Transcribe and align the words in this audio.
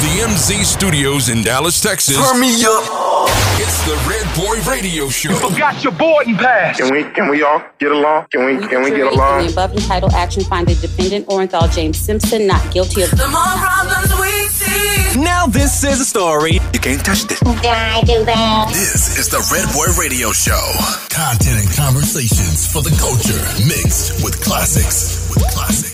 the 0.00 0.24
MZ 0.24 0.64
studios 0.64 1.28
in 1.28 1.42
Dallas, 1.42 1.78
Texas. 1.80 2.16
Turn 2.16 2.40
me 2.40 2.64
up. 2.64 3.28
It's 3.60 3.84
the 3.84 3.94
Red 4.08 4.24
Boy 4.34 4.56
Radio 4.70 5.10
Show. 5.10 5.30
You 5.30 5.36
Forgot 5.36 5.84
your 5.84 5.92
boarding 5.92 6.36
pass. 6.36 6.78
Can 6.78 6.90
we 6.90 7.04
can 7.12 7.28
we 7.28 7.42
all 7.42 7.62
get 7.78 7.92
along? 7.92 8.26
Can 8.30 8.46
we 8.46 8.66
can 8.66 8.82
we 8.82 8.90
get 8.90 9.12
along? 9.12 9.46
the 9.46 9.52
above 9.52 9.72
entitled 9.72 10.14
action, 10.14 10.42
find 10.44 10.66
the 10.66 10.74
defendant 10.74 11.26
Orenthal 11.26 11.70
James 11.74 11.98
Simpson 11.98 12.46
not 12.46 12.62
guilty 12.72 13.02
of 13.02 13.10
The 13.10 13.28
more 13.28 13.44
problems 13.60 14.10
we 14.18 14.32
see. 14.48 15.20
Now 15.20 15.46
this 15.46 15.84
is 15.84 16.00
a 16.00 16.06
story 16.06 16.54
you 16.72 16.80
can't 16.80 17.04
touch 17.04 17.24
this. 17.24 17.40
Did 17.40 17.66
I 17.66 18.00
do 18.00 18.24
that? 18.24 18.70
This 18.72 19.18
is 19.18 19.28
the 19.28 19.44
Red 19.52 19.68
Boy 19.74 19.92
Radio 20.00 20.32
Show. 20.32 20.64
Content 21.10 21.60
and 21.60 21.76
conversations 21.76 22.72
for 22.72 22.80
the 22.80 22.96
culture 22.96 23.44
mixed 23.68 24.24
with 24.24 24.40
classics. 24.40 25.28
With 25.28 25.44
classics. 25.52 25.89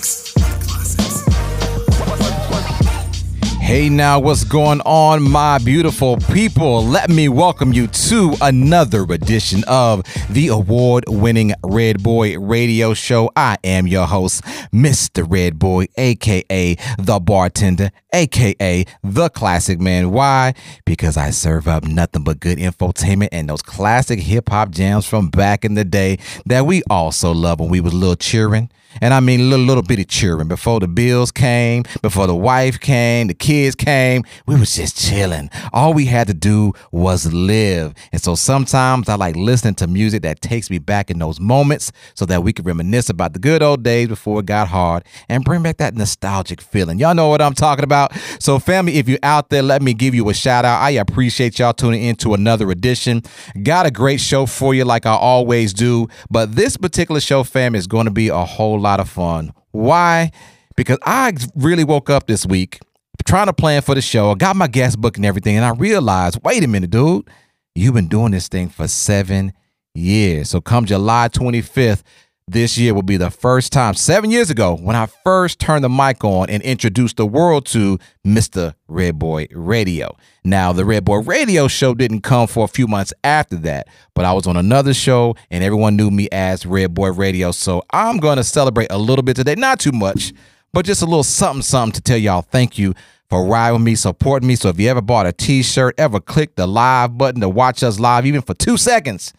Hey 3.66 3.88
now, 3.88 4.20
what's 4.20 4.44
going 4.44 4.80
on, 4.82 5.24
my 5.24 5.58
beautiful 5.58 6.18
people? 6.18 6.84
Let 6.84 7.10
me 7.10 7.28
welcome 7.28 7.72
you 7.72 7.88
to 7.88 8.36
another 8.40 9.02
edition 9.02 9.64
of 9.66 10.04
the 10.30 10.46
award 10.48 11.06
winning 11.08 11.52
Red 11.64 12.00
Boy 12.00 12.38
Radio 12.38 12.94
Show. 12.94 13.32
I 13.34 13.56
am 13.64 13.88
your 13.88 14.06
host, 14.06 14.44
Mr. 14.72 15.26
Red 15.28 15.58
Boy, 15.58 15.86
aka 15.96 16.76
the 16.96 17.18
bartender, 17.18 17.90
aka 18.12 18.84
the 19.02 19.28
classic 19.30 19.80
man. 19.80 20.12
Why? 20.12 20.54
Because 20.84 21.16
I 21.16 21.30
serve 21.30 21.66
up 21.66 21.82
nothing 21.82 22.22
but 22.22 22.38
good 22.38 22.58
infotainment 22.58 23.30
and 23.32 23.48
those 23.50 23.62
classic 23.62 24.20
hip 24.20 24.48
hop 24.48 24.70
jams 24.70 25.06
from 25.06 25.28
back 25.28 25.64
in 25.64 25.74
the 25.74 25.84
day 25.84 26.20
that 26.46 26.66
we 26.66 26.84
also 26.88 27.32
love 27.32 27.58
when 27.58 27.70
we 27.70 27.80
was 27.80 27.92
little 27.92 28.14
cheering. 28.14 28.70
And 29.00 29.12
I 29.14 29.20
mean 29.20 29.50
little 29.50 29.64
little 29.64 29.82
bitty 29.82 30.04
cheering 30.04 30.48
before 30.48 30.80
the 30.80 30.88
bills 30.88 31.30
came, 31.30 31.84
before 32.02 32.26
the 32.26 32.34
wife 32.34 32.80
came, 32.80 33.26
the 33.26 33.34
kids 33.34 33.74
came. 33.74 34.24
We 34.46 34.58
was 34.58 34.74
just 34.74 34.98
chilling. 34.98 35.50
All 35.72 35.92
we 35.92 36.06
had 36.06 36.26
to 36.28 36.34
do 36.34 36.72
was 36.92 37.32
live. 37.32 37.94
And 38.12 38.20
so 38.20 38.34
sometimes 38.34 39.08
I 39.08 39.16
like 39.16 39.36
listening 39.36 39.74
to 39.76 39.86
music 39.86 40.22
that 40.22 40.40
takes 40.40 40.70
me 40.70 40.78
back 40.78 41.10
in 41.10 41.18
those 41.18 41.40
moments 41.40 41.92
so 42.14 42.24
that 42.26 42.42
we 42.42 42.52
can 42.52 42.64
reminisce 42.64 43.08
about 43.08 43.32
the 43.32 43.38
good 43.38 43.62
old 43.62 43.82
days 43.82 44.08
before 44.08 44.40
it 44.40 44.46
got 44.46 44.68
hard 44.68 45.04
and 45.28 45.44
bring 45.44 45.62
back 45.62 45.78
that 45.78 45.94
nostalgic 45.94 46.60
feeling. 46.60 46.98
Y'all 46.98 47.14
know 47.14 47.28
what 47.28 47.42
I'm 47.42 47.54
talking 47.54 47.84
about. 47.84 48.12
So 48.38 48.58
family, 48.58 48.96
if 48.96 49.08
you're 49.08 49.18
out 49.22 49.50
there, 49.50 49.62
let 49.62 49.82
me 49.82 49.94
give 49.94 50.14
you 50.14 50.28
a 50.28 50.34
shout 50.34 50.64
out. 50.64 50.80
I 50.80 50.90
appreciate 50.90 51.58
y'all 51.58 51.72
tuning 51.72 52.02
in 52.02 52.16
to 52.16 52.34
another 52.34 52.70
edition. 52.70 53.22
Got 53.62 53.86
a 53.86 53.90
great 53.90 54.20
show 54.20 54.46
for 54.46 54.74
you 54.74 54.84
like 54.84 55.06
I 55.06 55.14
always 55.14 55.72
do, 55.72 56.08
but 56.30 56.54
this 56.56 56.76
particular 56.76 57.20
show 57.20 57.44
fam 57.44 57.74
is 57.74 57.86
going 57.86 58.06
to 58.06 58.10
be 58.10 58.28
a 58.28 58.44
whole 58.44 58.78
lot 58.86 59.00
of 59.00 59.08
fun. 59.08 59.52
Why? 59.72 60.30
Because 60.76 60.98
I 61.04 61.32
really 61.54 61.84
woke 61.84 62.08
up 62.10 62.26
this 62.26 62.46
week 62.46 62.80
trying 63.24 63.46
to 63.46 63.52
plan 63.52 63.82
for 63.82 63.94
the 63.94 64.00
show. 64.00 64.30
I 64.30 64.34
got 64.34 64.56
my 64.56 64.68
guest 64.68 65.00
book 65.00 65.16
and 65.16 65.26
everything, 65.26 65.56
and 65.56 65.64
I 65.64 65.70
realized, 65.70 66.38
wait 66.44 66.62
a 66.62 66.68
minute, 66.68 66.90
dude, 66.90 67.28
you've 67.74 67.94
been 67.94 68.08
doing 68.08 68.30
this 68.30 68.48
thing 68.48 68.68
for 68.68 68.86
seven 68.86 69.52
years. 69.94 70.50
So 70.50 70.60
come 70.60 70.86
July 70.86 71.28
25th, 71.28 72.02
this 72.48 72.78
year 72.78 72.94
will 72.94 73.02
be 73.02 73.16
the 73.16 73.30
first 73.30 73.72
time, 73.72 73.94
seven 73.94 74.30
years 74.30 74.50
ago, 74.50 74.76
when 74.76 74.94
I 74.94 75.06
first 75.06 75.58
turned 75.58 75.82
the 75.82 75.88
mic 75.88 76.22
on 76.22 76.48
and 76.48 76.62
introduced 76.62 77.16
the 77.16 77.26
world 77.26 77.66
to 77.66 77.98
Mr. 78.24 78.74
Red 78.86 79.18
Boy 79.18 79.48
Radio. 79.50 80.16
Now, 80.44 80.72
the 80.72 80.84
Red 80.84 81.04
Boy 81.04 81.16
Radio 81.22 81.66
show 81.66 81.92
didn't 81.92 82.20
come 82.20 82.46
for 82.46 82.64
a 82.64 82.68
few 82.68 82.86
months 82.86 83.12
after 83.24 83.56
that, 83.56 83.88
but 84.14 84.24
I 84.24 84.32
was 84.32 84.46
on 84.46 84.56
another 84.56 84.94
show 84.94 85.34
and 85.50 85.64
everyone 85.64 85.96
knew 85.96 86.08
me 86.08 86.28
as 86.30 86.64
Red 86.64 86.94
Boy 86.94 87.10
Radio. 87.10 87.50
So 87.50 87.82
I'm 87.90 88.18
going 88.18 88.36
to 88.36 88.44
celebrate 88.44 88.92
a 88.92 88.98
little 88.98 89.24
bit 89.24 89.34
today, 89.34 89.56
not 89.56 89.80
too 89.80 89.90
much, 89.90 90.32
but 90.72 90.86
just 90.86 91.02
a 91.02 91.06
little 91.06 91.24
something, 91.24 91.62
something 91.62 91.94
to 91.94 92.00
tell 92.00 92.16
y'all 92.16 92.42
thank 92.42 92.78
you 92.78 92.94
for 93.28 93.44
riding 93.44 93.80
with 93.80 93.86
me, 93.86 93.96
supporting 93.96 94.46
me. 94.46 94.54
So 94.54 94.68
if 94.68 94.78
you 94.78 94.88
ever 94.88 95.02
bought 95.02 95.26
a 95.26 95.32
t-shirt, 95.32 95.96
ever 95.98 96.20
clicked 96.20 96.54
the 96.54 96.68
live 96.68 97.18
button 97.18 97.40
to 97.40 97.48
watch 97.48 97.82
us 97.82 97.98
live, 97.98 98.24
even 98.24 98.40
for 98.40 98.54
two 98.54 98.76
seconds, 98.76 99.32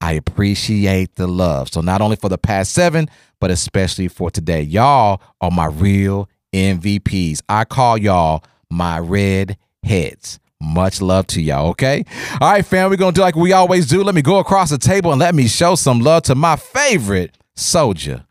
I 0.00 0.12
appreciate 0.12 1.16
the 1.16 1.26
love. 1.26 1.70
So 1.72 1.80
not 1.80 2.00
only 2.00 2.16
for 2.16 2.28
the 2.28 2.38
past 2.38 2.72
seven, 2.72 3.08
but 3.40 3.50
especially 3.50 4.08
for 4.08 4.30
today. 4.30 4.62
Y'all 4.62 5.20
are 5.40 5.50
my 5.50 5.66
real 5.66 6.28
MVPs. 6.52 7.42
I 7.48 7.64
call 7.64 7.98
y'all 7.98 8.44
my 8.70 8.98
red 8.98 9.56
heads. 9.82 10.38
Much 10.60 11.00
love 11.00 11.26
to 11.28 11.40
y'all, 11.40 11.68
okay? 11.68 12.04
All 12.40 12.50
right, 12.50 12.66
fam, 12.66 12.90
we're 12.90 12.96
gonna 12.96 13.12
do 13.12 13.20
like 13.20 13.36
we 13.36 13.52
always 13.52 13.86
do. 13.86 14.02
Let 14.02 14.14
me 14.14 14.22
go 14.22 14.38
across 14.38 14.70
the 14.70 14.78
table 14.78 15.12
and 15.12 15.20
let 15.20 15.34
me 15.34 15.46
show 15.46 15.76
some 15.76 16.00
love 16.00 16.24
to 16.24 16.34
my 16.34 16.56
favorite 16.56 17.36
soldier 17.54 18.24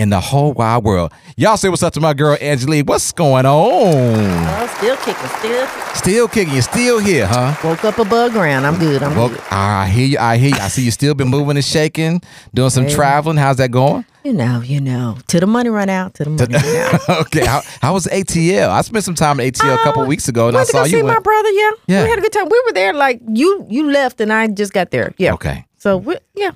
in 0.00 0.08
the 0.10 0.18
whole 0.20 0.52
wide 0.54 0.82
world. 0.82 1.12
Y'all 1.36 1.56
say 1.56 1.68
what's 1.68 1.82
up 1.82 1.92
to 1.92 2.00
my 2.00 2.14
girl 2.14 2.36
Angelique. 2.40 2.88
What's 2.88 3.12
going 3.12 3.44
on? 3.46 3.52
Oh, 3.84 4.74
still 4.78 4.96
kicking, 4.96 5.14
still 5.38 5.66
kicking. 5.66 5.94
Still 5.94 6.28
kicking, 6.28 6.54
you 6.54 6.62
still 6.62 6.98
here, 6.98 7.26
huh? 7.26 7.54
Woke 7.62 7.84
up 7.84 7.98
above 7.98 8.32
ground. 8.32 8.66
I'm 8.66 8.78
good. 8.78 9.02
I'm 9.02 9.14
Well, 9.16 9.28
good. 9.28 9.40
I 9.50 9.86
hear 9.88 10.06
you. 10.06 10.18
I 10.18 10.36
hear 10.38 10.50
you. 10.50 10.60
I 10.60 10.68
see 10.68 10.82
you 10.82 10.90
still 10.90 11.14
been 11.14 11.28
moving 11.28 11.56
and 11.56 11.64
shaking, 11.64 12.22
doing 12.54 12.70
some 12.70 12.88
traveling. 12.88 13.36
How's 13.36 13.56
that 13.56 13.70
going? 13.70 14.04
You 14.24 14.32
know, 14.34 14.60
you 14.62 14.80
know. 14.80 15.16
To 15.28 15.40
the 15.40 15.46
money 15.46 15.70
run 15.70 15.88
out. 15.88 16.14
To 16.14 16.24
the 16.24 16.30
money 16.30 16.54
run 16.54 16.76
out. 16.94 17.08
okay. 17.26 17.44
How, 17.46 17.62
how 17.80 17.92
was 17.94 18.06
ATL? 18.06 18.68
I 18.68 18.80
spent 18.82 19.04
some 19.04 19.14
time 19.14 19.40
at 19.40 19.46
ATL 19.52 19.74
a 19.74 19.82
couple 19.82 20.02
Uh, 20.02 20.06
weeks 20.06 20.28
ago, 20.28 20.48
and 20.48 20.56
I 20.56 20.60
Went 20.60 20.68
to 20.68 20.72
saw 20.72 20.78
go 20.80 20.84
you. 20.84 20.90
see 20.98 21.02
my 21.02 21.12
went- 21.14 21.24
brother. 21.24 21.50
Yeah, 21.50 21.70
Yeah. 21.86 22.02
We 22.04 22.10
had 22.10 22.18
a 22.18 22.22
good 22.22 22.32
time. 22.32 22.48
We 22.50 22.62
were 22.66 22.72
there 22.72 22.92
like 22.94 23.20
you. 23.28 23.66
You 23.68 23.90
left 23.90 24.20
and 24.20 24.32
I 24.32 24.46
just 24.48 24.72
got 24.72 24.90
there. 24.90 25.12
Yeah. 25.18 25.34
Okay. 25.34 25.64
So 25.78 25.96
we, 25.96 26.16
yeah. 26.34 26.50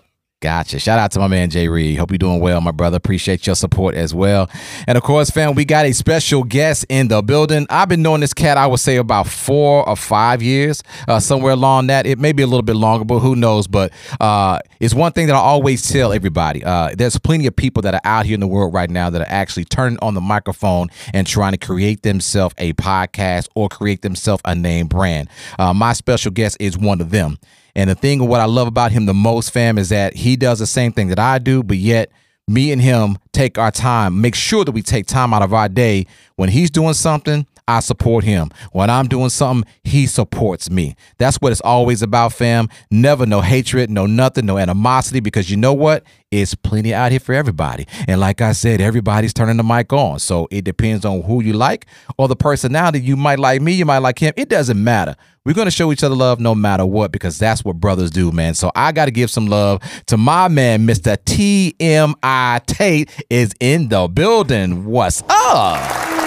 Gotcha. 0.44 0.78
Shout 0.78 0.99
out 0.99 1.10
to 1.12 1.19
my 1.21 1.27
man 1.27 1.49
Jay 1.49 1.69
Reed. 1.69 1.99
Hope 1.99 2.10
you're 2.10 2.19
doing 2.19 2.38
well, 2.38 2.60
my 2.60 2.71
brother. 2.71 2.99
Appreciate 2.99 3.47
your 3.47 3.56
support 3.56 3.94
as 3.94 4.15
well. 4.15 4.50
And 4.87 4.99
of 4.99 5.03
course, 5.03 5.31
fam, 5.31 5.55
we 5.55 5.65
got 5.65 5.87
a 5.87 5.93
special 5.93 6.44
guest 6.44 6.84
in 6.91 7.09
the 7.09 7.22
building. 7.22 7.66
I've 7.71 7.88
been 7.88 8.03
knowing 8.03 8.21
this 8.21 8.34
cat, 8.34 8.59
I 8.59 8.66
would 8.66 8.78
say, 8.78 8.97
about 8.97 9.27
four 9.27 9.88
or 9.88 9.97
five 9.97 10.43
years, 10.43 10.82
uh, 11.09 11.19
somewhere 11.19 11.55
along 11.55 11.87
that. 11.87 12.05
It 12.05 12.19
may 12.19 12.32
be 12.32 12.43
a 12.43 12.47
little 12.47 12.60
bit 12.60 12.77
longer, 12.77 13.06
but 13.06 13.21
who 13.21 13.34
knows? 13.34 13.66
But 13.66 13.94
uh, 14.21 14.59
it's 14.81 14.93
one 14.93 15.12
thing 15.12 15.28
that 15.28 15.34
I 15.34 15.38
always 15.38 15.91
tell 15.91 16.12
everybody. 16.12 16.62
Uh, 16.62 16.94
there's 16.94 17.19
plenty 17.19 17.47
of 17.47 17.56
people 17.56 17.81
that 17.81 17.94
are 17.94 18.03
out 18.05 18.26
here 18.26 18.34
in 18.34 18.41
the 18.41 18.47
world 18.47 18.75
right 18.75 18.91
now 18.91 19.09
that 19.09 19.22
are 19.22 19.31
actually 19.32 19.65
turning 19.65 19.99
on 20.03 20.12
the 20.12 20.21
microphone 20.21 20.88
and 21.15 21.26
trying 21.26 21.53
to 21.53 21.59
create 21.59 22.03
themselves 22.03 22.55
a 22.59 22.75
podcast 22.75 23.49
or 23.55 23.71
create 23.71 24.03
themselves 24.03 24.43
a 24.44 24.55
name 24.55 24.88
brand. 24.88 25.31
Uh, 25.59 25.72
my 25.72 25.94
special 25.94 26.31
guest 26.31 26.59
is 26.61 26.76
one 26.76 27.00
of 27.00 27.09
them. 27.09 27.38
And 27.76 27.90
the 27.90 27.94
thing 27.94 28.20
of 28.20 28.28
what 28.28 28.40
I 28.40 28.44
love 28.44 28.68
about 28.68 28.92
him 28.92 29.06
the 29.06 29.14
most, 29.14 29.50
fam, 29.50 29.78
is 29.78 29.88
that 29.88 30.14
he 30.14 30.36
does 30.36 30.58
the 30.58 30.66
same 30.66 30.92
thing 30.92 31.08
that 31.08 31.18
I 31.18 31.38
do, 31.38 31.62
but 31.62 31.76
yet 31.76 32.10
me 32.46 32.72
and 32.72 32.80
him 32.80 33.18
take 33.34 33.58
our 33.58 33.70
time, 33.70 34.20
make 34.20 34.34
sure 34.34 34.64
that 34.64 34.72
we 34.72 34.82
take 34.82 35.06
time 35.06 35.34
out 35.34 35.42
of 35.42 35.52
our 35.52 35.68
day. 35.68 36.06
When 36.36 36.48
he's 36.48 36.70
doing 36.70 36.94
something, 36.94 37.46
I 37.66 37.80
support 37.80 38.24
him. 38.24 38.50
When 38.72 38.90
I'm 38.90 39.08
doing 39.08 39.30
something, 39.30 39.70
he 39.84 40.06
supports 40.06 40.70
me. 40.70 40.96
That's 41.18 41.38
what 41.40 41.52
it's 41.52 41.62
always 41.62 42.02
about, 42.02 42.32
fam. 42.32 42.68
Never 42.90 43.24
no 43.24 43.40
hatred, 43.40 43.90
no 43.90 44.06
nothing, 44.06 44.44
no 44.44 44.58
animosity, 44.58 45.20
because 45.20 45.50
you 45.50 45.56
know 45.56 45.72
what? 45.72 46.04
It's 46.30 46.54
plenty 46.54 46.92
out 46.92 47.10
here 47.10 47.20
for 47.20 47.32
everybody. 47.32 47.86
And 48.08 48.20
like 48.20 48.40
I 48.40 48.52
said, 48.52 48.80
everybody's 48.80 49.32
turning 49.32 49.56
the 49.56 49.62
mic 49.62 49.92
on. 49.92 50.18
So 50.18 50.48
it 50.50 50.64
depends 50.64 51.04
on 51.04 51.22
who 51.22 51.42
you 51.42 51.52
like 51.52 51.86
or 52.18 52.28
the 52.28 52.36
personality. 52.36 53.00
You 53.00 53.16
might 53.16 53.38
like 53.38 53.62
me, 53.62 53.72
you 53.72 53.84
might 53.84 53.98
like 53.98 54.18
him. 54.18 54.34
It 54.36 54.48
doesn't 54.48 54.82
matter. 54.82 55.16
We're 55.44 55.52
going 55.52 55.66
to 55.66 55.70
show 55.70 55.92
each 55.92 56.02
other 56.02 56.14
love 56.14 56.40
no 56.40 56.54
matter 56.54 56.86
what 56.86 57.12
because 57.12 57.38
that's 57.38 57.62
what 57.64 57.76
brothers 57.76 58.10
do, 58.10 58.32
man. 58.32 58.54
So 58.54 58.72
I 58.74 58.92
got 58.92 59.04
to 59.04 59.10
give 59.10 59.30
some 59.30 59.46
love 59.46 59.82
to 60.06 60.16
my 60.16 60.48
man, 60.48 60.86
Mr. 60.86 61.18
TMI 61.18 62.64
Tate 62.64 63.23
is 63.30 63.52
in 63.60 63.88
the 63.88 64.08
building. 64.08 64.84
What's 64.86 65.22
up? 65.28 65.78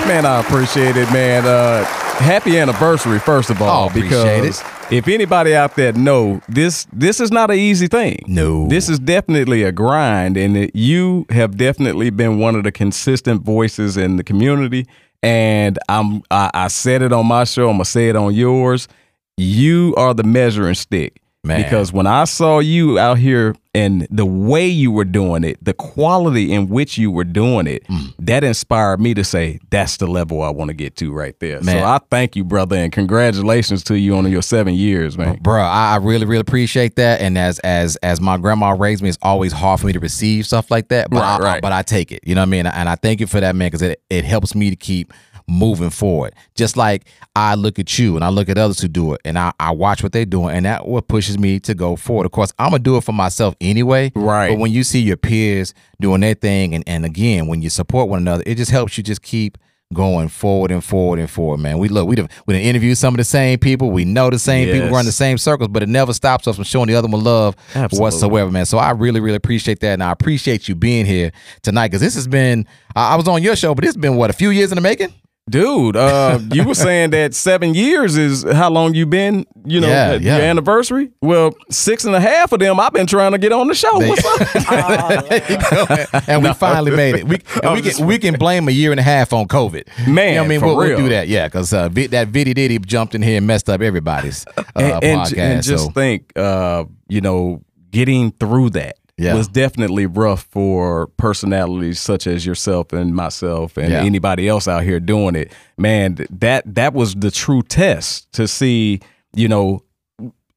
Man, 0.08 0.26
I 0.26 0.40
appreciate 0.40 0.96
it, 0.96 1.12
man. 1.12 1.46
Uh, 1.46 1.84
happy 1.86 2.58
anniversary, 2.58 3.20
first 3.20 3.50
of 3.50 3.62
all, 3.62 3.86
Oh, 3.86 3.88
appreciate 3.88 4.42
because 4.42 4.64
if 4.92 5.08
anybody 5.08 5.54
out 5.56 5.76
there 5.76 5.92
know 5.94 6.42
this, 6.48 6.88
this 6.94 7.20
is 7.20 7.32
not 7.32 7.52
an 7.52 7.58
easy 7.58 7.88
thing. 7.88 8.24
No. 8.28 8.68
this 8.68 8.88
is 8.90 9.00
definitely 9.00 9.64
a 9.64 9.72
grind, 9.72 10.38
and 10.38 10.56
it, 10.56 10.76
you 10.76 11.26
have 11.30 11.58
definitely 11.58 12.10
been 12.10 12.40
one 12.40 12.56
of 12.56 12.64
the 12.64 12.72
consistent 12.72 13.42
voices 13.44 13.98
in 13.98 14.16
the 14.18 14.24
community. 14.24 14.86
And 15.24 15.78
I'm, 15.90 16.22
I, 16.32 16.52
I 16.54 16.68
said 16.68 17.02
it 17.02 17.12
on 17.12 17.26
my 17.26 17.44
show. 17.44 17.70
I'm 17.70 17.76
gonna 17.76 17.86
say 17.86 18.08
it 18.10 18.16
on 18.16 18.34
yours. 18.34 18.88
You 19.36 19.94
are 19.98 20.14
the 20.14 20.24
measuring 20.24 20.76
stick. 20.76 21.20
Man. 21.48 21.62
Because 21.62 21.92
when 21.94 22.08
I 22.08 22.26
saw 22.26 22.60
you 22.60 23.00
out 23.00 23.18
here 23.18 23.56
and 23.74 24.08
the 24.10 24.26
way 24.26 24.68
you 24.68 24.92
were 24.92 25.06
doing 25.06 25.44
it, 25.44 25.64
the 25.64 25.74
quality 25.74 26.52
in 26.52 26.68
which 26.68 26.98
you 26.98 27.12
were 27.12 27.24
doing 27.24 27.68
it, 27.68 27.86
Mm. 27.88 28.14
that 28.20 28.44
inspired 28.44 29.00
me 29.00 29.14
to 29.14 29.24
say, 29.24 29.60
that's 29.70 29.98
the 29.98 30.08
level 30.08 30.42
I 30.42 30.50
want 30.50 30.70
to 30.70 30.74
get 30.74 30.96
to 30.98 31.12
right 31.14 31.40
there. 31.40 31.62
Man. 31.62 31.78
So 31.80 31.84
I 31.86 32.00
thank 32.10 32.36
you, 32.36 32.44
brother, 32.44 32.76
and 32.76 32.92
congratulations 32.92 33.84
to 33.86 33.98
you 33.98 34.16
on 34.16 34.30
your 34.32 34.42
seven 34.42 34.74
years, 34.74 35.18
man. 35.18 35.38
Bro, 35.42 35.62
I, 35.62 35.94
I 35.94 35.96
really, 35.98 36.26
really 36.26 36.42
appreciate 36.42 36.96
that. 36.98 37.22
And 37.22 37.38
as 37.38 37.60
as 37.60 37.96
as 37.98 38.20
my 38.20 38.38
grandma 38.38 38.72
raised 38.72 39.02
me, 39.04 39.10
it's 39.10 39.18
always 39.22 39.52
hard 39.54 39.80
for 39.80 39.88
me 39.88 39.94
to 39.94 40.00
receive 40.00 40.46
stuff 40.46 40.70
like 40.72 40.88
that. 40.90 41.10
But 41.10 41.20
Right, 41.22 41.36
I, 41.40 41.44
right. 41.44 41.62
but 41.62 41.72
I 41.72 41.82
take 41.84 42.12
it. 42.12 42.22
You 42.26 42.36
know 42.36 42.42
what 42.42 42.48
I 42.48 42.52
mean? 42.52 42.66
And 42.68 42.90
I 42.90 42.96
thank 42.96 43.20
you 43.20 43.28
for 43.28 43.40
that, 43.40 43.56
man, 43.56 43.68
because 43.68 43.82
it, 43.84 44.02
it 44.10 44.26
helps 44.26 44.56
me 44.56 44.70
to 44.70 44.76
keep 44.76 45.14
moving 45.48 45.90
forward. 45.90 46.34
Just 46.56 46.76
like 46.78 47.06
I 47.36 47.56
look 47.56 47.80
at 47.80 47.98
you 47.98 48.16
and 48.16 48.24
I 48.26 48.30
look 48.30 48.50
at 48.50 48.58
others 48.58 48.80
who 48.82 48.88
do 48.88 49.14
it 49.14 49.22
and 49.24 49.38
I, 49.40 49.54
I 49.60 49.72
watch 49.72 50.04
what 50.04 50.12
they're 50.12 50.26
doing 50.26 50.56
and 50.56 50.66
that 50.66 50.88
what 50.88 51.08
pushes 51.08 51.38
me 51.40 51.60
to 51.62 51.74
go 51.74 51.96
forward. 51.96 52.26
Of 52.26 52.32
course, 52.34 52.52
I'm 52.60 52.72
gonna 52.72 52.80
do 52.80 52.98
it 52.98 53.04
for 53.04 53.14
myself 53.14 53.56
anyway. 53.62 54.12
Right. 54.16 54.50
But 54.50 54.60
when 54.60 54.72
you 54.72 54.84
see 54.84 55.00
your 55.00 55.18
peers 55.18 55.74
doing 56.02 56.22
their 56.22 56.34
thing 56.34 56.74
and, 56.76 56.84
and 56.88 57.06
again, 57.06 57.48
when 57.48 57.62
you 57.62 57.70
support 57.70 58.10
one 58.10 58.20
another, 58.20 58.44
it 58.46 58.56
just 58.56 58.72
helps 58.72 58.98
you 58.98 59.04
just 59.04 59.22
keep 59.22 59.58
going 59.94 60.28
forward 60.28 60.70
and 60.70 60.84
forward 60.84 61.18
and 61.18 61.30
forward, 61.30 61.60
man. 61.62 61.78
We 61.78 61.88
look, 61.88 62.10
we 62.10 62.18
done, 62.18 62.28
we 62.46 62.54
done 62.56 62.62
interviewed 62.62 62.98
some 62.98 63.14
of 63.14 63.20
the 63.20 63.24
same 63.24 63.58
people. 63.58 63.90
We 63.90 64.04
know 64.04 64.30
the 64.30 64.38
same 64.38 64.66
people, 64.68 64.88
Yes. 64.88 64.94
run 64.94 65.06
the 65.06 65.14
same 65.14 65.38
circles, 65.38 65.70
but 65.70 65.82
it 65.82 65.88
never 65.88 66.12
stops 66.12 66.46
us 66.46 66.56
from 66.58 66.66
showing 66.66 66.88
the 66.90 66.96
other 66.96 67.08
one 67.08 67.24
love 67.24 67.56
Absolutely. 67.74 68.00
whatsoever, 68.04 68.52
man. 68.52 68.66
So 68.66 68.80
I 68.80 68.92
really, 68.92 69.22
really 69.22 69.38
appreciate 69.38 69.80
that. 69.80 69.94
And 69.94 70.04
I 70.04 70.12
appreciate 70.12 70.68
you 70.68 70.76
being 70.76 71.06
here 71.06 71.32
tonight 71.62 71.88
because 71.88 72.02
this 72.02 72.16
has 72.16 72.28
been, 72.28 72.68
I 72.98 73.14
I 73.14 73.16
was 73.16 73.30
on 73.30 73.42
your 73.42 73.56
show, 73.56 73.74
but 73.74 73.86
it's 73.86 73.96
been 73.96 74.18
what, 74.18 74.30
a 74.30 74.34
few 74.34 74.50
years 74.50 74.74
in 74.74 74.76
the 74.76 74.82
making? 74.82 75.14
Dude, 75.50 75.96
uh, 75.96 76.40
you 76.52 76.66
were 76.66 76.74
saying 76.76 77.12
that 77.12 77.34
seven 77.34 77.74
years 77.74 78.18
is 78.18 78.44
how 78.44 78.70
long 78.70 78.94
you 78.94 79.06
been, 79.06 79.46
you 79.66 79.80
know, 79.80 79.88
Yeah, 79.88 80.14
yeah. 80.16 80.38
your 80.38 80.46
anniversary. 80.46 81.12
Well, 81.22 81.56
six 81.72 82.04
and 82.04 82.14
a 82.14 82.20
half 82.20 82.52
of 82.52 82.60
them, 82.60 82.82
I've 82.82 82.92
been 82.92 83.08
trying 83.08 83.32
to 83.32 83.38
get 83.38 83.54
on 83.54 83.68
the 83.68 83.74
show. 83.74 83.90
What's 83.94 84.26
up? 84.26 86.24
And 86.28 86.44
we 86.44 86.54
finally 86.54 86.92
made 86.92 87.16
it. 87.16 87.24
We 87.24 87.38
we 87.74 87.82
can 87.82 88.06
we 88.06 88.18
can 88.18 88.36
blame 88.36 88.68
a 88.68 88.72
year 88.72 88.92
and 88.92 89.00
a 89.00 89.04
half 89.04 89.32
on 89.32 89.48
COVID. 89.48 89.88
Man, 90.08 90.30
you 90.30 90.36
know 90.36 90.44
I 90.44 90.48
mean, 90.48 90.62
we'll, 90.62 90.76
we'll 90.76 90.98
do 90.98 91.10
that. 91.10 91.28
Yeah, 91.28 91.48
because 91.48 91.74
uh, 91.74 91.88
that 91.90 92.28
Viddy 92.30 92.54
Diddy 92.54 92.80
jumped 92.80 93.16
in 93.16 93.22
here 93.22 93.38
and 93.38 93.48
messed 93.48 93.70
up 93.70 93.82
everybody's 93.82 94.46
uh, 94.58 94.64
and, 94.76 95.04
and, 95.04 95.22
podcast. 95.22 95.38
and 95.38 95.64
just 95.64 95.86
so 95.86 95.92
think, 95.92 96.32
uh, 96.38 96.84
you 97.08 97.22
know, 97.22 97.64
getting 97.92 98.32
through 98.32 98.72
that 98.72 98.98
Yeah. 99.18 99.34
was 99.34 99.48
definitely 99.48 100.06
rough 100.06 100.44
for 100.52 101.08
personalities 101.18 102.00
such 102.00 102.28
as 102.28 102.46
yourself 102.46 102.94
and 102.94 103.16
myself 103.16 103.76
and 103.78 103.92
Yeah. 103.92 104.04
anybody 104.04 104.48
else 104.48 104.68
out 104.68 104.84
here 104.84 105.00
doing 105.00 105.36
it. 105.36 105.52
Man, 105.78 106.18
that 106.30 106.76
that 106.76 106.94
was 106.94 107.16
the 107.16 107.32
true 107.32 107.64
test 107.64 108.32
to 108.34 108.48
see, 108.48 109.00
you 109.36 109.48
know, 109.48 109.82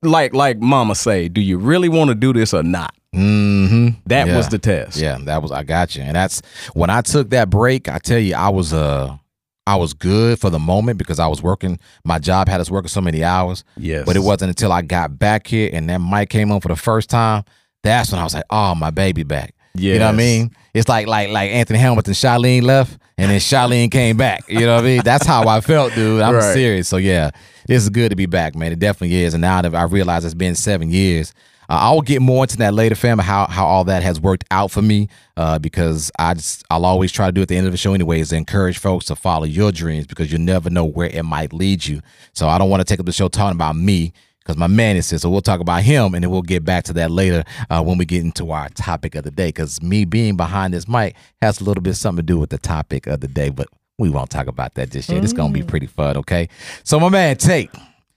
like 0.03 0.35
like 0.35 0.61
Mama 0.61 0.95
say, 0.95 1.29
do 1.29 1.41
you 1.41 1.59
really 1.59 1.89
want 1.89 2.09
to 2.09 2.15
do 2.15 2.33
this 2.33 2.53
or 2.55 2.63
not? 2.63 2.95
mhm. 3.15 3.97
That 4.07 4.27
Yeah. 4.29 4.37
was 4.37 4.49
the 4.49 4.59
test. 4.59 4.97
Yeah, 4.99 5.19
that 5.25 5.43
was 5.43 5.51
I 5.53 5.63
got 5.65 5.97
you. 5.97 6.03
And 6.03 6.15
that's 6.15 6.43
when 6.75 6.91
I 6.91 7.01
took 7.01 7.31
that 7.31 7.51
break, 7.51 7.89
I 7.89 7.99
tell 7.99 8.19
you, 8.21 8.35
I 8.35 8.49
was 8.51 8.73
uh 8.73 9.17
I 9.67 9.77
was 9.77 9.93
good 9.95 10.39
for 10.41 10.51
the 10.51 10.59
moment 10.59 10.99
because 10.99 11.19
I 11.19 11.27
was 11.29 11.43
working 11.43 11.79
my 12.05 12.19
job 12.19 12.49
had 12.49 12.61
us 12.61 12.71
working 12.71 12.89
so 12.89 13.01
many 13.01 13.23
hours. 13.25 13.65
Yes. 13.77 14.05
But 14.07 14.17
it 14.17 14.21
wasn't 14.21 14.51
until 14.51 14.73
I 14.73 14.83
got 14.83 15.19
back 15.19 15.47
here 15.47 15.71
and 15.73 15.89
that 15.91 15.99
mic 16.01 16.29
came 16.31 16.51
on 16.53 16.61
for 16.61 16.69
the 16.69 16.77
first 16.77 17.09
time, 17.11 17.45
that's 17.83 18.13
when 18.13 18.21
I 18.21 18.25
was 18.25 18.35
like, 18.35 18.45
oh 18.51 18.75
my 18.75 18.91
baby 18.91 19.23
back. 19.23 19.55
You 19.75 19.99
know 19.99 20.07
what 20.07 20.15
I 20.15 20.19
mean? 20.19 20.51
It's 20.75 20.89
like 20.89 21.07
like 21.07 21.31
like 21.31 21.51
Anthony 21.53 21.79
Hamilton, 21.79 22.13
Charlene 22.13 22.63
left, 22.63 22.99
and 23.17 23.31
then 23.31 23.39
Charlene 23.39 23.91
came 23.91 24.17
back. 24.17 24.45
You 24.49 24.61
know 24.67 24.75
what 24.75 24.85
I 24.85 24.87
mean? 24.87 25.03
That's 25.05 25.25
how 25.27 25.47
I 25.47 25.61
felt, 25.61 25.95
dude. 25.95 26.21
I'm 26.23 26.35
Right. 26.35 26.55
serious. 26.55 26.89
So 26.89 26.97
yeah, 26.97 27.31
this 27.67 27.83
is 27.83 27.89
good 27.89 28.11
to 28.11 28.17
be 28.17 28.27
back, 28.27 28.57
man. 28.57 28.73
It 28.73 28.79
definitely 28.81 29.23
is. 29.23 29.33
And 29.33 29.41
now 29.43 29.63
that 29.63 29.75
I 29.75 29.85
realize 29.85 30.25
it's 30.25 30.35
been 30.35 30.57
seven 30.57 30.91
years, 30.91 31.33
uh, 31.69 31.79
I'll 31.81 32.01
get 32.01 32.21
more 32.21 32.43
into 32.45 32.57
that 32.59 32.75
later, 32.75 32.97
fam. 32.97 33.19
How 33.21 33.47
how 33.47 33.65
all 33.65 33.85
that 33.85 34.03
has 34.03 34.21
worked 34.21 34.45
out 34.51 34.73
for 34.73 34.83
me, 34.83 35.09
uh, 35.37 35.61
because 35.61 36.11
I 36.19 36.35
just 36.35 36.65
I'll 36.69 36.85
always 36.85 37.13
try 37.13 37.27
to 37.27 37.33
do 37.33 37.41
at 37.43 37.47
the 37.49 37.57
end 37.57 37.67
of 37.67 37.73
the 37.73 37.79
show 37.79 37.95
anyway 37.95 38.19
is 38.19 38.33
encourage 38.33 38.79
folks 38.79 39.05
to 39.07 39.15
follow 39.17 39.45
your 39.45 39.71
dreams 39.71 40.07
because 40.09 40.33
you 40.33 40.39
never 40.39 40.69
know 40.69 40.85
where 40.85 41.09
it 41.09 41.23
might 41.25 41.53
lead 41.53 41.87
you. 41.87 42.01
So 42.33 42.49
I 42.49 42.59
don't 42.59 42.71
want 42.71 42.81
to 42.81 42.85
take 42.85 42.99
up 42.99 43.07
the 43.07 43.13
show 43.13 43.29
talking 43.29 43.57
about 43.57 43.77
me 43.77 44.13
because 44.41 44.57
my 44.57 44.67
man 44.67 44.97
is 44.97 45.09
here. 45.09 45.19
So 45.19 45.31
we'll 45.31 45.41
talk 45.43 45.61
about 45.61 45.83
him 45.83 46.15
and 46.15 46.25
then 46.25 46.31
we'll 46.31 46.43
get 46.43 46.65
back 46.65 46.85
to 46.85 46.93
that 46.95 47.11
later 47.11 47.45
uh, 47.69 47.83
when 47.83 47.99
we 47.99 48.05
get 48.05 48.23
into 48.23 48.51
our 48.51 48.69
topic 48.71 49.15
of 49.15 49.25
the 49.25 49.31
day. 49.31 49.49
Because 49.49 49.83
me 49.83 50.05
being 50.05 50.37
behind 50.37 50.75
this 50.75 50.89
mic 50.89 51.15
has 51.41 51.61
a 51.61 51.65
little 51.65 51.83
bit 51.83 51.95
something 51.95 52.25
to 52.25 52.33
do 52.33 52.39
with 52.39 52.51
the 52.51 52.59
topic 52.59 53.07
of 53.07 53.21
the 53.21 53.29
day, 53.29 53.51
but 53.51 53.69
we 53.99 54.09
won't 54.09 54.31
talk 54.31 54.47
about 54.47 54.75
that 54.75 54.91
just 54.91 55.11
yet. 55.11 55.23
It's 55.23 55.35
gonna 55.35 55.53
be 55.53 55.63
pretty 55.63 55.87
fun, 55.87 56.17
okay? 56.17 56.49
So 56.85 56.99
my 56.99 57.11
man, 57.11 57.37
Tate. 57.37 57.71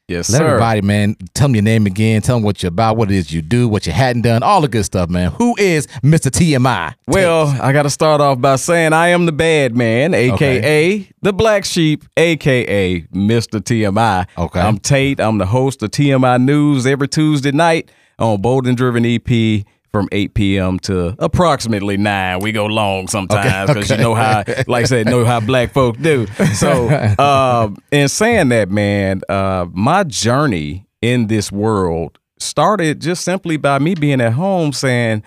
Yes, 0.10 0.30
Let 0.30 0.40
sir. 0.40 0.48
everybody, 0.48 0.82
man, 0.82 1.16
tell 1.34 1.48
them 1.48 1.56
your 1.56 1.64
name 1.64 1.86
again. 1.86 2.22
Tell 2.22 2.36
them 2.36 2.44
what 2.44 2.62
you're 2.62 2.68
about, 2.68 2.98
what 2.98 3.10
it 3.10 3.16
is 3.16 3.32
you 3.32 3.42
do, 3.42 3.70
what 3.70 3.86
you 3.88 3.94
hadn't 3.94 4.24
done, 4.24 4.44
all 4.44 4.60
the 4.60 4.68
good 4.68 4.84
stuff, 4.84 5.10
man. 5.10 5.32
Who 5.32 5.56
is 5.58 5.88
Mr. 6.04 6.30
TMI? 6.30 6.94
Well, 7.08 7.48
I 7.62 7.72
got 7.72 7.84
to 7.84 7.90
start 7.90 8.20
off 8.20 8.42
by 8.42 8.58
saying 8.58 8.92
I 8.92 9.08
am 9.10 9.26
the 9.26 9.32
bad 9.32 9.78
man, 9.78 10.14
aka 10.14 11.08
the 11.22 11.32
black 11.32 11.64
sheep, 11.64 12.04
aka 12.18 13.00
Mr. 13.14 13.62
TMI. 13.62 14.28
Okay. 14.38 14.60
I'm 14.60 14.78
Tate. 14.78 15.22
I'm 15.22 15.38
the 15.38 15.46
host 15.46 15.82
of 15.84 15.92
TMI 15.92 16.42
News 16.44 16.86
every 16.86 17.08
Tuesday 17.08 17.52
night 17.52 17.90
on 18.20 18.42
Bold 18.42 18.68
and 18.68 18.76
Driven 18.76 19.06
EP 19.06 19.66
from 19.94 20.10
8 20.12 20.34
p.m. 20.34 20.80
to 20.80 21.16
approximately 21.20 21.98
9. 21.98 22.40
We 22.40 22.52
go 22.52 22.66
long 22.66 23.08
sometimes 23.08 23.70
because 23.70 23.92
Okay, 23.92 24.02
you 24.02 24.04
know 24.04 24.16
how, 24.16 24.44
like 24.68 24.84
I 24.84 24.84
said, 24.86 25.06
know 25.06 25.24
how 25.24 25.40
black 25.40 25.72
folk 25.72 25.98
do. 26.02 26.26
So, 26.56 26.90
um, 27.20 27.78
in 27.92 28.10
saying 28.10 28.50
that, 28.50 28.70
man, 28.70 29.22
uh, 29.30 29.68
my 29.72 30.04
journey 30.04 30.88
in 31.02 31.28
this 31.28 31.52
world 31.52 32.18
started 32.40 33.02
just 33.02 33.24
simply 33.24 33.56
by 33.56 33.78
me 33.78 33.94
being 33.94 34.20
at 34.20 34.34
home 34.34 34.74
saying, 34.74 35.22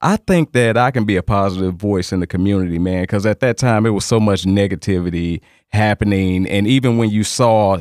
I 0.00 0.16
think 0.16 0.52
that 0.52 0.76
I 0.76 0.92
can 0.92 1.04
be 1.04 1.16
a 1.16 1.22
positive 1.22 1.74
voice 1.74 2.12
in 2.12 2.20
the 2.20 2.26
community, 2.26 2.78
man, 2.78 3.02
because 3.02 3.26
at 3.26 3.40
that 3.40 3.56
time 3.56 3.84
it 3.84 3.90
was 3.90 4.04
so 4.04 4.20
much 4.20 4.44
negativity 4.44 5.40
happening. 5.72 6.46
And 6.46 6.68
even 6.68 6.98
when 6.98 7.10
you 7.10 7.24
saw 7.24 7.78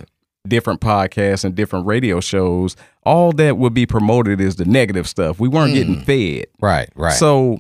different 0.48 0.82
podcasts 0.82 1.46
and 1.46 1.54
different 1.54 1.86
radio 1.86 2.20
shows, 2.22 2.76
all 3.06 3.32
that 3.34 3.58
would 3.58 3.74
be 3.74 3.86
promoted 3.86 4.42
is 4.42 4.56
the 4.56 4.66
negative 4.66 5.08
stuff. 5.08 5.40
We 5.40 5.48
weren't 5.48 5.74
getting 5.74 6.02
fed. 6.02 6.46
Right, 6.62 6.90
right. 6.96 7.14
So 7.14 7.60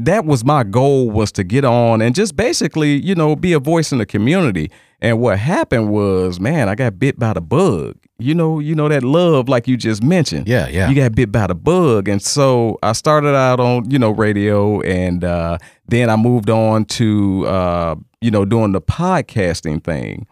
that 0.00 0.24
was 0.24 0.44
my 0.44 0.64
goal 0.64 1.10
was 1.10 1.32
to 1.32 1.44
get 1.44 1.64
on 1.64 2.02
and 2.02 2.14
just 2.14 2.36
basically, 2.36 2.94
you 2.94 3.14
know, 3.14 3.36
be 3.36 3.52
a 3.52 3.60
voice 3.60 3.92
in 3.92 3.98
the 3.98 4.06
community. 4.06 4.70
And 5.00 5.20
what 5.20 5.38
happened 5.38 5.90
was, 5.90 6.40
man, 6.40 6.68
I 6.68 6.74
got 6.74 6.98
bit 6.98 7.18
by 7.18 7.34
the 7.34 7.40
bug. 7.40 7.96
You 8.18 8.34
know, 8.34 8.58
you 8.58 8.74
know 8.74 8.88
that 8.88 9.02
love 9.02 9.48
like 9.48 9.68
you 9.68 9.76
just 9.76 10.02
mentioned. 10.02 10.48
Yeah, 10.48 10.68
yeah. 10.68 10.88
You 10.88 10.94
got 10.94 11.14
bit 11.14 11.30
by 11.30 11.46
the 11.46 11.54
bug. 11.54 12.08
And 12.08 12.22
so 12.22 12.78
I 12.82 12.92
started 12.92 13.34
out 13.34 13.60
on, 13.60 13.90
you 13.90 13.98
know, 13.98 14.10
radio 14.10 14.80
and 14.80 15.24
uh 15.24 15.58
then 15.88 16.08
I 16.08 16.16
moved 16.16 16.48
on 16.48 16.86
to 16.86 17.46
uh, 17.46 17.94
you 18.24 18.30
know, 18.30 18.46
doing 18.46 18.72
the 18.72 18.80
podcasting 18.80 19.84
thing, 19.84 20.26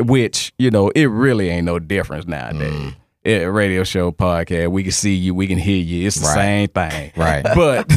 which, 0.00 0.52
you 0.58 0.68
know, 0.68 0.88
it 0.90 1.06
really 1.06 1.48
ain't 1.48 1.64
no 1.64 1.78
difference 1.78 2.26
nowadays. 2.26 2.72
Mm. 2.72 2.96
Yeah, 3.26 3.44
radio 3.46 3.82
show, 3.82 4.12
podcast, 4.12 4.70
we 4.70 4.82
can 4.84 4.92
see 4.92 5.14
you, 5.14 5.34
we 5.34 5.46
can 5.48 5.58
hear 5.58 5.82
you. 5.82 6.06
It's 6.06 6.16
the 6.16 6.26
Right. 6.26 6.34
same 6.34 6.68
thing. 6.68 7.12
Right. 7.16 7.44
But 7.54 7.88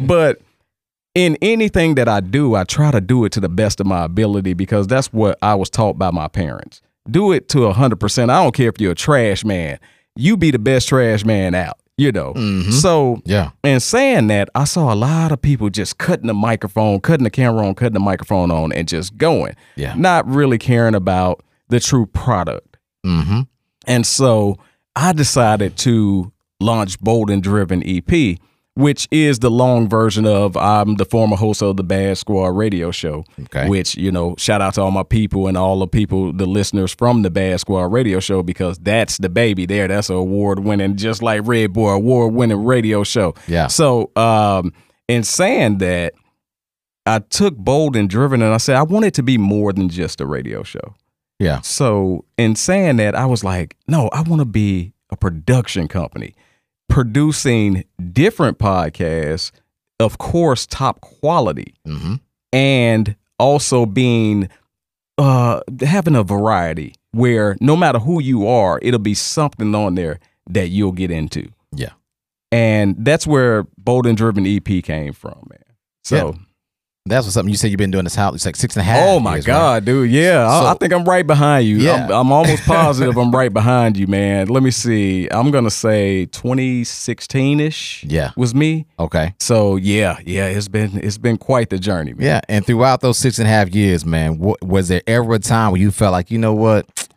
but 0.06 0.40
in 1.14 1.36
anything 1.40 1.94
that 1.94 2.08
I 2.08 2.20
do, 2.20 2.54
I 2.54 2.64
try 2.64 2.90
to 2.90 3.00
do 3.00 3.24
it 3.24 3.32
to 3.32 3.40
the 3.40 3.48
best 3.48 3.80
of 3.80 3.86
my 3.86 4.04
ability 4.04 4.52
because 4.52 4.86
that's 4.86 5.12
what 5.12 5.38
I 5.40 5.54
was 5.54 5.70
taught 5.70 5.98
by 5.98 6.10
my 6.10 6.28
parents. 6.28 6.82
Do 7.10 7.32
it 7.32 7.48
to 7.50 7.58
100%. 7.60 8.22
I 8.30 8.42
don't 8.42 8.54
care 8.54 8.68
if 8.68 8.80
you're 8.80 8.92
a 8.92 8.96
trash 8.96 9.44
man. 9.44 9.78
You 10.14 10.36
be 10.36 10.50
the 10.50 10.58
best 10.58 10.88
trash 10.88 11.24
man 11.24 11.54
out, 11.54 11.78
you 11.96 12.12
know. 12.12 12.34
So, 12.70 13.22
yeah. 13.24 13.50
And 13.64 13.82
saying 13.82 14.26
that, 14.26 14.50
I 14.54 14.64
saw 14.64 14.92
a 14.92 14.96
lot 14.96 15.32
of 15.32 15.40
people 15.40 15.70
just 15.70 15.96
cutting 15.98 16.26
the 16.26 16.34
microphone, 16.34 17.00
cutting 17.00 17.24
the 17.24 17.30
camera 17.30 17.66
on, 17.66 17.74
cutting 17.74 17.94
the 17.94 18.00
microphone 18.00 18.50
on, 18.50 18.72
and 18.72 18.86
just 18.88 19.16
going. 19.16 19.54
Yeah. 19.76 19.94
Not 19.94 20.26
really 20.28 20.58
caring 20.58 20.94
about 20.94 21.42
the 21.68 21.80
true 21.80 22.06
product. 22.06 22.76
Mm-hmm. 23.06 23.42
And 23.86 24.06
so 24.06 24.58
I 24.94 25.12
decided 25.12 25.76
to 25.78 26.32
launch 26.60 26.98
Bold 27.00 27.30
and 27.30 27.42
Driven 27.42 27.82
EP, 27.86 28.38
which 28.74 29.08
is 29.10 29.38
the 29.38 29.50
long 29.50 29.88
version 29.88 30.26
of 30.26 30.56
I'm 30.56 30.96
the 30.96 31.04
former 31.04 31.36
host 31.36 31.62
of 31.62 31.76
the 31.76 31.84
Bad 31.84 32.18
Squad 32.18 32.48
radio 32.48 32.90
show. 32.90 33.24
Okay. 33.44 33.68
Which, 33.68 33.96
you 33.96 34.10
know, 34.10 34.34
shout 34.36 34.60
out 34.60 34.74
to 34.74 34.82
all 34.82 34.90
my 34.90 35.02
people 35.02 35.48
and 35.48 35.56
all 35.56 35.78
the 35.78 35.86
people, 35.86 36.32
the 36.32 36.46
listeners 36.46 36.94
from 36.94 37.22
the 37.22 37.30
Bad 37.30 37.60
Squad 37.60 37.92
radio 37.92 38.20
show, 38.20 38.42
because 38.42 38.78
that's 38.78 39.18
the 39.18 39.28
baby 39.28 39.66
there. 39.66 39.88
That's 39.88 40.10
an 40.10 40.16
award 40.16 40.60
winning, 40.60 40.96
just 40.96 41.22
like 41.22 41.42
Red 41.44 41.72
Boy, 41.72 41.90
award 41.90 42.34
winning 42.34 42.64
radio 42.64 43.02
show. 43.04 43.34
Yeah. 43.46 43.68
So, 43.68 44.10
um, 44.16 44.72
in 45.08 45.22
saying 45.22 45.78
that, 45.78 46.14
I 47.06 47.20
took 47.20 47.56
Bold 47.56 47.94
and 47.94 48.10
Driven 48.10 48.42
and 48.42 48.52
I 48.52 48.56
said, 48.56 48.76
I 48.76 48.82
want 48.82 49.04
it 49.04 49.14
to 49.14 49.22
be 49.22 49.38
more 49.38 49.72
than 49.72 49.88
just 49.88 50.20
a 50.20 50.26
radio 50.26 50.64
show. 50.64 50.94
Yeah. 51.38 51.60
So, 51.60 52.24
in 52.38 52.56
saying 52.56 52.96
that, 52.96 53.14
I 53.14 53.26
was 53.26 53.44
like, 53.44 53.76
no, 53.86 54.08
I 54.12 54.22
want 54.22 54.40
to 54.40 54.46
be 54.46 54.92
a 55.10 55.16
production 55.16 55.86
company 55.88 56.34
producing 56.88 57.84
different 58.12 58.58
podcasts, 58.58 59.50
of 60.00 60.18
course, 60.18 60.66
top 60.66 61.00
quality, 61.00 61.74
Mm-hmm. 61.86 62.14
and 62.52 63.16
also 63.38 63.84
being 63.86 64.48
uh 65.18 65.60
having 65.82 66.14
a 66.14 66.22
variety 66.22 66.94
where 67.12 67.56
no 67.60 67.76
matter 67.76 67.98
who 67.98 68.20
you 68.20 68.46
are, 68.46 68.78
it'll 68.82 68.98
be 69.00 69.14
something 69.14 69.74
on 69.74 69.94
there 69.94 70.18
that 70.48 70.68
you'll 70.68 70.92
get 70.92 71.10
into. 71.10 71.48
Yeah. 71.74 71.90
And 72.52 72.96
that's 73.04 73.26
where 73.26 73.64
Bold 73.76 74.06
and 74.06 74.16
Driven 74.16 74.46
EP 74.46 74.64
came 74.84 75.12
from, 75.12 75.46
man. 75.50 75.58
So, 76.04 76.36
That's 77.08 77.26
what 77.26 77.32
something 77.32 77.50
you 77.50 77.56
said 77.56 77.70
you've 77.70 77.78
been 77.78 77.90
doing 77.90 78.04
this 78.04 78.14
house. 78.14 78.34
It's 78.34 78.44
like 78.46 78.56
six 78.56 78.76
and 78.76 78.80
a 78.82 78.84
half. 78.84 78.98
oh 79.08 79.20
my 79.20 79.34
years, 79.36 79.46
right? 79.46 79.54
God, 79.54 79.84
dude. 79.84 80.10
Yeah. 80.10 80.46
I, 80.48 80.60
So- 80.60 80.66
I 80.66 80.74
think 80.74 80.92
I'm 80.92 81.04
right 81.04 81.26
behind 81.26 81.66
you. 81.66 81.76
Yeah. 81.78 82.04
I'm, 82.06 82.10
I'm 82.12 82.32
almost 82.32 82.62
positive 82.66 83.16
I'm 83.16 83.30
right 83.30 83.52
behind 83.52 83.96
you, 83.96 84.06
man. 84.06 84.48
Let 84.48 84.62
me 84.62 84.70
see. 84.70 85.28
I'm 85.30 85.50
going 85.50 85.64
to 85.64 85.70
say 85.70 86.26
2016 86.26 87.60
ish. 87.60 88.04
Yeah. 88.04 88.30
Was 88.36 88.54
me. 88.54 88.86
Okay. 88.98 89.34
So 89.40 89.76
yeah, 89.76 90.18
yeah, 90.26 90.46
it's 90.46 90.68
been 90.68 90.98
it's 91.02 91.18
been 91.18 91.36
quite 91.38 91.70
the 91.70 91.78
journey, 91.78 92.12
man. 92.14 92.24
Yeah. 92.26 92.40
And 92.48 92.66
throughout 92.66 93.00
those 93.00 93.18
six 93.18 93.38
and 93.38 93.46
a 93.46 93.50
half 93.50 93.74
years, 93.74 94.04
man, 94.04 94.38
wa- 94.38 94.56
was 94.62 94.88
there 94.88 95.02
ever 95.06 95.34
a 95.34 95.38
time 95.38 95.72
where 95.72 95.80
you 95.80 95.90
felt 95.90 96.12
like, 96.12 96.30
you 96.30 96.38
know 96.38 96.54
what? 96.54 97.08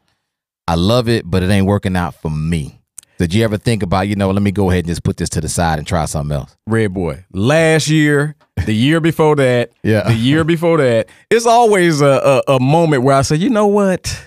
I 0.68 0.76
love 0.76 1.10
it, 1.10 1.30
but 1.30 1.42
it 1.44 1.50
ain't 1.50 1.66
working 1.66 1.96
out 1.96 2.14
for 2.16 2.30
me? 2.30 2.79
Did 3.20 3.34
you 3.34 3.44
ever 3.44 3.58
think 3.58 3.84
about, 3.84 4.08
you 4.08 4.16
know, 4.16 4.32
let 4.32 4.42
me 4.42 4.52
go 4.52 4.70
ahead 4.72 4.86
and 4.86 4.88
just 4.88 5.04
put 5.04 5.18
this 5.18 5.28
to 5.32 5.42
the 5.42 5.50
side 5.50 5.78
and 5.78 5.86
try 5.86 6.06
something 6.06 6.34
else? 6.36 6.56
Red 6.66 6.94
Boy. 6.94 7.26
Last 7.34 7.90
year, 7.90 8.36
the 8.66 8.74
year 8.74 9.02
before 9.02 9.36
that, 9.36 9.72
Yeah. 9.84 10.04
the 10.08 10.14
year 10.14 10.46
before 10.46 10.78
that, 10.78 11.10
it's 11.30 11.46
always 11.46 12.00
a, 12.00 12.42
a, 12.48 12.56
a 12.56 12.60
moment 12.62 13.04
where 13.04 13.16
I 13.18 13.22
say, 13.24 13.36
you 13.36 13.50
know 13.50 13.68
what? 13.68 14.26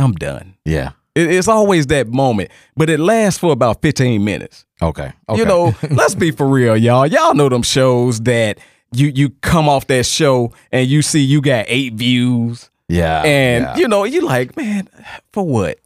I'm 0.00 0.12
done. 0.12 0.54
Yeah. 0.64 0.92
It- 1.14 1.30
it's 1.30 1.48
always 1.48 1.86
that 1.88 2.08
moment, 2.08 2.50
but 2.76 2.88
it 2.88 2.98
lasts 2.98 3.38
for 3.38 3.52
about 3.52 3.82
15 3.82 4.24
minutes. 4.24 4.64
Okay. 4.80 5.12
okay. 5.28 5.38
You 5.38 5.44
know, 5.44 5.74
let's 5.90 6.14
be 6.14 6.30
for 6.30 6.46
real, 6.48 6.78
y'all. 6.78 7.06
Y'all 7.06 7.34
know 7.34 7.50
them 7.50 7.62
shows 7.62 8.20
that 8.22 8.58
you 8.92 9.08
you 9.14 9.30
come 9.42 9.68
off 9.68 9.86
that 9.88 10.06
show 10.06 10.50
and 10.72 10.88
you 10.88 11.02
see 11.02 11.20
you 11.20 11.40
got 11.42 11.66
eight 11.68 11.92
views, 11.94 12.70
yeah. 12.88 13.22
and 13.22 13.64
yeah. 13.64 13.76
you 13.76 13.88
know 13.88 14.04
you 14.04 14.20
like, 14.22 14.56
man, 14.56 14.88
for 15.32 15.44
what? 15.46 15.78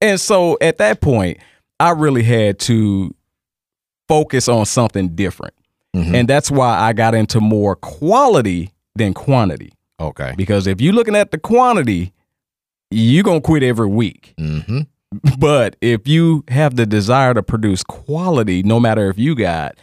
And 0.00 0.18
so 0.20 0.58
at 0.60 0.78
that 0.78 1.00
point, 1.00 1.38
I 1.82 1.90
really 1.90 2.22
had 2.22 2.58
to 2.60 3.14
focus 4.08 4.48
on 4.48 4.66
something 4.66 5.08
different, 5.14 5.54
Mhm. 5.96 6.14
and 6.14 6.28
that's 6.28 6.50
why 6.50 6.78
I 6.78 6.92
got 6.92 7.14
into 7.14 7.40
more 7.40 7.76
quality 7.76 8.70
than 8.94 9.14
quantity. 9.14 9.72
okay. 10.00 10.34
Because 10.36 10.66
if 10.66 10.80
you're 10.80 10.92
looking 10.94 11.14
at 11.16 11.30
the 11.30 11.38
quantity, 11.38 12.12
you're 12.90 13.22
gonna 13.24 13.40
quit 13.40 13.62
every 13.62 13.86
week. 13.88 14.34
Mm-hmm. 14.38 14.80
But 15.38 15.76
if 15.80 16.08
you 16.08 16.42
have 16.48 16.76
the 16.76 16.86
desire 16.86 17.34
to 17.34 17.42
produce 17.42 17.82
quality, 17.84 18.62
no 18.62 18.80
matter 18.80 19.10
if 19.10 19.18
you 19.18 19.34
got 19.34 19.76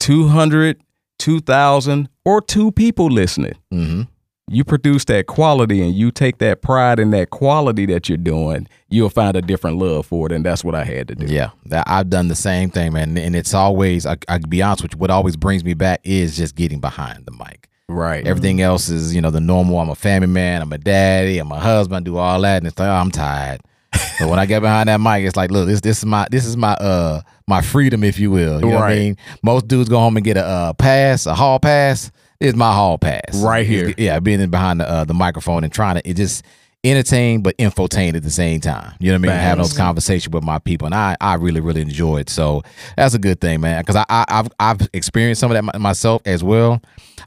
200, 0.00 0.76
2,000, 1.18 2.08
or 2.24 2.40
two 2.42 2.70
people 2.72 3.06
listening, 3.10 3.54
Mm-hmm. 3.72 4.02
You 4.48 4.62
produce 4.64 5.04
that 5.06 5.26
quality 5.26 5.82
and 5.82 5.92
you 5.94 6.10
take 6.12 6.38
that 6.38 6.62
pride 6.62 7.00
in 7.00 7.10
that 7.10 7.30
quality 7.30 7.84
that 7.86 8.08
you're 8.08 8.16
doing, 8.16 8.68
you'll 8.88 9.10
find 9.10 9.36
a 9.36 9.42
different 9.42 9.78
love 9.78 10.06
for 10.06 10.26
it. 10.26 10.32
And 10.32 10.44
that's 10.46 10.62
what 10.62 10.74
I 10.76 10.84
had 10.84 11.08
to 11.08 11.14
do. 11.16 11.26
Yeah, 11.26 11.50
that 11.66 11.84
I've 11.88 12.08
done 12.10 12.28
the 12.28 12.36
same 12.36 12.70
thing, 12.70 12.92
man. 12.92 13.18
And 13.18 13.34
it's 13.34 13.54
always, 13.54 14.06
I, 14.06 14.12
I 14.28 14.38
can 14.38 14.48
be 14.48 14.62
honest 14.62 14.82
with 14.82 14.92
you, 14.94 14.98
what 14.98 15.10
always 15.10 15.36
brings 15.36 15.64
me 15.64 15.74
back 15.74 16.00
is 16.04 16.36
just 16.36 16.54
getting 16.54 16.80
behind 16.80 17.26
the 17.26 17.32
mic. 17.32 17.68
Right. 17.88 18.26
Everything 18.26 18.60
else 18.60 18.88
is, 18.88 19.14
you 19.14 19.20
know, 19.20 19.30
the 19.30 19.40
normal. 19.40 19.80
I'm 19.80 19.90
a 19.90 19.94
family 19.96 20.28
man. 20.28 20.62
I'm 20.62 20.72
a 20.72 20.78
daddy. 20.78 21.38
I'm 21.38 21.50
a 21.52 21.58
husband. 21.58 21.96
I 21.96 22.00
do 22.04 22.16
all 22.16 22.40
that, 22.42 22.58
and 22.58 22.66
it's 22.66 22.78
like, 22.78 22.88
oh, 22.88 22.92
I'm 22.94 23.10
tired. 23.10 23.60
but 24.20 24.28
when 24.28 24.38
I 24.38 24.46
get 24.46 24.60
behind 24.60 24.88
that 24.88 25.00
mic, 25.00 25.24
it's 25.24 25.36
like, 25.36 25.50
look, 25.50 25.66
this 25.68 25.80
this 25.80 25.98
is 25.98 26.04
my 26.04 26.26
this 26.30 26.44
is 26.44 26.56
my 26.56 26.74
uh 26.74 27.20
my 27.46 27.62
freedom, 27.62 28.02
if 28.04 28.18
you 28.18 28.30
will. 28.32 28.60
You 28.60 28.66
know 28.68 28.74
what 28.76 28.84
I 28.84 28.88
Right. 28.88 28.98
mean? 28.98 29.16
Most 29.42 29.68
dudes 29.68 29.88
go 29.88 29.98
home 29.98 30.16
and 30.16 30.24
get 30.24 30.36
a 30.36 30.44
uh, 30.44 30.72
pass, 30.72 31.26
a 31.26 31.34
hall 31.34 31.58
pass. 31.60 32.10
Is 32.40 32.54
my 32.54 32.72
hall 32.72 32.98
pass 32.98 33.34
Right 33.42 33.66
It's- 33.66 33.86
here. 33.86 33.94
Yeah, 33.98 34.20
being 34.20 34.40
in 34.40 34.50
behind 34.50 34.80
the 34.80 34.88
uh, 34.90 35.04
the 35.04 35.14
microphone 35.14 35.64
and 35.64 35.72
trying 35.72 35.96
to 35.96 36.08
it 36.08 36.14
just 36.14 36.44
entertain 36.84 37.40
but 37.42 37.56
infotain 37.58 38.14
at 38.14 38.22
the 38.22 38.30
same 38.30 38.60
time. 38.60 38.92
You 39.00 39.10
know 39.10 39.18
what 39.18 39.30
I 39.30 39.32
mean? 39.32 39.40
Having 39.40 39.62
those 39.62 39.76
conversations 39.76 40.32
with 40.32 40.44
my 40.44 40.58
people, 40.58 40.86
and 40.86 40.94
I 40.94 41.16
I 41.20 41.34
really 41.34 41.60
really 41.60 41.80
enjoy 41.80 42.18
it. 42.18 42.30
So 42.30 42.62
that's 42.96 43.14
a 43.14 43.18
good 43.18 43.40
thing, 43.40 43.60
man. 43.60 43.80
Because 43.82 43.96
I, 43.96 44.04
I 44.08 44.24
I've 44.28 44.48
I've 44.60 44.88
experienced 44.92 45.40
some 45.40 45.50
of 45.50 45.54
that 45.54 45.62
my- 45.64 45.78
myself 45.78 46.22
as 46.26 46.44
well. 46.44 46.80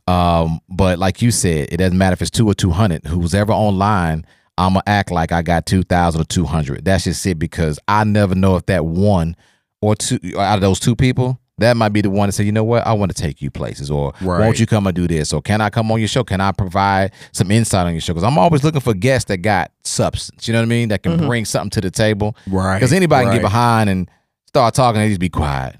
Um, 0.08 0.60
but 0.70 1.00
like 1.00 1.22
you 1.22 1.32
said, 1.32 1.70
it 1.72 1.78
doesn't 1.78 1.98
matter 1.98 2.13
if 2.13 2.22
it's 2.22 2.32
two 2.32 2.48
or 2.48 2.54
two 2.54 2.72
hundred. 2.72 3.06
Who's 3.06 3.34
ever 3.34 3.51
online, 3.51 4.25
I'm 4.58 4.74
gonna 4.74 4.84
act 4.88 5.12
like 5.12 5.32
I 5.32 5.42
got 5.42 5.66
two 5.66 5.84
thousand 5.84 6.22
or 6.22 6.25
two 6.25 6.46
hundred. 6.46 6.86
That's 6.86 7.04
just 7.06 7.25
it 7.25 7.39
because 7.39 7.80
I 7.88 8.04
never 8.04 8.36
know 8.36 8.56
if 8.56 8.66
that 8.68 8.86
one 8.86 9.36
or 9.82 9.96
two 9.96 10.20
out 10.38 10.56
of 10.56 10.62
those 10.62 10.80
two 10.80 10.96
people. 10.96 11.39
That 11.60 11.78
might 11.78 11.89
be 11.89 12.01
the 12.01 12.10
one 12.10 12.28
to 12.28 12.32
say, 12.32 12.44
you 12.44 12.51
know 12.51 12.63
what, 12.63 12.86
I 12.86 12.94
want 12.94 13.16
to 13.16 13.22
take 13.22 13.42
you 13.42 13.51
places, 13.51 13.89
or 13.92 14.13
Right. 14.22 14.39
won't 14.39 14.60
you 14.60 14.66
come 14.66 14.88
and 14.88 14.96
do 14.96 15.08
this, 15.08 15.34
or 15.34 15.42
can 15.42 15.62
I 15.62 15.70
come 15.70 15.92
on 15.92 16.00
your 16.00 16.08
show? 16.08 16.24
Can 16.24 16.42
I 16.42 16.51
provide 16.51 17.12
some 17.32 17.51
insight 17.51 17.86
on 17.86 17.94
your 17.94 18.01
show? 18.01 18.13
Because 18.13 18.24
I'm 18.24 18.38
always 18.38 18.63
looking 18.63 18.82
for 18.82 18.94
guests 18.94 19.28
that 19.28 19.38
got 19.38 19.72
substance. 19.84 20.48
You 20.48 20.54
know 20.54 20.60
what 20.60 20.66
I 20.66 20.70
mean? 20.70 20.89
That 20.89 21.04
can 21.04 21.18
mm-hmm. 21.18 21.28
bring 21.28 21.46
something 21.46 21.70
to 21.72 21.82
the 21.82 21.92
table. 21.92 22.36
Right, 22.48 22.78
Because 22.78 22.94
anybody 22.94 23.24
can 23.25 23.30
right. 23.30 23.36
get 23.36 23.42
behind 23.44 23.89
and 23.89 24.10
start 24.48 24.74
talking, 24.74 25.01
they 25.01 25.10
just 25.10 25.20
be 25.20 25.30
quiet. 25.30 25.75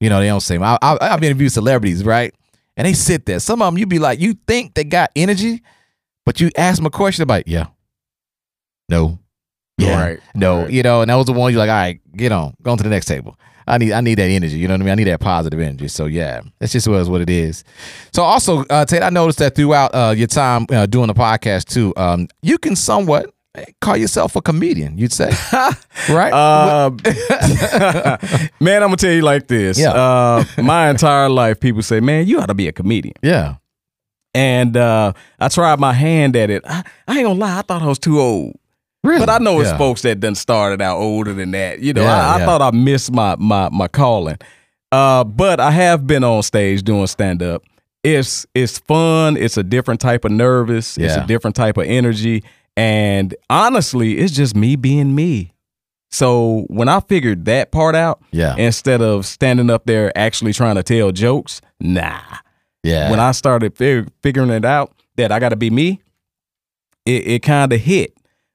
You 0.00 0.10
know, 0.10 0.20
they 0.20 0.26
don't 0.26 0.40
say. 0.40 0.58
I, 0.58 0.78
I, 0.82 0.98
I've 1.00 1.22
interviewed 1.22 1.52
celebrities, 1.52 2.04
right? 2.04 2.34
And 2.76 2.86
they 2.86 2.92
sit 2.92 3.26
there. 3.26 3.38
Some 3.40 3.62
of 3.62 3.66
them, 3.68 3.78
you'd 3.78 3.88
be 3.88 3.98
like, 3.98 4.18
you 4.20 4.34
think 4.46 4.74
they 4.74 4.84
got 4.84 5.10
energy, 5.14 5.62
but 6.26 6.40
you 6.40 6.50
ask 6.56 6.76
them 6.76 6.86
a 6.86 6.90
question 6.90 7.22
about, 7.22 7.46
yeah, 7.46 7.66
no, 8.88 9.18
yeah, 9.78 10.00
Right, 10.00 10.20
no, 10.34 10.62
right. 10.62 10.70
you 10.70 10.82
know, 10.82 11.00
and 11.00 11.10
that 11.10 11.14
was 11.16 11.26
the 11.26 11.32
one 11.32 11.52
you're 11.52 11.58
like, 11.58 11.70
all 11.70 11.74
right, 11.76 12.00
get 12.16 12.32
on, 12.32 12.54
go 12.62 12.72
on 12.72 12.78
to 12.78 12.84
the 12.84 12.90
next 12.90 13.06
table. 13.06 13.36
I 13.66 13.78
need, 13.78 13.92
I 13.92 14.00
need 14.00 14.16
that 14.16 14.28
energy. 14.28 14.58
You 14.58 14.68
know 14.68 14.74
what 14.74 14.80
I 14.82 14.84
mean? 14.84 14.92
I 14.92 14.94
need 14.96 15.04
that 15.04 15.20
positive 15.20 15.60
energy. 15.60 15.88
So 15.88 16.06
yeah, 16.06 16.42
that's 16.58 16.72
just 16.72 16.88
what, 16.88 17.06
what 17.08 17.20
it 17.20 17.30
is. 17.30 17.64
So 18.12 18.22
also, 18.22 18.64
uh, 18.64 18.84
Tate, 18.84 19.02
I 19.02 19.10
noticed 19.10 19.38
that 19.38 19.54
throughout 19.54 19.94
uh, 19.94 20.14
your 20.16 20.26
time 20.26 20.66
uh, 20.70 20.86
doing 20.86 21.08
the 21.08 21.14
podcast 21.14 21.66
too, 21.66 21.92
um, 21.96 22.28
you 22.42 22.58
can 22.58 22.76
somewhat 22.76 23.34
call 23.80 23.96
yourself 23.96 24.36
a 24.36 24.42
comedian. 24.42 24.98
You'd 24.98 25.12
say, 25.12 25.30
right? 26.08 26.32
Uh, 26.32 26.90
man, 28.60 28.82
I'm 28.82 28.88
gonna 28.88 28.96
tell 28.96 29.12
you 29.12 29.22
like 29.22 29.46
this. 29.46 29.78
Yeah. 29.78 29.92
Uh, 29.92 30.44
my 30.62 30.90
entire 30.90 31.28
life, 31.28 31.60
people 31.60 31.82
say, 31.82 32.00
"Man, 32.00 32.26
you 32.26 32.40
ought 32.40 32.46
to 32.46 32.54
be 32.54 32.68
a 32.68 32.72
comedian." 32.72 33.14
yeah. 33.22 33.56
And 34.36 34.76
uh, 34.76 35.12
I 35.38 35.48
tried 35.48 35.78
my 35.78 35.92
hand 35.92 36.34
at 36.34 36.50
it. 36.50 36.64
I, 36.66 36.82
I 37.06 37.18
ain't 37.18 37.26
gonna 37.26 37.38
lie, 37.38 37.58
I 37.58 37.62
thought 37.62 37.82
I 37.82 37.86
was 37.86 38.00
too 38.00 38.20
old. 38.20 38.58
Really? 39.04 39.20
But 39.24 39.30
I 39.30 39.38
know 39.38 39.60
it's 39.60 39.70
Yeah. 39.70 39.78
folks 39.78 40.02
that 40.02 40.18
done 40.20 40.34
started 40.34 40.80
out 40.82 40.98
older 40.98 41.32
than 41.32 41.50
that. 41.52 41.78
You 41.80 41.92
know, 41.92 42.02
Yeah, 42.02 42.12
I, 42.32 42.34
I 42.34 42.38
yeah. 42.38 42.46
thought 42.46 42.62
I 42.62 42.70
missed 42.72 43.12
my 43.12 43.36
my 43.38 43.68
my 43.70 43.86
calling. 43.86 44.38
Uh, 44.90 45.24
but 45.24 45.60
I 45.60 45.70
have 45.70 46.06
been 46.06 46.24
on 46.24 46.42
stage 46.42 46.82
doing 46.82 47.06
stand 47.06 47.42
up. 47.42 47.62
It's 48.02 48.46
it's 48.54 48.78
fun. 48.78 49.36
It's 49.36 49.56
a 49.56 49.62
different 49.62 50.00
type 50.00 50.24
of 50.24 50.30
nervous. 50.32 50.96
It's 50.98 51.14
a 51.16 51.26
different 51.26 51.54
type 51.56 51.76
of 51.76 51.84
energy. 51.86 52.42
And 52.76 53.34
honestly, 53.50 54.18
it's 54.18 54.32
just 54.34 54.56
me 54.56 54.74
being 54.76 55.14
me. 55.14 55.52
So 56.10 56.64
when 56.68 56.88
I 56.88 57.00
figured 57.00 57.44
that 57.46 57.72
part 57.72 57.94
out, 57.94 58.20
Yeah. 58.30 58.54
instead 58.56 59.02
of 59.02 59.26
standing 59.26 59.68
up 59.70 59.84
there 59.86 60.16
actually 60.16 60.52
trying 60.52 60.76
to 60.76 60.82
tell 60.82 61.10
jokes, 61.12 61.60
nah. 61.80 62.20
Yeah. 62.84 63.10
When 63.10 63.18
I 63.20 63.32
started 63.32 63.76
fig- 63.76 64.08
figuring 64.22 64.50
it 64.50 64.64
out 64.64 64.92
that 65.16 65.32
I 65.32 65.38
got 65.40 65.48
to 65.50 65.56
be 65.56 65.70
me, 65.70 66.00
it, 67.06 67.26
it 67.26 67.42
kind 67.42 67.72
of 67.72 67.80
hit. 67.80 68.14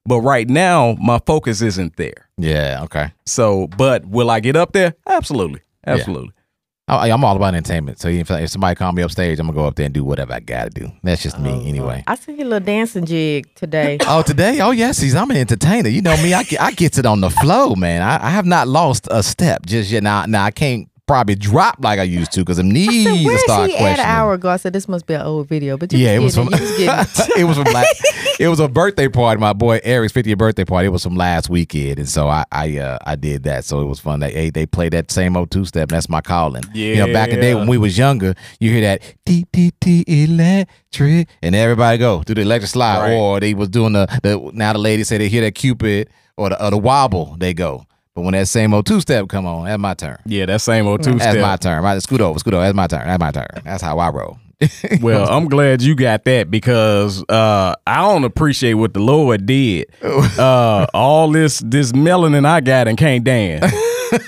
But 0.10 0.22
right 0.22 0.50
now, 0.50 0.98
my 1.00 1.20
focus 1.24 1.62
isn't 1.62 1.96
there. 1.98 2.28
yeah. 2.40 2.80
Okay. 2.86 3.14
So, 3.28 3.68
but 3.68 4.08
will 4.08 4.32
I 4.32 4.40
get 4.40 4.56
up 4.56 4.74
there? 4.74 4.96
Absolutely, 5.06 5.62
absolutely. 5.86 6.32
I, 6.88 7.12
I'm 7.12 7.24
all 7.24 7.36
about 7.36 7.54
entertainment. 7.54 8.00
So 8.00 8.08
if, 8.08 8.32
if 8.32 8.50
somebody 8.50 8.74
call 8.74 8.92
me 8.92 9.04
upstage, 9.04 9.40
I'm 9.40 9.46
gonna 9.46 9.56
go 9.56 9.66
up 9.66 9.76
there 9.76 9.86
and 9.86 9.94
do 9.94 10.04
whatever 10.04 10.34
I 10.34 10.40
gotta 10.40 10.72
do. 10.72 10.92
That's 11.04 11.22
just 11.22 11.40
me 11.40 11.52
oh, 11.52 11.62
anyway. 11.62 12.04
I 12.08 12.16
see 12.16 12.32
your 12.32 12.46
little 12.46 12.66
dancing 12.66 13.06
jig 13.06 13.54
today. 13.54 14.00
Oh, 14.08 14.24
today? 14.24 14.60
Oh, 14.60 14.72
yes. 14.72 14.98
He's, 14.98 15.14
I'm 15.14 15.30
an 15.30 15.38
entertainer. 15.38 15.88
You 15.88 16.02
know 16.02 16.18
me. 16.18 16.34
I 16.34 16.42
get, 16.42 16.60
I 16.60 16.72
gets 16.72 16.98
it 16.98 17.06
on 17.06 17.22
the 17.22 17.30
flow, 17.30 17.76
man. 17.76 18.02
I, 18.02 18.26
I 18.26 18.30
have 18.32 18.48
not 18.48 18.68
lost 18.68 19.08
a 19.12 19.22
step 19.22 19.68
just 19.68 19.92
yet. 19.92 20.02
Now, 20.02 20.26
now 20.26 20.44
I 20.44 20.50
can't 20.50 20.89
probably 21.10 21.34
drop 21.34 21.78
like 21.80 21.98
I 22.00 22.04
used 22.04 22.32
to 22.34 22.42
because 22.42 22.60
I'm 22.60 22.70
knees 22.70 22.88
I 22.88 23.04
said, 23.04 23.18
to 23.18 23.26
where's 23.26 23.42
start 23.42 23.70
he 23.72 23.78
at 23.78 23.98
an 24.00 24.06
hour 24.06 24.34
ago? 24.34 24.48
I 24.48 24.58
said, 24.58 24.74
this 24.74 24.88
must 24.88 25.08
be 25.08 25.16
an 25.16 25.22
old 25.22 25.48
video. 25.48 25.76
But 25.76 25.92
you 25.92 25.98
Yeah, 25.98 26.12
it 26.16 26.20
was 26.20 26.36
from 26.36 26.50
you 26.54 26.86
was 26.88 27.30
it 27.36 27.44
was 27.46 27.58
from 27.58 27.74
like 27.74 27.88
it 28.40 28.48
was 28.48 28.60
a 28.60 28.68
birthday 28.68 29.08
party. 29.08 29.42
My 29.42 29.54
boy 29.54 29.80
Eric's 29.84 30.14
50th 30.14 30.38
birthday 30.38 30.66
party. 30.66 30.86
It 30.86 30.92
was 30.92 31.02
from 31.04 31.16
last 31.16 31.50
weekend, 31.50 31.98
and 31.98 32.08
so 32.08 32.28
I 32.28 32.46
I 32.52 32.78
uh, 32.78 33.00
I 33.06 33.16
did 33.16 33.42
that. 33.44 33.66
So 33.66 33.82
it 33.82 33.86
was 33.86 34.00
fun. 34.00 34.20
They 34.20 34.32
they, 34.32 34.50
they 34.52 34.66
played 34.68 34.94
that 34.94 35.10
same 35.10 35.36
old 35.36 35.50
two 35.50 35.66
step. 35.66 35.90
That's 35.90 36.10
my 36.10 36.22
calling. 36.22 36.64
Yeah, 36.76 36.94
you 36.94 36.96
know, 36.98 37.12
back 37.12 37.30
in 37.30 37.38
the 37.38 37.42
day 37.42 37.56
when 37.56 37.68
we 37.68 37.80
was 37.80 37.98
younger, 37.98 38.36
you 38.60 38.70
hear 38.70 38.82
that 38.82 39.02
T 39.26 39.48
T 39.52 39.72
T 39.82 40.04
electric, 40.08 41.28
and 41.42 41.56
everybody 41.56 41.98
go 41.98 42.22
do 42.24 42.36
the 42.36 42.42
electric 42.42 42.70
slide, 42.70 43.00
Right. 43.02 43.14
or 43.16 43.40
they 43.40 43.56
was 43.56 43.70
doing 43.70 43.94
the 43.94 44.06
the 44.22 44.52
now 44.54 44.74
the 44.74 44.80
ladies 44.80 45.08
say 45.08 45.18
they 45.18 45.28
hear 45.30 45.42
that 45.42 45.56
cupid 45.56 46.10
or 46.38 46.50
the 46.50 46.64
or 46.64 46.70
the 46.70 46.78
wobble, 46.78 47.36
they 47.40 47.56
go. 47.56 47.84
But 48.16 48.22
when 48.24 48.34
that 48.34 48.48
same 48.48 48.74
old 48.74 48.86
two 48.86 49.02
step 49.02 49.28
come 49.30 49.46
on, 49.46 49.66
that's 49.66 49.80
my 49.80 49.94
turn. 49.94 50.18
Yeah, 50.26 50.46
that 50.48 50.62
same 50.62 50.88
old 50.88 51.04
two 51.04 51.16
That's 51.16 51.38
my 51.40 51.56
turn. 51.58 51.84
Right, 51.84 52.02
scoot 52.02 52.22
over, 52.22 52.40
scoot 52.40 52.54
over. 52.54 52.64
That's 52.64 52.76
my 52.76 52.88
turn. 52.88 53.08
That's 53.08 53.20
my 53.20 53.32
turn. 53.32 53.48
That's 53.64 53.82
how 53.84 54.00
I 54.00 54.10
roll. 54.10 54.38
Well, 55.02 55.30
I'm 55.30 55.48
glad 55.48 55.82
you 55.82 55.96
got 55.96 56.26
that 56.26 56.52
because 56.52 57.24
uh, 57.30 57.76
I 57.88 58.02
don't 58.02 58.26
appreciate 58.26 58.74
what 58.74 58.94
the 58.94 59.00
Lord 59.00 59.46
did. 59.46 59.86
Uh, 60.40 60.86
all 60.94 61.32
this 61.32 61.60
this 61.60 61.92
melanin 61.92 62.46
I 62.46 62.62
got 62.62 62.88
and 62.88 62.98
can't 62.98 63.24
dance. 63.24 63.72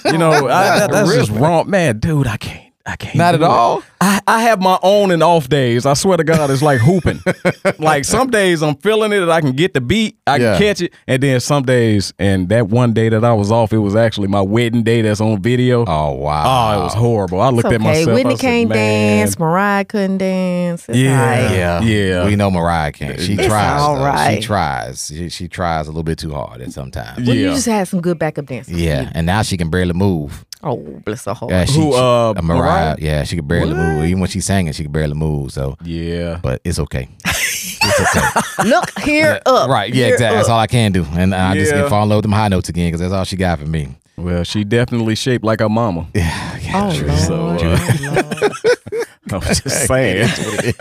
You 0.06 0.18
know, 0.18 0.32
I, 0.48 0.80
that, 0.80 0.92
that's 0.92 1.14
just 1.14 1.32
wrong, 1.32 1.70
man, 1.70 2.00
dude. 2.00 2.28
I 2.28 2.38
can't. 2.38 2.71
I 2.86 2.96
can't. 2.96 3.16
Not 3.16 3.32
do 3.34 3.36
at 3.36 3.42
it. 3.42 3.48
all? 3.48 3.84
I, 4.00 4.20
I 4.26 4.42
have 4.44 4.60
my 4.60 4.74
on 4.82 5.12
and 5.12 5.22
off 5.22 5.48
days. 5.48 5.86
I 5.86 5.94
swear 5.94 6.18
to 6.18 6.24
God, 6.24 6.50
it's 6.50 6.64
like 6.64 6.80
hooping. 6.80 7.20
like 7.80 8.06
some 8.06 8.32
days 8.32 8.64
I'm 8.64 8.76
feeling 8.78 9.12
it, 9.14 9.28
I 9.30 9.40
can 9.42 9.52
get 9.52 9.74
the 9.76 9.82
beat, 9.82 10.18
I 10.26 10.38
Yeah. 10.38 10.58
can 10.58 10.62
catch 10.62 10.82
it, 10.82 10.94
and 11.08 11.22
then 11.22 11.40
some 11.40 11.62
days, 11.64 12.12
and 12.18 12.50
that 12.50 12.70
one 12.70 12.94
day 12.94 13.10
that 13.10 13.24
I 13.24 13.34
was 13.34 13.52
off, 13.52 13.72
it 13.74 13.78
was 13.78 13.96
actually 13.96 14.30
my 14.30 14.42
wedding 14.42 14.82
day 14.84 15.02
that's 15.04 15.22
on 15.22 15.42
video. 15.42 15.86
Oh 15.88 16.14
wow. 16.14 16.44
Oh, 16.76 16.80
it 16.80 16.84
was 16.86 16.94
horrible. 16.96 17.40
I 17.42 17.50
looked 17.50 17.66
It's 17.68 17.76
at 17.76 17.82
okay. 17.82 17.84
myself. 17.84 18.16
Whitney 18.16 18.34
I 18.34 18.36
said, 18.38 18.42
can't 18.42 18.70
man, 18.70 19.20
dance. 19.20 19.38
Mariah 19.40 19.86
couldn't 19.86 20.18
dance. 20.18 20.90
It's 20.90 20.98
Yeah. 20.98 21.20
all 21.22 21.26
right. 21.28 21.52
Yeah, 21.56 21.82
Yeah. 21.82 22.26
We 22.26 22.36
know 22.36 22.50
Mariah 22.50 22.92
can't. 22.92 23.20
She 23.20 23.34
It's 23.34 23.46
tries. 23.46 23.80
all 23.82 23.98
though. 23.98 24.06
right. 24.06 24.42
She 24.42 24.48
tries. 24.48 25.08
She, 25.08 25.30
she 25.30 25.48
tries 25.48 25.88
a 25.88 25.92
little 25.92 26.04
bit 26.04 26.18
too 26.18 26.34
hard 26.34 26.62
at 26.62 26.72
sometimes. 26.72 27.28
Well, 27.28 27.36
you 27.36 27.50
just 27.52 27.68
had 27.68 27.88
some 27.88 28.02
good 28.02 28.18
backup 28.18 28.48
dancers. 28.48 28.74
Yeah, 28.74 29.12
and 29.14 29.28
now 29.28 29.44
she 29.44 29.56
can 29.58 29.70
barely 29.70 29.94
move. 29.94 30.46
Oh, 30.64 30.78
bless 30.78 31.26
her 31.26 31.34
heart. 31.34 31.52
Yeah, 31.52 31.66
she, 31.66 31.74
Who, 31.80 31.92
she- 31.92 31.98
uh, 31.98 32.34
Mariah, 32.34 32.44
Mariah? 32.44 32.96
Yeah, 33.00 33.24
she 33.24 33.36
could 33.38 33.48
barely 33.48 33.74
move. 33.74 34.06
Even 34.06 34.20
when 34.20 34.30
she's 34.30 34.46
singing, 34.46 34.74
she 34.74 34.84
could 34.84 34.92
barely 34.92 35.16
move. 35.16 35.52
So, 35.52 35.76
Yeah. 35.84 36.40
but 36.42 36.62
it's 36.64 36.80
okay. 36.80 37.08
It's 37.84 38.16
okay. 38.16 38.70
Look 38.70 39.00
here 39.00 39.40
up. 39.46 39.70
right? 39.70 39.92
Yeah, 39.94 40.06
Here 40.06 40.14
exactly. 40.14 40.38
That's 40.38 40.50
up. 40.50 40.54
all 40.54 40.60
I 40.60 40.68
can 40.68 40.92
do, 40.92 41.06
and 41.14 41.34
I 41.34 41.56
just 41.56 41.72
Yeah. 41.72 41.82
can 41.82 41.90
fall 41.90 42.04
in 42.04 42.10
love 42.10 42.18
with 42.18 42.24
them 42.24 42.32
high 42.32 42.48
notes 42.48 42.70
again 42.70 42.88
because 42.88 43.02
that's 43.02 43.14
all 43.14 43.24
she 43.24 43.36
got 43.38 43.60
for 43.60 43.66
me. 43.66 43.96
Well, 44.18 44.44
she 44.44 44.64
definitely 44.64 45.16
shaped 45.16 45.44
like 45.44 45.60
her 45.62 45.70
mama. 45.70 46.08
Yeah, 46.14 46.58
yeah, 46.60 46.90
Oh, 46.90 46.96
true. 46.96 47.08
Lord. 47.08 47.20
So, 47.20 47.48
uh, 47.48 47.58
Oh, 47.62 48.22
Lord. 48.42 49.08
I 49.32 49.38
was 49.38 49.62
just 49.62 49.88
saying. 49.88 50.28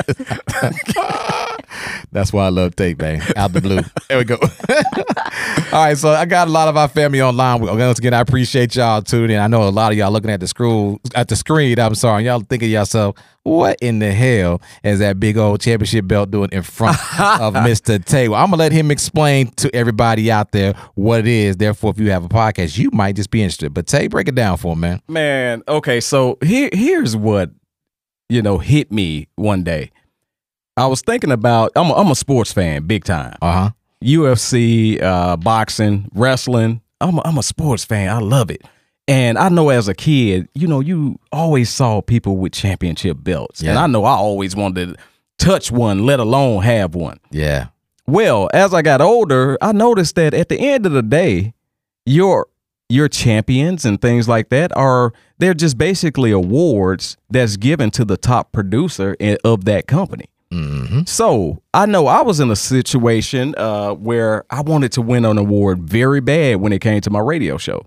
That's 2.13 2.33
why 2.33 2.47
I 2.47 2.49
love 2.49 2.75
Tate, 2.75 2.99
man. 2.99 3.23
Out 3.37 3.53
the 3.53 3.61
blue. 3.61 3.81
There 4.09 4.19
we 4.19 4.25
go. 4.25 4.37
All 5.73 5.85
right, 5.85 5.97
so 5.97 6.09
I 6.09 6.25
got 6.25 6.49
a 6.49 6.51
lot 6.51 6.67
of 6.67 6.77
our 6.77 6.89
family 6.89 7.23
online. 7.23 7.61
Once 7.61 8.01
again, 8.01 8.13
I 8.13 8.19
appreciate 8.21 8.75
y'all 8.75 9.03
tuning 9.03 9.37
in. 9.37 9.39
I 9.41 9.47
know 9.47 9.69
a 9.69 9.71
lot 9.71 9.93
of 9.93 9.99
y'all 9.99 10.11
looking 10.11 10.31
at 10.31 10.41
the 10.41 10.49
screw 10.49 10.99
at 11.15 11.29
the 11.29 11.37
screen. 11.37 11.79
I'm 11.79 11.95
sorry, 11.95 12.25
y'all 12.25 12.41
thinking 12.41 12.67
to 12.67 12.73
yourself, 12.73 13.15
what 13.45 13.79
in 13.81 14.01
the 14.01 14.11
hell 14.11 14.61
is 14.83 14.99
that 14.99 15.21
big 15.21 15.37
old 15.37 15.61
championship 15.61 16.09
belt 16.09 16.33
doing 16.33 16.49
in 16.51 16.63
front 16.63 16.97
of 17.41 17.55
Mr. 17.55 18.05
Tate? 18.05 18.31
Well, 18.31 18.43
I'm 18.43 18.51
gonna 18.51 18.57
let 18.57 18.73
him 18.73 18.91
explain 18.91 19.53
to 19.59 19.73
everybody 19.75 20.29
out 20.31 20.51
there 20.51 20.75
what 20.95 21.21
it 21.21 21.29
is. 21.29 21.57
Therefore, 21.57 21.93
if 21.93 22.01
you 22.01 22.11
have 22.11 22.25
a 22.25 22.29
podcast, 22.29 22.77
you 22.79 22.91
might 22.93 23.15
just 23.15 23.31
be 23.31 23.43
interested. 23.43 23.73
But 23.73 23.87
Tate, 23.87 24.11
break 24.11 24.27
it 24.27 24.35
down 24.35 24.57
for 24.57 24.73
him, 24.73 24.81
man. 24.81 25.03
Man, 25.07 25.63
okay, 25.69 26.01
so 26.01 26.37
here 26.43 26.69
here's 26.73 27.17
what 27.17 27.51
you 28.31 28.41
know 28.43 28.59
hit 28.59 28.91
me 28.91 29.29
one 29.37 29.63
day. 29.63 29.91
I 30.77 30.87
was 30.87 31.03
thinking 31.03 31.33
about 31.33 31.73
I'm 31.77 31.91
a, 31.91 31.95
I'm 31.95 32.11
a 32.11 32.15
sports 32.15 32.53
fan, 32.53 32.87
big 32.87 33.05
time. 33.05 33.37
Uh 33.43 33.53
huh. 33.53 33.71
UFC, 34.03 35.03
uh, 35.03 35.37
boxing, 35.37 36.09
wrestling. 36.15 36.81
I'm 37.01 37.19
a, 37.19 37.23
I'm 37.25 37.39
a 37.39 37.43
sports 37.43 37.85
fan. 37.85 38.09
I 38.09 38.19
love 38.19 38.51
it. 38.51 38.63
And 39.09 39.37
I 39.37 39.49
know 39.49 39.71
as 39.71 39.89
a 39.89 39.95
kid, 39.95 40.49
you 40.55 40.67
know, 40.69 40.81
you 40.81 41.19
always 41.33 41.69
saw 41.69 42.01
people 42.01 42.37
with 42.37 42.53
championship 42.53 43.19
belts. 43.21 43.61
yeah. 43.61 43.71
And 43.71 43.79
I 43.79 43.87
know 43.89 44.05
I 44.05 44.13
always 44.13 44.55
wanted 44.55 44.97
to 44.97 45.03
touch 45.39 45.71
one, 45.73 46.07
let 46.07 46.21
alone 46.21 46.63
have 46.63 46.95
one. 46.95 47.19
Yeah. 47.31 47.69
Well, 48.07 48.49
as 48.55 48.73
I 48.73 48.83
got 48.83 49.01
older, 49.01 49.59
I 49.61 49.73
noticed 49.73 50.15
that 50.15 50.33
at 50.33 50.49
the 50.49 50.59
end 50.59 50.87
of 50.87 50.93
the 50.93 51.03
day, 51.03 51.55
your 52.07 52.47
your 52.91 53.09
champions 53.09 53.85
and 53.85 54.01
things 54.03 54.29
like 54.29 54.49
that 54.51 54.77
are 54.77 55.13
they're 55.39 55.55
just 55.55 55.79
basically 55.79 56.31
awards 56.33 57.17
that's 57.31 57.57
given 57.57 57.91
to 57.93 58.05
the 58.05 58.17
top 58.17 58.53
producer 58.53 59.17
of 59.45 59.65
that 59.65 59.87
company. 59.87 60.27
Mm-hmm. 60.53 61.03
So 61.07 61.63
I 61.73 61.87
know 61.87 62.09
I 62.09 62.23
was 62.23 62.41
in 62.41 62.51
a 62.51 62.57
situation 62.57 63.55
uh, 63.57 63.95
where 63.95 64.45
I 64.51 64.61
wanted 64.63 64.91
to 64.93 65.03
win 65.03 65.25
an 65.25 65.39
award 65.39 65.79
very 65.83 66.21
bad 66.21 66.57
when 66.57 66.73
it 66.73 66.81
came 66.81 67.01
to 67.03 67.11
my 67.11 67.21
radio 67.21 67.57
show, 67.57 67.87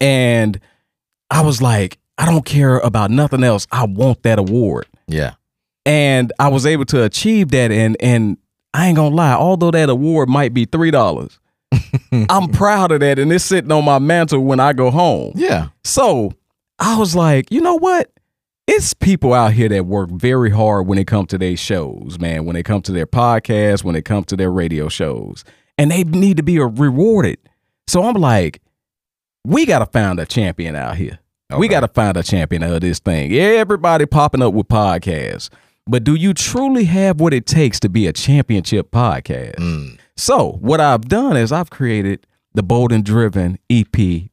and 0.00 0.58
I 1.30 1.42
was 1.42 1.62
like, 1.62 1.98
I 2.18 2.26
don't 2.26 2.44
care 2.44 2.78
about 2.78 3.10
nothing 3.10 3.42
else. 3.44 3.66
I 3.72 3.84
want 3.86 4.22
that 4.24 4.38
award 4.38 4.86
Yeah. 5.06 5.34
and 5.86 6.32
I 6.38 6.48
was 6.48 6.66
able 6.66 6.84
to 6.86 7.02
achieve 7.04 7.50
that. 7.52 7.70
And 7.70 7.96
and 8.00 8.36
I 8.74 8.88
ain't 8.88 8.96
gonna 8.96 9.14
lie, 9.14 9.34
although 9.34 9.70
that 9.70 9.88
award 9.88 10.28
might 10.28 10.52
be 10.52 10.64
three 10.64 10.90
dollars, 10.90 11.38
I'm 12.28 12.48
proud 12.48 12.92
of 12.92 13.00
that, 13.00 13.18
and 13.18 13.32
it's 13.32 13.44
sitting 13.44 13.72
on 13.72 13.84
my 13.84 13.98
mantle 13.98 14.44
when 14.44 14.60
I 14.60 14.72
go 14.72 14.90
home. 14.90 15.32
Yeah. 15.34 15.68
So 15.84 16.32
I 16.78 16.98
was 16.98 17.14
like, 17.14 17.50
you 17.50 17.60
know 17.60 17.76
what? 17.76 18.10
It's 18.66 18.94
people 18.94 19.34
out 19.34 19.52
here 19.52 19.68
that 19.68 19.86
work 19.86 20.10
very 20.10 20.50
hard 20.50 20.86
when 20.86 20.98
it 20.98 21.06
comes 21.06 21.28
to 21.28 21.38
their 21.38 21.56
shows, 21.56 22.18
man. 22.18 22.44
When 22.44 22.56
it 22.56 22.64
comes 22.64 22.84
to 22.84 22.92
their 22.92 23.06
podcasts, 23.06 23.82
when 23.82 23.96
it 23.96 24.04
comes 24.04 24.26
to 24.26 24.36
their 24.36 24.50
radio 24.50 24.88
shows, 24.88 25.44
and 25.78 25.90
they 25.90 26.04
need 26.04 26.36
to 26.36 26.42
be 26.42 26.58
rewarded. 26.58 27.38
So 27.88 28.04
I'm 28.04 28.14
like, 28.14 28.60
we 29.44 29.66
got 29.66 29.80
to 29.80 29.86
find 29.86 30.20
a 30.20 30.26
champion 30.26 30.76
out 30.76 30.96
here. 30.96 31.18
We 31.58 31.68
got 31.68 31.80
to 31.80 31.88
find 31.88 32.16
a 32.16 32.22
champion 32.22 32.62
of 32.62 32.80
this 32.80 32.98
thing. 32.98 33.32
Everybody 33.34 34.06
popping 34.06 34.40
up 34.42 34.54
with 34.54 34.68
podcasts, 34.68 35.50
but 35.86 36.04
do 36.04 36.14
you 36.14 36.32
truly 36.32 36.84
have 36.84 37.20
what 37.20 37.34
it 37.34 37.44
takes 37.44 37.78
to 37.80 37.88
be 37.88 38.06
a 38.06 38.12
championship 38.12 38.90
podcast? 38.90 39.56
Mm. 39.56 39.98
So 40.16 40.52
what 40.60 40.80
I've 40.80 41.02
done 41.02 41.36
is 41.36 41.52
I've 41.52 41.70
created 41.70 42.26
the 42.54 42.62
Bold 42.62 42.92
and 42.92 43.04
Driven 43.04 43.58
EP 43.70 43.86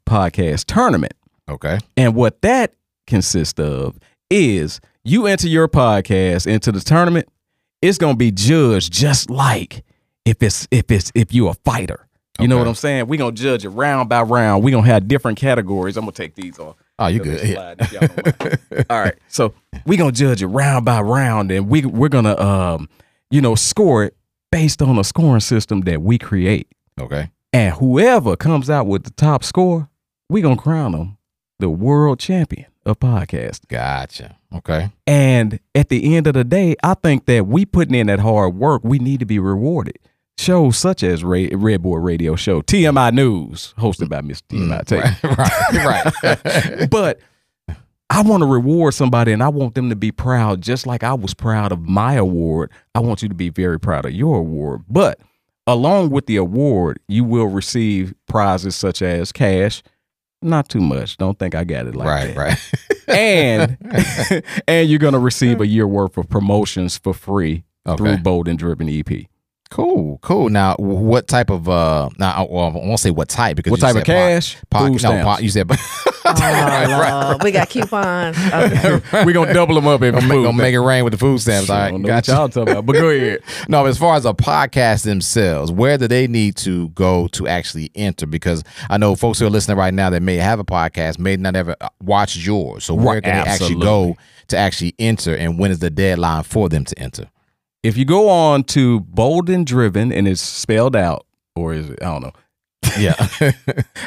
podcast 0.05 0.65
tournament. 0.65 1.13
Okay. 1.49 1.79
And 1.97 2.15
what 2.15 2.41
that 2.41 2.73
consists 3.07 3.59
of 3.59 3.97
is 4.29 4.79
you 5.03 5.25
enter 5.25 5.47
your 5.47 5.67
podcast 5.67 6.45
into 6.45 6.71
the 6.71 6.81
tournament, 6.81 7.27
it's 7.81 7.97
gonna 7.97 8.15
be 8.17 8.31
judged 8.31 8.91
just 8.91 9.29
like 9.29 9.83
if 10.25 10.43
it's 10.43 10.67
if 10.69 10.91
it's 10.91 11.11
if 11.15 11.33
you're 11.33 11.51
a 11.51 11.55
fighter. 11.65 12.05
You 12.39 12.47
know 12.47 12.57
what 12.57 12.67
I'm 12.69 12.75
saying? 12.75 13.07
We're 13.07 13.17
gonna 13.19 13.33
judge 13.33 13.65
it 13.65 13.69
round 13.69 14.07
by 14.07 14.21
round. 14.21 14.63
We're 14.63 14.71
gonna 14.71 14.87
have 14.87 15.09
different 15.09 15.37
categories. 15.37 15.97
I'm 15.97 16.03
gonna 16.03 16.13
take 16.13 16.35
these 16.35 16.57
off. 16.57 16.77
Oh, 16.97 17.07
you 17.07 17.19
good? 17.19 17.45
Yeah. 17.45 17.53
slide 17.55 17.81
if 17.81 17.91
y'all 17.91 18.07
don't 18.07 18.39
mind. 18.71 18.85
All 18.89 18.99
right. 18.99 19.15
So 19.27 19.53
we're 19.85 19.97
gonna 19.97 20.13
judge 20.13 20.41
it 20.41 20.47
round 20.47 20.85
by 20.85 21.01
round 21.01 21.51
and 21.51 21.67
we 21.67 21.85
we're 21.85 22.07
gonna 22.07 22.37
um, 22.39 22.87
you 23.29 23.41
know, 23.41 23.55
score 23.55 24.05
it 24.05 24.15
based 24.51 24.81
on 24.81 24.97
a 24.97 25.03
scoring 25.03 25.39
system 25.41 25.81
that 25.81 26.01
we 26.01 26.17
create. 26.17 26.67
Okay. 26.99 27.31
And 27.53 27.73
whoever 27.75 28.35
comes 28.35 28.69
out 28.69 28.87
with 28.87 29.03
the 29.03 29.11
top 29.11 29.43
score, 29.43 29.89
we 30.29 30.41
gonna 30.41 30.55
crown 30.57 30.91
them 30.91 31.17
the 31.59 31.69
world 31.69 32.19
champion 32.19 32.67
of 32.85 32.99
podcast. 32.99 33.67
Gotcha. 33.67 34.37
Okay. 34.53 34.89
And 35.05 35.59
at 35.75 35.89
the 35.89 36.15
end 36.15 36.27
of 36.27 36.33
the 36.33 36.43
day, 36.43 36.75
I 36.83 36.93
think 36.95 37.25
that 37.25 37.47
we 37.47 37.65
putting 37.65 37.95
in 37.95 38.07
that 38.07 38.19
hard 38.19 38.55
work, 38.55 38.81
we 38.83 38.99
need 38.99 39.19
to 39.19 39.25
be 39.25 39.39
rewarded. 39.39 39.97
Shows 40.37 40.77
such 40.77 41.03
as 41.03 41.23
Red, 41.23 41.61
Red 41.61 41.81
Boy 41.81 41.97
Radio 41.97 42.35
Show, 42.35 42.61
TMI 42.61 43.13
News, 43.13 43.73
hosted 43.77 44.07
by 44.07 44.21
Mr. 44.21 44.43
TMI 44.47 44.85
Tate. 44.85 45.23
right. 45.83 46.13
Right. 46.23 46.89
but 46.89 47.19
I 48.09 48.21
want 48.23 48.41
to 48.41 48.47
reward 48.47 48.93
somebody 48.93 49.31
and 49.31 49.43
I 49.43 49.49
want 49.49 49.75
them 49.75 49.89
to 49.89 49.95
be 49.95 50.11
proud, 50.11 50.61
just 50.61 50.87
like 50.87 51.03
I 51.03 51.13
was 51.13 51.33
proud 51.33 51.71
of 51.71 51.87
my 51.87 52.13
award. 52.13 52.71
I 52.95 52.99
want 52.99 53.21
you 53.21 53.29
to 53.29 53.35
be 53.35 53.49
very 53.49 53.79
proud 53.79 54.05
of 54.05 54.11
your 54.11 54.37
award. 54.37 54.83
But 54.89 55.19
along 55.67 56.09
with 56.09 56.25
the 56.25 56.37
award, 56.37 56.99
you 57.07 57.23
will 57.23 57.47
receive 57.47 58.13
prizes 58.27 58.75
such 58.75 59.01
as 59.01 59.31
cash. 59.31 59.83
Not 60.41 60.69
too 60.69 60.81
much. 60.81 61.17
Don't 61.17 61.37
think 61.37 61.53
I 61.53 61.63
got 61.63 61.85
it 61.85 61.95
like 61.95 62.07
right. 62.07 62.35
that. 62.35 62.37
Right. 62.37 62.71
And 63.09 63.75
and 64.67 64.87
you're 64.87 64.99
gonna 64.99 65.17
receive 65.17 65.61
a 65.61 65.67
year 65.67 65.87
worth 65.87 66.15
of 66.15 66.29
promotions 66.29 66.95
for 66.95 67.11
free 67.11 67.63
through 67.97 68.17
Bold 68.17 68.47
and 68.47 68.59
Driven 68.59 68.87
EP. 68.87 69.25
Cool. 69.71 70.17
Cool. 70.23 70.49
Now, 70.49 70.75
what 70.79 71.27
type 71.27 71.51
of 71.51 71.69
uh? 71.69 72.09
Now, 72.17 72.47
well, 72.49 72.65
I 72.65 72.69
won't 72.69 72.99
say 72.99 73.11
what 73.11 73.29
type 73.29 73.55
because 73.55 73.69
What 73.71 73.77
you 73.79 73.81
type 73.81 73.93
said 73.93 74.01
of 74.01 74.05
cash? 74.05 74.57
Pod, 74.71 74.81
Food 74.81 74.91
no, 74.93 74.97
stamps. 74.97 75.25
pod, 75.25 75.41
you 75.41 75.49
said. 75.49 75.69
Oh, 76.31 77.31
Lord. 77.31 77.43
We 77.43 77.51
got 77.51 77.69
coupons. 77.69 78.37
Okay. 78.37 79.01
We're 79.25 79.33
gonna 79.33 79.53
double 79.53 79.73
them 79.73 79.87
up 79.87 80.01
in 80.03 80.13
Gonna 80.13 80.27
gonna 80.27 80.53
make 80.53 80.75
it 80.75 80.79
rain 80.79 81.03
with 81.03 81.13
the 81.13 81.17
food 81.17 81.39
stamps. 81.39 81.69
I 81.71 81.73
All 81.75 81.81
right, 81.81 81.91
don't 81.91 82.01
know 82.01 82.07
what 82.07 82.25
gotcha. 82.25 82.31
y'all 82.33 82.49
talking 82.49 82.71
about, 82.73 82.85
but 82.85 82.93
go 82.93 83.09
ahead. 83.09 83.41
No, 83.67 83.85
as 83.85 83.97
far 83.97 84.15
as 84.15 84.25
a 84.25 84.33
podcast 84.33 85.05
themselves, 85.05 85.71
where 85.71 85.97
do 85.97 86.07
they 86.07 86.27
need 86.27 86.55
to 86.57 86.89
go 86.89 87.27
to 87.29 87.47
actually 87.47 87.89
enter? 87.95 88.27
Because 88.27 88.63
I 88.91 88.97
know 88.97 89.15
folks 89.15 89.39
who 89.39 89.47
are 89.47 89.49
listening 89.49 89.77
right 89.77 89.93
now 89.93 90.11
that 90.11 90.21
may 90.21 90.35
have 90.35 90.59
a 90.59 90.63
podcast, 90.65 91.17
may 91.17 91.35
not 91.35 91.55
ever 91.55 91.75
uh, 91.81 91.89
watch 92.01 92.35
yours. 92.37 92.83
So 92.83 92.93
where 92.93 93.15
Right, 93.15 93.23
can 93.23 93.43
they 93.43 93.49
actually 93.49 93.79
go 93.79 94.15
to 94.49 94.57
actually 94.57 94.93
enter, 94.99 95.33
and 95.35 95.57
when 95.57 95.71
is 95.71 95.79
the 95.79 95.89
deadline 95.89 96.43
for 96.43 96.69
them 96.69 96.85
to 96.85 96.99
enter? 96.99 97.27
If 97.83 97.97
you 97.97 98.05
go 98.05 98.29
on 98.29 98.63
to 98.65 98.99
Bold 99.01 99.49
and 99.49 99.65
Driven 99.65 100.11
and 100.11 100.27
it's 100.27 100.41
spelled 100.41 100.95
out, 100.95 101.25
or 101.55 101.73
is 101.73 101.89
it? 101.89 101.99
I 102.01 102.05
don't 102.05 102.21
know. 102.23 102.31
Yeah, 102.97 103.13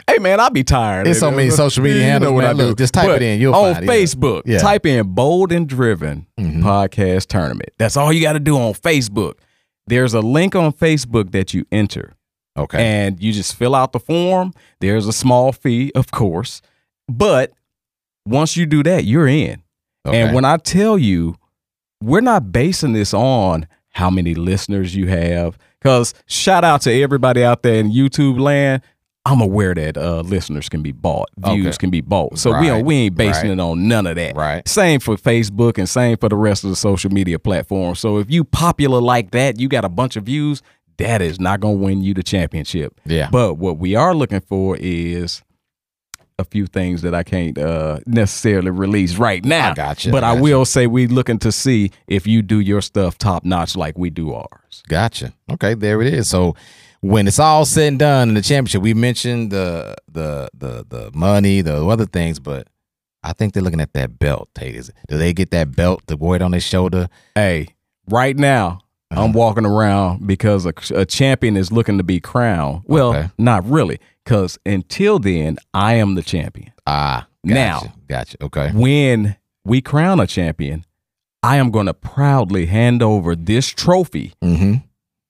Hey 0.08 0.18
man, 0.18 0.40
I'll 0.40 0.50
be 0.50 0.64
tired. 0.64 1.06
There's 1.06 1.20
so 1.20 1.30
many 1.30 1.50
social 1.50 1.84
media 1.84 1.98
You 2.02 2.04
handles, 2.04 2.30
know 2.30 2.34
what. 2.34 2.44
I 2.44 2.52
do. 2.52 2.58
Look, 2.64 2.78
just 2.78 2.92
type 2.94 3.06
But 3.06 3.22
it 3.22 3.26
in, 3.34 3.40
you'll 3.40 3.54
on 3.54 3.74
find 3.74 3.84
it, 3.84 3.86
yeah. 3.86 3.92
Facebook. 4.02 4.42
Yeah. 4.44 4.58
Type 4.58 4.86
in 4.86 5.06
Bold 5.14 5.52
and 5.52 5.68
Driven 5.68 6.26
Mhm. 6.38 6.62
podcast 6.62 7.26
tournament. 7.28 7.70
That's 7.78 7.96
all 7.96 8.12
you 8.12 8.20
got 8.20 8.32
to 8.32 8.40
do 8.40 8.58
on 8.58 8.72
Facebook. 8.74 9.34
There's 9.86 10.14
a 10.14 10.20
link 10.20 10.54
on 10.56 10.72
Facebook 10.72 11.30
that 11.32 11.54
you 11.54 11.64
enter. 11.70 12.14
okay, 12.58 12.78
and 12.84 13.22
you 13.22 13.32
just 13.32 13.54
fill 13.56 13.74
out 13.74 13.92
the 13.92 14.00
form. 14.00 14.52
There's 14.80 15.06
a 15.06 15.12
small 15.12 15.52
fee, 15.52 15.92
of 15.94 16.10
course, 16.10 16.60
but 17.08 17.52
once 18.26 18.56
you 18.56 18.66
do 18.66 18.82
that, 18.82 19.04
you're 19.04 19.28
in. 19.28 19.62
okay. 20.06 20.20
And 20.22 20.34
when 20.34 20.44
I 20.44 20.56
tell 20.56 20.98
you, 20.98 21.36
we're 22.02 22.20
not 22.20 22.52
basing 22.52 22.92
this 22.92 23.14
on 23.14 23.66
how 23.90 24.10
many 24.10 24.34
listeners 24.34 24.94
you 24.96 25.08
have, 25.08 25.58
because 25.80 26.14
shout 26.26 26.64
out 26.64 26.82
to 26.82 27.02
everybody 27.02 27.44
out 27.44 27.62
there 27.62 27.74
in 27.74 27.90
YouTube 27.90 28.40
land. 28.40 28.82
I'm 29.24 29.40
aware 29.40 29.72
that 29.72 29.96
uh, 29.96 30.22
listeners 30.22 30.68
can 30.68 30.82
be 30.82 30.90
bought, 30.90 31.28
views 31.38 31.66
Okay. 31.68 31.76
can 31.76 31.90
be 31.90 32.00
bought. 32.00 32.38
So 32.38 32.58
we 32.58 32.66
don't, 32.66 32.84
we 32.84 32.96
ain't 32.96 33.14
basing 33.14 33.50
right. 33.50 33.58
it 33.58 33.60
on 33.60 33.86
none 33.86 34.04
of 34.06 34.16
that. 34.16 34.34
Right. 34.34 34.66
Same 34.66 34.98
for 34.98 35.14
Facebook 35.14 35.78
and 35.78 35.88
same 35.88 36.16
for 36.16 36.28
the 36.28 36.34
rest 36.34 36.64
of 36.64 36.70
the 36.70 36.76
social 36.76 37.12
media 37.12 37.38
platforms. 37.38 38.00
So 38.00 38.18
if 38.18 38.28
you 38.28 38.42
popular 38.42 39.00
like 39.00 39.30
that, 39.30 39.60
you 39.60 39.68
got 39.68 39.84
a 39.84 39.88
bunch 39.88 40.16
of 40.16 40.24
views, 40.24 40.60
that 40.96 41.22
is 41.22 41.38
not 41.38 41.60
going 41.60 41.78
to 41.78 41.84
win 41.84 42.02
you 42.02 42.14
the 42.14 42.24
championship. 42.24 43.00
Yeah. 43.04 43.28
But 43.30 43.54
what 43.54 43.78
we 43.78 43.94
are 43.94 44.12
looking 44.12 44.40
for 44.40 44.76
is 44.80 45.42
a 46.38 46.44
few 46.44 46.66
things 46.66 47.02
that 47.02 47.14
I 47.14 47.22
can't 47.22 47.56
uh, 47.58 48.00
necessarily 48.06 48.70
release 48.70 49.16
right 49.16 49.44
now. 49.44 49.70
I 49.72 49.74
gotcha, 49.74 50.10
But 50.10 50.24
I 50.24 50.30
I 50.36 50.40
will 50.40 50.64
say 50.64 50.86
we 50.86 51.06
looking 51.06 51.38
to 51.40 51.52
see 51.52 51.90
if 52.06 52.26
you 52.26 52.42
do 52.42 52.58
your 52.60 52.80
stuff 52.80 53.18
top 53.18 53.44
notch 53.44 53.76
like 53.76 53.98
we 53.98 54.10
do 54.10 54.32
ours. 54.32 54.82
Gotcha. 54.88 55.32
Okay, 55.50 55.74
there 55.74 56.00
it 56.02 56.12
is. 56.12 56.28
So 56.28 56.54
when 57.00 57.26
it's 57.28 57.38
all 57.38 57.64
said 57.64 57.88
and 57.88 57.98
done 57.98 58.28
in 58.30 58.34
the 58.34 58.42
championship, 58.42 58.82
we 58.82 58.94
mentioned 58.94 59.50
the 59.50 59.94
the 60.10 60.48
the 60.54 60.84
the 60.88 61.10
money, 61.14 61.60
the 61.60 61.84
other 61.86 62.06
things, 62.06 62.38
but 62.38 62.68
I 63.22 63.32
think 63.32 63.52
they're 63.52 63.62
looking 63.62 63.80
at 63.80 63.92
that 63.92 64.18
belt. 64.18 64.48
Tate, 64.54 64.74
is 64.74 64.90
do 65.08 65.18
they 65.18 65.32
get 65.32 65.50
that 65.50 65.76
belt 65.76 66.02
to 66.08 66.16
wear 66.16 66.36
it 66.36 66.42
on 66.42 66.50
their 66.52 66.60
shoulder? 66.60 67.08
Hey, 67.34 67.68
right 68.08 68.36
now 68.36 68.80
Uh-huh. 69.12 69.24
I'm 69.24 69.32
walking 69.32 69.66
around 69.66 70.26
because 70.26 70.64
a, 70.66 70.72
a 70.94 71.04
champion 71.04 71.56
is 71.56 71.70
looking 71.70 71.98
to 71.98 72.04
be 72.04 72.18
crowned. 72.18 72.82
Well, 72.86 73.10
Okay. 73.14 73.28
not 73.38 73.64
really. 73.68 73.98
Because 74.24 74.58
until 74.64 75.18
then, 75.18 75.58
I 75.74 75.94
am 75.94 76.14
the 76.14 76.22
champion. 76.22 76.72
Ah, 76.86 77.26
Now. 77.44 77.80
gotcha, 77.80 77.92
gotcha. 78.08 78.44
Okay. 78.44 78.70
When 78.72 79.36
we 79.64 79.80
crown 79.80 80.20
a 80.20 80.26
champion, 80.26 80.84
I 81.42 81.56
am 81.56 81.70
going 81.70 81.86
to 81.86 81.94
proudly 81.94 82.66
hand 82.66 83.02
over 83.02 83.34
this 83.34 83.66
trophy 83.68 84.32
Mm-hmm. 84.42 84.74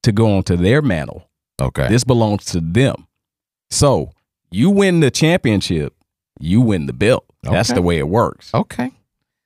to 0.02 0.12
go 0.12 0.36
onto 0.36 0.56
their 0.56 0.82
mantle. 0.82 1.28
Okay. 1.60 1.88
This 1.88 2.04
belongs 2.04 2.44
to 2.46 2.60
them. 2.60 3.06
So 3.70 4.10
you 4.50 4.68
win 4.70 5.00
the 5.00 5.10
championship, 5.10 5.94
you 6.38 6.60
win 6.60 6.86
the 6.86 6.92
belt. 6.92 7.24
That's 7.42 7.72
the 7.72 7.82
way 7.82 7.98
it 7.98 8.08
works. 8.08 8.50
okay. 8.54 8.90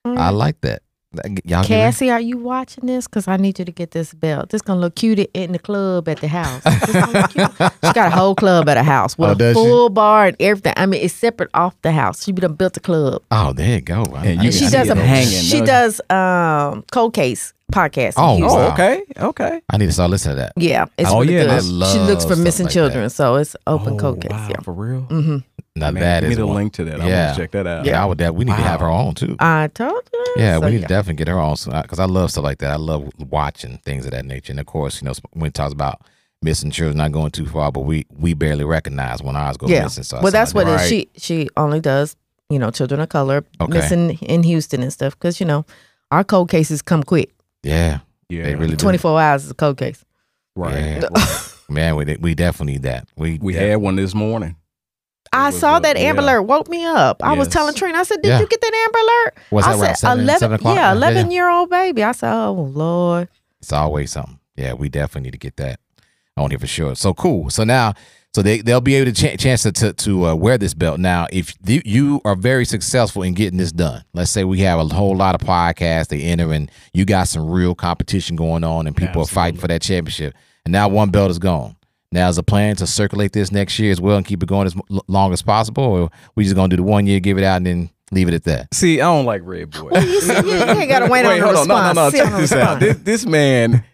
I 0.05 0.31
like 0.31 0.61
that. 0.61 0.83
That- 1.17 1.41
Y'all? 1.45 1.65
Cassie, 1.65 2.11
are 2.11 2.21
you 2.21 2.39
watching 2.39 2.87
this? 2.87 3.07
Because 3.07 3.27
I 3.29 3.37
need 3.37 3.59
you 3.59 3.65
to 3.65 3.73
get 3.73 3.91
this 3.91 4.15
belt. 4.15 4.51
This 4.51 4.63
gonna 4.63 4.81
look 4.81 4.95
cute 4.95 5.19
in 5.35 5.53
the 5.53 5.59
club 5.59 6.09
at 6.09 6.21
the 6.21 6.29
house. 6.29 6.63
This 6.65 6.93
gonna 6.93 7.13
look 7.21 7.31
cute. 7.31 7.51
She 7.85 7.93
got 7.93 8.07
a 8.07 8.11
whole 8.11 8.35
club 8.35 8.69
at 8.69 8.77
her 8.77 8.83
house 8.83 9.17
with 9.19 9.29
Oh, 9.29 9.33
a 9.33 9.35
does 9.35 9.57
she? 9.57 9.63
full 9.63 9.89
bar 9.91 10.27
and 10.29 10.37
everything. 10.41 10.75
I 10.77 10.87
mean, 10.87 11.03
it's 11.03 11.15
separate 11.15 11.51
off 11.55 11.75
the 11.83 11.93
house. 11.93 12.25
She 12.25 12.33
be 12.33 12.41
done 12.43 12.55
built 12.55 12.77
a 12.77 12.81
club. 12.81 13.23
Oh, 13.31 13.53
there 13.53 13.75
you 13.77 13.81
go. 13.81 14.05
I- 14.15 14.27
And 14.27 14.43
you 14.45 14.53
She 14.53 14.69
does 14.69 14.87
see 14.87 14.91
a 14.91 14.93
it 14.93 14.99
hanging, 14.99 15.29
she 15.43 15.59
don't 15.59 15.67
does 15.67 16.01
um 16.11 16.85
cold 16.93 17.15
case 17.15 17.53
podcast. 17.73 18.17
in 18.39 18.45
Oh, 18.45 18.55
wow. 18.55 18.73
okay. 18.73 19.03
Okay. 19.19 19.61
I 19.71 19.77
need 19.79 19.87
to 19.87 19.93
start 19.93 20.11
listening 20.11 20.37
to 20.37 20.43
that. 20.43 20.53
Yeah, 20.57 20.87
it's 20.99 21.11
Oh, 21.11 21.21
really 21.21 21.35
yeah, 21.35 21.45
good. 21.61 21.83
I 21.83 21.93
she 21.93 21.99
looks 21.99 22.25
for 22.25 22.37
missing 22.37 22.67
like 22.67 22.73
children, 22.73 23.05
that. 23.05 23.11
so 23.11 23.35
it's 23.37 23.57
open 23.67 23.95
Oh, 23.95 23.97
cold 23.99 24.21
case. 24.21 24.31
wow, 24.31 24.49
Yeah. 24.51 24.61
for 24.63 24.73
real? 24.73 25.03
Mm-hmm. 25.11 25.39
Now 25.77 25.91
Man, 25.91 26.03
that 26.03 26.21
give 26.23 26.31
is 26.33 26.37
me 26.39 26.41
the 26.43 26.47
one. 26.47 26.57
link 26.57 26.73
to 26.75 26.85
that. 26.85 27.01
I 27.01 27.07
Yeah. 27.09 27.27
want 27.27 27.37
to 27.37 27.43
check 27.43 27.51
that 27.53 27.67
out. 27.67 27.85
Yeah, 27.85 28.03
I 28.03 28.07
would. 28.07 28.19
That 28.19 28.35
we 28.35 28.45
need 28.45 28.57
to 28.57 28.63
have 28.63 28.81
her 28.81 28.89
on 28.91 29.15
too. 29.15 29.37
I 29.39 29.69
told 29.69 30.03
you. 30.13 30.25
Yeah, 30.37 30.59
So, 30.59 30.65
we 30.67 30.73
need 30.73 30.81
to 30.83 30.87
definitely 30.89 31.17
get 31.17 31.29
her 31.29 31.39
on 31.39 31.57
because 31.83 31.99
I 31.99 32.07
love 32.07 32.31
stuff 32.31 32.45
like 32.45 32.59
that. 32.59 32.71
I 32.73 32.77
love 32.77 33.11
watching 33.19 33.79
things 33.85 34.05
of 34.07 34.13
that 34.13 34.25
nature. 34.25 34.53
And 34.53 34.61
of 34.61 34.67
course, 34.67 35.01
you 35.01 35.07
know, 35.07 35.13
when 35.33 35.49
it 35.49 35.55
talks 35.55 35.73
about 35.73 36.01
missing 36.43 36.71
children, 36.71 36.97
not 36.97 37.13
going 37.13 37.31
too 37.31 37.47
far, 37.47 37.71
but 37.71 37.81
we 37.81 38.07
we 38.19 38.33
barely 38.35 38.65
recognize 38.65 39.23
when 39.23 39.37
ours 39.37 39.57
go 39.57 39.67
Yeah. 39.69 39.83
missing. 39.85 40.05
So 40.05 40.21
well, 40.23 40.33
that's 40.33 40.55
what 40.55 40.67
somebody- 40.67 40.83
it 40.97 41.09
is. 41.15 41.23
She 41.23 41.43
she 41.45 41.49
only 41.57 41.81
does 41.81 42.17
you 42.49 42.59
know 42.59 42.71
children 42.71 43.01
of 43.01 43.09
color 43.09 43.45
Okay. 43.61 43.73
missing 43.73 44.11
in 44.23 44.43
Houston 44.45 44.83
and 44.83 44.93
stuff 44.93 45.19
because 45.19 45.41
you 45.41 45.47
know 45.47 45.65
our 46.11 46.25
cold 46.25 46.49
cases 46.51 46.81
come 46.83 47.03
quick. 47.03 47.31
Yeah, 47.63 47.99
Yeah. 48.29 48.45
they 48.45 48.55
really. 48.55 48.77
Twenty 48.77 48.99
four 48.99 49.21
hours 49.21 49.45
is 49.45 49.51
a 49.51 49.55
cold 49.55 49.77
case. 49.77 50.05
Right. 50.55 51.03
Yeah. 51.03 51.09
Man, 51.69 51.97
we 51.97 52.17
we 52.21 52.35
definitely 52.35 52.75
need 52.75 52.83
that. 52.85 53.09
We 53.17 53.39
We 53.43 53.55
yeah. 53.55 53.61
had 53.63 53.77
one 53.79 53.97
this 53.97 54.15
morning. 54.15 54.57
I 55.33 55.51
saw 55.51 55.79
that 55.79 55.97
Amber 55.97 56.23
yeah. 56.23 56.27
Alert 56.35 56.43
woke 56.43 56.69
me 56.69 56.85
up. 56.85 57.23
I 57.23 57.35
was 57.35 57.49
telling 57.49 57.75
Trina, 57.75 57.99
I 57.99 58.03
said, 58.05 58.23
"Did 58.23 58.29
Yeah. 58.31 58.41
you 58.41 58.47
get 58.47 58.61
that 58.61 58.73
Amber 58.87 58.99
Alert?" 58.99 59.39
Was 59.51 59.65
I 59.67 59.77
that 59.77 59.79
said, 59.99 60.09
seven, 60.09 60.25
11, 60.25 60.39
seven 60.41 60.55
o'clock? 60.57 60.77
Yeah, 60.77 60.93
eleven 60.93 61.31
yeah. 61.31 61.35
year 61.35 61.51
old 61.51 61.71
baby. 61.71 62.03
I 62.05 62.13
said, 62.13 62.33
"Oh 62.33 62.53
Lord." 62.53 63.29
It's 63.61 63.73
always 63.73 64.13
something. 64.13 64.39
Yeah, 64.57 64.75
we 64.75 64.89
definitely 64.89 65.23
need 65.29 65.33
to 65.33 65.39
get 65.39 65.57
that 65.57 65.81
on 66.37 66.51
here 66.51 66.59
for 66.59 66.67
sure. 66.67 66.95
So 66.95 67.13
cool. 67.15 67.51
So 67.51 67.65
now, 67.65 67.95
so 68.35 68.43
they 68.43 68.61
they'll 68.61 68.81
be 68.81 68.95
able 68.97 69.13
to 69.13 69.37
ch- 69.37 69.41
chance 69.41 69.63
to 69.65 69.73
to, 69.73 69.93
to 69.93 70.27
uh, 70.29 70.35
wear 70.35 70.59
this 70.59 70.75
belt. 70.75 71.01
Now, 71.01 71.27
if 71.33 71.57
the, 71.61 71.83
you 71.85 72.21
are 72.25 72.35
very 72.37 72.65
successful 72.65 73.23
in 73.23 73.35
getting 73.35 73.59
this 73.59 73.73
done, 73.73 74.05
let's 74.15 74.31
say 74.31 74.45
we 74.45 74.61
have 74.61 74.79
a 74.79 74.85
whole 74.95 75.17
lot 75.17 75.35
of 75.35 75.41
podcasts 75.47 76.09
they 76.09 76.23
enter, 76.23 76.53
and 76.53 76.71
you 76.93 77.05
got 77.05 77.29
some 77.29 77.49
real 77.51 77.75
competition 77.75 78.37
going 78.37 78.65
on, 78.65 78.87
and 78.87 78.97
people 78.97 79.23
are 79.23 79.27
fighting 79.27 79.59
for 79.61 79.69
that 79.69 79.83
championship, 79.83 80.35
and 80.65 80.73
now 80.73 80.89
one 80.89 81.11
belt 81.11 81.31
is 81.31 81.39
gone. 81.39 81.76
Now, 82.13 82.29
is 82.29 82.37
the 82.37 82.43
plan 82.43 82.77
to 82.77 82.87
circulate 82.87 83.33
this 83.33 83.51
next 83.51 83.79
year 83.79 83.91
as 83.93 84.01
well 84.01 84.17
and 84.17 84.25
keep 84.25 84.43
it 84.43 84.49
going 84.49 84.67
as 84.67 84.75
long 85.09 85.33
as 85.33 85.43
possible, 85.43 85.85
or 85.85 86.11
we 86.35 86.45
just 86.45 86.57
gonna 86.57 86.69
do 86.69 86.77
the 86.77 86.83
one 86.83 87.07
year, 87.07 87.21
give 87.21 87.37
it 87.39 87.45
out, 87.45 87.57
and 87.57 87.67
then 87.67 87.91
leave 88.13 88.29
it 88.29 88.35
at 88.35 88.45
that? 88.45 88.73
See, 88.75 89.01
I 89.01 89.05
don't 89.05 89.27
like 89.27 89.43
Red 89.45 89.71
Boy. 89.71 89.91
You, 89.99 90.21
said 90.21 90.45
you, 90.45 90.53
you 90.53 90.59
ain't 90.63 90.89
got 90.89 91.01
to 91.01 91.09
wait, 91.11 91.25
on 91.25 91.33
Wait, 91.33 91.41
the 91.41 91.45
hold 91.47 91.57
on. 91.57 91.69
No, 91.69 91.93
no, 91.93 91.93
no. 91.93 92.11
Sit 92.11 92.25
Check 92.25 92.33
this 92.37 92.53
out. 92.53 92.81
This, 92.81 92.97
this 92.99 93.27
man, 93.27 93.85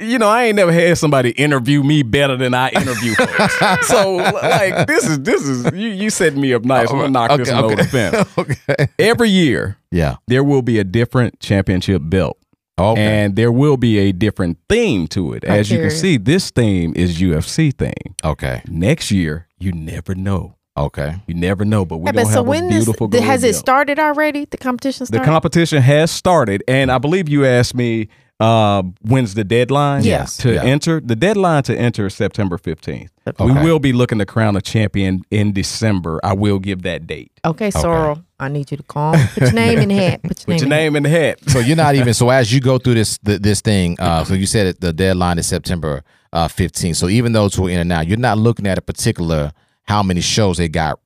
you 0.00 0.18
know, 0.18 0.28
I 0.28 0.44
ain't 0.44 0.56
never 0.56 0.72
had 0.72 0.98
somebody 0.98 1.30
interview 1.30 1.82
me 1.82 2.02
better 2.02 2.36
than 2.36 2.54
I 2.54 2.70
interview 2.70 3.14
folks. 3.14 3.58
so, 3.88 4.16
like, 4.16 4.86
this 4.86 5.08
is 5.08 5.20
this 5.20 5.42
is 5.42 5.64
you. 5.72 5.88
You 5.88 6.10
set 6.10 6.34
me 6.36 6.52
up 6.52 6.64
nice. 6.64 6.90
I'm 6.90 6.96
gonna 6.96 7.08
knock 7.08 7.30
oh, 7.30 7.36
this 7.36 7.48
Okay, 7.48 7.54
one 7.56 7.64
over 7.64 7.74
okay. 7.74 7.82
the 7.82 7.88
fence. 7.88 8.38
okay. 8.68 8.88
Every 8.98 9.30
year, 9.30 9.78
Yeah. 9.90 10.16
there 10.26 10.44
will 10.44 10.62
be 10.62 10.78
a 10.78 10.84
different 10.84 11.40
championship 11.40 12.02
belt. 12.04 12.38
Okay. 12.78 13.00
And 13.00 13.36
there 13.36 13.52
will 13.52 13.76
be 13.76 13.98
a 13.98 14.12
different 14.12 14.58
theme 14.68 15.06
to 15.08 15.32
it. 15.32 15.44
As 15.44 15.70
you 15.70 15.78
can 15.78 15.90
see, 15.90 16.16
this 16.16 16.50
theme 16.50 16.92
is 16.96 17.20
UFC 17.20 17.72
theme. 17.72 18.14
okay. 18.24 18.62
Next 18.68 19.10
year, 19.10 19.46
you 19.58 19.72
never 19.72 20.14
know. 20.14 20.56
Okay. 20.76 21.14
You 21.28 21.34
never 21.34 21.64
know, 21.64 21.84
but 21.84 21.98
we're 21.98 22.08
Yeah, 22.08 22.12
gonna 22.12 22.24
but 22.26 22.32
so 22.32 22.38
have 22.40 22.46
when 22.46 22.64
a 22.64 22.68
this 22.68 22.84
beautiful. 22.84 23.08
th- 23.08 23.22
has 23.22 23.44
it 23.44 23.54
started 23.54 24.00
already? 24.00 24.44
The 24.46 24.56
competition 24.56 25.06
The 25.08 25.20
competition 25.20 25.80
has 25.82 26.10
started, 26.10 26.64
and 26.66 26.90
I 26.90 26.98
believe 26.98 27.28
you 27.28 27.44
asked 27.46 27.76
me 27.76 28.08
uh, 28.40 28.82
when's 29.02 29.34
the 29.34 29.44
deadline 29.44 30.02
Yes. 30.02 30.36
to 30.38 30.54
Yeah. 30.54 30.64
enter. 30.64 31.00
The 31.00 31.14
deadline 31.14 31.62
to 31.62 31.78
enter 31.78 32.06
is 32.06 32.14
September 32.14 32.58
15th. 32.58 33.10
We 33.38 33.52
will 33.52 33.78
be 33.78 33.92
looking 33.92 34.18
to 34.18 34.26
crown 34.26 34.56
a 34.56 34.60
champion 34.60 35.22
in 35.30 35.52
December. 35.52 36.18
I 36.24 36.32
will 36.32 36.58
give 36.58 36.82
that 36.82 37.06
date. 37.06 37.30
okay, 37.44 37.70
Sorrel, 37.70 38.22
I 38.44 38.48
need 38.48 38.70
you 38.70 38.76
to 38.76 38.82
calm. 38.82 39.16
Put 39.34 39.42
your 39.42 39.52
name 39.52 39.78
in 39.78 39.88
the 39.88 39.94
hat. 39.96 40.22
Put 40.22 40.46
your 40.46 40.54
Put 40.54 40.60
your 40.60 40.68
name. 40.68 40.92
name 40.92 40.96
in 40.96 41.02
the 41.04 41.08
hat. 41.08 41.38
So 41.48 41.58
you're 41.58 41.76
not 41.76 41.94
even 41.94 42.14
so 42.14 42.30
as 42.30 42.52
you 42.52 42.60
go 42.60 42.78
through 42.78 42.94
this 42.94 43.18
th- 43.18 43.40
this 43.40 43.60
thing. 43.60 43.96
Uh, 43.98 44.24
so 44.24 44.34
you 44.34 44.46
said 44.46 44.66
it, 44.66 44.80
the 44.80 44.92
deadline 44.92 45.38
is 45.38 45.46
September 45.46 46.02
uh, 46.32 46.48
15th. 46.48 46.96
So 46.96 47.08
even 47.08 47.32
those 47.32 47.54
who 47.54 47.66
are 47.66 47.70
in 47.70 47.78
and 47.78 47.92
out, 47.92 48.06
you're 48.06 48.18
not 48.18 48.38
looking 48.38 48.66
at 48.66 48.78
a 48.78 48.82
particular 48.82 49.52
how 49.84 50.02
many 50.02 50.20
shows 50.20 50.56
they 50.58 50.68
got 50.68 50.98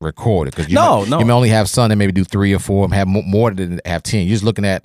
recorded 0.00 0.54
because 0.54 0.68
you 0.68 0.74
No, 0.74 1.02
may, 1.04 1.10
no. 1.10 1.18
you 1.20 1.24
may 1.24 1.32
only 1.32 1.48
have 1.48 1.68
some 1.68 1.88
that 1.88 1.96
maybe 1.96 2.12
do 2.12 2.24
three 2.24 2.52
or 2.54 2.58
four, 2.58 2.88
have 2.92 3.08
more 3.08 3.50
than 3.52 3.80
have 3.84 4.02
ten. 4.02 4.26
You're 4.26 4.34
just 4.34 4.44
looking 4.44 4.64
at 4.64 4.84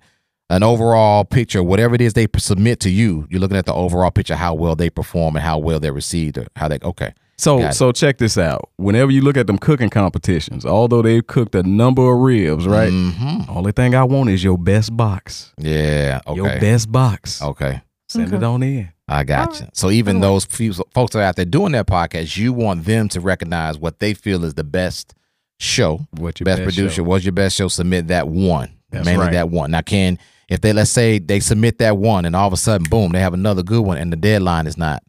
an 0.50 0.64
overall 0.64 1.26
picture, 1.26 1.62
whatever 1.64 1.94
it 1.96 2.02
is 2.02 2.14
they 2.14 2.28
submit 2.38 2.80
to 2.82 2.90
you. 2.90 3.28
You're 3.30 3.40
looking 3.42 3.58
at 3.58 3.66
the 3.66 3.74
overall 3.74 4.12
picture, 4.12 4.36
how 4.36 4.54
well 4.56 4.76
they 4.76 4.90
perform 4.90 5.36
and 5.36 5.44
how 5.44 5.58
well 5.60 5.80
they're 5.80 5.94
received, 5.94 6.38
or 6.38 6.48
how 6.56 6.68
they 6.68 6.80
okay. 6.84 7.14
So 7.40 7.60
Got 7.60 7.72
it. 7.72 7.74
so 7.76 7.92
check 7.94 8.18
this 8.18 8.38
out. 8.38 8.70
Whenever 8.76 9.12
you 9.12 9.22
look 9.22 9.38
at 9.38 9.48
them 9.48 9.58
cooking 9.58 9.90
competitions, 9.90 10.66
although 10.66 11.02
they've 11.02 11.26
cooked 11.26 11.56
a 11.56 11.64
number 11.64 12.02
of 12.12 12.20
ribs, 12.20 12.68
right? 12.68 12.92
Mm-hmm. 12.92 13.50
Only 13.50 13.72
thing 13.72 13.96
I 13.96 14.04
want 14.04 14.30
is 14.30 14.44
your 14.44 14.58
best 14.58 14.96
box. 14.98 15.54
Yeah. 15.58 16.20
Okay. 16.28 16.36
Your 16.36 16.48
best 16.60 16.92
box. 16.92 17.42
Okay. 17.42 17.82
Send 18.10 18.34
it 18.34 18.44
on 18.44 18.62
in. 18.62 18.90
I 19.08 19.24
got 19.24 19.58
you. 19.62 19.68
So 19.74 19.90
even 19.90 20.20
those 20.20 20.44
few 20.44 20.74
folks 20.94 21.14
that 21.14 21.20
are 21.20 21.24
out 21.24 21.38
there 21.38 21.46
doing 21.46 21.72
that 21.72 21.88
podcast, 21.88 22.36
you 22.36 22.52
want 22.52 22.84
them 22.84 23.08
to 23.10 23.22
recognize 23.22 23.78
what 23.78 24.00
they 24.00 24.14
feel 24.14 24.44
is 24.44 24.56
the 24.56 24.64
best 24.66 25.14
show, 25.60 26.06
What 26.18 26.40
your 26.42 26.46
best, 26.46 26.58
best 26.58 26.64
producer. 26.76 26.96
show. 26.96 27.04
What's 27.04 27.24
your 27.24 27.32
best 27.32 27.56
show? 27.56 27.70
Submit 27.70 28.08
that 28.08 28.28
one, 28.28 28.70
That's 28.92 29.06
mainly 29.06 29.26
right. 29.28 29.32
that 29.34 29.50
one. 29.50 29.72
Now, 29.72 29.82
can 29.82 30.20
if 30.50 30.60
they 30.62 30.74
let's 30.74 30.92
say 30.92 31.20
they 31.20 31.40
submit 31.40 31.78
that 31.78 31.96
one, 31.98 32.26
and 32.26 32.36
all 32.36 32.48
of 32.48 32.54
a 32.54 32.58
sudden, 32.58 32.86
boom, 32.90 33.12
they 33.14 33.20
have 33.22 33.34
another 33.34 33.64
good 33.64 33.82
one, 33.86 33.98
and 33.98 34.12
the 34.12 34.18
deadline 34.18 34.68
is 34.68 34.78
not 34.78 35.04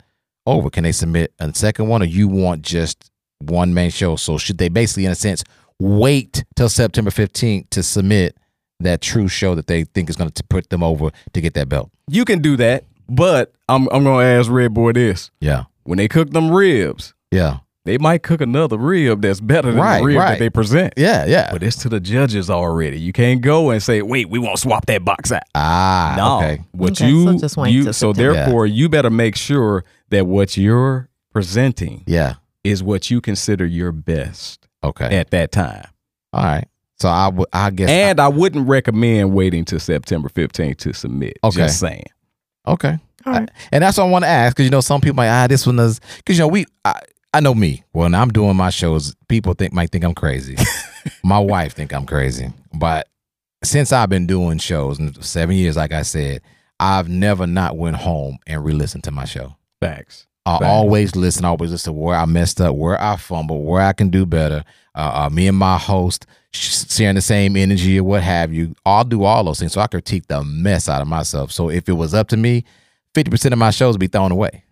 over. 0.46 0.70
Can 0.70 0.84
they 0.84 0.92
submit 0.92 1.32
a 1.38 1.52
second 1.54 1.88
one, 1.88 2.02
or 2.02 2.06
you 2.06 2.28
want 2.28 2.62
just 2.62 3.10
one 3.40 3.74
main 3.74 3.90
show? 3.90 4.16
So 4.16 4.38
should 4.38 4.58
they 4.58 4.68
basically, 4.68 5.04
in 5.06 5.12
a 5.12 5.16
sense, 5.16 5.44
wait 5.78 6.44
till 6.56 6.68
September 6.68 7.10
fifteenth 7.10 7.70
to 7.70 7.82
submit 7.82 8.36
that 8.80 9.00
true 9.00 9.28
show 9.28 9.54
that 9.54 9.66
they 9.66 9.84
think 9.84 10.08
is 10.08 10.16
going 10.16 10.30
to 10.30 10.44
put 10.44 10.70
them 10.70 10.82
over 10.82 11.10
to 11.32 11.40
get 11.40 11.54
that 11.54 11.68
belt? 11.68 11.90
You 12.08 12.24
can 12.24 12.40
do 12.40 12.56
that, 12.56 12.84
but 13.08 13.52
I'm 13.68 13.88
I'm 13.90 14.04
gonna 14.04 14.24
ask 14.24 14.50
Red 14.50 14.74
Boy 14.74 14.92
this. 14.92 15.30
Yeah, 15.40 15.64
When 15.84 15.98
they 15.98 16.08
cook 16.08 16.30
them 16.30 16.50
ribs, 16.50 17.14
yeah, 17.30 17.58
they 17.84 17.96
might 17.98 18.22
cook 18.22 18.40
another 18.40 18.76
rib 18.76 19.22
that's 19.22 19.40
better 19.40 19.70
than 19.70 19.80
Right, 19.80 19.98
the 20.00 20.04
rib 20.06 20.16
right. 20.18 20.28
that 20.32 20.38
they 20.38 20.50
present. 20.50 20.94
yeah, 20.96 21.24
yeah. 21.26 21.50
But 21.52 21.62
it's 21.62 21.76
to 21.82 21.88
the 21.88 22.00
judges 22.00 22.50
already. 22.50 22.98
You 23.00 23.12
can't 23.12 23.40
go 23.40 23.70
and 23.70 23.82
say, 23.82 24.02
"Wait, 24.02 24.28
we 24.28 24.38
won't 24.38 24.58
swap 24.58 24.86
that 24.86 25.04
box 25.04 25.32
out." 25.32 25.42
Ah, 25.54 26.14
no, 26.16 26.36
okay. 26.38 26.62
what 26.72 26.92
Okay, 26.92 27.08
you 27.10 27.24
so 27.24 27.38
just 27.38 27.56
you 27.72 27.82
so 27.84 28.12
September. 28.12 28.32
therefore 28.34 28.66
you 28.66 28.88
better 28.88 29.10
make 29.10 29.34
sure 29.36 29.84
that 30.10 30.26
what 30.26 30.56
you're 30.56 31.08
presenting 31.32 32.02
Yeah. 32.06 32.34
is 32.64 32.82
what 32.82 33.10
you 33.10 33.20
consider 33.20 33.64
your 33.64 33.92
best 33.92 34.68
Okay. 34.84 35.06
at 35.18 35.30
that 35.30 35.50
time. 35.52 35.84
All 36.32 36.44
right. 36.44 36.66
So 37.00 37.08
I 37.08 37.28
would. 37.28 37.48
I 37.52 37.70
guess. 37.70 37.88
And 37.88 38.20
I 38.20 38.28
wouldn't 38.28 38.68
recommend 38.68 39.32
waiting 39.32 39.64
till 39.64 39.80
September 39.80 40.28
15th 40.28 40.76
to 40.78 40.92
submit. 40.92 41.38
Okay. 41.42 41.56
Just 41.62 41.80
saying. 41.80 42.04
okay. 42.68 42.98
All 43.26 43.32
right. 43.32 43.50
And 43.72 43.82
that's 43.82 43.96
what 43.98 44.04
I 44.04 44.08
want 44.10 44.24
to 44.24 44.28
ask 44.28 44.54
because 44.54 44.64
you 44.64 44.70
know 44.70 44.80
some 44.82 45.00
people 45.00 45.16
like 45.18 45.30
ah 45.30 45.46
this 45.46 45.66
one 45.66 45.78
is 45.78 46.00
because 46.18 46.36
you 46.36 46.42
know 46.44 46.48
we 46.48 46.66
I, 46.84 46.94
I 47.32 47.40
know 47.40 47.54
me 47.54 47.84
when 47.92 48.14
I'm 48.14 48.30
doing 48.30 48.56
my 48.56 48.70
shows 48.70 49.14
people 49.28 49.54
think 49.54 49.72
might 49.72 49.90
think 49.90 50.04
I'm 50.04 50.14
crazy. 50.14 50.56
my 51.24 51.38
wife 51.38 51.74
think 51.74 51.92
I'm 51.92 52.06
crazy, 52.06 52.52
but 52.74 53.08
since 53.62 53.92
I've 53.92 54.08
been 54.08 54.26
doing 54.26 54.58
shows 54.58 54.98
in 54.98 55.20
seven 55.22 55.54
years, 55.56 55.76
like 55.76 55.92
I 55.92 56.02
said, 56.02 56.40
I've 56.80 57.08
never 57.08 57.46
not 57.46 57.76
went 57.76 57.96
home 57.96 58.38
and 58.46 58.64
re-listened 58.64 59.04
to 59.04 59.10
my 59.10 59.26
show. 59.26 59.54
Facts. 59.80 60.26
I 60.46 60.58
Facts. 60.58 60.64
always 60.64 61.14
listen, 61.14 61.44
always 61.44 61.70
listen 61.70 61.92
to 61.92 61.98
where 62.00 62.16
I 62.16 62.24
messed 62.24 62.60
up, 62.60 62.74
where 62.74 63.00
I 63.00 63.16
fumbled, 63.16 63.64
where 63.64 63.82
I 63.82 63.92
can 63.92 64.08
do 64.08 64.24
better. 64.24 64.64
Uh, 64.94 65.26
uh, 65.26 65.30
me 65.30 65.46
and 65.46 65.56
my 65.56 65.78
host 65.78 66.26
sharing 66.52 67.14
the 67.14 67.20
same 67.20 67.56
energy 67.56 67.98
or 67.98 68.04
what 68.04 68.22
have 68.22 68.52
you. 68.52 68.74
I'll 68.84 69.04
do 69.04 69.24
all 69.24 69.44
those 69.44 69.60
things 69.60 69.72
so 69.72 69.80
I 69.80 69.86
critique 69.86 70.26
the 70.26 70.42
mess 70.42 70.88
out 70.88 71.02
of 71.02 71.06
myself. 71.08 71.52
So 71.52 71.70
if 71.70 71.88
it 71.88 71.92
was 71.92 72.14
up 72.14 72.28
to 72.28 72.36
me, 72.36 72.64
50% 73.14 73.52
of 73.52 73.58
my 73.58 73.70
shows 73.70 73.94
would 73.94 74.00
be 74.00 74.06
thrown 74.08 74.32
away. 74.32 74.64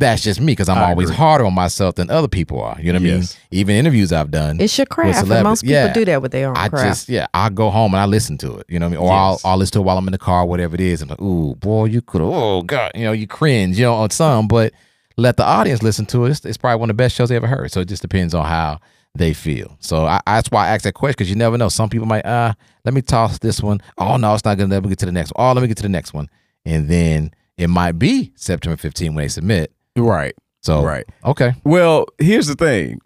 That's 0.00 0.22
just 0.22 0.40
me 0.40 0.46
because 0.52 0.68
I'm 0.68 0.78
I 0.78 0.90
always 0.90 1.08
agree. 1.10 1.16
harder 1.18 1.44
on 1.44 1.54
myself 1.54 1.94
than 1.94 2.10
other 2.10 2.26
people 2.26 2.60
are. 2.60 2.76
You 2.80 2.92
know 2.92 2.98
what 2.98 3.06
Yes. 3.06 3.36
I 3.36 3.38
mean? 3.54 3.60
Even 3.60 3.76
interviews 3.76 4.12
I've 4.12 4.30
done. 4.30 4.60
It's 4.60 4.76
your 4.76 4.86
craft. 4.86 5.28
Most 5.28 5.62
people 5.62 5.74
Yeah. 5.74 5.92
do 5.92 6.04
that 6.06 6.22
with 6.22 6.32
their 6.32 6.48
own 6.48 6.56
I 6.56 6.68
craft. 6.68 6.86
just 6.86 7.08
yeah, 7.08 7.26
I 7.32 7.50
go 7.50 7.70
home 7.70 7.94
and 7.94 8.00
I 8.00 8.06
listen 8.06 8.36
to 8.38 8.56
it. 8.58 8.66
You 8.68 8.78
know 8.80 8.86
what 8.88 8.96
I 8.96 9.00
mean? 9.00 9.04
Or 9.06 9.12
Yes. 9.12 9.44
I'll 9.44 9.52
I'll 9.52 9.56
listen 9.58 9.72
to 9.74 9.78
it 9.80 9.82
while 9.84 9.98
I'm 9.98 10.08
in 10.08 10.12
the 10.12 10.18
car, 10.18 10.44
whatever 10.46 10.74
it 10.74 10.80
is. 10.80 11.02
I'm 11.02 11.08
like, 11.08 11.20
ooh, 11.20 11.54
boy, 11.56 11.84
you 11.84 12.02
could 12.02 12.22
oh 12.22 12.62
God, 12.62 12.90
you 12.94 13.04
know, 13.04 13.12
you 13.12 13.26
cringe, 13.26 13.78
you 13.78 13.84
know, 13.84 13.94
on 13.94 14.10
some, 14.10 14.48
but 14.48 14.72
let 15.16 15.36
the 15.36 15.44
audience 15.44 15.82
listen 15.82 16.06
to 16.06 16.24
it. 16.24 16.30
It's, 16.30 16.44
it's 16.46 16.56
probably 16.56 16.80
one 16.80 16.88
of 16.90 16.96
the 16.96 17.02
best 17.02 17.14
shows 17.14 17.28
they 17.28 17.36
ever 17.36 17.46
heard. 17.46 17.70
So 17.70 17.80
it 17.80 17.88
just 17.88 18.00
depends 18.02 18.34
on 18.34 18.46
how 18.46 18.78
they 19.14 19.34
feel. 19.34 19.76
So 19.80 20.06
I, 20.06 20.20
that's 20.26 20.50
why 20.50 20.66
I 20.66 20.70
ask 20.70 20.82
that 20.84 20.94
question 20.94 21.12
because 21.18 21.28
you 21.28 21.36
never 21.36 21.58
know. 21.58 21.68
Some 21.68 21.90
people 21.90 22.06
might, 22.06 22.24
uh, 22.24 22.54
let 22.86 22.94
me 22.94 23.02
toss 23.02 23.38
this 23.38 23.60
one. 23.60 23.80
Oh 23.98 24.16
no, 24.16 24.32
it's 24.34 24.44
not 24.46 24.56
gonna 24.56 24.72
let 24.72 24.82
me 24.82 24.88
get 24.88 24.98
to 25.00 25.06
the 25.06 25.12
next 25.12 25.32
one. 25.34 25.44
Oh, 25.46 25.52
let 25.52 25.60
me 25.60 25.68
get 25.68 25.76
to 25.78 25.82
the 25.82 25.88
next 25.90 26.14
one. 26.14 26.28
And 26.64 26.88
then 26.88 27.32
it 27.58 27.68
might 27.68 27.98
be 27.98 28.32
September 28.36 28.76
15 28.78 29.14
when 29.14 29.24
they 29.24 29.28
submit. 29.28 29.72
Right. 30.04 30.34
So 30.62 30.82
Right. 30.84 31.06
Okay. 31.24 31.52
Well, 31.64 32.06
here's 32.18 32.46
the 32.46 32.54
thing. 32.54 33.00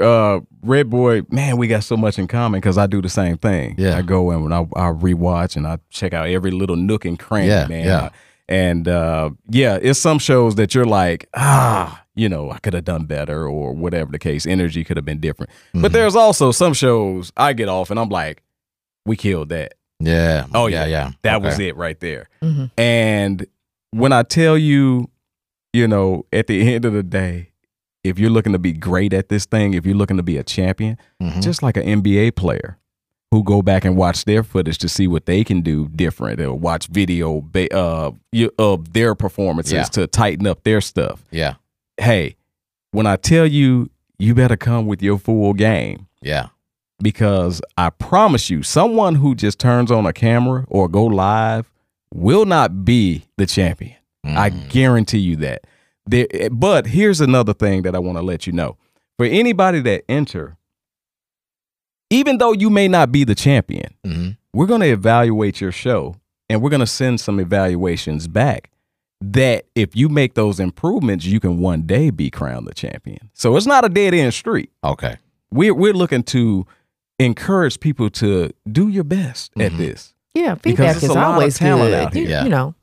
Uh, 0.00 0.40
Red 0.62 0.88
Boy, 0.88 1.22
man, 1.28 1.58
we 1.58 1.68
got 1.68 1.84
so 1.84 1.96
much 1.96 2.18
in 2.18 2.26
common 2.26 2.58
because 2.60 2.78
I 2.78 2.86
do 2.86 3.02
the 3.02 3.10
same 3.10 3.36
thing. 3.36 3.74
Yeah. 3.76 3.98
I 3.98 4.02
go 4.02 4.30
and 4.30 4.42
when 4.42 4.52
I, 4.52 4.60
I 4.60 4.90
rewatch 4.92 5.56
and 5.56 5.66
I 5.66 5.78
check 5.90 6.14
out 6.14 6.26
every 6.28 6.50
little 6.52 6.76
nook 6.76 7.04
and 7.04 7.18
cranny, 7.18 7.48
Yeah, 7.48 7.66
man. 7.66 7.84
yeah. 7.84 8.08
And 8.48 8.88
uh, 8.88 9.30
yeah, 9.50 9.78
it's 9.80 9.98
some 9.98 10.18
shows 10.18 10.54
that 10.54 10.74
you're 10.74 10.86
like, 10.86 11.28
ah, 11.34 12.02
you 12.14 12.30
know, 12.30 12.50
I 12.50 12.58
could 12.60 12.72
have 12.72 12.84
done 12.84 13.04
better 13.04 13.46
or 13.46 13.74
whatever 13.74 14.10
the 14.10 14.18
case. 14.18 14.46
Energy 14.46 14.84
could 14.84 14.96
have 14.96 15.04
been 15.04 15.20
different. 15.20 15.50
Mm-hmm. 15.50 15.82
But 15.82 15.92
there's 15.92 16.16
also 16.16 16.50
some 16.50 16.72
shows 16.72 17.30
I 17.36 17.52
get 17.52 17.68
off 17.68 17.90
and 17.90 18.00
I'm 18.00 18.08
like, 18.08 18.42
we 19.04 19.16
killed 19.16 19.50
that. 19.50 19.74
Yeah. 20.00 20.46
Oh 20.54 20.66
yeah, 20.66 20.86
yeah, 20.86 20.90
yeah. 20.90 21.10
That 21.22 21.36
Okay. 21.36 21.44
was 21.44 21.58
it 21.60 21.76
right 21.76 22.00
there. 22.00 22.30
Mhm. 22.42 22.70
And 22.78 23.46
when 23.90 24.12
I 24.14 24.22
tell 24.22 24.56
you, 24.56 25.10
you 25.72 25.86
know, 25.88 26.24
at 26.32 26.46
the 26.46 26.74
end 26.74 26.84
of 26.84 26.92
the 26.92 27.02
day, 27.02 27.50
if 28.04 28.18
you're 28.18 28.30
looking 28.30 28.52
to 28.52 28.58
be 28.58 28.72
great 28.72 29.12
at 29.12 29.28
this 29.28 29.44
thing, 29.44 29.74
if 29.74 29.84
you're 29.84 29.94
looking 29.96 30.16
to 30.16 30.22
be 30.22 30.36
a 30.36 30.42
champion, 30.44 30.96
Mhm. 31.22 31.42
just 31.42 31.62
like 31.62 31.76
an 31.76 31.82
NBA 31.84 32.30
player 32.30 32.78
who 33.30 33.42
go 33.42 33.60
back 33.60 33.84
and 33.84 33.96
watch 33.96 34.24
their 34.24 34.42
footage 34.42 34.78
to 34.78 34.88
see 34.88 35.06
what 35.06 35.26
they 35.26 35.44
can 35.44 35.60
do 35.60 35.88
different 35.88 36.40
or 36.40 36.54
watch 36.54 36.86
video 36.86 37.42
ba- 37.42 37.72
uh, 37.76 38.12
you- 38.32 38.50
of 38.58 38.94
their 38.94 39.14
performances 39.14 39.72
Yeah. 39.72 39.82
to 39.84 40.06
tighten 40.06 40.46
up 40.46 40.62
their 40.64 40.80
stuff. 40.80 41.22
Yeah. 41.30 41.54
Hey, 41.98 42.36
when 42.92 43.06
I 43.06 43.16
tell 43.16 43.46
you, 43.46 43.90
you 44.18 44.34
better 44.34 44.56
come 44.56 44.86
with 44.86 45.02
your 45.02 45.18
full 45.18 45.52
game 45.52 46.06
Yeah. 46.22 46.46
because 47.02 47.60
I 47.76 47.90
promise 47.90 48.48
you, 48.48 48.62
someone 48.62 49.16
who 49.16 49.34
just 49.34 49.58
turns 49.58 49.90
on 49.90 50.06
a 50.06 50.12
camera 50.14 50.64
or 50.68 50.88
go 50.88 51.04
live 51.04 51.70
will 52.14 52.46
not 52.46 52.84
be 52.86 53.24
the 53.36 53.44
champion. 53.44 53.96
I 54.36 54.50
Mm. 54.50 54.68
guarantee 54.70 55.18
you 55.18 55.36
that. 55.36 55.62
There, 56.06 56.26
but 56.50 56.86
here's 56.86 57.20
another 57.20 57.52
thing 57.54 57.82
that 57.82 57.94
I 57.94 57.98
want 57.98 58.18
to 58.18 58.22
let 58.22 58.46
you 58.46 58.52
know: 58.52 58.76
for 59.18 59.26
anybody 59.26 59.80
that 59.82 60.04
enter, 60.08 60.56
even 62.10 62.38
though 62.38 62.52
you 62.52 62.70
may 62.70 62.88
not 62.88 63.12
be 63.12 63.24
the 63.24 63.34
champion, 63.34 63.94
Mhm. 64.06 64.36
we're 64.54 64.66
going 64.66 64.80
to 64.80 64.88
evaluate 64.88 65.60
your 65.60 65.72
show 65.72 66.16
and 66.48 66.62
we're 66.62 66.70
going 66.70 66.80
to 66.80 66.86
send 66.86 67.20
some 67.20 67.38
evaluations 67.38 68.26
back. 68.28 68.70
That 69.20 69.66
if 69.74 69.96
you 69.96 70.08
make 70.08 70.34
those 70.34 70.60
improvements, 70.60 71.24
you 71.24 71.40
can 71.40 71.58
one 71.58 71.82
day 71.82 72.10
be 72.10 72.30
crowned 72.30 72.66
the 72.68 72.72
champion. 72.74 73.30
So 73.34 73.56
it's 73.56 73.66
not 73.66 73.84
a 73.84 73.88
dead 73.88 74.14
end 74.14 74.32
street 74.32 74.70
Okay. 74.84 75.16
we're 75.50 75.74
we're 75.74 75.92
looking 75.92 76.22
to 76.24 76.64
encourage 77.18 77.80
people 77.80 78.10
to 78.10 78.50
do 78.70 78.86
your 78.88 79.02
best 79.02 79.50
at 79.58 79.72
Mhm. 79.72 79.78
this. 79.78 80.14
Yeah, 80.34 80.54
Because 80.54 80.62
feedback 80.62 80.96
is 80.98 81.02
a 81.02 81.12
lot 81.14 81.24
of 81.30 81.34
always 81.34 81.58
talent 81.58 81.90
good. 81.90 81.94
out 81.94 82.14
here. 82.14 82.22
You, 82.22 82.28
Yeah. 82.28 82.44
you 82.44 82.48
know, 82.48 82.74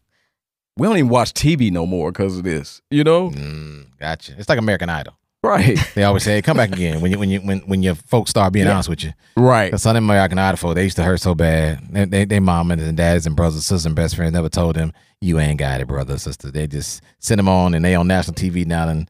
We 0.77 0.87
don't 0.87 0.97
even 0.97 1.09
watch 1.09 1.33
TV 1.33 1.71
no 1.71 1.85
more 1.85 2.11
because 2.11 2.37
of 2.37 2.43
this. 2.43 2.81
You 2.91 3.03
know, 3.03 3.29
Mm, 3.29 3.85
gotcha. 3.99 4.33
It's 4.37 4.49
like 4.49 4.59
American 4.59 4.89
Idol. 4.89 5.13
right, 5.43 5.77
They 5.95 6.03
always 6.03 6.23
say, 6.23 6.41
"Come 6.41 6.57
back 6.57 6.71
again." 6.73 7.01
When 7.01 7.11
you 7.11 7.19
when 7.19 7.29
you 7.29 7.39
when 7.39 7.59
when 7.59 7.83
your 7.83 7.95
folks 7.95 8.31
start 8.31 8.51
being 8.51 8.65
Yeah. 8.65 8.73
honest 8.73 8.89
with 8.89 9.03
you, 9.03 9.13
right, 9.37 9.67
because 9.67 9.83
some 9.83 9.91
of 9.91 9.95
them 9.95 10.09
American 10.09 10.37
Idol 10.39 10.57
folk, 10.57 10.75
they 10.75 10.83
used 10.83 10.95
to 10.97 11.03
hurt 11.03 11.21
so 11.21 11.33
bad. 11.35 11.79
They, 11.91 12.05
they, 12.05 12.25
they 12.25 12.39
mom 12.39 12.71
and 12.71 12.97
dads 12.97 13.25
and 13.27 13.35
brothers, 13.35 13.61
sisters, 13.65 13.85
and 13.85 13.95
best 13.95 14.15
friends 14.15 14.33
never 14.33 14.49
told 14.49 14.75
them 14.75 14.91
you 15.21 15.39
ain't 15.39 15.59
got 15.59 15.79
it, 15.81 15.87
brother, 15.87 16.17
sister. 16.17 16.51
They 16.51 16.67
just 16.67 17.01
send 17.19 17.39
them 17.39 17.47
on 17.47 17.73
and 17.73 17.85
they 17.85 17.95
on 17.95 18.07
national 18.07 18.35
TV 18.35 18.65
now. 18.65 18.89
And 18.89 19.09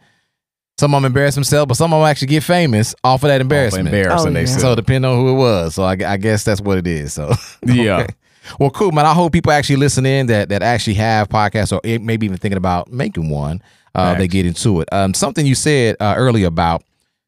some 0.77 0.93
of 0.93 1.01
them 1.01 1.05
embarrass 1.09 1.35
themselves, 1.35 1.67
but 1.69 1.77
some 1.77 1.93
of 1.93 1.99
them 2.01 2.07
actually 2.07 2.27
get 2.27 2.43
famous 2.43 2.93
off 3.03 3.23
of 3.23 3.29
that 3.29 3.39
embarrassment. 3.41 3.87
embarrassing 3.87 4.35
Oh, 4.35 4.39
yeah. 4.39 4.45
said. 4.45 4.59
So 4.61 4.75
depending 4.75 5.09
on 5.09 5.17
who 5.17 5.29
it 5.29 5.33
was, 5.37 5.73
so 5.75 5.83
I, 5.83 5.93
I 6.05 6.17
guess 6.17 6.43
that's 6.43 6.59
what 6.61 6.77
it 6.77 6.85
is. 6.85 7.13
So 7.13 7.33
Yeah. 7.65 8.01
Okay. 8.01 8.13
Well, 8.59 8.69
cool, 8.69 8.91
man. 8.91 9.05
I 9.05 9.13
hope 9.13 9.33
people 9.33 9.51
actually 9.51 9.77
listen 9.77 10.05
in 10.05 10.27
that 10.27 10.49
that 10.49 10.61
actually 10.63 10.95
have 10.95 11.29
podcasts 11.29 11.71
or 11.71 11.81
maybe 11.99 12.25
even 12.25 12.37
thinking 12.37 12.57
about 12.57 12.91
making 12.91 13.29
one. 13.29 13.61
Uh, 13.93 14.15
they 14.15 14.27
get 14.27 14.45
into 14.45 14.81
it. 14.81 14.89
Um, 14.91 15.13
something 15.13 15.45
you 15.45 15.55
said 15.55 15.95
uh, 16.01 16.15
earlier 16.17 16.47
about 16.47 16.83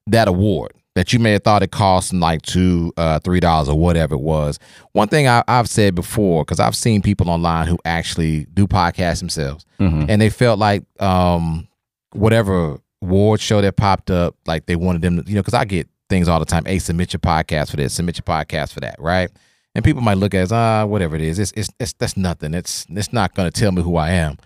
that 0.08 0.28
award 0.28 0.74
that 0.96 1.14
you 1.14 1.20
may 1.20 1.32
have 1.34 1.44
thought 1.44 1.62
it 1.62 1.70
cost 1.72 2.12
like 2.12 2.42
two, 2.42 2.92
uh, 2.98 3.20
three 3.20 3.40
dollars 3.40 3.70
or 3.70 3.78
whatever 3.80 4.16
it 4.16 4.22
was. 4.22 4.58
One 4.94 5.08
thing 5.08 5.28
I, 5.28 5.44
I've 5.48 5.70
said 5.70 5.94
before 5.96 6.44
because 6.44 6.60
I've 6.60 6.76
seen 6.76 7.02
people 7.04 7.30
online 7.30 7.68
who 7.68 7.78
actually 7.86 8.46
do 8.54 8.66
podcasts 8.68 9.20
themselves, 9.20 9.64
and 10.10 10.20
they 10.20 10.30
felt 10.32 10.58
like 10.60 10.84
um, 11.00 11.68
whatever 12.14 12.80
award 13.04 13.40
show 13.40 13.62
that 13.62 13.76
popped 13.78 14.10
up, 14.10 14.36
like 14.48 14.66
they 14.66 14.76
wanted 14.76 15.04
them 15.04 15.24
to, 15.24 15.30
you 15.30 15.36
know, 15.36 15.42
because 15.42 15.54
I 15.54 15.66
get 15.66 15.88
things 16.10 16.28
all 16.28 16.40
the 16.40 16.46
time. 16.46 16.66
Hey, 16.66 16.80
submit 16.80 17.14
your 17.14 17.20
podcast 17.20 17.70
for 17.70 17.78
this, 17.78 17.94
submit 17.94 18.18
your 18.18 18.24
podcast 18.24 18.74
for 18.74 18.80
that, 18.80 18.96
right? 19.00 19.30
And 19.78 19.84
people 19.84 20.02
might 20.02 20.18
look 20.18 20.34
at 20.34 20.40
it 20.40 20.42
as 20.42 20.52
ah, 20.52 20.86
whatever 20.86 21.16
it 21.16 21.22
is. 21.22 21.38
It's 21.38 21.54
it's, 21.56 21.70
it's 21.80 21.94
that's 21.94 22.18
nothing. 22.18 22.56
It's 22.56 22.88
it's 22.90 23.14
not 23.14 23.36
going 23.36 23.50
to 23.50 23.58
tell 23.58 23.72
me 23.72 23.84
who 23.84 23.96
I 23.96 24.10
am. 24.10 24.40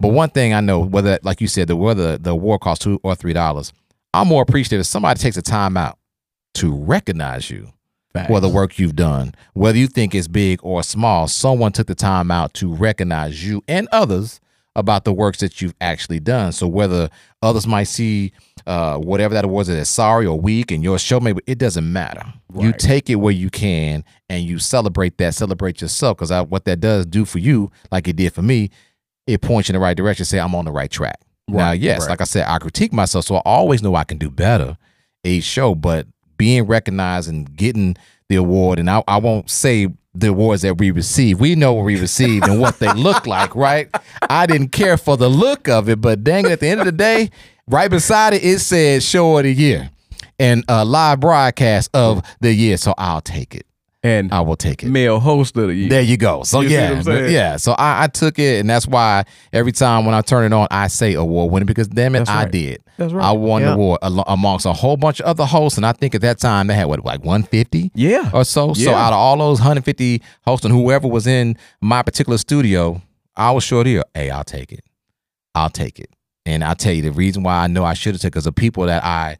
But 0.00 0.08
one 0.08 0.30
thing 0.30 0.54
I 0.54 0.60
know, 0.60 0.80
whether 0.80 1.18
like 1.22 1.42
you 1.42 1.46
said, 1.46 1.68
the 1.68 1.76
whether 1.76 2.16
the 2.16 2.30
award 2.30 2.62
costs 2.62 2.84
two 2.84 2.98
or 3.02 3.14
three 3.14 3.34
dollars, 3.34 3.70
I'm 4.14 4.28
more 4.28 4.40
appreciative 4.40 4.80
if 4.80 4.86
somebody 4.86 5.20
takes 5.20 5.36
the 5.36 5.42
time 5.42 5.76
out 5.76 5.98
to 6.54 6.74
recognize 6.74 7.50
you 7.50 7.70
for 8.26 8.40
the 8.40 8.48
work 8.48 8.78
you've 8.78 8.96
done, 8.96 9.34
whether 9.52 9.76
you 9.76 9.88
think 9.88 10.14
it's 10.14 10.26
big 10.26 10.58
or 10.62 10.82
small. 10.82 11.28
Someone 11.28 11.72
took 11.72 11.86
the 11.86 11.94
time 11.94 12.30
out 12.30 12.54
to 12.54 12.72
recognize 12.72 13.46
you 13.46 13.62
and 13.68 13.88
others 13.92 14.40
about 14.78 15.04
the 15.04 15.12
works 15.12 15.40
that 15.40 15.60
you've 15.60 15.74
actually 15.80 16.20
done. 16.20 16.52
So 16.52 16.68
whether 16.68 17.10
others 17.42 17.66
might 17.66 17.88
see 17.88 18.32
uh, 18.64 18.96
whatever 18.98 19.34
that 19.34 19.44
was 19.44 19.68
as 19.68 19.88
sorry 19.88 20.24
or 20.24 20.40
weak, 20.40 20.70
and 20.70 20.84
your 20.84 20.98
show 21.00 21.18
maybe 21.18 21.40
it 21.46 21.58
doesn't 21.58 21.92
matter. 21.92 22.24
You 22.56 22.72
take 22.72 23.10
it 23.10 23.16
where 23.16 23.32
you 23.32 23.50
can, 23.50 24.04
and 24.28 24.44
you 24.44 24.60
celebrate 24.60 25.18
that. 25.18 25.34
Celebrate 25.34 25.80
yourself, 25.80 26.18
because 26.18 26.30
what 26.48 26.64
that 26.66 26.78
does 26.78 27.06
do 27.06 27.24
for 27.24 27.40
you, 27.40 27.72
like 27.90 28.06
it 28.06 28.14
did 28.14 28.32
for 28.32 28.42
me, 28.42 28.70
it 29.26 29.42
points 29.42 29.68
you 29.68 29.72
in 29.72 29.80
the 29.80 29.84
right 29.84 29.96
direction. 29.96 30.24
Say 30.24 30.38
I'm 30.38 30.54
on 30.54 30.64
the 30.64 30.72
right 30.72 30.90
track. 30.90 31.20
Now, 31.48 31.72
yes, 31.72 32.02
right. 32.02 32.10
like 32.10 32.20
I 32.20 32.24
said, 32.24 32.46
I 32.46 32.58
critique 32.58 32.92
myself, 32.92 33.24
so 33.24 33.36
I 33.36 33.42
always 33.44 33.82
know 33.82 33.96
I 33.96 34.04
can 34.04 34.18
do 34.18 34.30
better 34.30 34.76
each 35.24 35.44
show. 35.44 35.74
But 35.74 36.06
being 36.36 36.66
recognized 36.66 37.28
and 37.28 37.56
getting 37.56 37.96
the 38.28 38.36
award, 38.36 38.78
and 38.78 38.88
I, 38.88 39.02
I 39.08 39.16
won't 39.16 39.50
say 39.50 39.88
the 40.20 40.28
awards 40.28 40.62
that 40.62 40.78
we 40.78 40.90
receive. 40.90 41.40
We 41.40 41.54
know 41.54 41.72
what 41.72 41.84
we 41.84 42.00
received 42.00 42.46
and 42.46 42.60
what 42.60 42.78
they 42.78 42.92
look 42.92 43.26
like, 43.26 43.54
right? 43.54 43.88
I 44.28 44.46
didn't 44.46 44.68
care 44.68 44.96
for 44.96 45.16
the 45.16 45.28
look 45.28 45.68
of 45.68 45.88
it, 45.88 46.00
but 46.00 46.24
dang 46.24 46.46
it, 46.46 46.52
at 46.52 46.60
the 46.60 46.68
end 46.68 46.80
of 46.80 46.86
the 46.86 46.92
day, 46.92 47.30
right 47.68 47.90
beside 47.90 48.34
it, 48.34 48.44
it 48.44 48.58
said 48.60 49.02
show 49.02 49.36
of 49.38 49.44
the 49.44 49.52
year 49.52 49.90
and 50.38 50.64
a 50.68 50.84
live 50.84 51.20
broadcast 51.20 51.90
of 51.94 52.24
the 52.40 52.52
year. 52.52 52.76
So 52.76 52.94
I'll 52.98 53.20
take 53.20 53.54
it. 53.54 53.67
And 54.08 54.32
I 54.32 54.40
will 54.40 54.56
take 54.56 54.82
it. 54.82 54.88
male 54.88 55.20
host 55.20 55.56
of 55.56 55.68
the 55.68 55.74
year. 55.74 55.88
There 55.88 56.02
you 56.02 56.16
go. 56.16 56.42
So 56.42 56.60
You 56.60 56.70
yeah, 56.70 56.88
what 56.90 56.96
I'm 56.98 57.02
saying? 57.04 57.32
yeah. 57.32 57.56
So 57.56 57.72
I, 57.72 58.04
I 58.04 58.06
took 58.06 58.38
it, 58.38 58.60
and 58.60 58.68
that's 58.70 58.86
why 58.86 59.24
every 59.52 59.72
time 59.72 60.04
when 60.04 60.14
I 60.14 60.20
turn 60.22 60.44
it 60.50 60.54
on, 60.54 60.66
I 60.70 60.86
say 60.88 61.14
award 61.14 61.52
winner 61.52 61.66
because 61.66 61.88
damn 61.88 62.14
it, 62.14 62.20
That's 62.20 62.30
I 62.30 62.42
right. 62.44 62.52
did. 62.52 62.82
That's 62.96 63.12
right. 63.12 63.24
I 63.24 63.32
won 63.32 63.62
the 63.62 63.72
award 63.74 64.00
amongst 64.02 64.66
a 64.66 64.72
whole 64.72 64.96
bunch 64.96 65.20
of 65.20 65.26
other 65.26 65.44
hosts, 65.44 65.76
and 65.78 65.86
I 65.86 65.92
think 65.92 66.14
at 66.14 66.20
that 66.22 66.38
time 66.38 66.66
they 66.66 66.74
had 66.74 66.86
what 66.86 67.04
like 67.04 67.20
150 67.24 67.92
Yeah. 67.94 68.30
or 68.34 68.44
so. 68.44 68.74
So 68.74 68.92
out 68.92 69.12
of 69.12 69.18
all 69.18 69.36
those 69.36 69.58
150 69.60 70.20
hosts 70.44 70.64
and 70.64 70.74
whoever 70.74 71.06
was 71.06 71.26
in 71.26 71.56
my 71.80 72.02
particular 72.02 72.38
studio, 72.38 73.00
I 73.36 73.52
was 73.52 73.62
sure 73.62 73.84
here. 73.84 74.02
Hey, 74.14 74.30
I'll 74.30 74.42
take 74.44 74.72
it. 74.72 74.80
I'll 75.54 75.70
take 75.70 75.98
it. 76.00 76.10
And 76.46 76.64
I'll 76.64 76.74
tell 76.74 76.92
you 76.92 77.02
the 77.02 77.12
reason 77.12 77.42
why 77.42 77.56
I 77.58 77.66
know 77.66 77.84
I 77.84 77.94
should 77.94 78.14
have 78.14 78.20
taken 78.22 78.30
because 78.30 78.44
the 78.44 78.52
people 78.52 78.86
that 78.86 79.04
I 79.04 79.36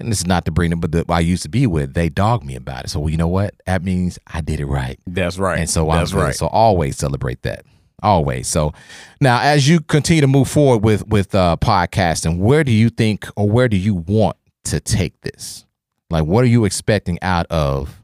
and 0.00 0.10
this 0.10 0.20
is 0.20 0.26
not 0.26 0.44
to 0.46 0.50
bring 0.50 0.70
them, 0.70 0.80
but 0.80 0.92
the 0.92 1.04
I 1.08 1.20
used 1.20 1.42
to 1.44 1.48
be 1.48 1.66
with, 1.66 1.94
they 1.94 2.08
dogged 2.08 2.44
me 2.44 2.56
about 2.56 2.84
it. 2.84 2.88
So 2.88 3.00
well, 3.00 3.10
you 3.10 3.16
know 3.16 3.28
what? 3.28 3.54
That 3.66 3.82
means 3.82 4.18
I 4.26 4.40
did 4.40 4.60
it 4.60 4.66
right. 4.66 4.98
That's 5.06 5.38
right. 5.38 5.58
And 5.58 5.68
so 5.68 5.86
that's 5.86 6.12
I'm 6.12 6.18
right. 6.18 6.34
So 6.34 6.46
always 6.46 6.96
celebrate 6.96 7.42
that. 7.42 7.64
Always. 8.02 8.46
So 8.46 8.72
now, 9.20 9.40
as 9.40 9.68
you 9.68 9.80
continue 9.80 10.20
to 10.20 10.26
move 10.26 10.48
forward 10.48 10.84
with 10.84 11.06
with 11.08 11.34
uh, 11.34 11.56
podcasting, 11.60 12.38
where 12.38 12.62
do 12.62 12.72
you 12.72 12.90
think 12.90 13.26
or 13.36 13.48
where 13.48 13.68
do 13.68 13.76
you 13.76 13.94
want 13.94 14.36
to 14.64 14.80
take 14.80 15.20
this? 15.22 15.64
Like, 16.10 16.24
what 16.24 16.44
are 16.44 16.48
you 16.48 16.64
expecting 16.64 17.18
out 17.22 17.46
of 17.46 18.02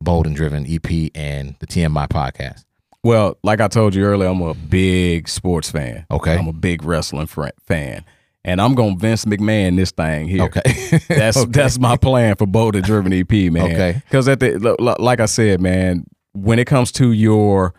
Bold 0.00 0.26
and 0.26 0.34
Driven 0.34 0.66
EP 0.68 1.10
and 1.14 1.54
the 1.60 1.66
TMI 1.66 2.08
podcast? 2.08 2.64
Well, 3.04 3.36
like 3.42 3.60
I 3.60 3.68
told 3.68 3.94
you 3.94 4.02
earlier, 4.04 4.28
I'm 4.28 4.40
a 4.40 4.54
big 4.54 5.28
sports 5.28 5.70
fan. 5.70 6.06
Okay. 6.10 6.36
I'm 6.36 6.48
a 6.48 6.54
big 6.54 6.82
wrestling 6.82 7.26
fan. 7.26 8.04
And 8.46 8.60
I'm 8.60 8.74
going 8.74 8.94
to 8.96 9.00
Vince 9.00 9.24
McMahon 9.24 9.76
this 9.76 9.90
thing 9.90 10.28
here. 10.28 10.42
Okay. 10.44 11.00
That's 11.08 11.36
Okay. 11.38 11.50
that's 11.50 11.78
my 11.78 11.96
plan 11.96 12.36
for 12.36 12.46
both 12.46 12.52
Bold 12.52 12.76
and 12.76 12.84
Driven 12.84 13.12
EP, 13.12 13.30
man. 13.52 13.72
Okay. 13.72 14.02
Because 14.04 14.28
at 14.28 14.40
the 14.40 14.58
li- 14.58 14.76
li- 14.78 14.96
like 14.98 15.20
I 15.20 15.26
said, 15.26 15.60
man, 15.62 16.04
when 16.32 16.58
it 16.58 16.66
comes 16.66 16.92
to 16.92 17.12
your 17.12 17.72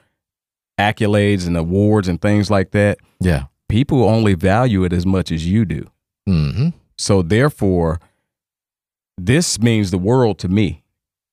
accolades 0.80 1.46
and 1.46 1.56
awards 1.56 2.08
and 2.08 2.20
things 2.20 2.50
like 2.50 2.72
that, 2.72 2.98
yeah. 3.20 3.44
people 3.70 4.04
only 4.04 4.34
value 4.34 4.84
it 4.84 4.92
as 4.92 5.06
much 5.06 5.32
as 5.32 5.46
you 5.48 5.66
do. 5.66 5.86
Mm-hmm. 6.28 6.70
So 6.98 7.22
therefore, 7.22 8.00
this 9.18 9.60
means 9.60 9.92
the 9.92 9.98
world 9.98 10.40
to 10.40 10.48
me. 10.48 10.84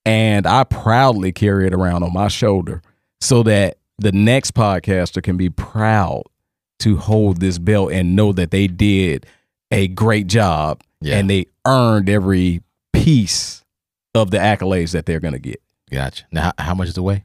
And 0.04 0.46
I 0.46 0.64
proudly 0.64 1.32
carry 1.32 1.66
it 1.66 1.72
around 1.72 2.02
on 2.02 2.12
my 2.12 2.28
shoulder 2.28 2.82
so 3.20 3.42
that 3.44 3.78
the 3.98 4.12
next 4.12 4.52
podcaster 4.54 5.22
can 5.22 5.36
be 5.36 5.48
proud 5.48 6.24
to 6.82 6.96
hold 6.96 7.40
this 7.40 7.58
belt 7.58 7.92
and 7.92 8.14
know 8.16 8.32
that 8.32 8.50
they 8.50 8.66
did 8.66 9.26
a 9.70 9.88
great 9.88 10.26
job 10.26 10.82
Yeah. 11.00 11.16
and 11.18 11.28
they 11.30 11.46
earned 11.66 12.08
every 12.08 12.62
piece 12.92 13.64
of 14.14 14.30
the 14.30 14.38
accolades 14.38 14.92
that 14.92 15.06
they're 15.06 15.20
going 15.20 15.34
to 15.34 15.40
get. 15.40 15.60
Gotcha. 15.90 16.24
Now, 16.30 16.52
how, 16.58 16.74
much 16.74 16.88
is 16.88 16.94
the 16.94 17.02
weigh? 17.02 17.24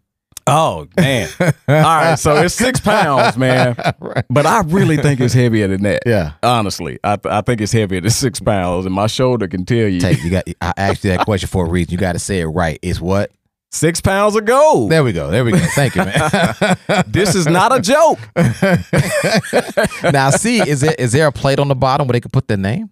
Oh 0.50 0.88
man! 0.96 1.28
All 1.39 1.52
right, 1.67 2.15
so 2.17 2.34
it's 2.38 2.56
six 2.56 2.80
pounds, 2.80 3.36
man. 3.36 3.76
But 4.30 4.46
I 4.46 4.62
really 4.62 4.96
think 4.96 5.20
it's 5.20 5.34
heavier 5.34 5.67
than 5.67 5.84
that. 5.84 6.04
Yeah. 6.06 6.34
honestly, 6.41 7.00
I 7.04 7.17
I 7.26 7.41
think 7.41 7.60
it's 7.60 7.74
heavier 7.74 8.00
than 8.00 8.10
six 8.12 8.39
pounds, 8.39 8.86
and 8.86 8.96
my 8.96 9.08
shoulder 9.08 9.50
can 9.50 9.65
tell 9.65 9.89
you 9.89 10.00
Take 10.00 10.24
you 10.24 10.30
got. 10.30 10.46
I 10.62 10.72
asked 10.78 11.04
you 11.04 11.10
that 11.12 11.26
question 11.26 11.50
for 11.50 11.65
a 11.65 11.70
reason. 11.70 11.91
You 11.91 11.98
got 11.98 12.13
to 12.13 12.20
say 12.20 12.39
it 12.39 12.46
right. 12.46 12.80
It's 12.82 13.02
what? 13.02 13.32
Six 13.71 14.01
pounds 14.01 14.36
of 14.36 14.45
gold. 14.45 14.91
There 14.91 15.03
we 15.03 15.13
go. 15.13 15.30
There 15.30 15.43
we 15.45 15.51
go. 15.51 15.60
Thank 15.75 15.95
you, 15.95 16.06
man. 16.06 16.77
This 17.08 17.36
is 17.36 17.47
not 17.47 17.75
a 17.75 17.82
joke. 17.82 18.19
now, 20.13 20.30
see, 20.30 20.60
is 20.67 20.82
there 20.82 20.95
is 20.97 21.12
there 21.12 21.27
a 21.27 21.32
plate 21.32 21.60
on 21.60 21.67
the 21.67 21.75
bottom 21.75 22.08
where 22.08 22.13
they 22.13 22.19
can 22.21 22.32
put 22.32 22.47
their 22.47 22.58
name? 22.58 22.89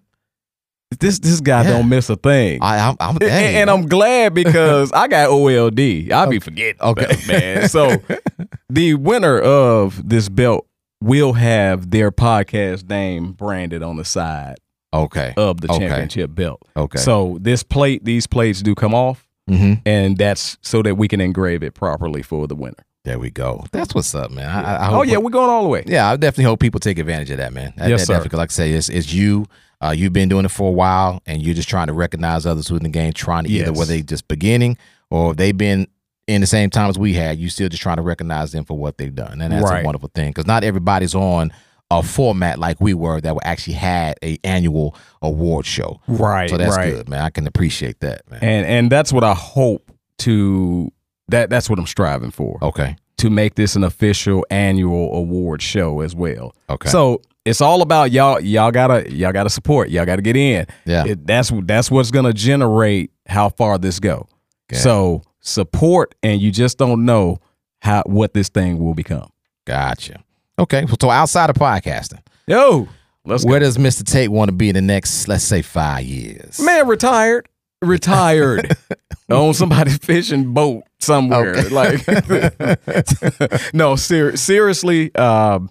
This 0.99 1.19
this 1.19 1.41
guy 1.41 1.63
Yeah. 1.63 1.71
don't 1.71 1.89
miss 1.89 2.09
a 2.09 2.15
thing. 2.15 2.59
I, 2.61 2.77
I'm, 2.89 2.95
I'm 2.99 3.15
and, 3.21 3.23
and 3.23 3.69
I'm 3.69 3.88
glad 3.88 4.33
because 4.33 4.91
I 4.93 5.07
got 5.07 5.29
OLD. 5.29 6.11
I'll 6.11 6.29
be 6.29 6.39
forgetting. 6.39 6.79
Okay. 6.81 7.05
Okay, 7.05 7.27
man. 7.27 7.69
So 7.69 7.97
the 8.69 8.93
winner 8.93 9.39
of 9.39 10.07
this 10.07 10.29
belt 10.29 10.67
will 11.01 11.33
have 11.33 11.89
their 11.91 12.11
podcast 12.11 12.88
name 12.89 13.33
branded 13.33 13.83
on 13.83 13.97
the 13.97 14.05
side 14.05 14.55
okay. 14.93 15.33
of 15.38 15.59
the 15.61 15.69
Okay. 15.71 15.79
championship 15.88 16.33
belt. 16.33 16.61
Okay. 16.77 16.99
So 16.99 17.38
this 17.41 17.63
plate, 17.63 18.05
these 18.05 18.27
plates 18.27 18.61
do 18.61 18.75
come 18.75 18.93
off, 18.93 19.24
Mm-hmm. 19.49 19.73
and 19.86 20.17
that's 20.17 20.58
so 20.62 20.81
that 20.81 20.95
we 20.95 21.08
can 21.08 21.21
engrave 21.21 21.62
it 21.62 21.73
properly 21.75 22.23
for 22.23 22.47
the 22.47 22.55
winner. 22.55 22.84
There 23.03 23.19
we 23.19 23.29
go. 23.29 23.63
That's 23.71 23.93
what's 23.93 24.15
up, 24.15 24.31
man. 24.31 24.49
I, 24.49 24.62
I, 24.63 24.75
I 24.88 24.91
Oh 24.95 25.03
yeah, 25.03 25.17
we're 25.17 25.29
going 25.29 25.49
all 25.51 25.62
the 25.62 25.69
way. 25.69 25.84
Yeah, 25.86 26.10
I 26.10 26.15
definitely 26.17 26.45
hope 26.45 26.60
people 26.60 26.79
take 26.79 26.97
advantage 26.97 27.29
of 27.29 27.38
that, 27.38 27.53
man. 27.53 27.73
That, 27.77 27.89
Yes, 27.89 28.08
that 28.08 28.23
sir. 28.23 28.29
Like 28.38 28.49
I 28.49 28.51
say, 28.51 28.71
it's, 28.71 28.89
it's 28.89 29.13
you. 29.13 29.45
Uh, 29.81 29.91
you've 29.95 30.13
been 30.13 30.29
doing 30.29 30.45
it 30.45 30.49
for 30.51 30.69
a 30.69 30.71
while, 30.71 31.21
and 31.27 31.43
you're 31.43 31.53
just 31.53 31.69
trying 31.69 31.88
to 31.88 31.93
recognize 31.93 32.47
others 32.47 32.71
within 32.71 32.86
the 32.86 32.89
game, 32.89 33.13
trying 33.13 33.43
to 33.43 33.49
either 33.51 33.65
Yes. 33.69 33.77
whether 33.77 33.93
they 33.93 34.01
just 34.01 34.27
beginning 34.27 34.77
or 35.12 35.36
they've 35.36 35.55
been 35.55 35.86
in 36.27 36.41
the 36.41 36.47
same 36.47 36.71
time 36.71 36.89
as 36.89 36.97
we 36.97 37.13
had, 37.13 37.38
you 37.38 37.49
still 37.51 37.69
just 37.69 37.84
trying 37.84 37.97
to 37.97 38.01
recognize 38.01 38.51
them 38.51 38.65
for 38.65 38.75
what 38.75 38.97
they've 38.97 39.13
done, 39.13 39.41
and 39.41 39.53
that's 39.53 39.69
Right. 39.69 39.84
a 39.84 39.86
wonderful 39.86 40.10
thing. 40.15 40.29
Because 40.31 40.47
not 40.47 40.63
everybody's 40.63 41.13
on 41.13 41.51
a 41.91 42.02
format 42.02 42.58
like 42.60 42.82
we 42.82 42.93
were 42.93 43.21
that 43.21 43.36
actually 43.43 43.74
had 43.74 44.17
a 44.24 44.38
annual 44.43 44.95
award 45.21 45.65
show. 45.65 46.00
Right, 46.08 46.50
So 46.50 46.58
that's 46.58 46.76
right. 46.76 46.91
good, 46.93 47.10
man. 47.10 47.21
I 47.21 47.30
can 47.30 47.45
appreciate 47.48 48.00
that, 48.00 48.30
man. 48.30 48.39
And 48.41 48.65
and 48.65 48.91
that's 48.91 49.13
what 49.13 49.24
I 49.24 49.34
hope 49.34 49.91
to 50.19 50.91
that 51.30 51.50
that's 51.50 51.69
what 51.69 51.80
I'm 51.80 51.88
striving 51.88 52.32
for. 52.32 52.58
okay. 52.62 52.95
To 53.19 53.30
make 53.30 53.56
this 53.56 53.76
an 53.78 53.84
official 53.84 54.45
annual 54.50 55.15
award 55.15 55.62
show 55.62 56.02
as 56.02 56.13
well. 56.15 56.54
Okay. 56.69 56.89
So 56.89 57.21
it's 57.45 57.62
all 57.62 57.82
about 57.82 58.12
y'all. 58.12 58.39
Y'all 58.41 58.71
gotta 58.71 59.10
y'all 59.12 59.32
gotta 59.32 59.50
support. 59.50 59.89
Y'all 59.89 60.06
gotta 60.06 60.21
get 60.21 60.36
in. 60.36 60.65
Yeah. 60.86 61.06
It, 61.06 61.26
that's 61.26 61.52
that's 61.63 61.89
what's 61.89 62.12
gonna 62.12 62.34
generate 62.34 63.12
how 63.28 63.50
far 63.50 63.78
this 63.78 64.00
go. 64.00 64.28
Okay. 64.71 64.80
So 64.82 65.21
support, 65.39 66.13
and 66.24 66.41
you 66.41 66.52
just 66.52 66.78
don't 66.78 67.06
know 67.06 67.39
how 67.80 68.04
what 68.06 68.34
this 68.34 68.50
thing 68.50 68.80
will 68.80 68.95
become. 68.95 69.30
Gotcha. 69.65 70.24
Okay. 70.58 70.86
So 71.00 71.10
outside 71.10 71.50
of 71.50 71.56
podcasting, 71.58 72.22
Yo, 72.48 72.88
let's 73.26 73.46
where 73.46 73.60
does 73.60 73.78
Mr. 73.78 74.04
Tate 74.04 74.30
want 74.30 74.50
to 74.50 74.56
be 74.56 74.70
in 74.70 74.76
the 74.76 74.82
next, 74.82 75.28
let's 75.28 75.44
say, 75.44 75.62
five 75.62 76.04
years? 76.06 76.60
Man, 76.60 76.88
retired, 76.88 77.50
retired 77.82 78.76
on 79.30 79.54
somebody's 79.54 79.98
fishing 79.98 80.54
boat 80.54 80.84
somewhere. 81.00 81.62
Like, 81.70 82.06
no, 83.74 83.96
ser- 83.96 84.38
seriously, 84.38 85.13
um, 85.15 85.70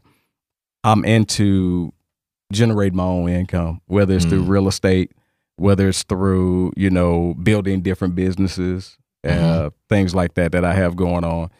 I'm 0.82 1.04
into 1.04 1.92
generate 2.52 2.92
my 2.92 3.04
own 3.04 3.28
income, 3.28 3.80
whether 3.86 4.14
it's 4.14 4.24
through 4.26 4.42
real 4.42 4.68
estate, 4.68 5.12
whether 5.56 5.88
it's 5.88 6.02
through 6.02 6.72
you 6.76 6.90
know 6.90 7.34
building 7.42 7.80
different 7.80 8.14
businesses, 8.14 8.98
uh, 9.26 9.70
things 9.88 10.14
like 10.14 10.34
that 10.34 10.52
that 10.52 10.64
I 10.64 10.74
have 10.74 10.96
going 10.96 11.24
on. 11.24 11.50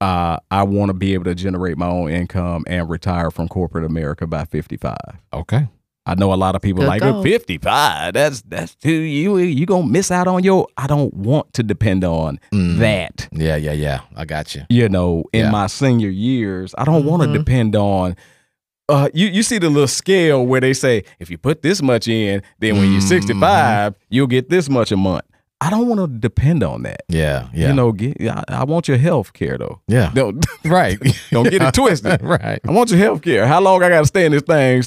Uh, 0.00 0.38
I 0.50 0.62
want 0.62 0.90
to 0.90 0.94
be 0.94 1.14
able 1.14 1.24
to 1.24 1.34
generate 1.34 1.76
my 1.76 1.88
own 1.88 2.10
income 2.10 2.64
and 2.68 2.88
retire 2.88 3.30
from 3.32 3.48
corporate 3.48 3.84
America 3.84 4.26
by 4.26 4.44
55. 4.44 4.96
Okay. 5.32 5.66
I 6.06 6.14
know 6.14 6.32
a 6.32 6.36
lot 6.36 6.54
of 6.54 6.62
people 6.62 6.82
Good 6.84 6.88
like 6.88 7.02
goal. 7.02 7.22
55. 7.22 8.14
That's 8.14 8.40
that's 8.42 8.74
too 8.76 8.90
you 8.92 9.36
you 9.36 9.66
gonna 9.66 9.86
miss 9.86 10.10
out 10.10 10.26
on 10.26 10.42
your. 10.42 10.66
I 10.78 10.86
don't 10.86 11.12
want 11.12 11.52
to 11.54 11.62
depend 11.62 12.02
on 12.02 12.38
that. 12.52 13.28
Yeah, 13.30 13.56
yeah, 13.56 13.72
yeah. 13.72 14.00
I 14.16 14.24
got 14.24 14.54
you. 14.54 14.62
You 14.70 14.88
know, 14.88 15.24
in 15.34 15.46
Yeah. 15.46 15.50
my 15.50 15.66
senior 15.66 16.08
years, 16.08 16.74
I 16.78 16.84
don't 16.84 17.04
want 17.04 17.24
to 17.24 17.32
depend 17.36 17.76
on. 17.76 18.16
Uh, 18.88 19.10
you 19.12 19.26
you 19.26 19.42
see 19.42 19.58
the 19.58 19.68
little 19.68 19.86
scale 19.86 20.46
where 20.46 20.62
they 20.62 20.72
say 20.72 21.04
if 21.18 21.30
you 21.30 21.36
put 21.36 21.60
this 21.60 21.82
much 21.82 22.08
in, 22.08 22.40
then 22.58 22.78
when 22.78 22.90
you're 22.90 23.02
Mhm. 23.02 23.08
65, 23.08 23.94
you'll 24.08 24.28
get 24.28 24.48
this 24.48 24.70
much 24.70 24.90
a 24.90 24.96
month. 24.96 25.26
I 25.60 25.70
don't 25.70 25.88
want 25.88 26.00
to 26.00 26.06
depend 26.06 26.62
on 26.62 26.82
that. 26.84 27.02
Yeah, 27.08 27.48
yeah. 27.52 27.68
You 27.68 27.74
know, 27.74 27.90
get, 27.92 28.16
I, 28.22 28.44
I 28.48 28.64
want 28.64 28.86
your 28.86 28.96
health 28.98 29.32
care 29.32 29.58
though. 29.58 29.80
yeah. 29.88 30.10
Don't 30.14 30.44
Right. 30.64 30.98
don't 31.30 31.50
get 31.50 31.62
it 31.62 31.74
twisted. 31.74 32.22
right. 32.22 32.60
I 32.66 32.70
want 32.70 32.90
your 32.90 32.98
health 33.00 33.22
care. 33.22 33.46
How 33.46 33.60
long 33.60 33.82
I 33.82 33.88
got 33.88 34.00
to 34.00 34.06
stay 34.06 34.24
in 34.26 34.32
this 34.32 34.42
thing 34.42 34.82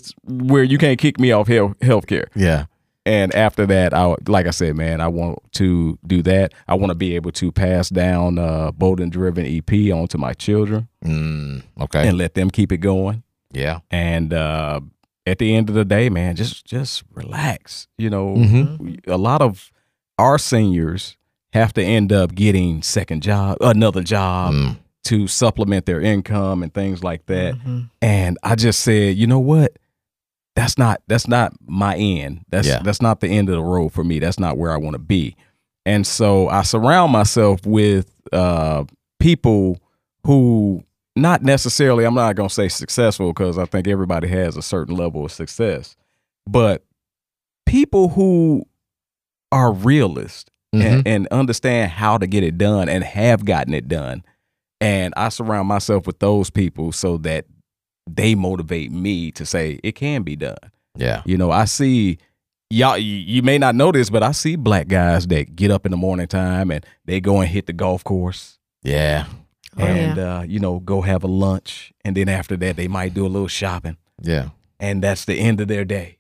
where 0.48 0.64
you 0.64 0.78
can't 0.78 0.98
kick 1.00 1.20
me 1.20 1.32
off 1.34 1.48
health 1.48 1.76
health 1.82 2.08
care? 2.08 2.28
Yeah. 2.36 2.66
And 3.06 3.34
after 3.34 3.66
that, 3.66 3.94
I 3.96 4.16
like 4.28 4.46
I 4.46 4.52
said, 4.52 4.76
man, 4.78 5.02
I 5.02 5.08
want 5.08 5.40
to 5.54 5.98
do 6.06 6.22
that. 6.22 6.54
I 6.68 6.76
want 6.76 6.92
to 6.92 6.96
be 6.96 7.16
able 7.16 7.32
to 7.32 7.52
pass 7.52 7.90
down 7.90 8.38
uh, 8.38 8.72
Bold 8.72 9.00
and 9.00 9.12
Driven 9.12 9.46
EP 9.46 9.92
onto 9.92 10.18
my 10.20 10.34
children 10.34 10.88
Mm, 11.04 11.64
okay. 11.82 12.08
and 12.08 12.18
let 12.18 12.36
them 12.36 12.52
keep 12.52 12.72
it 12.72 12.78
going. 12.78 13.24
yeah. 13.52 13.80
And 13.90 14.32
uh, 14.34 14.82
at 15.26 15.40
the 15.40 15.56
end 15.56 15.68
of 15.70 15.76
the 15.76 15.84
day, 15.84 16.10
man, 16.10 16.36
just 16.36 16.64
just 16.66 17.04
relax. 17.14 17.88
You 17.98 18.10
know, 18.12 18.36
Mhm. 18.36 19.00
a 19.08 19.18
lot 19.18 19.42
of 19.42 19.72
our 20.22 20.38
seniors 20.38 21.18
have 21.54 21.74
to 21.74 21.84
end 21.84 22.14
up 22.14 22.34
getting 22.36 22.82
second 22.82 23.22
job, 23.24 23.58
another 23.62 24.02
job 24.04 24.54
Mm, 24.54 24.78
to 25.06 25.28
supplement 25.28 25.86
their 25.86 26.00
income 26.00 26.62
and 26.64 26.74
things 26.74 27.04
like 27.04 27.26
that. 27.26 27.56
Mhm. 27.56 27.90
And 28.02 28.38
I 28.44 28.56
just 28.56 28.82
said, 28.82 29.18
you 29.18 29.28
know 29.28 29.40
what? 29.40 29.78
That's 30.56 30.78
not 30.78 31.02
that's 31.08 31.28
not 31.28 31.54
my 31.66 31.96
end. 31.96 32.42
That's 32.50 32.68
Yeah. 32.68 32.82
that's 32.84 33.02
not 33.02 33.20
the 33.20 33.28
end 33.28 33.50
of 33.50 33.56
the 33.56 33.64
road 33.64 33.90
for 33.90 34.04
me. 34.04 34.20
That's 34.20 34.40
not 34.40 34.58
where 34.58 34.72
I 34.72 34.78
want 34.78 34.94
to 34.94 35.00
be. 35.00 35.36
And 35.86 36.06
so 36.06 36.48
I 36.50 36.62
surround 36.62 37.12
myself 37.12 37.66
with 37.66 38.12
uh, 38.32 38.84
people 39.20 39.80
who 40.26 40.84
not 41.16 41.42
necessarily 41.42 42.04
I'm 42.06 42.14
not 42.16 42.36
going 42.36 42.50
to 42.50 42.54
say 42.56 42.68
successful 42.70 43.34
because 43.34 43.58
I 43.58 43.66
think 43.66 43.88
everybody 43.88 44.28
has 44.28 44.56
a 44.56 44.62
certain 44.62 44.96
level 44.96 45.26
of 45.26 45.32
success, 45.32 45.96
but 46.48 46.84
people 47.66 48.10
who 48.10 48.66
are 49.52 49.72
realists 49.74 50.46
Mhm. 50.74 50.86
and, 50.86 51.08
and 51.08 51.28
understand 51.32 51.92
how 51.92 52.18
to 52.18 52.26
get 52.28 52.44
it 52.44 52.58
done 52.58 52.88
and 52.88 53.04
have 53.04 53.44
gotten 53.44 53.74
it 53.74 53.88
done. 53.90 54.24
And 54.80 55.14
I 55.18 55.28
surround 55.30 55.68
myself 55.68 56.08
with 56.08 56.20
those 56.20 56.50
people 56.50 56.92
so 56.94 57.18
that 57.18 57.46
they 58.10 58.36
motivate 58.36 58.92
me 58.92 59.32
to 59.34 59.46
say 59.46 59.80
it 59.84 59.94
can 59.96 60.24
be 60.24 60.36
done. 60.38 60.56
Yeah. 60.98 61.22
You 61.26 61.38
know, 61.38 61.52
I 61.52 61.66
see 61.66 62.18
y'all 62.70 62.98
you, 62.98 63.16
you 63.18 63.42
may 63.42 63.58
not 63.58 63.76
know 63.76 63.92
this, 63.92 64.10
but 64.10 64.24
I 64.24 64.32
see 64.32 64.56
black 64.56 64.88
guys 64.88 65.28
that 65.28 65.56
get 65.58 65.72
up 65.72 65.86
in 65.86 65.92
the 65.92 65.98
morning 65.98 66.28
time 66.28 66.72
and 66.72 66.86
they 67.06 67.20
go 67.20 67.42
and 67.42 67.50
hit 67.50 67.66
the 67.68 67.74
golf 67.74 68.04
course 68.06 68.58
Yeah. 68.82 69.26
Oh, 69.78 69.84
and 69.84 70.18
yeah. 70.18 70.38
uh, 70.40 70.42
you 70.44 70.60
know, 70.60 70.80
go 70.80 71.02
have 71.02 71.24
a 71.24 71.28
lunch 71.28 71.92
and 72.06 72.16
then 72.16 72.28
after 72.30 72.56
that 72.58 72.78
they 72.78 72.88
might 72.88 73.14
do 73.14 73.26
a 73.26 73.28
little 73.30 73.48
shopping 73.50 73.98
Yeah. 74.22 74.50
and 74.80 75.04
that's 75.04 75.26
the 75.26 75.36
end 75.36 75.60
of 75.62 75.68
their 75.68 75.84
day. 75.86 76.18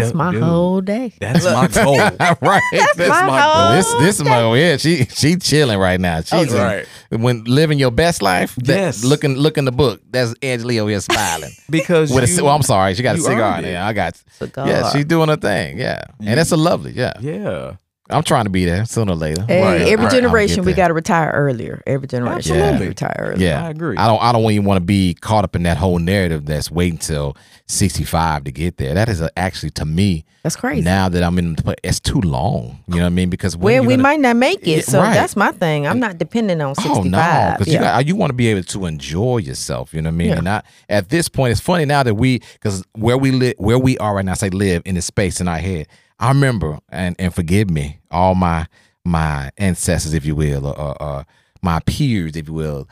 That's 0.00 0.14
my 0.14 0.32
dude. 0.32 0.42
whole 0.42 0.80
day. 0.80 1.12
That's 1.20 1.44
my 1.44 1.66
goal. 1.68 1.98
right. 2.40 2.62
That's 2.72 2.98
my 2.98 3.40
whole 3.40 3.76
This 3.76 3.92
this 3.94 4.20
is 4.20 4.24
my 4.24 4.54
yeah. 4.56 4.76
She 4.76 5.04
she 5.06 5.36
chilling 5.36 5.78
right 5.78 6.00
now. 6.00 6.20
She's 6.20 6.52
in- 6.52 6.58
right. 6.60 6.86
when 7.10 7.44
living 7.44 7.78
your 7.78 7.90
best 7.90 8.22
life. 8.22 8.54
that- 8.56 8.76
Yes. 8.76 9.04
looking 9.04 9.34
look 9.36 9.58
in 9.58 9.64
the 9.64 9.72
book. 9.72 10.00
That's 10.10 10.34
Angela 10.42 10.78
over 10.78 10.90
here 10.90 11.00
smiling. 11.00 11.52
Because 11.70 12.12
With 12.12 12.38
a, 12.38 12.44
well, 12.44 12.54
I'm 12.54 12.62
sorry. 12.62 12.94
She 12.94 13.02
got 13.02 13.16
a 13.16 13.20
cigar 13.20 13.58
in 13.58 13.64
there. 13.64 13.82
I 13.82 13.92
got. 13.92 14.16
Cigar. 14.38 14.68
Yeah, 14.68 14.90
she's 14.90 15.04
doing 15.04 15.28
her 15.28 15.36
thing. 15.36 15.78
Yeah, 15.78 16.02
and 16.20 16.38
that's 16.38 16.52
a 16.52 16.56
lovely. 16.56 16.92
Yeah, 16.92 17.12
Yeah. 17.20 17.76
I'm 18.08 18.22
trying 18.22 18.44
to 18.44 18.50
be 18.50 18.64
there 18.64 18.84
sooner 18.84 19.14
or 19.14 19.16
later. 19.16 19.44
Hey, 19.48 19.60
Right, 19.62 19.80
every 19.80 20.04
right. 20.06 20.12
generation 20.14 20.64
we 20.64 20.74
got 20.74 20.88
to 20.88 20.94
retire 20.94 21.28
earlier. 21.34 21.82
Every 21.88 22.06
generation 22.06 22.52
Absolutely. 22.56 22.70
got 22.70 22.78
to 22.78 22.88
retire 22.88 23.16
earlier. 23.32 23.48
Yeah, 23.48 23.66
I 23.66 23.70
agree. 23.70 23.96
I 23.96 24.06
don't. 24.06 24.22
I 24.22 24.30
don't 24.30 24.48
even 24.52 24.64
want 24.64 24.78
to 24.78 24.84
be 24.84 25.14
caught 25.14 25.42
up 25.42 25.56
in 25.56 25.64
that 25.64 25.76
whole 25.76 25.98
narrative 25.98 26.46
that's 26.46 26.70
waiting 26.70 26.98
till 26.98 27.36
65 27.68 28.44
to 28.44 28.52
get 28.52 28.76
there. 28.76 28.94
That 28.94 29.08
is 29.08 29.20
a, 29.20 29.30
actually 29.38 29.70
to 29.70 29.84
me 29.84 30.24
That's 30.44 30.54
crazy. 30.56 30.82
now 30.82 31.08
that 31.08 31.22
I'm 31.22 31.36
in. 31.38 31.54
the 31.54 31.74
It's 31.82 31.98
too 31.98 32.20
long. 32.20 32.78
You 32.86 32.96
know 32.96 33.00
what 33.02 33.06
I 33.06 33.08
mean? 33.10 33.28
Because 33.28 33.56
well, 33.56 33.82
we 33.82 33.94
gonna- 33.94 34.02
might 34.02 34.20
not 34.20 34.36
make 34.36 34.66
it, 34.68 34.84
so 34.84 35.00
right. 35.00 35.12
that's 35.12 35.34
my 35.34 35.50
thing. 35.52 35.86
I'm 35.86 35.98
not 35.98 36.16
depending 36.18 36.60
on 36.60 36.74
65. 36.76 36.96
Oh 36.98 37.02
no, 37.02 37.54
because 37.58 37.66
you, 37.72 37.74
Yeah. 37.80 37.96
got- 37.96 38.06
you 38.06 38.14
want 38.14 38.30
to 38.30 38.34
be 38.34 38.46
able 38.48 38.62
to 38.62 38.86
enjoy 38.86 39.38
yourself. 39.38 39.92
You 39.92 40.00
know 40.02 40.10
what 40.10 40.14
I 40.14 40.16
mean? 40.18 40.28
Yeah. 40.28 40.34
And 40.36 40.44
not 40.44 40.64
at 40.88 41.08
this 41.08 41.28
point. 41.28 41.52
It's 41.52 41.60
funny 41.60 41.84
now 41.84 42.02
that 42.04 42.14
we 42.14 42.38
because 42.54 42.84
where 42.94 43.18
we 43.18 43.32
live, 43.32 43.54
where 43.58 43.78
we 43.78 43.98
are 43.98 44.14
right 44.14 44.24
now. 44.24 44.32
I 44.32 44.36
say 44.36 44.50
live 44.50 44.82
in 44.84 44.94
the 44.94 45.02
space 45.02 45.40
in 45.40 45.48
our 45.48 45.58
head. 45.58 45.88
I 46.20 46.28
remember 46.28 46.78
and 46.90 47.16
and 47.18 47.34
forgive 47.34 47.68
me, 47.68 47.98
all 48.10 48.34
my 48.36 48.66
my 49.04 49.50
ancestors, 49.58 50.14
if 50.14 50.24
you 50.24 50.34
will, 50.34 50.66
or, 50.66 50.78
or, 50.78 51.02
or 51.02 51.26
my 51.62 51.80
peers, 51.80 52.36
if 52.36 52.46
you 52.48 52.54
will. 52.54 52.88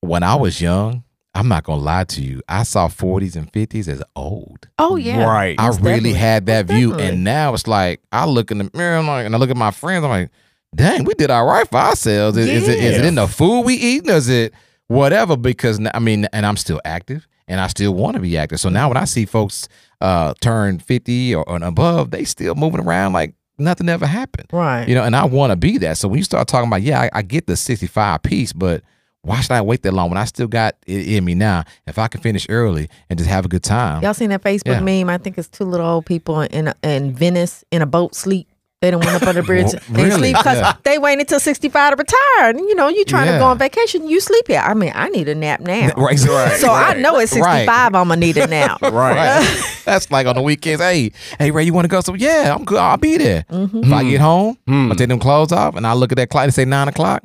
When 0.00 0.22
I 0.22 0.34
was 0.34 0.60
young, 0.60 1.04
I'm 1.34 1.46
not 1.48 1.64
gonna 1.64 1.80
lie 1.82 2.04
to 2.04 2.22
you. 2.22 2.42
I 2.48 2.64
saw 2.64 2.88
40s 2.88 3.36
and 3.36 3.50
50s 3.52 3.86
as 3.88 4.02
old. 4.16 4.68
Oh 4.78 4.96
yeah. 4.96 5.24
Right. 5.24 5.54
I 5.58 5.66
Most 5.68 5.80
really 5.80 5.94
definitely. 5.94 6.12
had 6.14 6.46
that 6.46 6.68
Most 6.68 6.76
view, 6.76 6.88
definitely. 6.90 7.12
and 7.14 7.24
now 7.24 7.54
it's 7.54 7.66
like 7.66 8.02
I 8.12 8.26
look 8.26 8.50
in 8.50 8.58
the 8.58 8.70
mirror, 8.74 8.96
I'm 8.98 9.06
like, 9.06 9.26
and 9.26 9.34
I 9.34 9.38
look 9.38 9.50
at 9.50 9.56
my 9.56 9.70
friends, 9.70 10.04
I'm 10.04 10.10
like, 10.10 10.30
dang, 10.74 11.04
we 11.04 11.14
did 11.14 11.30
all 11.30 11.46
right 11.46 11.68
for 11.68 11.78
ourselves. 11.78 12.36
Is, 12.36 12.48
is 12.48 12.68
it 12.68 12.78
is 12.78 12.98
it 12.98 13.04
in 13.04 13.14
the 13.14 13.28
food 13.28 13.62
we 13.62 13.74
eat? 13.74 14.08
Is 14.08 14.28
it 14.28 14.52
whatever? 14.88 15.36
Because 15.36 15.80
I 15.94 15.98
mean, 16.00 16.26
and 16.32 16.44
I'm 16.44 16.56
still 16.56 16.80
active, 16.84 17.26
and 17.46 17.60
I 17.60 17.68
still 17.68 17.94
want 17.94 18.16
to 18.16 18.20
be 18.20 18.36
active. 18.36 18.58
So 18.60 18.68
now 18.68 18.88
when 18.88 18.96
I 18.96 19.04
see 19.04 19.24
folks 19.24 19.68
uh, 20.00 20.34
turn 20.40 20.78
50 20.80 21.34
or, 21.36 21.48
or 21.48 21.62
above, 21.62 22.10
they 22.10 22.24
still 22.24 22.54
moving 22.56 22.80
around 22.80 23.12
like 23.12 23.34
nothing 23.56 23.88
ever 23.88 24.06
happened. 24.06 24.48
Right. 24.52 24.88
You 24.88 24.94
know, 24.96 25.04
and 25.04 25.14
I 25.14 25.26
want 25.26 25.50
to 25.52 25.56
be 25.56 25.78
that. 25.78 25.96
So 25.98 26.08
when 26.08 26.18
you 26.18 26.24
start 26.24 26.48
talking 26.48 26.68
about, 26.68 26.82
yeah, 26.82 27.02
I, 27.02 27.10
I 27.12 27.22
get 27.22 27.46
the 27.46 27.56
65 27.56 28.22
piece, 28.22 28.52
but 28.54 28.82
why 29.22 29.40
should 29.40 29.52
I 29.52 29.60
wait 29.60 29.82
that 29.82 29.92
long 29.92 30.08
when 30.08 30.18
I 30.18 30.24
still 30.24 30.48
got 30.48 30.76
it 30.86 31.08
in 31.08 31.24
me 31.24 31.34
now? 31.34 31.64
If 31.86 31.98
I 31.98 32.08
can 32.08 32.20
finish 32.20 32.46
early 32.48 32.88
and 33.08 33.18
just 33.18 33.28
have 33.28 33.44
a 33.44 33.48
good 33.48 33.62
time. 33.62 34.02
Y'all 34.02 34.14
seen 34.14 34.30
that 34.30 34.42
Facebook 34.42 34.66
Yeah. 34.66 34.80
meme? 34.80 35.10
I 35.10 35.18
think 35.18 35.36
it's 35.36 35.48
two 35.48 35.64
little 35.64 35.86
old 35.86 36.06
people 36.06 36.40
in 36.40 36.68
a, 36.68 36.74
in 36.82 37.12
Venice 37.12 37.64
in 37.70 37.82
a 37.82 37.86
boat 37.86 38.14
sleep. 38.14 38.48
They 38.80 38.90
don't 38.90 39.04
went 39.04 39.22
up 39.22 39.28
on 39.28 39.34
the 39.34 39.42
bridge. 39.50 39.66
Well, 39.66 39.82
They 39.90 40.04
really? 40.04 40.18
sleep 40.18 40.36
because 40.38 40.58
Yeah. 40.58 40.72
they 40.84 40.96
waited 40.96 41.20
until 41.20 41.38
65 41.38 41.90
to 41.90 41.96
retire. 41.96 42.50
And 42.50 42.60
you 42.60 42.74
know, 42.74 42.88
you 42.88 43.04
trying 43.04 43.30
to 43.30 43.38
go 43.38 43.44
on 43.44 43.58
vacation, 43.58 44.08
you 44.08 44.20
sleep 44.20 44.48
here. 44.48 44.60
I 44.60 44.72
mean, 44.72 44.92
I 44.94 45.10
need 45.10 45.28
a 45.28 45.34
nap 45.34 45.60
now. 45.60 45.90
Right, 45.98 46.18
right, 46.24 46.58
So 46.58 46.72
I 46.72 46.94
know 46.94 47.18
at 47.18 47.28
65 47.28 47.44
Right. 47.44 47.68
I'm 47.68 47.92
gonna 47.92 48.16
need 48.16 48.38
a 48.38 48.46
nap. 48.46 48.80
Right. 48.90 49.44
That's 49.84 50.10
like 50.10 50.26
on 50.26 50.34
the 50.34 50.42
weekends. 50.42 50.80
Hey, 50.80 51.12
hey, 51.38 51.50
Ray, 51.50 51.64
you 51.64 51.74
want 51.74 51.84
to 51.84 51.88
go? 51.88 52.00
So 52.00 52.14
yeah, 52.14 52.54
I'm 52.56 52.64
good. 52.64 52.78
I'll 52.78 52.96
be 52.96 53.18
there. 53.18 53.44
Mm-hmm. 53.50 53.84
If 53.84 53.92
I 53.92 54.02
get 54.04 54.16
hmm. 54.16 54.24
home, 54.24 54.58
I 54.66 54.70
hmm. 54.70 54.92
take 54.92 55.08
them 55.08 55.18
clothes 55.18 55.52
off, 55.52 55.76
and 55.76 55.86
I 55.86 55.92
look 55.92 56.10
at 56.10 56.16
that 56.16 56.30
clock 56.30 56.44
and 56.44 56.54
say 56.54 56.64
nine 56.64 56.88
o'clock. 56.88 57.22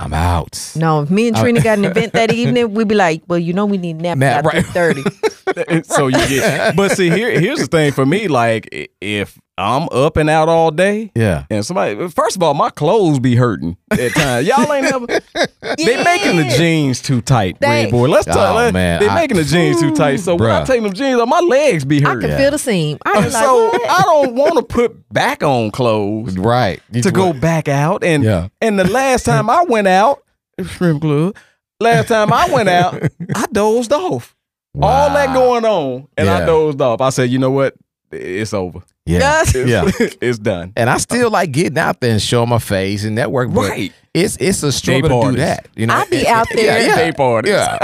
I'm 0.00 0.14
out. 0.14 0.72
No, 0.76 1.02
if 1.02 1.10
me 1.10 1.28
and 1.28 1.36
uh, 1.36 1.42
Trina 1.42 1.60
got 1.60 1.78
an 1.78 1.84
event 1.84 2.12
that 2.12 2.32
evening, 2.34 2.72
we'd 2.72 2.86
be 2.88 2.94
like, 2.94 3.22
well, 3.26 3.38
you 3.38 3.52
know, 3.52 3.66
we 3.66 3.78
need 3.78 4.00
nap, 4.00 4.18
Nap, 4.18 4.44
after 4.44 4.58
right. 4.58 4.66
30. 4.66 5.02
so 5.84 6.06
you 6.08 6.18
get. 6.28 6.76
But 6.76 6.92
see, 6.92 7.10
here 7.10 7.38
here's 7.40 7.60
the 7.60 7.66
thing 7.66 7.92
for 7.92 8.04
me. 8.06 8.28
Like 8.28 8.68
if 9.00 9.38
I'm 9.56 9.88
up 9.90 10.16
and 10.16 10.30
out 10.30 10.48
all 10.48 10.70
day, 10.70 11.10
Yeah. 11.16 11.44
and 11.50 11.66
somebody, 11.66 12.08
first 12.10 12.36
of 12.36 12.42
all, 12.44 12.54
my 12.54 12.70
clothes 12.70 13.18
be 13.18 13.34
hurting 13.34 13.76
at 13.90 14.12
times. 14.12 14.46
Y'all 14.46 14.72
ain't 14.72 14.84
never. 14.84 15.06
They 15.76 16.02
making 16.04 16.36
the 16.36 16.54
jeans 16.56 17.02
too 17.02 17.20
tight, 17.20 17.58
They- 17.60 17.90
boy. 17.90 18.08
Let's 18.08 18.24
talk. 18.26 18.36
Oh, 18.36 18.54
let- 18.54 18.72
man, 18.72 19.00
they 19.00 19.08
I- 19.08 19.14
making 19.16 19.36
the 19.36 19.44
jeans 19.44 19.80
too 19.80 19.94
tight. 19.94 20.20
So 20.20 20.36
when 20.36 20.48
I 20.50 20.62
Bruh. 20.62 20.66
take 20.66 20.82
them 20.82 20.92
jeans 20.92 21.20
off, 21.20 21.28
my 21.28 21.40
legs 21.40 21.84
be 21.84 21.96
hurting. 22.00 22.06
I 22.06 22.14
hurting. 22.14 22.30
can 22.30 22.38
feel 22.38 22.50
the 22.52 22.58
seam. 22.58 22.98
I 23.04 23.18
was 23.24 23.34
like, 23.34 23.42
so 23.44 23.66
what? 23.68 23.90
I 23.90 24.02
don't 24.02 24.34
want 24.36 24.54
to 24.56 24.62
put 24.62 25.12
back 25.12 25.42
on 25.42 25.70
clothes 25.72 26.38
Right. 26.38 26.80
You 26.92 27.02
to 27.02 27.10
just 27.10 27.14
go 27.14 27.32
back 27.32 27.68
out. 27.68 28.02
And 28.04 28.22
Yeah. 28.22 28.48
and 28.60 28.78
the 28.78 28.88
last 28.88 29.24
time 29.24 29.50
I 29.50 29.64
went 29.64 29.88
out, 29.88 30.22
shrimp 30.64 31.02
club. 31.02 31.36
Last 31.80 32.08
time 32.08 32.32
I 32.32 32.48
went 32.52 32.68
out, 32.68 33.02
I 33.34 33.46
dozed 33.52 33.92
off. 33.92 34.34
All 34.80 35.10
that 35.10 35.34
going 35.34 35.64
on, 35.64 36.08
and 36.16 36.28
I 36.28 36.46
dozed 36.46 36.80
off. 36.80 37.00
I 37.00 37.10
said, 37.10 37.30
you 37.30 37.38
know 37.38 37.50
what? 37.50 37.74
It's 38.10 38.54
over. 38.54 38.80
Yeah. 39.08 39.18
Yes. 39.18 39.54
Yeah. 39.54 39.90
it's 40.20 40.38
done. 40.38 40.72
And 40.76 40.88
I 40.90 40.98
still 40.98 41.30
like 41.30 41.50
getting 41.52 41.78
out 41.78 42.00
there 42.00 42.12
and 42.12 42.22
showing 42.22 42.48
my 42.50 42.58
face 42.58 43.04
and 43.04 43.14
network. 43.14 43.52
but 43.52 43.68
Right. 43.70 43.92
It's 44.14 44.36
it's 44.40 44.62
a 44.62 44.72
struggle 44.72 45.22
to 45.22 45.30
do 45.32 45.36
that. 45.36 45.68
You 45.76 45.86
know. 45.86 45.94
I 45.94 46.04
be 46.06 46.26
out 46.26 46.46
there- 46.52 46.64
Yeah. 46.64 46.86
yeah. 46.88 46.96
Day 46.96 47.12
parties. 47.12 47.52
Yeah. 47.52 47.78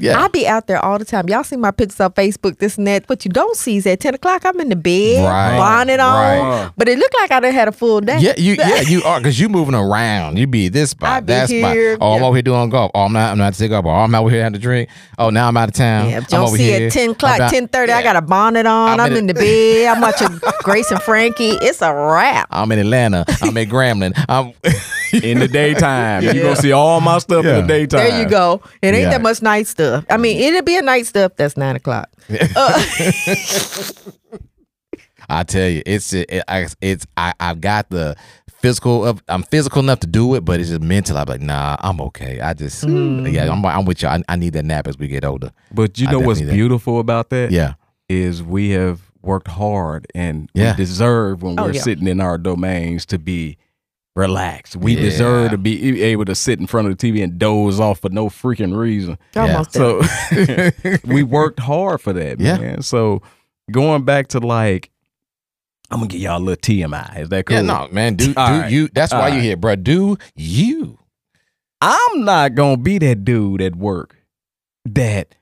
Yeah. 0.00 0.20
I 0.20 0.28
be 0.28 0.46
out 0.46 0.66
there 0.66 0.84
all 0.84 0.98
the 0.98 1.04
time. 1.04 1.28
Y'all 1.28 1.44
see 1.44 1.56
my 1.56 1.70
pictures 1.70 2.00
on 2.00 2.10
Facebook, 2.12 2.58
this 2.58 2.76
and 2.76 2.86
that. 2.88 3.08
What 3.08 3.24
you 3.24 3.30
don't 3.30 3.56
see 3.56 3.76
is 3.76 3.86
at 3.86 4.00
10 4.00 4.14
o'clock, 4.16 4.44
I'm 4.44 4.60
in 4.60 4.68
the 4.68 4.76
bed, 4.76 5.24
Right. 5.24 5.56
bonnet 5.56 6.00
on. 6.00 6.14
Right. 6.40 6.70
But 6.76 6.88
it 6.88 6.98
looked 6.98 7.14
like 7.14 7.30
I 7.30 7.40
done 7.40 7.52
had 7.54 7.68
a 7.68 7.72
full 7.72 8.00
day. 8.00 8.18
Yeah, 8.18 8.34
you 8.36 8.54
yeah 8.54 8.80
you 8.82 9.02
are 9.06 9.18
because 9.20 9.38
you 9.40 9.48
moving 9.48 9.74
around. 9.74 10.36
You 10.36 10.46
be 10.48 10.68
this 10.68 10.90
spot, 10.90 11.08
I 11.08 11.16
spot, 11.18 11.26
be 11.26 11.32
that 11.32 11.48
spot. 11.48 11.74
here, 11.76 11.96
Oh, 12.00 12.12
I'm 12.14 12.20
yeah. 12.20 12.26
over 12.26 12.36
here 12.36 12.42
doing 12.42 12.68
golf. 12.68 12.90
Oh, 12.94 13.02
I'm 13.04 13.12
not. 13.12 13.30
I'm 13.30 13.38
not 13.38 13.54
sick 13.54 13.70
golf. 13.70 13.86
Oh, 13.86 13.90
I'm 13.90 14.14
out 14.14 14.26
here 14.28 14.42
having 14.42 14.56
a 14.56 14.58
drink. 14.58 14.90
Oh, 15.16 15.30
now 15.30 15.48
I'm 15.48 15.56
out 15.56 15.68
of 15.68 15.74
town. 15.74 16.10
Yeah, 16.10 16.18
if 16.18 16.22
you 16.32 16.36
I'm 16.38 16.40
don't 16.42 16.48
over 16.48 16.56
see 16.56 16.64
here. 16.64 16.86
at 16.88 16.92
10 16.92 17.10
o'clock, 17.10 17.34
I'm 17.36 17.42
out- 17.42 17.52
10.30, 17.52 17.90
I 17.90 18.02
got 18.02 18.16
a 18.16 18.20
bonnet 18.22 18.66
on. 18.66 18.90
I'm 18.90 19.00
I'm, 19.00 19.12
in 19.12 19.18
in, 19.18 19.26
the 19.28 19.34
bed. 19.34 19.86
I'm 19.86 20.00
watching 20.02 20.28
Grace 20.62 20.90
and 20.90 21.02
Frankie. 21.02 21.50
It's 21.50 21.82
a 21.82 21.92
wrap. 21.94 22.48
I'm 22.50 22.70
in 22.72 22.78
Atlanta. 22.78 23.24
I'm 23.42 23.56
in 23.56 23.68
Grambling. 23.68 24.12
I'm 24.28 24.52
In 25.12 25.40
the 25.40 25.48
daytime, 25.48 26.22
You're 26.22 26.34
gonna 26.34 26.56
see 26.56 26.72
all 26.72 27.00
my 27.02 27.18
stuff 27.18 27.44
Yeah. 27.44 27.58
in 27.58 27.66
the 27.66 27.68
daytime. 27.68 28.00
There 28.08 28.22
you 28.22 28.28
go. 28.28 28.62
It 28.80 28.94
ain't 28.94 29.02
Yeah. 29.02 29.10
that 29.10 29.22
much 29.22 29.42
night 29.42 29.66
stuff. 29.66 30.06
I 30.08 30.16
mean, 30.16 30.38
mm-hmm. 30.38 30.54
it'll 30.54 30.62
be 30.62 30.78
a 30.78 30.82
night 30.82 31.06
stuff 31.06 31.32
that's 31.36 31.56
9 31.56 31.76
o'clock. 31.76 32.08
Uh, 32.56 32.82
I 35.28 35.44
tell 35.44 35.68
you, 35.68 35.82
it's 35.86 36.12
it, 36.12 36.42
I, 36.48 36.66
it's 36.80 37.06
I 37.16 37.32
I've 37.40 37.60
got 37.60 37.88
the 37.90 38.16
physical 38.58 39.06
of 39.06 39.22
I'm 39.28 39.42
physical 39.44 39.80
enough 39.80 40.00
to 40.00 40.06
do 40.06 40.34
it, 40.34 40.44
but 40.44 40.60
it's 40.60 40.68
just 40.68 40.82
mental. 40.82 41.16
I'm 41.16 41.26
like, 41.26 41.40
nah, 41.40 41.76
I'm 41.80 42.00
okay. 42.02 42.40
I 42.40 42.52
just 42.54 42.84
hmm. 42.84 43.26
yeah, 43.26 43.50
I'm 43.50 43.64
I'm 43.64 43.84
with 43.84 44.02
you. 44.02 44.08
I, 44.08 44.22
I 44.28 44.36
need 44.36 44.52
that 44.54 44.64
nap 44.64 44.86
as 44.88 44.98
we 44.98 45.08
get 45.08 45.24
older. 45.24 45.52
But 45.72 45.98
you 45.98 46.08
I 46.08 46.12
know 46.12 46.18
what's 46.20 46.40
definitely- 46.40 46.58
beautiful 46.58 46.98
about 47.00 47.30
that? 47.30 47.50
Yeah, 47.50 47.74
is 48.08 48.42
we 48.42 48.70
have 48.70 49.00
worked 49.22 49.48
hard 49.48 50.06
and 50.14 50.50
Yeah. 50.54 50.72
we 50.72 50.76
deserve 50.76 51.42
when 51.42 51.58
Oh, 51.58 51.64
we're 51.64 51.72
yeah. 51.72 51.82
sitting 51.82 52.06
in 52.06 52.20
our 52.20 52.38
domains 52.38 53.06
to 53.06 53.18
be 53.18 53.56
relaxed. 54.14 54.76
We 54.76 54.94
Yeah. 54.94 55.00
deserve 55.02 55.50
to 55.52 55.58
be 55.58 56.02
able 56.02 56.24
to 56.26 56.34
sit 56.34 56.60
in 56.60 56.66
front 56.66 56.88
of 56.88 56.96
the 56.96 57.08
TV 57.12 57.22
and 57.22 57.38
doze 57.38 57.80
off 57.80 58.00
for 58.00 58.10
no 58.10 58.28
freaking 58.28 58.76
reason. 58.76 59.16
Almost. 59.34 59.72
So 59.72 60.02
we 61.04 61.22
worked 61.22 61.60
hard 61.60 62.00
for 62.00 62.12
that, 62.12 62.38
Yeah. 62.40 62.58
man. 62.58 62.82
So 62.82 63.22
going 63.70 64.04
back 64.04 64.28
to 64.28 64.40
like, 64.40 64.90
I'm 65.90 65.98
gonna 65.98 66.08
give 66.08 66.20
y'all 66.20 66.38
a 66.38 66.40
little 66.40 66.56
TMI. 66.60 67.20
Is 67.20 67.28
that 67.30 67.46
cool? 67.46 67.56
yeah, 67.56 67.62
no, 67.62 67.88
man. 67.92 68.14
Do 68.14 68.26
do 68.28 68.34
All 68.36 68.50
right. 68.60 68.70
you? 68.72 68.88
That's 68.94 69.12
why 69.12 69.28
All 69.28 69.28
you're 69.28 69.42
here, 69.42 69.56
bro. 69.56 69.76
Do 69.76 70.16
you? 70.34 70.98
I'm 71.82 72.24
not 72.24 72.54
gonna 72.54 72.76
be 72.78 72.98
that 72.98 73.24
dude 73.24 73.60
at 73.60 73.76
work 73.76 74.16
that 74.86 75.34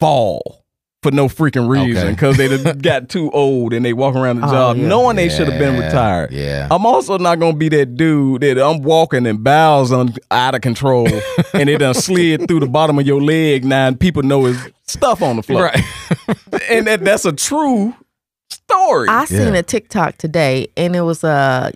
fall 0.00 0.64
for 1.02 1.12
no 1.12 1.28
freaking 1.28 1.68
reason 1.68 2.02
Okay. 2.02 2.10
because 2.10 2.36
they 2.36 2.72
got 2.82 3.08
too 3.08 3.30
old 3.30 3.72
and 3.72 3.84
they 3.84 3.92
walk 3.92 4.16
around 4.16 4.40
the 4.40 4.48
Oh, 4.48 4.50
job 4.50 4.76
yeah. 4.78 4.88
knowing 4.88 5.14
they 5.16 5.28
should 5.28 5.48
have 5.48 5.58
been 5.58 5.78
retired. 5.80 6.32
Yeah. 6.32 6.66
I'm 6.70 6.84
also 6.84 7.18
not 7.18 7.38
gonna 7.38 7.56
be 7.56 7.68
that 7.68 7.96
dude 7.96 8.40
that 8.42 8.58
I'm 8.58 8.82
walking 8.82 9.24
and 9.26 9.42
bowels 9.44 9.92
on 9.92 10.12
out 10.32 10.56
of 10.56 10.60
control 10.60 11.06
and 11.54 11.68
it 11.68 11.78
done 11.78 11.94
slid 11.94 12.48
through 12.48 12.60
the 12.60 12.66
bottom 12.66 12.98
of 12.98 13.06
your 13.06 13.22
leg 13.22 13.64
now 13.64 13.86
and 13.86 13.98
people 14.00 14.22
know 14.24 14.46
it's 14.46 14.58
stuff 14.86 15.22
on 15.22 15.36
the 15.36 15.42
floor. 15.42 15.64
Right. 15.64 15.84
And 16.70 16.86
that, 16.86 17.04
that's 17.04 17.24
a 17.24 17.32
true 17.32 17.94
story. 18.50 19.08
I 19.08 19.24
seen 19.26 19.54
Yeah. 19.54 19.60
a 19.60 19.62
TikTok 19.62 20.18
today, 20.18 20.68
and 20.76 20.94
it 20.96 21.00
was 21.02 21.22
Uh, 21.24 21.70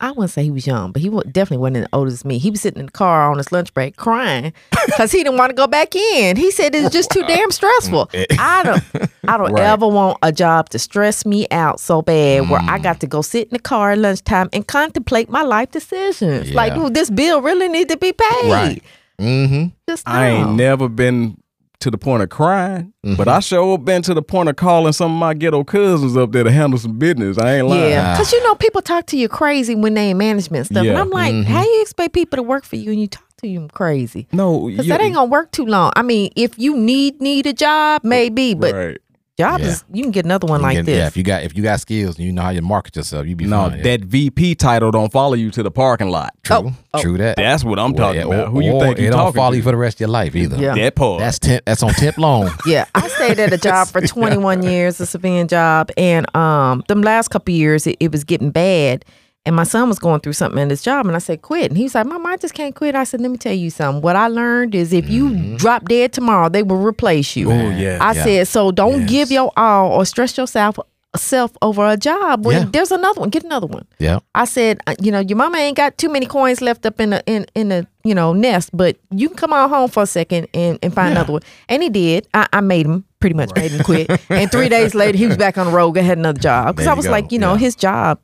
I 0.00 0.12
wouldn't 0.12 0.30
say 0.30 0.44
he 0.44 0.50
was 0.50 0.66
young, 0.66 0.92
but 0.92 1.02
he 1.02 1.10
definitely 1.10 1.58
wasn't 1.58 1.76
as 1.76 1.86
old 1.92 2.08
as 2.08 2.24
me. 2.24 2.38
He 2.38 2.50
was 2.50 2.62
sitting 2.62 2.80
in 2.80 2.86
the 2.86 2.92
car 2.92 3.30
on 3.30 3.36
his 3.36 3.52
lunch 3.52 3.74
break 3.74 3.96
crying 3.96 4.54
because 4.86 5.12
he 5.12 5.22
didn't 5.22 5.36
want 5.36 5.50
to 5.50 5.54
go 5.54 5.66
back 5.66 5.94
in. 5.94 6.36
He 6.36 6.50
said 6.50 6.74
it's 6.74 6.88
just 6.90 7.10
too 7.10 7.22
damn 7.24 7.50
stressful. 7.50 8.08
I 8.38 8.62
don't, 8.62 8.82
I 9.28 9.36
don't 9.36 9.52
Right. 9.54 9.64
ever 9.64 9.86
want 9.86 10.16
a 10.22 10.32
job 10.32 10.70
to 10.70 10.78
stress 10.78 11.26
me 11.26 11.46
out 11.50 11.80
so 11.80 12.00
bad 12.00 12.48
where 12.48 12.60
Mm. 12.60 12.68
I 12.70 12.78
got 12.78 13.00
to 13.00 13.06
go 13.06 13.20
sit 13.20 13.48
in 13.48 13.52
the 13.52 13.58
car 13.58 13.90
at 13.92 13.98
lunchtime 13.98 14.48
and 14.54 14.66
contemplate 14.66 15.28
my 15.28 15.42
life 15.42 15.70
decisions. 15.70 16.54
Like, 16.54 16.72
Yeah. 16.72 16.84
ooh, 16.86 16.90
this 16.90 17.10
bill 17.10 17.42
really 17.42 17.68
need 17.68 17.90
to 17.90 17.98
be 17.98 18.12
paid. 18.12 18.50
Right. 18.50 18.82
Mm-hmm. 19.20 19.66
Just 19.88 20.08
I 20.08 20.28
ain't 20.28 20.54
never 20.54 20.88
been 20.88 21.36
to 21.84 21.90
the 21.90 21.98
point 21.98 22.22
of 22.22 22.28
crying, 22.28 22.92
Mm-hmm. 23.04 23.16
but 23.16 23.28
I 23.28 23.40
sure 23.40 23.76
been 23.78 24.00
to 24.02 24.14
the 24.14 24.22
point 24.22 24.48
of 24.48 24.56
calling 24.56 24.92
some 24.94 25.12
of 25.12 25.18
my 25.18 25.34
ghetto 25.34 25.62
cousins 25.62 26.16
up 26.16 26.32
there 26.32 26.42
to 26.44 26.50
handle 26.50 26.78
some 26.78 26.98
business. 26.98 27.36
I 27.38 27.56
ain't 27.56 27.66
lying. 27.68 27.90
Yeah, 27.90 28.14
because 28.14 28.32
you 28.32 28.42
know 28.42 28.54
people 28.54 28.80
talk 28.80 29.06
to 29.08 29.16
you 29.18 29.28
crazy 29.28 29.74
when 29.74 29.92
they 29.94 30.10
in 30.10 30.16
management 30.18 30.66
stuff, 30.66 30.86
and 30.86 30.96
I'm 30.98 31.10
like, 31.10 31.32
Mm-hmm. 31.34 31.52
how 31.52 31.62
you 31.62 31.82
expect 31.82 32.14
people 32.14 32.36
to 32.38 32.42
work 32.42 32.64
for 32.64 32.76
you 32.76 32.90
and 32.92 33.00
you 33.00 33.06
talk 33.06 33.24
to 33.42 33.52
them 33.54 33.68
crazy? 33.68 34.26
No, 34.32 34.68
Because 34.68 34.86
that 34.86 35.00
ain't 35.02 35.14
gonna 35.14 35.30
work 35.30 35.52
too 35.52 35.66
long. 35.66 35.92
I 35.96 36.02
mean, 36.02 36.30
if 36.34 36.58
you 36.58 36.76
need 36.76 37.20
need 37.20 37.46
a 37.46 37.52
job, 37.52 38.02
maybe, 38.04 38.54
but 38.54 38.74
right. 38.74 38.98
Job 39.38 39.60
Yeah. 39.60 39.66
is 39.66 39.84
you 39.92 40.02
can 40.02 40.12
get 40.12 40.24
another 40.24 40.46
one 40.46 40.62
like 40.62 40.76
get- 40.76 40.86
this. 40.86 40.96
Yeah, 40.96 41.06
if 41.08 41.16
you 41.16 41.22
got 41.24 41.42
if 41.42 41.56
you 41.56 41.62
got 41.62 41.80
skills 41.80 42.16
and 42.16 42.24
you 42.26 42.32
know 42.32 42.42
how 42.42 42.50
you 42.50 42.62
market 42.62 42.94
yourself, 42.96 43.26
you 43.26 43.34
be 43.34 43.46
No, 43.46 43.68
fine. 43.70 43.82
that 43.82 44.00
VP 44.04 44.54
title 44.54 44.90
don't 44.92 45.10
follow 45.10 45.34
you 45.34 45.50
to 45.50 45.62
the 45.62 45.70
parking 45.70 46.08
lot. 46.10 46.30
true, 46.44 46.72
oh. 46.92 47.00
true 47.02 47.18
that. 47.18 47.36
That's 47.36 47.64
what 47.64 47.78
I'm 47.78 47.92
Well, 47.92 48.06
talking 48.08 48.20
yeah, 48.20 48.26
about. 48.26 48.48
or- 48.48 48.50
Who 48.50 48.62
you 48.62 48.72
or 48.72 48.80
think 48.82 48.98
you 48.98 49.06
it 49.08 49.10
don't 49.10 49.18
talking 49.18 49.36
follow 49.36 49.50
to? 49.52 49.56
you 49.56 49.62
for 49.62 49.70
the 49.72 49.76
rest 49.76 49.96
of 49.96 50.00
your 50.00 50.08
life 50.10 50.36
either. 50.36 50.56
Yeah. 50.56 50.74
that 50.74 50.94
part. 50.94 51.20
That's 51.20 51.38
temp, 51.38 51.64
that's 51.64 51.82
on 51.82 51.92
temp 51.94 52.16
loan. 52.18 52.50
Yeah, 52.66 52.84
I 52.94 53.08
stayed 53.08 53.38
at 53.40 53.52
a 53.52 53.58
job 53.58 53.88
for 53.88 54.00
21 54.06 54.62
years, 54.62 55.00
a 55.00 55.06
civilian 55.06 55.48
job, 55.48 55.90
and 55.96 56.24
um, 56.36 56.84
them 56.88 57.02
last 57.02 57.28
couple 57.28 57.52
years 57.54 57.86
it, 57.86 57.96
it 58.00 58.12
was 58.12 58.22
getting 58.24 58.50
bad, 58.50 59.04
and 59.46 59.54
my 59.54 59.64
son 59.64 59.88
was 59.88 59.98
going 59.98 60.20
through 60.20 60.32
something 60.32 60.60
in 60.62 60.70
his 60.70 60.82
job, 60.82 61.06
and 61.06 61.14
I 61.14 61.18
said 61.18 61.42
quit, 61.42 61.70
and 61.70 61.76
he 61.76 61.84
was 61.84 61.94
like, 61.94 62.06
"Mama, 62.06 62.30
I 62.30 62.36
just 62.36 62.54
can't 62.54 62.74
quit." 62.74 62.94
I 62.94 63.04
said, 63.04 63.20
"Let 63.20 63.30
me 63.30 63.36
tell 63.38 63.52
you 63.52 63.70
something. 63.70 64.00
What 64.02 64.16
I 64.16 64.28
learned 64.28 64.74
is 64.74 64.92
if 64.92 65.08
you 65.08 65.56
drop 65.58 65.88
dead 65.88 66.12
tomorrow, 66.12 66.48
they 66.48 66.62
will 66.62 66.78
replace 66.82 67.36
you." 67.36 67.50
Oh, 67.50 67.70
yeah. 67.70 67.98
I 68.00 68.12
Yeah. 68.12 68.24
said, 68.24 68.48
so 68.48 68.70
don't 68.70 69.00
Yes. 69.02 69.10
give 69.10 69.30
your 69.32 69.52
all 69.56 69.92
or 69.92 70.04
stress 70.06 70.36
yourself 70.38 70.78
self 71.16 71.52
over 71.62 71.86
a 71.86 71.96
job 71.96 72.44
when 72.44 72.56
Yeah. 72.56 72.68
there's 72.72 72.90
another 72.90 73.20
one. 73.20 73.30
Get 73.30 73.44
another 73.44 73.68
one. 73.68 73.86
Yeah. 74.00 74.18
I 74.34 74.46
said, 74.46 74.80
uh, 74.88 74.94
you 75.00 75.12
know, 75.12 75.20
your 75.20 75.36
mama 75.36 75.58
ain't 75.58 75.76
got 75.76 75.96
too 75.96 76.08
many 76.08 76.26
coins 76.26 76.60
left 76.60 76.84
up 76.86 76.98
in 77.00 77.10
the 77.10 77.22
in 77.26 77.46
in 77.54 77.68
the 77.68 77.86
you 78.02 78.16
know 78.16 78.32
nest, 78.32 78.70
but 78.72 78.96
you 79.12 79.28
can 79.28 79.36
come 79.36 79.52
on 79.52 79.68
home 79.68 79.88
for 79.88 80.02
a 80.02 80.06
second 80.06 80.48
and, 80.54 80.76
and 80.82 80.92
find 80.92 81.12
another 81.12 81.34
one. 81.34 81.42
And 81.68 81.84
he 81.84 81.88
did. 81.88 82.26
I, 82.34 82.48
I 82.52 82.60
made 82.62 82.86
him 82.86 83.04
pretty 83.20 83.36
much 83.36 83.50
made 83.54 83.70
him 83.70 83.84
quit. 83.84 84.10
and 84.28 84.50
three 84.50 84.68
days 84.68 84.92
later, 84.96 85.16
he 85.16 85.28
was 85.28 85.36
back 85.36 85.56
on 85.56 85.66
the 85.66 85.72
road 85.72 85.96
and 85.96 86.04
had 86.04 86.18
another 86.18 86.40
job 86.40 86.74
because 86.74 86.88
I 86.88 86.94
was 86.94 87.04
go. 87.06 87.12
like, 87.12 87.30
you 87.30 87.38
know, 87.38 87.52
Yeah. 87.52 87.58
his 87.58 87.76
job. 87.76 88.18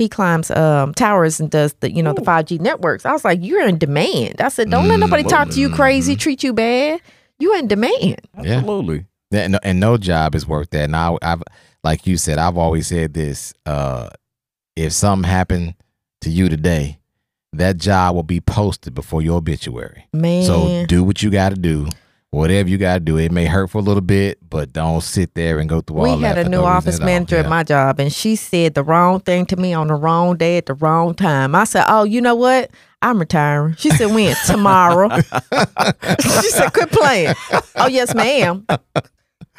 He 0.00 0.08
climbs 0.08 0.50
um, 0.50 0.94
towers 0.94 1.40
and 1.40 1.50
does 1.50 1.74
the 1.80 1.92
you 1.92 2.02
know 2.02 2.14
the 2.14 2.24
five 2.24 2.46
G 2.46 2.56
networks. 2.56 3.04
I 3.04 3.12
was 3.12 3.22
like, 3.22 3.40
you're 3.42 3.68
in 3.68 3.76
demand. 3.76 4.40
I 4.40 4.48
said, 4.48 4.70
don't 4.70 4.88
let 4.88 4.98
nobody 4.98 5.22
talk 5.22 5.50
to 5.50 5.60
you 5.60 5.68
crazy, 5.68 6.16
treat 6.16 6.42
you 6.42 6.54
bad. 6.54 7.02
You 7.38 7.54
in 7.58 7.68
demand. 7.68 8.22
Absolutely. 8.34 9.04
Yeah, 9.30 9.40
and, 9.40 9.52
no, 9.52 9.58
and 9.62 9.78
no 9.78 9.98
job 9.98 10.34
is 10.34 10.46
worth 10.46 10.70
that. 10.70 10.84
And 10.84 10.96
I, 10.96 11.18
I've, 11.20 11.42
like 11.84 12.06
you 12.06 12.16
said, 12.16 12.38
I've 12.38 12.56
always 12.56 12.86
said 12.86 13.12
this: 13.12 13.52
uh, 13.66 14.08
if 14.74 14.94
something 14.94 15.28
happened 15.28 15.74
to 16.22 16.30
you 16.30 16.48
today, 16.48 16.98
that 17.52 17.76
job 17.76 18.14
will 18.14 18.22
be 18.22 18.40
posted 18.40 18.94
before 18.94 19.20
your 19.20 19.36
obituary. 19.36 20.06
Man. 20.14 20.44
So 20.44 20.86
do 20.86 21.04
what 21.04 21.22
you 21.22 21.28
got 21.28 21.50
to 21.50 21.56
do, 21.56 21.88
whatever 22.30 22.68
you 22.68 22.78
got 22.78 22.94
to 22.94 23.00
do. 23.00 23.18
It 23.18 23.32
may 23.32 23.46
hurt 23.46 23.68
for 23.70 23.78
a 23.78 23.82
little 23.82 24.00
bit, 24.00 24.38
but 24.48 24.72
don't 24.72 25.02
sit 25.02 25.34
there 25.34 25.58
and 25.58 25.68
go 25.68 25.80
through 25.80 25.96
we 26.02 26.10
all 26.10 26.16
that. 26.18 26.20
We 26.20 26.24
had 26.24 26.38
a 26.46 26.48
new 26.48 26.62
office 26.62 27.00
manager 27.00 27.36
at 27.36 27.44
Yeah. 27.46 27.50
my 27.50 27.62
job, 27.62 28.00
and 28.00 28.12
she 28.12 28.36
said 28.36 28.74
the 28.74 28.82
wrong 28.82 29.20
thing 29.20 29.46
to 29.46 29.56
me 29.56 29.72
on 29.74 29.88
the 29.88 29.94
wrong 29.94 30.36
day 30.36 30.56
at 30.56 30.66
the 30.66 30.74
wrong 30.74 31.14
time. 31.14 31.54
I 31.54 31.64
said, 31.64 31.84
"Oh, 31.88 32.04
you 32.04 32.20
know 32.20 32.34
what? 32.34 32.70
I'm 33.02 33.18
retiring." 33.18 33.74
She 33.78 33.90
said, 33.90 34.12
"When? 34.14 34.34
Tomorrow." 34.46 35.08
she 36.20 36.50
said, 36.50 36.72
"Quit 36.72 36.90
playing." 36.92 37.34
Oh, 37.76 37.88
yes, 37.88 38.14
ma'am. 38.14 38.66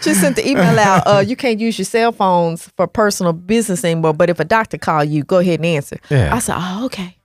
She 0.02 0.14
sent 0.16 0.36
the 0.36 0.48
email 0.50 0.80
out. 0.80 1.04
Uh, 1.06 1.20
you 1.20 1.36
can't 1.36 1.60
use 1.60 1.78
your 1.78 1.86
cell 1.86 2.12
phones 2.12 2.68
for 2.76 2.88
personal 2.88 3.34
business 3.34 3.84
anymore. 3.86 4.14
But 4.14 4.30
if 4.32 4.40
a 4.40 4.46
doctor 4.46 4.78
call 4.80 5.04
you, 5.04 5.24
go 5.24 5.38
ahead 5.40 5.60
and 5.60 5.66
answer. 5.66 5.98
Yeah. 6.10 6.34
I 6.34 6.40
said, 6.40 6.56
"Oh, 6.58 6.86
okay." 6.86 7.18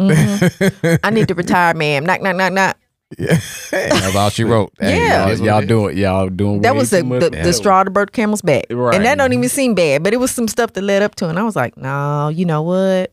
Mhm. 0.00 0.98
I 1.02 1.10
need 1.10 1.28
to 1.28 1.34
retire, 1.34 1.74
ma'am. 1.74 2.04
Knock, 2.06 2.22
knock, 2.22 2.36
knock, 2.36 2.52
knock. 2.52 2.76
That's 3.18 4.16
all 4.16 4.30
she 4.30 4.44
wrote. 4.44 4.72
Hey, 4.80 4.98
Yeah. 4.98 5.28
Y'all, 5.28 5.44
y'all 5.44 5.62
doing 5.66 5.96
y'all 5.98 6.28
doing 6.28 6.60
That 6.62 6.74
was 6.76 6.90
the, 6.90 7.02
the, 7.02 7.30
the 7.30 7.52
straw 7.52 7.82
to 7.84 7.90
bird 7.90 8.12
camel's 8.12 8.42
back. 8.42 8.64
Right. 8.70 8.94
And 8.94 9.04
that 9.04 9.18
don't 9.18 9.32
even 9.32 9.48
seem 9.48 9.74
bad, 9.74 10.02
but 10.02 10.12
it 10.12 10.18
was 10.18 10.30
some 10.30 10.48
stuff 10.48 10.72
that 10.74 10.82
led 10.82 11.02
up 11.02 11.14
to 11.16 11.26
it. 11.26 11.30
And 11.30 11.38
I 11.38 11.42
was 11.42 11.56
like, 11.56 11.76
no, 11.76 12.28
you 12.28 12.44
know 12.44 12.62
what? 12.62 13.12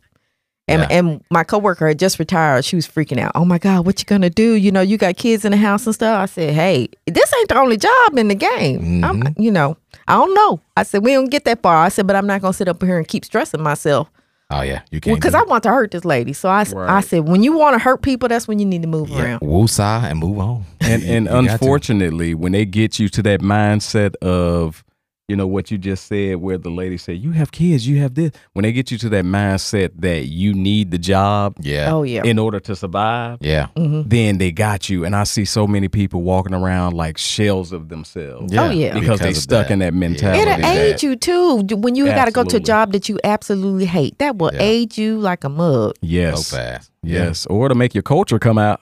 And, 0.68 0.82
Yeah. 0.82 0.88
and 0.92 1.24
my 1.32 1.44
coworker 1.44 1.88
had 1.88 1.98
just 1.98 2.20
retired. 2.20 2.64
She 2.64 2.76
was 2.76 2.88
freaking 2.88 3.18
out. 3.20 3.32
Oh 3.34 3.44
my 3.46 3.58
God, 3.58 3.86
what 3.88 4.00
you 4.00 4.06
gonna 4.06 4.30
do? 4.30 4.54
You 4.54 4.72
know, 4.72 4.82
you 4.82 4.98
got 4.98 5.18
kids 5.18 5.44
in 5.44 5.52
the 5.52 5.58
house 5.58 5.86
and 5.88 5.96
stuff. 5.96 6.20
I 6.22 6.26
said, 6.28 6.54
hey, 6.54 6.90
this 7.08 7.34
ain't 7.40 7.50
the 7.50 7.58
only 7.58 7.78
job 7.78 8.18
in 8.18 8.28
the 8.28 8.36
game. 8.36 9.04
I'm, 9.04 9.22
Mm-hmm. 9.24 9.42
you 9.42 9.50
know, 9.52 9.78
I 10.08 10.14
don't 10.14 10.34
know. 10.36 10.60
I 10.78 10.84
said, 10.84 11.04
we 11.04 11.14
don't 11.14 11.30
get 11.32 11.46
that 11.46 11.62
far. 11.64 11.84
I 11.84 11.90
said, 11.90 12.06
but 12.06 12.16
I'm 12.16 12.28
not 12.28 12.42
gonna 12.42 12.54
sit 12.54 12.68
up 12.68 12.84
here 12.84 12.98
and 12.98 13.08
keep 13.08 13.26
stressing 13.26 13.62
myself. 13.64 14.10
Oh 14.52 14.62
yeah, 14.62 14.82
you 14.90 15.00
can't. 15.00 15.16
Because 15.18 15.34
do 15.34 15.40
I 15.40 15.44
want 15.44 15.62
to 15.64 15.70
hurt 15.70 15.92
this 15.92 16.06
lady. 16.06 16.34
So 16.34 16.50
I, 16.50 16.64
Right. 16.64 17.04
said, 17.04 17.28
when 17.28 17.44
you 17.44 17.54
want 17.56 17.76
to 17.76 17.80
hurt 17.80 18.02
people, 18.02 18.28
that's 18.30 18.48
when 18.48 18.58
you 18.58 18.66
need 18.66 18.82
to 18.82 18.88
move 18.88 19.10
yeah, 19.10 19.22
around. 19.24 19.40
woosah 19.42 20.04
and 20.10 20.18
move 20.20 20.40
on. 20.40 20.66
and 20.82 21.04
and 21.04 21.26
you 21.26 21.32
got 21.32 21.44
to. 21.44 21.52
unfortunately, 21.52 22.34
when 22.34 22.54
they 22.54 22.66
get 22.66 22.98
you 22.98 23.10
to 23.10 23.22
that 23.24 23.42
mindset 23.42 24.16
of, 24.24 24.84
you 25.30 25.36
know, 25.36 25.48
what 25.48 25.72
you 25.72 25.78
just 25.78 26.08
said, 26.08 26.38
where 26.38 26.58
the 26.58 26.70
lady 26.70 26.98
said, 26.98 27.18
"You 27.20 27.32
have 27.32 27.52
kids, 27.52 27.88
you 27.88 28.00
have 28.02 28.16
this," 28.16 28.32
when 28.54 28.64
they 28.64 28.72
get 28.72 28.92
you 28.92 28.98
to 28.98 29.10
that 29.10 29.24
mindset 29.26 29.92
that 30.00 30.26
you 30.26 30.54
need 30.54 30.92
the 30.92 30.98
job 30.98 31.56
yeah, 31.62 31.94
Oh 31.94 32.04
yeah. 32.04 32.24
in 32.24 32.40
order 32.40 32.60
to 32.62 32.76
survive, 32.76 33.38
yeah, 33.42 33.68
mm-hmm. 33.76 34.08
then 34.10 34.38
they 34.40 34.52
got 34.52 34.90
you. 34.90 35.06
And 35.06 35.16
I 35.16 35.24
see 35.24 35.46
so 35.46 35.68
many 35.68 35.88
people 35.88 36.24
walking 36.24 36.54
around 36.54 36.94
like 36.96 37.18
shells 37.18 37.72
of 37.72 37.90
themselves. 37.90 38.52
yeah. 38.52 38.64
Oh, 38.68 38.70
yeah. 38.72 38.94
Because, 39.00 39.20
they 39.20 39.30
of 39.30 39.38
stuck 39.38 39.68
that. 39.68 39.74
in 39.74 39.80
that 39.80 39.94
mentality. 39.94 40.42
It'll 40.42 40.58
that- 40.62 40.76
age 40.76 41.04
you 41.04 41.16
too 41.16 41.58
when 41.78 41.96
you 41.96 42.06
got 42.08 42.26
to 42.26 42.32
go 42.32 42.44
to 42.44 42.58
a 42.58 42.60
job 42.60 42.92
that 42.94 43.08
you 43.08 43.20
absolutely 43.24 43.86
hate. 43.86 44.18
That 44.20 44.38
will 44.38 44.52
Yeah. 44.54 44.60
age 44.62 44.98
you 44.98 45.20
like 45.20 45.44
a 45.44 45.50
mug. 45.50 45.94
Yes. 46.02 46.48
so 46.48 46.58
fast. 46.58 46.90
Yeah. 47.04 47.26
Yes. 47.26 47.46
Or 47.46 47.70
to 47.70 47.76
make 47.76 47.94
your 47.94 48.02
culture 48.04 48.40
come 48.40 48.58
out. 48.58 48.82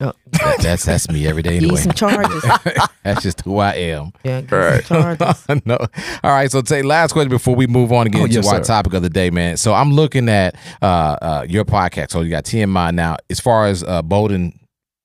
That- 0.00 0.16
that's 0.60 0.84
that's 0.84 1.08
me 1.10 1.26
every 1.26 1.42
day 1.42 1.58
Give 1.60 1.64
anyway. 1.70 1.76
you 1.78 1.82
some 1.84 1.92
charges. 1.92 2.42
that's 3.04 3.22
just 3.22 3.40
who 3.42 3.58
I 3.58 3.72
am. 3.74 4.12
yeah, 4.24 4.40
give 4.42 4.50
you 4.52 4.82
some 4.82 5.16
charges. 5.16 5.46
no. 5.66 5.76
All 6.22 6.30
right. 6.32 6.50
So, 6.50 6.60
take 6.62 6.84
last 6.84 7.12
question 7.12 7.30
before 7.30 7.54
we 7.54 7.66
move 7.66 7.92
on 7.92 8.06
and 8.06 8.12
get 8.12 8.20
Oh, 8.20 8.24
into 8.24 8.36
yes, 8.36 8.48
our 8.48 8.56
sir. 8.62 8.64
topic 8.64 8.94
of 8.94 9.02
the 9.02 9.08
day, 9.10 9.30
man. 9.30 9.56
So, 9.56 9.72
I'm 9.72 9.92
looking 9.92 10.28
at 10.28 10.56
uh, 10.82 10.86
uh, 11.22 11.46
your 11.48 11.64
podcast. 11.64 12.10
So, 12.10 12.20
you 12.22 12.30
got 12.30 12.44
TMI 12.44 12.92
now. 12.94 13.16
As 13.30 13.40
far 13.40 13.66
as 13.66 13.82
uh, 13.84 14.02
Bold 14.02 14.32
and, 14.32 14.52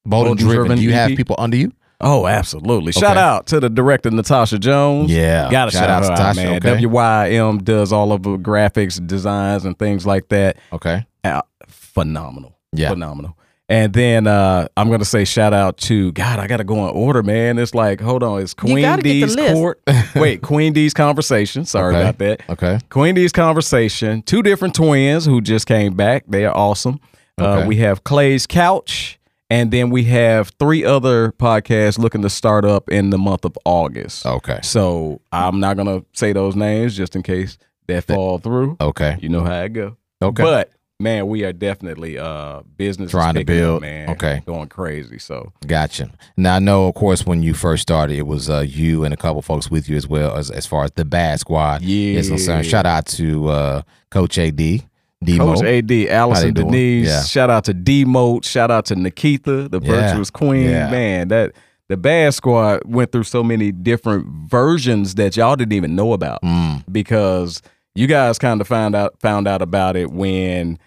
Bowden, 0.05 0.09
Bold 0.09 0.27
and 0.27 0.39
driven, 0.39 0.55
Driven 0.57 0.77
do 0.79 0.83
you 0.83 0.93
have 0.93 1.09
people 1.15 1.35
under 1.39 1.55
you? 1.57 1.71
Oh, 2.01 2.25
absolutely. 2.27 2.91
Shout 2.93 3.17
out 3.17 3.47
to 3.47 3.59
the 3.59 3.69
director, 3.69 4.09
Natasha 4.09 4.57
Jones. 4.57 5.11
Yeah. 5.11 5.49
Gotta 5.51 5.71
Shout 5.71 5.81
shout, 5.81 5.89
out 5.89 6.03
out 6.11 6.15
to 6.17 6.23
her 6.23 6.29
out, 6.29 6.35
man. 6.37 6.55
okay. 6.57 6.83
WYM 6.85 7.63
does 7.63 7.91
all 7.93 8.11
of 8.13 8.23
the 8.23 8.37
graphics, 8.37 9.05
designs, 9.05 9.65
and 9.65 9.77
things 9.77 10.05
like 10.05 10.29
that. 10.29 10.57
Okay. 10.73 11.05
Uh, 11.23 11.41
phenomenal. 11.67 12.57
Yeah. 12.71 12.89
Phenomenal. 12.89 13.35
And 13.71 13.93
then 13.93 14.25
uh, 14.25 14.67
I'm 14.75 14.89
gonna 14.89 15.05
say 15.05 15.25
shout 15.25 15.53
out 15.53 15.77
to 15.77 16.11
God. 16.13 16.39
I 16.39 16.47
gotta 16.47 16.63
go 16.63 16.87
in 16.89 16.95
order, 16.95 17.21
man. 17.21 17.59
It's 17.59 17.75
like 17.75 18.01
hold 18.01 18.23
on, 18.23 18.41
it's 18.41 18.55
Queen 18.55 18.81
gotta 18.81 19.03
get 19.03 19.27
the 19.27 19.35
D's 19.35 19.53
court. 19.53 19.79
Wait, 20.15 20.41
Queen 20.41 20.73
D's 20.73 20.93
conversation. 20.95 21.65
Sorry 21.65 21.95
Okay. 21.95 22.01
about 22.01 22.17
that. 22.17 22.41
Okay. 22.49 22.79
Queen 22.89 23.13
D's 23.13 23.31
conversation. 23.31 24.23
Two 24.23 24.41
different 24.41 24.73
twins 24.73 25.25
who 25.25 25.39
just 25.39 25.67
came 25.67 25.93
back. 25.93 26.23
They 26.27 26.45
are 26.45 26.55
awesome. 26.57 26.99
Okay. 27.39 27.61
Uh, 27.63 27.67
we 27.67 27.75
have 27.77 28.03
Clay's 28.03 28.47
couch, 28.47 29.19
and 29.51 29.69
then 29.71 29.91
we 29.91 30.05
have 30.05 30.51
three 30.59 30.83
other 30.83 31.31
podcasts 31.33 31.99
looking 31.99 32.23
to 32.23 32.29
start 32.29 32.65
up 32.65 32.89
in 32.89 33.11
the 33.11 33.19
month 33.19 33.45
of 33.45 33.55
August. 33.65 34.25
Okay. 34.25 34.59
So 34.63 35.21
I'm 35.31 35.59
not 35.59 35.77
gonna 35.77 36.03
say 36.13 36.33
those 36.33 36.55
names 36.55 36.97
just 36.97 37.15
in 37.15 37.21
case 37.21 37.59
that 37.87 38.03
fall 38.05 38.39
through. 38.39 38.77
Okay. 38.81 39.17
You 39.21 39.29
know 39.29 39.43
how 39.43 39.61
it 39.61 39.73
go. 39.73 39.95
Okay. 40.23 40.41
But 40.43 40.71
man, 40.99 41.27
we 41.27 41.43
are 41.45 41.53
definitely 41.53 42.17
uh 42.17 42.61
business 42.77 43.11
Trying 43.11 43.35
to 43.35 43.39
picking 43.41 43.55
up, 43.55 43.61
build. 43.61 43.81
man. 43.81 44.09
Okay. 44.11 44.41
Going 44.45 44.67
crazy. 44.69 45.17
So 45.19 45.51
Gotcha. 45.65 46.11
Now 46.37 46.55
I 46.55 46.59
know, 46.59 46.87
of 46.87 46.95
course, 46.95 47.25
when 47.25 47.41
you 47.43 47.53
first 47.53 47.81
started, 47.83 48.17
it 48.17 48.27
was 48.27 48.49
uh, 48.49 48.59
you 48.67 49.03
and 49.05 49.13
a 49.13 49.17
couple 49.17 49.41
folks 49.41 49.71
with 49.71 49.87
you 49.89 49.95
as 49.97 50.07
well, 50.07 50.35
as 50.35 50.51
as 50.51 50.65
far 50.65 50.83
as 50.83 50.91
the 50.91 51.05
Bad 51.05 51.39
Squad 51.39 51.81
yeah. 51.81 52.19
is 52.19 52.29
concerned. 52.29 52.65
Shout 52.65 52.85
out 52.85 53.05
to 53.07 53.47
uh, 53.49 53.81
Coach 54.11 54.37
AD, 54.37 54.55
Demo. 54.57 55.55
Coach 55.55 55.63
AD, 55.63 55.91
Allison? 56.09 56.53
Denise, 56.53 57.07
Yeah. 57.07 57.23
shout 57.23 57.49
out 57.49 57.63
to 57.65 57.73
D 57.73 58.05
Moat, 58.05 58.45
shout 58.45 58.69
out 58.71 58.85
to 58.85 58.95
Nikita, 58.95 59.69
the 59.69 59.79
Yeah. 59.81 59.87
virtuous 59.89 60.29
queen. 60.29 60.69
Yeah. 60.69 60.91
Man, 60.91 61.29
that 61.29 61.53
the 61.87 61.97
Bad 61.97 62.33
Squad 62.33 62.81
went 62.85 63.11
through 63.11 63.23
so 63.23 63.41
many 63.43 63.71
different 63.71 64.27
versions 64.49 65.15
that 65.15 65.35
y'all 65.37 65.55
didn't 65.55 65.73
even 65.73 65.95
know 65.95 66.13
about 66.13 66.41
Mm, 66.43 66.83
because 66.91 67.61
you 67.95 68.05
guys 68.05 68.37
kind 68.37 68.61
of 68.61 68.67
found 68.67 68.95
out 68.95 69.15
found 69.19 69.47
out 69.47 69.61
about 69.63 69.95
it 69.95 70.11
when 70.11 70.77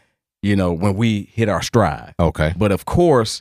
you 0.42 0.56
know 0.56 0.72
when 0.72 0.94
we 0.96 1.30
hit 1.32 1.48
our 1.48 1.62
stride. 1.62 2.14
okay. 2.18 2.52
But 2.56 2.72
of 2.72 2.84
course, 2.84 3.40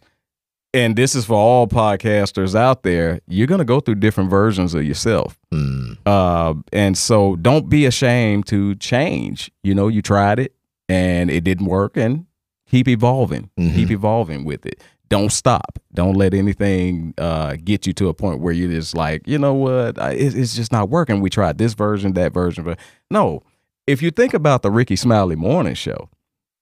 and 0.74 0.96
this 0.96 1.16
is 1.16 1.26
for 1.26 1.36
all 1.36 1.68
podcasters 1.68 2.56
out 2.56 2.84
there, 2.84 3.20
you're 3.28 3.48
gonna 3.48 3.66
go 3.66 3.80
through 3.80 3.96
different 3.96 4.30
versions 4.30 4.74
of 4.74 4.84
yourself. 4.84 5.38
Mm, 5.54 5.98
Uh, 6.06 6.54
and 6.72 6.98
so 6.98 7.36
don't 7.36 7.70
be 7.70 7.86
ashamed 7.86 8.46
to 8.48 8.76
change. 8.76 9.52
You 9.64 9.76
know, 9.76 9.88
you 9.90 10.02
tried 10.02 10.40
it 10.40 10.54
and 10.88 11.30
it 11.30 11.44
didn't 11.44 11.68
work, 11.68 11.96
and 11.98 12.26
keep 12.70 12.88
evolving. 12.88 13.50
Mhm. 13.60 13.76
Keep 13.76 13.92
evolving 13.92 14.46
with 14.46 14.66
it. 14.66 14.82
Don't 15.10 15.32
stop. 15.32 15.78
Don't 15.94 16.16
let 16.16 16.34
anything 16.34 17.14
uh, 17.18 17.58
get 17.62 17.86
you 17.86 17.92
to 17.94 18.08
a 18.08 18.14
point 18.14 18.40
where 18.40 18.54
you're 18.54 18.70
just 18.72 18.96
like, 18.96 19.28
you 19.28 19.38
know 19.38 19.54
what, 19.54 19.98
it, 19.98 20.34
it's 20.36 20.56
just 20.56 20.72
not 20.72 20.90
working. 20.90 21.20
We 21.20 21.30
tried 21.30 21.58
this 21.58 21.74
version, 21.74 22.14
that 22.14 22.34
version, 22.34 22.64
but 22.64 22.80
no. 23.10 23.42
If 23.88 24.02
you 24.02 24.10
think 24.12 24.34
about 24.34 24.62
the 24.62 24.72
Rickey 24.72 24.96
Smiley 24.96 25.36
Morning 25.36 25.74
Show, 25.74 26.10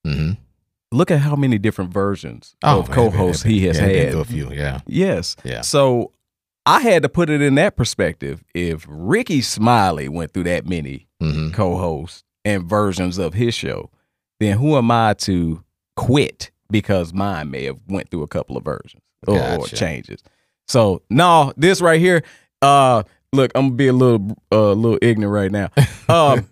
hmm 0.04 0.32
look 0.92 1.12
at 1.12 1.20
how 1.20 1.36
many 1.36 1.60
different 1.60 1.94
versions 1.94 2.56
Oh, 2.64 2.80
of 2.80 2.90
co-hosts 2.90 3.44
he 3.44 3.66
has 3.68 3.78
yeah, 3.80 3.86
had. 3.86 4.14
a 4.16 4.26
few. 4.26 4.52
Yeah. 4.52 4.80
Yes. 4.88 5.36
Yeah. 5.44 5.62
So 5.62 6.14
I 6.66 6.80
had 6.82 7.04
to 7.04 7.10
put 7.10 7.30
it 7.30 7.44
in 7.44 7.54
that 7.56 7.76
perspective. 7.76 8.44
If 8.56 8.88
Rickey 8.90 9.42
Smiley 9.42 10.10
went 10.10 10.34
through 10.34 10.46
that 10.46 10.66
many 10.68 11.08
hmm 11.22 11.52
co-hosts 11.52 12.24
and 12.44 12.64
versions 12.64 13.18
of 13.20 13.36
his 13.36 13.54
show, 13.54 13.92
then 14.40 14.58
who 14.58 14.78
am 14.78 14.90
I 14.90 15.14
to 15.16 15.64
quit 15.96 16.50
because 16.72 17.14
mine 17.14 17.52
may 17.52 17.66
have 17.66 17.80
went 17.88 18.10
through 18.10 18.24
a 18.24 18.28
couple 18.28 18.58
of 18.58 18.64
versions 18.64 19.04
or, 19.28 19.38
or 19.40 19.68
changes. 19.68 20.24
So 20.68 21.02
no, 21.10 21.54
this 21.58 21.82
right 21.82 22.00
here. 22.00 22.24
Uh, 22.64 23.04
look, 23.32 23.52
I'm 23.54 23.68
gonna 23.68 23.76
be 23.76 23.88
a 23.88 23.94
little 23.94 24.36
uh, 24.52 24.72
little 24.74 24.98
ignorant 25.04 25.34
right 25.34 25.52
now. 25.52 25.70
Um, 26.10 26.48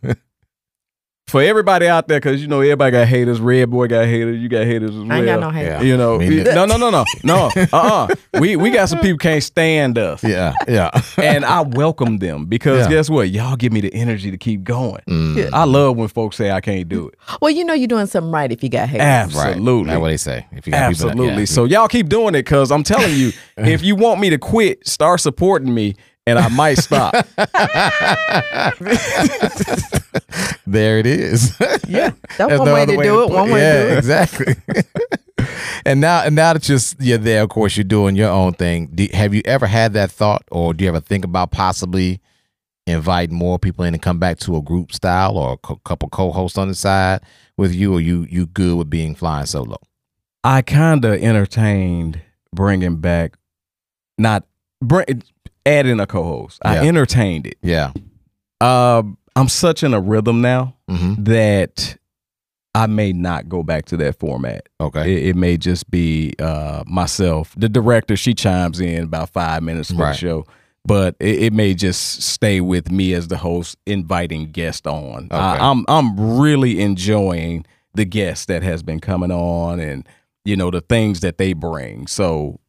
for 1.28 1.42
everybody 1.42 1.88
out 1.88 2.08
there, 2.08 2.20
because 2.20 2.42
you 2.42 2.48
know 2.48 2.62
everybody 2.62 2.92
got 2.92 3.08
haters. 3.08 3.42
Red 3.42 3.70
boy 3.70 3.88
got 3.88 4.06
haters. 4.06 4.40
You 4.42 4.48
got 4.48 4.66
haters 4.66 4.92
as 4.92 4.96
well. 4.96 5.12
I 5.12 5.18
ain't 5.18 5.26
got 5.26 5.40
no 5.42 5.50
hate. 5.50 5.66
Yeah. 5.66 5.82
You 5.82 5.98
know, 5.98 6.18
Me 6.20 6.30
neither. 6.30 6.56
no, 6.56 6.66
no, 6.66 6.78
no, 6.78 6.90
no, 6.90 7.04
no. 7.24 7.52
Uh, 7.74 8.08
uh 8.14 8.40
We 8.40 8.56
we 8.56 8.70
got 8.72 8.88
some 8.88 9.00
people 9.00 9.18
can't 9.18 9.44
stand 9.44 9.98
us, 9.98 10.24
Yeah. 10.24 10.54
Yeah. 10.68 10.90
and 11.18 11.44
I 11.44 11.62
welcome 11.62 12.18
them 12.20 12.46
because 12.46 12.86
Yeah. 12.86 12.90
guess 12.90 13.10
what? 13.10 13.30
Y'all 13.30 13.56
give 13.58 13.74
me 13.74 13.82
the 13.82 13.94
energy 13.94 14.32
to 14.32 14.38
keep 14.38 14.64
going. 14.64 15.02
Mm, 15.08 15.52
I 15.52 15.66
love 15.66 15.98
when 15.98 16.08
folks 16.08 16.38
say 16.38 16.50
I 16.52 16.62
can't 16.62 16.88
do 16.88 17.10
it. 17.10 17.16
Well, 17.42 17.52
you 17.52 17.66
know 17.66 17.74
you're 17.74 17.88
doing 17.88 18.06
something 18.08 18.32
right 18.32 18.52
if 18.52 18.64
you 18.64 18.70
got 18.70 18.88
hate. 18.90 19.00
Right. 19.00 19.06
Absolutely, 19.08 19.90
That's 19.90 20.00
what 20.00 20.08
they 20.10 20.18
say. 20.18 20.46
If 20.54 20.66
you 20.66 20.72
got 20.72 20.90
people 20.92 21.08
that- 21.08 21.12
absolutely. 21.12 21.40
yeah. 21.40 21.46
So 21.46 21.66
y'all 21.66 21.88
keep 21.90 22.08
doing 22.08 22.36
it 22.36 22.44
because 22.46 22.72
I'm 22.72 22.84
telling 22.84 23.14
you, 23.16 23.32
if 23.58 23.84
you 23.84 23.96
want 23.96 24.22
me 24.22 24.30
to 24.30 24.38
quit, 24.38 24.88
start 24.88 25.20
supporting 25.20 25.74
me, 25.74 25.96
and 26.28 26.38
I 26.38 26.50
might 26.50 26.78
stop. 26.78 27.14
there 30.68 31.00
it 31.00 31.06
is. 31.06 31.58
Yeah, 31.88 32.12
that's 32.38 32.50
There's 32.50 32.60
one 32.60 32.68
no 32.68 32.74
way 32.74 32.82
other 32.82 32.98
to 32.98 33.04
do 33.04 33.24
it. 33.24 33.30
One 33.30 33.50
way 33.50 33.62
yeah, 33.62 33.84
to 33.84 33.88
do 33.88 33.94
it. 33.94 33.98
exactly. 33.98 34.56
and 35.86 36.02
now, 36.02 36.24
and 36.24 36.36
now 36.36 36.52
that 36.52 36.68
you're 36.68 36.80
you're 37.00 37.18
there, 37.18 37.44
of 37.44 37.50
course, 37.50 37.78
you're 37.78 37.86
doing 37.86 38.18
your 38.18 38.30
own 38.30 38.52
thing. 38.54 38.88
Do, 38.94 39.08
have 39.14 39.34
you 39.34 39.42
ever 39.46 39.68
had 39.68 39.94
that 39.94 40.12
thought, 40.12 40.44
or 40.52 40.74
do 40.74 40.84
you 40.84 40.90
ever 40.90 41.00
think 41.00 41.24
about 41.24 41.52
possibly 41.52 42.20
invite 42.88 43.32
more 43.32 43.58
people 43.58 43.86
in 43.86 43.94
and 43.94 44.04
come 44.04 44.20
back 44.20 44.38
to 44.40 44.58
a 44.58 44.62
group 44.62 44.92
style 44.92 45.38
or 45.38 45.54
a 45.54 45.58
co- 45.58 45.80
couple 45.86 46.10
co-hosts 46.10 46.58
on 46.58 46.68
the 46.68 46.76
side 46.76 47.22
with 47.56 47.74
you, 47.74 47.94
or 47.94 48.02
you 48.02 48.28
you 48.30 48.48
good 48.48 48.78
with 48.78 48.90
being 48.90 49.16
flying 49.16 49.46
solo? 49.46 49.78
I 50.44 50.62
kind 50.62 51.06
of 51.06 51.14
entertained 51.14 52.20
bringing 52.54 52.98
back, 52.98 53.38
not 54.18 54.44
bring, 54.82 55.24
adding 55.68 56.00
a 56.00 56.08
co-host. 56.08 56.60
Yeah. 56.64 56.72
I 56.72 56.88
entertained 56.88 57.46
it. 57.48 57.58
Yeah. 57.62 57.92
Uh, 58.62 59.04
I'm 59.36 59.48
such 59.50 59.84
in 59.84 59.94
a 59.94 60.00
rhythm 60.00 60.42
now 60.42 60.76
Mm-hmm. 60.90 61.24
that 61.26 61.98
I 62.74 62.86
may 62.88 63.12
not 63.12 63.50
go 63.50 63.62
back 63.62 63.86
to 63.88 63.98
that 63.98 64.20
format. 64.20 64.70
Okay. 64.80 65.14
It, 65.18 65.28
it 65.30 65.36
may 65.36 65.58
just 65.58 65.92
be 65.92 66.34
uh, 66.40 66.84
myself. 66.88 67.54
The 67.58 67.68
director, 67.70 68.16
she 68.16 68.34
chimes 68.34 68.80
in 68.80 69.04
about 69.04 69.30
five 69.32 69.64
minutes 69.64 69.92
for 69.92 69.98
Right. 69.98 70.12
the 70.14 70.18
show, 70.18 70.46
but 70.86 71.16
it, 71.20 71.44
it 71.44 71.54
may 71.54 71.74
just 71.74 72.22
stay 72.22 72.62
with 72.62 72.90
me 72.90 73.14
as 73.14 73.28
the 73.28 73.38
host, 73.38 73.78
inviting 73.86 74.52
guests 74.52 74.88
on. 74.88 75.26
Okay. 75.26 75.36
I, 75.36 75.70
I'm 75.70 75.84
I'm 75.90 76.40
really 76.40 76.80
enjoying 76.80 77.66
the 77.96 78.06
guests 78.06 78.46
that 78.46 78.64
has 78.64 78.82
been 78.84 79.00
coming 79.02 79.32
on, 79.32 79.80
and 79.82 80.08
you 80.46 80.56
know 80.56 80.72
the 80.72 80.82
things 80.82 81.20
that 81.22 81.38
they 81.38 81.52
bring. 81.54 82.08
So 82.08 82.60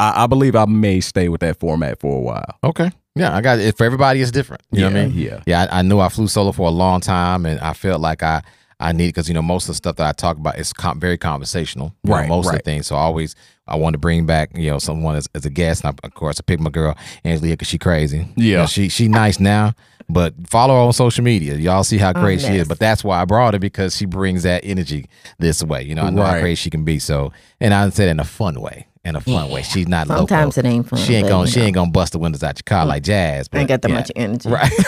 I, 0.00 0.24
I 0.24 0.26
believe 0.26 0.54
I 0.56 0.64
may 0.66 1.00
stay 1.00 1.28
with 1.28 1.40
that 1.40 1.58
format 1.58 1.98
for 2.00 2.16
a 2.16 2.20
while. 2.20 2.58
Okay. 2.64 2.90
Yeah, 3.14 3.34
I 3.36 3.40
got 3.40 3.58
it. 3.58 3.76
For 3.76 3.84
everybody, 3.84 4.20
it's 4.20 4.30
different. 4.30 4.62
You 4.70 4.82
know 4.82 4.86
what 4.90 4.96
I 4.96 5.00
Yeah, 5.00 5.06
mean? 5.08 5.18
yeah. 5.18 5.42
Yeah, 5.46 5.66
I, 5.72 5.78
I 5.80 5.82
knew 5.82 5.98
I 5.98 6.08
flew 6.08 6.28
solo 6.28 6.52
for 6.52 6.68
a 6.68 6.70
long 6.70 7.00
time, 7.00 7.46
and 7.46 7.58
I 7.60 7.72
felt 7.72 8.00
like 8.00 8.22
I 8.22 8.42
I 8.80 8.92
need 8.92 9.08
because 9.08 9.26
you 9.26 9.34
know 9.34 9.42
most 9.42 9.64
of 9.64 9.68
the 9.70 9.74
stuff 9.74 9.96
that 9.96 10.06
I 10.06 10.12
talk 10.12 10.36
about 10.36 10.56
is 10.56 10.72
com- 10.72 11.00
very 11.00 11.18
conversational. 11.18 11.92
you 12.04 12.10
know, 12.10 12.16
Right, 12.16 12.28
most 12.28 12.46
of 12.46 12.52
the 12.52 12.58
things. 12.60 12.86
So 12.86 12.94
I 12.94 13.00
always 13.00 13.34
I 13.66 13.74
want 13.74 13.94
to 13.94 13.98
bring 13.98 14.24
back 14.24 14.56
you 14.56 14.70
know 14.70 14.78
someone 14.78 15.16
as, 15.16 15.26
as 15.34 15.44
a 15.44 15.50
guest. 15.50 15.82
And 15.84 15.92
I, 16.00 16.06
of 16.06 16.14
course, 16.14 16.38
I 16.38 16.42
picked 16.46 16.62
my 16.62 16.70
girl 16.70 16.96
Angela 17.24 17.50
because 17.54 17.66
she 17.66 17.76
crazy. 17.78 18.18
You 18.36 18.50
Yeah. 18.52 18.56
know, 18.58 18.66
she 18.66 18.88
she 18.88 19.08
nice 19.08 19.40
now. 19.40 19.74
But 20.08 20.34
follow 20.48 20.74
her 20.74 20.80
on 20.80 20.92
social 20.92 21.24
media. 21.24 21.56
Y'all 21.56 21.82
see 21.84 21.98
how 21.98 22.10
oh, 22.10 22.20
great 22.20 22.40
she 22.40 22.54
is. 22.56 22.68
But 22.68 22.78
that's 22.78 23.02
why 23.02 23.20
I 23.20 23.24
brought 23.24 23.54
her 23.54 23.58
because 23.60 23.96
she 23.96 24.06
brings 24.06 24.44
that 24.44 24.64
energy 24.64 25.06
this 25.40 25.62
way. 25.62 25.82
You 25.82 25.96
know, 25.96 26.04
I 26.04 26.10
know 26.10 26.22
how 26.22 26.38
crazy 26.38 26.54
she 26.54 26.70
can 26.70 26.84
be. 26.84 26.98
So, 27.00 27.32
and 27.60 27.74
I 27.74 27.90
said 27.90 28.08
in 28.08 28.20
a 28.20 28.24
fun 28.24 28.60
way. 28.60 28.86
In 29.08 29.16
a 29.16 29.20
fun 29.20 29.50
way. 29.50 29.62
She's 29.62 29.88
not 29.88 30.06
loco. 30.08 30.18
Sometimes 30.20 30.58
it 30.58 30.66
ain't 30.66 30.86
fun, 30.88 30.98
She 30.98 31.14
ain't 31.14 31.28
gonna 31.28 31.46
she 31.48 31.60
know. 31.60 31.66
ain't 31.66 31.74
gonna 31.74 31.90
bust 31.90 32.12
the 32.12 32.18
windows 32.18 32.42
out 32.42 32.58
your 32.58 32.64
car 32.64 32.84
like 32.84 33.02
Jazz. 33.02 33.48
But 33.48 33.58
I 33.58 33.60
ain't 33.60 33.68
got 33.68 33.82
that 33.82 33.88
yeah. 33.88 33.94
much 33.94 34.12
energy. 34.14 34.48
Right. 34.50 34.70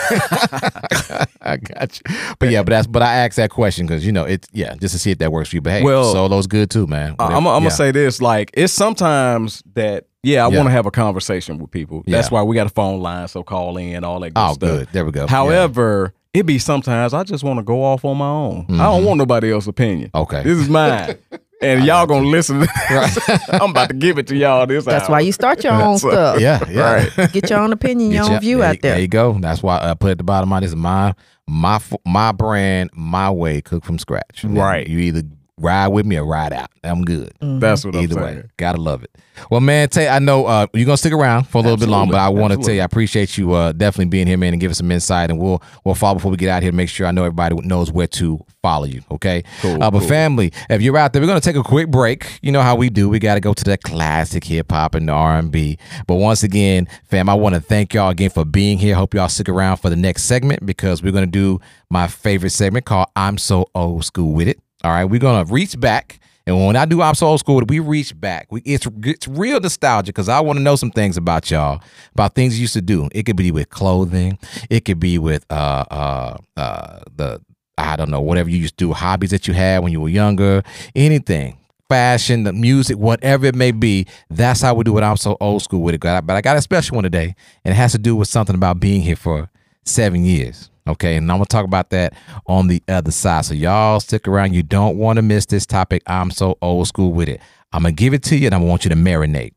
I 1.41 1.57
got 1.57 1.99
you. 1.99 2.15
But 2.39 2.49
yeah, 2.49 2.61
but 2.63 2.69
that's 2.69 2.87
but 2.87 3.01
I 3.01 3.15
asked 3.25 3.37
that 3.37 3.49
question 3.49 3.85
because 3.87 4.05
you 4.05 4.11
know 4.11 4.25
it's 4.25 4.47
yeah 4.51 4.75
just 4.75 4.93
to 4.93 4.99
see 4.99 5.11
if 5.11 5.17
that 5.19 5.31
works 5.31 5.49
for 5.49 5.55
you. 5.57 5.61
But 5.61 5.73
hey, 5.73 5.83
Well, 5.83 6.11
solo's 6.13 6.47
good 6.47 6.69
too, 6.69 6.87
man. 6.87 7.15
I- 7.19 7.23
Whatever- 7.23 7.33
I'm, 7.37 7.47
I'm 7.47 7.53
yeah. 7.55 7.59
gonna 7.59 7.71
say 7.71 7.91
this: 7.91 8.21
like 8.21 8.51
it's 8.53 8.73
sometimes 8.73 9.63
that 9.73 10.05
yeah, 10.23 10.45
I 10.45 10.49
Yeah. 10.49 10.57
want 10.57 10.67
to 10.67 10.71
have 10.71 10.85
a 10.85 10.91
conversation 10.91 11.57
with 11.57 11.71
people. 11.71 12.03
That's 12.05 12.29
why 12.29 12.43
we 12.43 12.55
got 12.55 12.67
a 12.67 12.71
phone 12.71 12.99
line, 13.01 13.27
so 13.27 13.41
call 13.43 13.77
in, 13.77 14.03
all 14.03 14.19
that. 14.19 14.33
Good 14.35 14.39
Oh, 14.39 14.53
stuff. 14.53 14.59
good. 14.59 14.87
There 14.91 15.03
we 15.05 15.11
go. 15.11 15.25
However, 15.25 16.13
it 16.33 16.45
be 16.45 16.59
sometimes 16.59 17.13
I 17.13 17.23
just 17.23 17.43
want 17.43 17.57
to 17.59 17.63
go 17.63 17.83
off 17.83 18.05
on 18.05 18.17
my 18.17 18.27
own. 18.29 18.65
I 18.69 18.83
don't 18.83 19.03
want 19.03 19.17
nobody 19.17 19.51
else's 19.51 19.67
opinion. 19.69 20.09
Mm-hmm. 20.11 20.21
Okay. 20.23 20.43
this 20.43 20.57
is 20.59 20.69
mine, 20.69 21.17
and 21.61 21.83
y'all 21.85 22.05
gonna 22.05 22.27
listen. 22.27 22.59
To 22.61 22.67
this. 22.89 23.29
I'm 23.49 23.71
about 23.71 23.89
to 23.89 23.95
give 23.95 24.17
it 24.17 24.27
to 24.27 24.35
y'all. 24.35 24.65
This 24.67 24.85
That's 24.85 25.05
hour. 25.05 25.11
why 25.11 25.19
you 25.21 25.31
start 25.31 25.63
your 25.63 25.73
own 25.73 25.97
So- 25.97 26.09
stuff. 26.11 26.39
yeah, 26.39 26.63
yeah. 26.69 27.05
Right. 27.17 27.31
Get 27.33 27.49
your 27.49 27.59
own 27.59 27.71
opinion, 27.73 28.11
your 28.11 28.23
Get 28.23 28.27
own 28.27 28.33
ya- 28.33 28.39
view 28.39 28.63
out 28.63 28.81
there. 28.81 28.91
There 28.93 29.01
you 29.01 29.07
go. 29.07 29.37
That's 29.39 29.61
why 29.63 29.79
I 29.81 29.93
put 29.93 30.11
at 30.11 30.17
the 30.17 30.23
bottom 30.23 30.51
of 30.51 30.61
this 30.61 30.71
is 30.71 30.75
my 30.75 31.13
my 31.47 31.79
my 32.05 32.31
brand, 32.31 32.89
my 32.93 33.29
way, 33.31 33.61
cook 33.61 33.83
from 33.85 33.97
scratch. 33.99 34.43
Right. 34.43 34.87
You 34.87 34.99
either 34.99 35.23
ride 35.61 35.87
with 35.89 36.05
me 36.05 36.17
or 36.17 36.25
ride 36.25 36.53
out. 36.53 36.69
I'm 36.83 37.03
good. 37.05 37.31
That's 37.41 37.85
what 37.85 37.95
I'm 37.95 38.01
Either 38.01 38.15
saying. 38.15 38.25
way, 38.37 38.43
gotta 38.57 38.79
love 38.81 39.03
it. 39.03 39.11
Well, 39.49 39.61
man, 39.61 39.87
Tay, 39.89 40.07
I 40.07 40.19
know 40.19 40.45
uh, 40.45 40.67
you're 40.73 40.85
gonna 40.85 40.97
stick 40.97 41.13
around 41.13 41.45
for 41.45 41.59
a 41.59 41.61
little 41.61 41.77
bit 41.77 41.87
long, 41.89 42.09
but 42.09 42.17
I 42.19 42.29
want 42.29 42.53
to 42.53 42.59
tell 42.59 42.73
you, 42.75 42.81
I 42.81 42.83
appreciate 42.83 43.37
you 43.37 43.53
uh, 43.53 43.71
definitely 43.71 44.05
being 44.09 44.27
here, 44.27 44.37
man, 44.37 44.53
and 44.53 44.59
give 44.59 44.69
us 44.71 44.77
some 44.79 44.91
insight. 44.91 45.29
And 45.31 45.39
we'll 45.39 45.61
we'll 45.83 45.95
follow 45.95 46.15
before 46.15 46.31
we 46.31 46.37
get 46.37 46.49
out 46.49 46.61
here. 46.63 46.71
Make 46.71 46.89
sure 46.89 47.07
I 47.07 47.11
know 47.11 47.23
everybody 47.23 47.55
knows 47.61 47.91
where 47.91 48.07
to 48.07 48.39
follow 48.61 48.85
you. 48.85 49.01
Okay. 49.09 49.43
Cool, 49.61 49.81
Uh, 49.81 49.89
but 49.89 49.99
cool. 49.99 50.07
family, 50.07 50.51
if 50.69 50.81
you're 50.81 50.97
out 50.97 51.13
there, 51.13 51.21
we're 51.21 51.27
gonna 51.27 51.39
take 51.39 51.55
a 51.55 51.63
quick 51.63 51.89
break. 51.89 52.39
You 52.41 52.51
know 52.51 52.61
how 52.61 52.75
we 52.75 52.89
do. 52.89 53.09
We 53.09 53.19
got 53.19 53.35
to 53.35 53.39
go 53.41 53.53
to 53.53 53.63
that 53.65 53.81
classic 53.83 54.43
hip 54.43 54.71
hop 54.71 54.95
and 54.95 55.07
the 55.07 55.13
R&B. 55.13 55.77
But 56.07 56.15
once 56.15 56.43
again, 56.43 56.87
fam, 57.05 57.29
I 57.29 57.33
want 57.33 57.55
to 57.55 57.61
thank 57.61 57.93
y'all 57.93 58.09
again 58.09 58.29
for 58.31 58.43
being 58.45 58.77
here. 58.79 58.95
Hope 58.95 59.13
y'all 59.13 59.29
stick 59.29 59.49
around 59.49 59.77
for 59.77 59.89
the 59.89 59.95
next 59.95 60.23
segment 60.23 60.65
because 60.65 61.01
we're 61.01 61.13
gonna 61.13 61.25
do 61.25 61.59
my 61.89 62.07
favorite 62.07 62.51
segment 62.51 62.85
called 62.85 63.07
"I'm 63.15 63.37
So 63.37 63.65
Old 63.73 64.03
School 64.05 64.33
with 64.33 64.47
It." 64.49 64.59
All 64.83 64.91
right, 64.91 65.05
we're 65.05 65.19
gonna 65.19 65.45
reach 65.51 65.79
back. 65.79 66.19
And 66.47 66.65
when 66.65 66.75
I 66.75 66.85
do 66.85 67.01
I'm 67.01 67.13
so 67.13 67.27
old 67.27 67.39
school, 67.39 67.61
we 67.67 67.79
reach 67.79 68.19
back. 68.19 68.47
We 68.49 68.61
it's 68.61 68.87
it's 69.03 69.27
real 69.27 69.59
nostalgia 69.59 70.07
because 70.07 70.27
I 70.27 70.39
want 70.39 70.57
to 70.57 70.63
know 70.63 70.75
some 70.75 70.91
things 70.91 71.17
about 71.17 71.51
y'all, 71.51 71.81
about 72.13 72.33
things 72.33 72.57
you 72.57 72.61
used 72.61 72.73
to 72.73 72.81
do. 72.81 73.07
It 73.11 73.23
could 73.23 73.35
be 73.35 73.51
with 73.51 73.69
clothing, 73.69 74.39
it 74.69 74.85
could 74.85 74.99
be 74.99 75.19
with 75.19 75.45
uh 75.51 75.85
uh 75.91 76.37
uh 76.57 76.99
the 77.15 77.41
I 77.77 77.95
don't 77.95 78.09
know 78.09 78.21
whatever 78.21 78.49
you 78.49 78.57
used 78.57 78.77
to 78.77 78.85
do, 78.87 78.93
hobbies 78.93 79.31
that 79.31 79.47
you 79.47 79.53
had 79.53 79.83
when 79.83 79.91
you 79.91 80.01
were 80.01 80.09
younger, 80.09 80.63
anything, 80.95 81.57
fashion, 81.89 82.43
the 82.43 82.53
music, 82.53 82.97
whatever 82.97 83.45
it 83.45 83.55
may 83.55 83.71
be. 83.71 84.07
That's 84.29 84.61
how 84.61 84.73
we 84.73 84.83
do 84.83 84.97
it. 84.97 85.03
I'm 85.03 85.17
so 85.17 85.37
old 85.39 85.61
school 85.61 85.81
with 85.81 85.95
it. 85.95 86.01
But 86.01 86.31
I 86.31 86.41
got 86.41 86.57
a 86.57 86.61
special 86.61 86.95
one 86.95 87.03
today, 87.03 87.35
and 87.63 87.71
it 87.73 87.75
has 87.75 87.91
to 87.91 87.97
do 87.99 88.15
with 88.15 88.27
something 88.27 88.55
about 88.55 88.79
being 88.79 89.01
here 89.01 89.15
for 89.15 89.49
seven 89.85 90.25
years. 90.25 90.70
Okay, 90.87 91.15
and 91.15 91.31
I'm 91.31 91.37
gonna 91.37 91.45
talk 91.45 91.65
about 91.65 91.91
that 91.91 92.13
on 92.47 92.67
the 92.67 92.81
other 92.87 93.11
side. 93.11 93.45
So 93.45 93.53
y'all 93.53 93.99
stick 93.99 94.27
around. 94.27 94.53
You 94.53 94.63
don't 94.63 94.97
want 94.97 95.17
to 95.17 95.21
miss 95.21 95.45
this 95.45 95.65
topic. 95.65 96.01
I'm 96.07 96.31
so 96.31 96.57
old 96.61 96.87
school 96.87 97.13
with 97.13 97.29
it. 97.29 97.39
I'm 97.71 97.83
gonna 97.83 97.93
give 97.93 98.13
it 98.13 98.23
to 98.23 98.35
you, 98.35 98.47
and 98.47 98.55
I 98.55 98.57
want 98.57 98.83
you 98.83 98.89
to 98.89 98.95
marinate. 98.95 99.53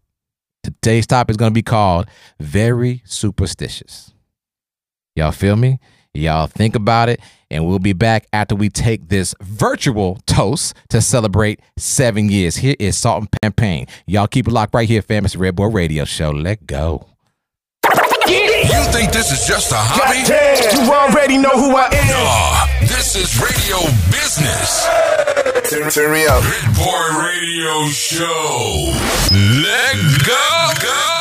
Today's 0.63 1.07
topic 1.07 1.33
is 1.33 1.37
gonna 1.37 1.51
be 1.51 1.63
called 1.63 2.07
"Very 2.41 3.03
Superstitious." 3.07 4.13
Y'all 5.17 5.33
feel 5.33 5.57
me? 5.57 5.79
Y'all 6.13 6.47
think 6.47 6.77
about 6.77 7.09
it, 7.09 7.21
and 7.51 7.67
we'll 7.67 7.81
be 7.81 7.93
back 7.93 8.27
after 8.33 8.55
we 8.55 8.69
take 8.69 9.09
this 9.09 9.35
virtual 9.41 10.19
toast 10.27 10.77
to 10.91 11.01
celebrate 11.01 11.61
seven 11.77 12.29
years. 12.29 12.57
Here 12.57 12.77
is 12.79 12.97
Salt 12.97 13.23
and 13.23 13.29
Champagne. 13.43 13.87
Y'all 14.07 14.29
keep 14.29 14.47
it 14.47 14.53
locked 14.53 14.75
right 14.75 14.89
here, 14.89 15.03
fam. 15.03 15.25
It's 15.25 15.35
Red 15.35 15.57
Boy 15.57 15.67
Radio 15.67 16.05
Show. 16.05 16.31
Let 16.31 16.67
go. 16.67 17.14
You 18.27 18.83
think 18.91 19.13
this 19.13 19.31
is 19.31 19.47
just 19.47 19.71
a 19.73 19.77
hobby? 19.77 20.25
You 20.73 20.93
already 20.93 21.37
know 21.37 21.51
who 21.51 21.77
I 21.77 21.89
am. 21.93 22.09
Nah, 22.09 22.87
this 22.87 23.17
is 23.17 23.39
radio 23.39 23.77
business. 24.09 24.87
Turn, 25.69 25.91
turn 25.91 26.13
me 26.13 26.25
up. 26.27 26.43
Red 26.43 26.75
Boy 26.75 27.05
Radio 27.21 27.89
Show. 27.91 28.93
Let 29.31 29.97
go. 30.25 30.65
go, 30.81 31.14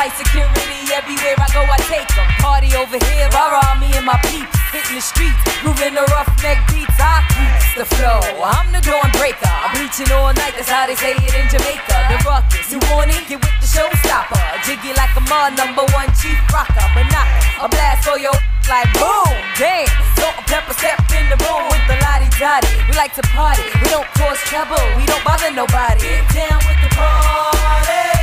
Tight 0.00 0.16
security 0.16 0.80
everywhere 0.96 1.36
I 1.36 1.44
go, 1.52 1.60
I 1.60 1.76
take 1.84 2.08
'em. 2.16 2.24
Party 2.40 2.72
over 2.72 2.96
here, 2.96 3.28
rah 3.36 3.76
me 3.76 3.92
and 3.92 4.06
my 4.08 4.16
peeps. 4.24 4.48
Hitting 4.72 4.96
the 4.96 5.04
streets, 5.04 5.36
moving 5.60 5.92
the 5.92 6.00
roughneck 6.08 6.56
beats. 6.72 6.96
I 6.96 7.20
keep 7.36 7.52
the 7.76 7.84
flow. 7.84 8.24
I'm 8.40 8.72
the 8.72 8.80
dawn 8.80 9.12
breaker. 9.20 9.44
I'm 9.44 9.76
reaching 9.76 10.08
all 10.16 10.32
night, 10.32 10.56
that's 10.56 10.72
how 10.72 10.88
they 10.88 10.96
say 10.96 11.12
it 11.12 11.34
in 11.36 11.44
Jamaica. 11.52 11.96
The 12.08 12.16
ruckus, 12.24 12.72
you 12.72 12.80
want 12.88 13.12
it? 13.12 13.28
Get 13.28 13.44
with 13.44 13.56
the 13.60 13.68
showstopper. 13.68 14.40
Jiggy 14.64 14.96
like 14.96 15.12
a 15.20 15.22
ma, 15.28 15.52
number 15.52 15.84
one 15.92 16.08
chief 16.16 16.40
rocker. 16.48 16.86
But 16.96 17.04
not 17.12 17.28
a 17.60 17.68
blast 17.68 18.08
for 18.08 18.16
your 18.16 18.32
like 18.72 18.88
boom, 18.96 19.36
damn. 19.60 19.84
Salt-N-Pepa 20.16 20.72
step 20.80 20.96
in 21.12 21.28
the 21.28 21.36
room 21.44 21.68
with 21.68 21.84
the 21.92 22.00
lottie 22.00 22.32
dottie. 22.40 22.72
We 22.88 22.96
like 22.96 23.12
to 23.20 23.24
party, 23.36 23.68
we 23.84 23.92
don't 23.92 24.08
cause 24.16 24.40
trouble, 24.48 24.80
we 24.96 25.04
don't 25.04 25.24
bother 25.28 25.52
nobody. 25.52 26.08
Get 26.08 26.48
down 26.48 26.56
with 26.64 26.80
the 26.88 26.88
party. 26.96 28.19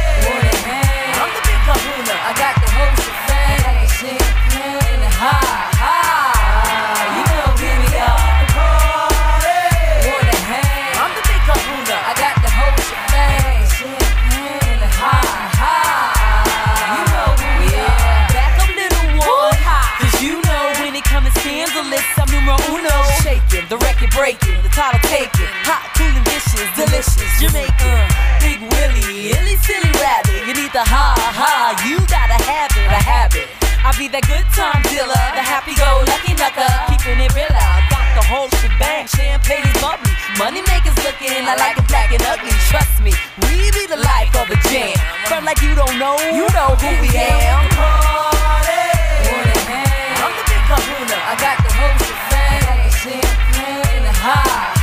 Kahuna, 1.67 2.15
I 2.15 2.31
got 2.31 2.55
the 2.63 2.69
whole 2.71 2.95
shebang. 2.95 3.83
Champagne, 3.99 5.03
high, 5.19 5.67
high. 5.75 7.11
You 7.11 7.23
know 7.27 7.51
we 7.59 7.71
are. 7.99 8.31
Wanna 10.07 10.37
hang? 10.47 10.95
I'm 10.95 11.11
the 11.11 11.23
big 11.27 11.41
kahuna, 11.43 11.95
I 12.07 12.13
got 12.15 12.35
the 12.39 12.51
whole 12.55 12.79
shebang. 12.87 13.67
Champagne, 13.75 14.83
high, 14.95 15.43
high. 15.59 16.95
You 16.95 17.03
know 17.11 17.35
who 17.35 17.47
we 17.59 17.69
are. 17.83 18.31
Back 18.31 18.63
up, 18.63 18.71
little 18.71 19.27
one. 19.27 19.59
Cause 19.99 20.15
you 20.23 20.39
know 20.47 20.63
when 20.79 20.95
it 20.95 21.03
comes 21.03 21.27
to 21.27 21.39
scandalous, 21.43 22.07
I'm 22.15 22.31
numero 22.31 22.55
uno. 22.71 22.95
Shaking, 23.27 23.67
the 23.67 23.75
record 23.83 24.11
breaking, 24.15 24.55
the 24.63 24.71
title 24.71 25.03
taking. 25.11 25.51
Hot, 25.67 25.83
cool, 25.99 26.15
and 26.15 26.23
vicious, 26.31 26.69
delicious. 26.79 27.31
Jamaican, 27.43 28.07
big 28.39 28.63
will. 28.63 28.77
Willy, 28.77 29.35
illy 29.35 29.55
silly 29.65 29.91
rabbit. 29.99 30.47
You 30.47 30.53
need 30.53 30.71
the 30.71 30.85
ha 30.85 31.11
ha, 31.17 31.56
I 33.87 33.95
be 33.95 34.11
that 34.11 34.27
good 34.27 34.43
time 34.51 34.83
dealer, 34.91 35.15
the 35.31 35.39
happy 35.39 35.71
go 35.79 36.03
lucky 36.11 36.35
knucker, 36.35 36.67
keeping 36.91 37.23
it 37.23 37.31
real 37.31 37.55
out. 37.55 37.87
Got 37.87 38.19
the 38.19 38.23
whole 38.27 38.51
shebang, 38.59 39.07
champagne 39.07 39.63
is 39.63 39.79
bubbly, 39.79 40.11
money 40.35 40.59
makers 40.67 40.91
looking, 41.07 41.31
I 41.31 41.55
like 41.55 41.79
it 41.79 41.87
black 41.87 42.11
and 42.11 42.19
ugly. 42.27 42.51
Trust 42.67 42.99
me, 42.99 43.15
we 43.47 43.71
be 43.71 43.87
the 43.87 43.95
life 43.95 44.35
of 44.35 44.51
a 44.51 44.59
jam. 44.67 44.91
From 45.31 45.47
like 45.47 45.63
you 45.63 45.71
don't 45.71 45.95
know, 45.95 46.19
you 46.35 46.51
know 46.51 46.75
who 46.75 46.91
we 46.99 47.15
am. 47.15 47.63
I'm 50.19 50.35
the 50.35 50.43
big 50.51 50.63
kahuna, 50.67 51.17
I 51.23 51.39
got 51.39 51.55
the 51.63 51.71
whole 51.71 51.95
shebang, 52.03 52.91
champagne, 52.91 54.03
ha 54.19 54.35
ha. 54.35 54.76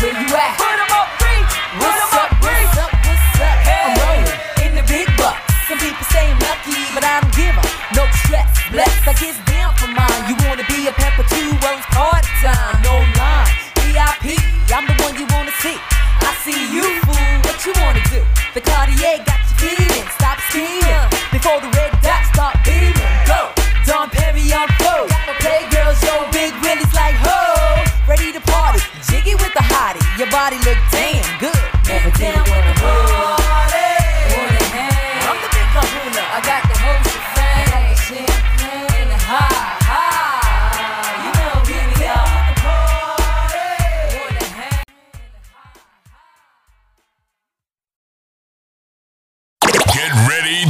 Where 0.00 0.12
you 0.12 0.28
at? 0.30 0.56
Put 0.56 0.78
'em 0.78 0.92
up, 0.94 1.08
free. 1.18 1.42
What's 1.82 2.14
up? 2.14 2.30
What's 2.38 2.78
up? 2.78 2.92
What's 3.02 3.40
up? 3.42 3.58
I'm 3.66 3.98
rolling 3.98 4.38
in 4.64 4.76
the 4.76 4.84
big 4.86 5.08
bucks. 5.16 5.42
Some 5.66 5.78
people 5.78 6.04
say 6.12 6.30
I'm 6.30 6.38
lucky, 6.38 6.78
but 6.94 7.02
I 7.02 7.18
don't 7.18 7.34
give 7.34 7.56
no 7.98 8.06
stress. 8.22 8.46
Bless, 8.70 9.08
I 9.08 9.12
get 9.14 9.47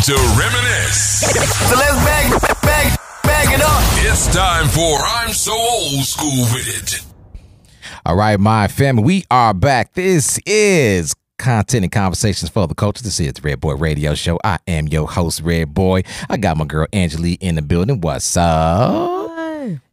to 0.08 0.14
reminisce. 0.14 1.20
So 1.68 1.76
let's 1.76 2.02
bag, 2.02 2.30
bag, 2.62 2.98
bag 3.24 3.52
it 3.52 3.60
up. 3.60 3.82
It's 3.96 4.34
time 4.34 4.66
for 4.68 4.96
I'm 5.04 5.34
So 5.34 5.52
Old 5.52 6.02
School 6.02 6.46
with 6.54 6.66
It. 6.66 7.04
All 8.06 8.16
right, 8.16 8.40
my 8.40 8.68
family, 8.68 9.02
we 9.02 9.24
are 9.30 9.52
back. 9.52 9.92
This 9.92 10.40
is 10.46 11.14
Content 11.38 11.84
and 11.84 11.92
Conversations 11.92 12.48
for 12.48 12.66
the 12.66 12.74
Culture. 12.74 13.02
This 13.02 13.20
is 13.20 13.34
the 13.34 13.42
Red 13.42 13.60
Boy 13.60 13.74
Radio 13.74 14.14
Show. 14.14 14.40
I 14.42 14.58
am 14.66 14.88
your 14.88 15.06
host, 15.06 15.42
Red 15.42 15.74
Boy. 15.74 16.04
I 16.30 16.38
got 16.38 16.56
my 16.56 16.64
girl 16.64 16.86
Angelique 16.94 17.42
in 17.42 17.56
the 17.56 17.62
building. 17.62 18.00
What's 18.00 18.34
up? 18.34 19.30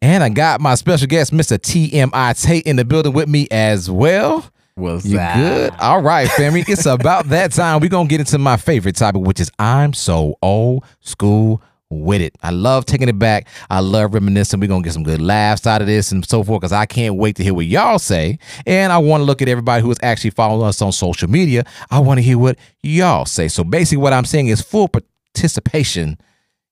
And 0.01 0.23
I 0.23 0.29
got 0.29 0.61
my 0.61 0.75
special 0.75 1.07
guest, 1.07 1.33
Mr. 1.33 1.57
TMI 1.57 2.41
Tate, 2.41 2.65
in 2.65 2.77
the 2.77 2.85
building 2.85 3.11
with 3.11 3.27
me 3.27 3.49
as 3.51 3.91
well. 3.91 4.49
Was 4.77 5.05
You 5.05 5.17
good? 5.17 5.73
All 5.79 6.01
right, 6.01 6.29
family. 6.31 6.65
It's 6.67 6.85
about 6.85 7.25
that 7.29 7.53
time. 7.53 7.79
We're 7.79 7.87
to 7.87 8.05
get 8.07 8.19
into 8.19 8.37
my 8.37 8.57
favorite 8.57 8.97
topic, 8.97 9.21
which 9.21 9.39
is 9.39 9.49
I'm 9.57 9.93
so 9.93 10.35
old 10.41 10.83
school 10.99 11.61
with 11.89 12.21
it. 12.21 12.35
I 12.43 12.49
love 12.49 12.85
taking 12.85 13.07
it 13.07 13.17
back. 13.17 13.47
I 13.69 13.79
love 13.79 14.13
reminiscing. 14.13 14.59
We're 14.59 14.67
to 14.67 14.81
get 14.81 14.91
some 14.91 15.03
good 15.03 15.21
laughs 15.21 15.65
out 15.65 15.79
of 15.79 15.87
this 15.87 16.11
and 16.11 16.27
so 16.27 16.43
forth 16.43 16.59
because 16.59 16.73
I 16.73 16.85
can't 16.85 17.15
wait 17.15 17.37
to 17.37 17.43
hear 17.43 17.53
what 17.53 17.67
y'all 17.67 17.99
say. 17.99 18.37
And 18.65 18.91
I 18.91 18.97
want 18.97 19.21
to 19.21 19.25
look 19.25 19.41
at 19.41 19.47
everybody 19.47 19.81
who 19.81 19.91
is 19.91 19.97
actually 20.03 20.31
following 20.31 20.67
us 20.67 20.81
on 20.81 20.91
social 20.91 21.29
media. 21.29 21.63
I 21.89 21.99
want 21.99 22.17
to 22.17 22.21
hear 22.21 22.37
what 22.37 22.57
y'all 22.83 23.25
say. 23.25 23.47
So 23.47 23.63
basically, 23.63 24.01
what 24.01 24.11
I'm 24.11 24.25
saying 24.25 24.47
is 24.47 24.61
full 24.61 24.89
participation 24.89 26.17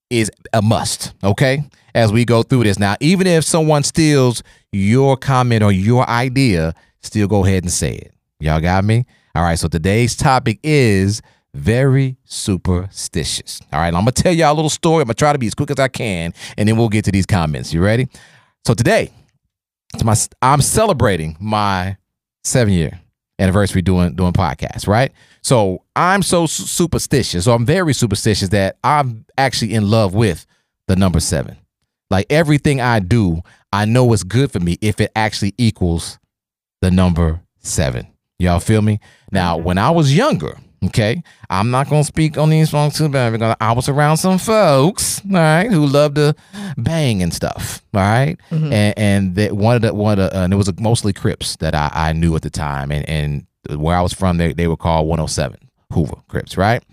is 0.09 0.29
a 0.51 0.61
must, 0.61 1.13
okay? 1.23 1.63
As 1.95 2.11
we 2.11 2.25
go 2.25 2.43
through 2.43 2.65
this. 2.65 2.77
Now, 2.77 2.97
even 2.99 3.27
if 3.27 3.45
someone 3.45 3.83
steals 3.83 4.43
your 4.73 5.15
comment 5.15 5.63
or 5.63 5.71
your 5.71 6.07
idea, 6.09 6.73
still 7.03 7.27
go 7.27 7.45
ahead 7.45 7.63
and 7.63 7.71
say 7.71 7.93
it. 7.93 8.13
Y'all 8.39 8.59
got 8.59 8.83
me? 8.83 9.05
All 9.35 9.43
right, 9.43 9.57
so 9.57 9.67
today's 9.67 10.15
topic 10.15 10.59
is 10.63 11.21
very 11.53 12.17
superstitious. 12.23 13.61
All 13.71 13.79
right, 13.79 13.87
I'm 13.93 14.01
gonna 14.01 14.11
tell 14.11 14.33
y'all 14.33 14.53
a 14.53 14.55
little 14.55 14.69
story. 14.69 15.01
I'm 15.01 15.07
gonna 15.07 15.15
try 15.15 15.33
to 15.33 15.39
be 15.39 15.47
as 15.47 15.55
quick 15.55 15.71
as 15.71 15.79
I 15.79 15.87
can, 15.87 16.33
and 16.57 16.67
then 16.67 16.77
we'll 16.77 16.89
get 16.89 17.05
to 17.05 17.11
these 17.11 17.25
comments. 17.25 17.73
You 17.73 17.83
ready? 17.83 18.07
So 18.65 18.73
today, 18.73 19.11
it's 19.93 20.03
my 20.03 20.15
I'm 20.41 20.61
celebrating 20.61 21.37
my 21.39 21.97
seven 22.43 22.73
year 22.73 22.99
anniversary 23.39 23.81
doing 23.81 24.15
doing 24.15 24.33
podcasts, 24.33 24.87
right? 24.87 25.11
So 25.41 25.83
I'm 25.95 26.23
so 26.23 26.45
superstitious. 26.47 27.45
So 27.45 27.53
I'm 27.53 27.65
very 27.65 27.93
superstitious 27.93 28.49
that 28.49 28.77
I'm 28.83 29.25
actually 29.37 29.73
in 29.73 29.89
love 29.89 30.13
with 30.13 30.45
the 30.87 30.95
number 30.95 31.19
seven. 31.19 31.57
Like 32.09 32.27
everything 32.29 32.81
I 32.81 32.99
do, 32.99 33.41
I 33.71 33.85
know 33.85 34.13
it's 34.13 34.23
good 34.23 34.51
for 34.51 34.59
me 34.59 34.77
if 34.81 35.01
it 35.01 35.11
actually 35.15 35.53
equals 35.57 36.19
the 36.83 36.91
number 36.91 37.41
seven. 37.59 38.05
Y'all 38.39 38.59
feel 38.59 38.81
me? 38.81 38.99
Now, 39.31 39.55
mm-hmm. 39.55 39.65
when 39.65 39.77
I 39.77 39.89
was 39.89 40.13
younger, 40.15 40.57
okay, 40.87 41.23
I'm 41.49 41.71
not 41.71 41.89
gonna 41.89 42.03
speak 42.03 42.37
on 42.37 42.49
these 42.49 42.71
songs 42.71 42.97
too 42.97 43.07
bad 43.07 43.31
because 43.31 43.55
I 43.61 43.71
was 43.71 43.87
around 43.87 44.17
some 44.17 44.37
folks, 44.37 45.21
all 45.25 45.31
right, 45.31 45.71
who 45.71 45.85
love 45.85 46.15
to 46.15 46.35
bang 46.75 47.23
and 47.23 47.33
stuff, 47.33 47.81
all 47.93 48.01
right? 48.01 48.37
Mm-hmm. 48.51 48.73
and 48.73 48.93
and 48.97 49.35
that 49.35 49.53
one 49.53 49.77
of 49.77 49.81
the 49.81 49.93
one 49.93 50.19
of 50.19 50.29
the, 50.29 50.37
uh, 50.37 50.43
and 50.43 50.51
it 50.51 50.57
was 50.57 50.67
uh, 50.67 50.73
mostly 50.77 51.13
Crips 51.13 51.55
that 51.57 51.73
I, 51.73 51.89
I 51.93 52.11
knew 52.11 52.35
at 52.35 52.41
the 52.41 52.49
time, 52.49 52.91
and 52.91 53.07
and 53.07 53.47
where 53.79 53.95
I 53.95 54.01
was 54.01 54.11
from, 54.11 54.37
they 54.37 54.51
they 54.51 54.67
were 54.67 54.75
called 54.75 55.07
107 55.07 55.57
Hoover 55.93 56.17
Crips, 56.27 56.57
right? 56.57 56.83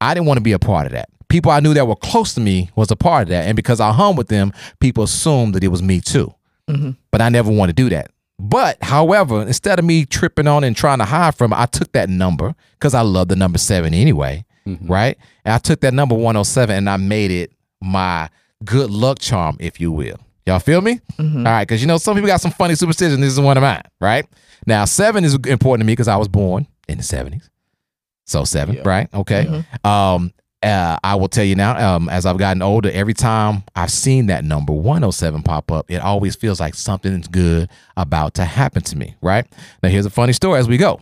I 0.00 0.14
didn't 0.14 0.26
want 0.26 0.38
to 0.38 0.42
be 0.42 0.52
a 0.52 0.60
part 0.60 0.86
of 0.86 0.92
that. 0.92 1.08
People 1.28 1.50
I 1.50 1.58
knew 1.58 1.74
that 1.74 1.88
were 1.88 1.96
close 1.96 2.34
to 2.34 2.40
me 2.40 2.70
was 2.76 2.92
a 2.92 2.96
part 2.96 3.24
of 3.24 3.28
that, 3.30 3.46
and 3.48 3.56
because 3.56 3.80
I 3.80 3.90
hung 3.90 4.14
with 4.14 4.28
them, 4.28 4.52
people 4.78 5.02
assumed 5.02 5.56
that 5.56 5.64
it 5.64 5.68
was 5.68 5.82
me 5.82 6.00
too. 6.00 6.32
Mm-hmm. 6.70 6.90
But 7.10 7.20
I 7.20 7.28
never 7.28 7.50
want 7.50 7.70
to 7.70 7.74
do 7.74 7.88
that. 7.88 8.11
But 8.38 8.82
however, 8.82 9.42
instead 9.42 9.78
of 9.78 9.84
me 9.84 10.04
tripping 10.04 10.46
on 10.46 10.64
and 10.64 10.74
trying 10.74 10.98
to 10.98 11.04
hide 11.04 11.34
from 11.34 11.52
it, 11.52 11.56
I 11.56 11.66
took 11.66 11.92
that 11.92 12.08
number 12.08 12.54
because 12.72 12.94
I 12.94 13.02
love 13.02 13.28
the 13.28 13.36
number 13.36 13.58
seven 13.58 13.94
anyway, 13.94 14.44
mm-hmm. 14.66 14.90
right? 14.90 15.16
And 15.44 15.54
I 15.54 15.58
took 15.58 15.80
that 15.80 15.94
number 15.94 16.14
107 16.14 16.74
and 16.76 16.90
I 16.90 16.96
made 16.96 17.30
it 17.30 17.52
my 17.80 18.28
good 18.64 18.90
luck 18.90 19.18
charm, 19.18 19.56
if 19.60 19.80
you 19.80 19.92
will. 19.92 20.16
Y'all 20.46 20.58
feel 20.58 20.80
me? 20.80 21.00
Mm-hmm. 21.18 21.46
All 21.46 21.52
right, 21.52 21.62
because 21.62 21.80
you 21.80 21.86
know 21.86 21.98
some 21.98 22.16
people 22.16 22.26
got 22.26 22.40
some 22.40 22.50
funny 22.50 22.74
superstitions. 22.74 23.20
This 23.20 23.32
is 23.32 23.40
one 23.40 23.56
of 23.56 23.62
mine, 23.62 23.82
right? 24.00 24.26
Now 24.66 24.86
seven 24.86 25.24
is 25.24 25.34
important 25.34 25.82
to 25.82 25.86
me 25.86 25.92
because 25.92 26.08
I 26.08 26.16
was 26.16 26.28
born 26.28 26.66
in 26.88 26.98
the 26.98 27.04
70s. 27.04 27.48
So 28.26 28.44
seven, 28.44 28.82
right? 28.82 29.08
Okay. 29.14 29.44
Mm-hmm. 29.44 29.86
Um, 29.86 30.32
uh, 30.62 30.98
I 31.02 31.14
will 31.16 31.28
tell 31.28 31.44
you 31.44 31.54
now, 31.54 31.96
um, 31.96 32.08
as 32.08 32.24
I've 32.26 32.38
gotten 32.38 32.62
older, 32.62 32.90
every 32.92 33.14
time 33.14 33.64
I've 33.74 33.90
seen 33.90 34.26
that 34.26 34.44
number 34.44 34.72
107 34.72 35.42
pop 35.42 35.70
up, 35.72 35.90
it 35.90 36.00
always 36.00 36.36
feels 36.36 36.60
like 36.60 36.74
something's 36.74 37.28
good 37.28 37.68
about 37.96 38.34
to 38.34 38.44
happen 38.44 38.82
to 38.82 38.96
me, 38.96 39.16
right? 39.20 39.46
Now, 39.82 39.88
here's 39.88 40.06
a 40.06 40.10
funny 40.10 40.32
story 40.32 40.60
as 40.60 40.68
we 40.68 40.76
go. 40.76 41.00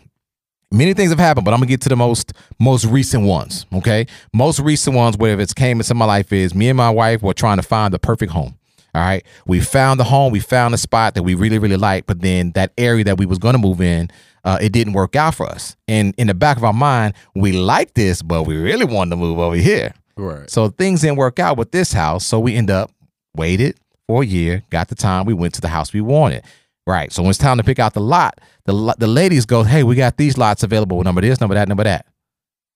Many 0.72 0.94
things 0.94 1.10
have 1.10 1.18
happened, 1.18 1.44
but 1.44 1.52
I'm 1.52 1.58
gonna 1.58 1.66
get 1.66 1.80
to 1.82 1.88
the 1.88 1.96
most 1.96 2.32
most 2.60 2.84
recent 2.84 3.24
ones. 3.24 3.66
Okay, 3.72 4.06
most 4.32 4.60
recent 4.60 4.94
ones, 4.94 5.16
where 5.16 5.38
it's 5.40 5.52
came 5.52 5.80
into 5.80 5.94
my 5.94 6.04
life, 6.04 6.32
is 6.32 6.54
me 6.54 6.68
and 6.68 6.76
my 6.76 6.90
wife 6.90 7.22
were 7.22 7.34
trying 7.34 7.56
to 7.56 7.62
find 7.64 7.92
the 7.92 7.98
perfect 7.98 8.30
home. 8.30 8.54
All 8.94 9.02
right, 9.02 9.24
we 9.46 9.60
found 9.60 10.00
the 10.00 10.04
home, 10.04 10.32
we 10.32 10.40
found 10.40 10.74
a 10.74 10.78
spot 10.78 11.14
that 11.14 11.22
we 11.22 11.34
really 11.34 11.58
really 11.58 11.76
liked, 11.76 12.06
but 12.06 12.20
then 12.20 12.52
that 12.52 12.72
area 12.76 13.04
that 13.04 13.18
we 13.18 13.26
was 13.26 13.38
gonna 13.38 13.58
move 13.58 13.80
in, 13.80 14.10
uh, 14.44 14.58
it 14.60 14.72
didn't 14.72 14.94
work 14.94 15.16
out 15.16 15.34
for 15.34 15.46
us. 15.46 15.76
And 15.86 16.14
in 16.16 16.26
the 16.26 16.34
back 16.34 16.56
of 16.56 16.64
our 16.64 16.72
mind, 16.72 17.14
we 17.34 17.52
like 17.52 17.94
this, 17.94 18.22
but 18.22 18.44
we 18.44 18.56
really 18.56 18.84
wanted 18.84 19.10
to 19.10 19.16
move 19.16 19.38
over 19.38 19.56
here. 19.56 19.94
Right. 20.16 20.50
So 20.50 20.68
things 20.68 21.00
didn't 21.00 21.16
work 21.16 21.38
out 21.38 21.56
with 21.56 21.72
this 21.72 21.92
house. 21.92 22.26
So 22.26 22.40
we 22.40 22.54
end 22.54 22.70
up 22.70 22.90
waited 23.36 23.78
for 24.06 24.22
a 24.22 24.26
year, 24.26 24.62
got 24.70 24.88
the 24.88 24.94
time, 24.94 25.24
we 25.24 25.34
went 25.34 25.54
to 25.54 25.60
the 25.60 25.68
house 25.68 25.92
we 25.92 26.00
wanted. 26.00 26.44
Right. 26.86 27.12
So 27.12 27.22
when 27.22 27.30
it's 27.30 27.38
time 27.38 27.58
to 27.58 27.64
pick 27.64 27.78
out 27.78 27.94
the 27.94 28.00
lot, 28.00 28.40
the 28.64 28.94
the 28.98 29.06
ladies 29.06 29.46
go, 29.46 29.62
"Hey, 29.62 29.84
we 29.84 29.94
got 29.94 30.16
these 30.16 30.36
lots 30.36 30.62
available. 30.62 31.02
Number 31.04 31.20
this, 31.20 31.40
number 31.40 31.54
that, 31.54 31.68
number 31.68 31.84
that." 31.84 32.06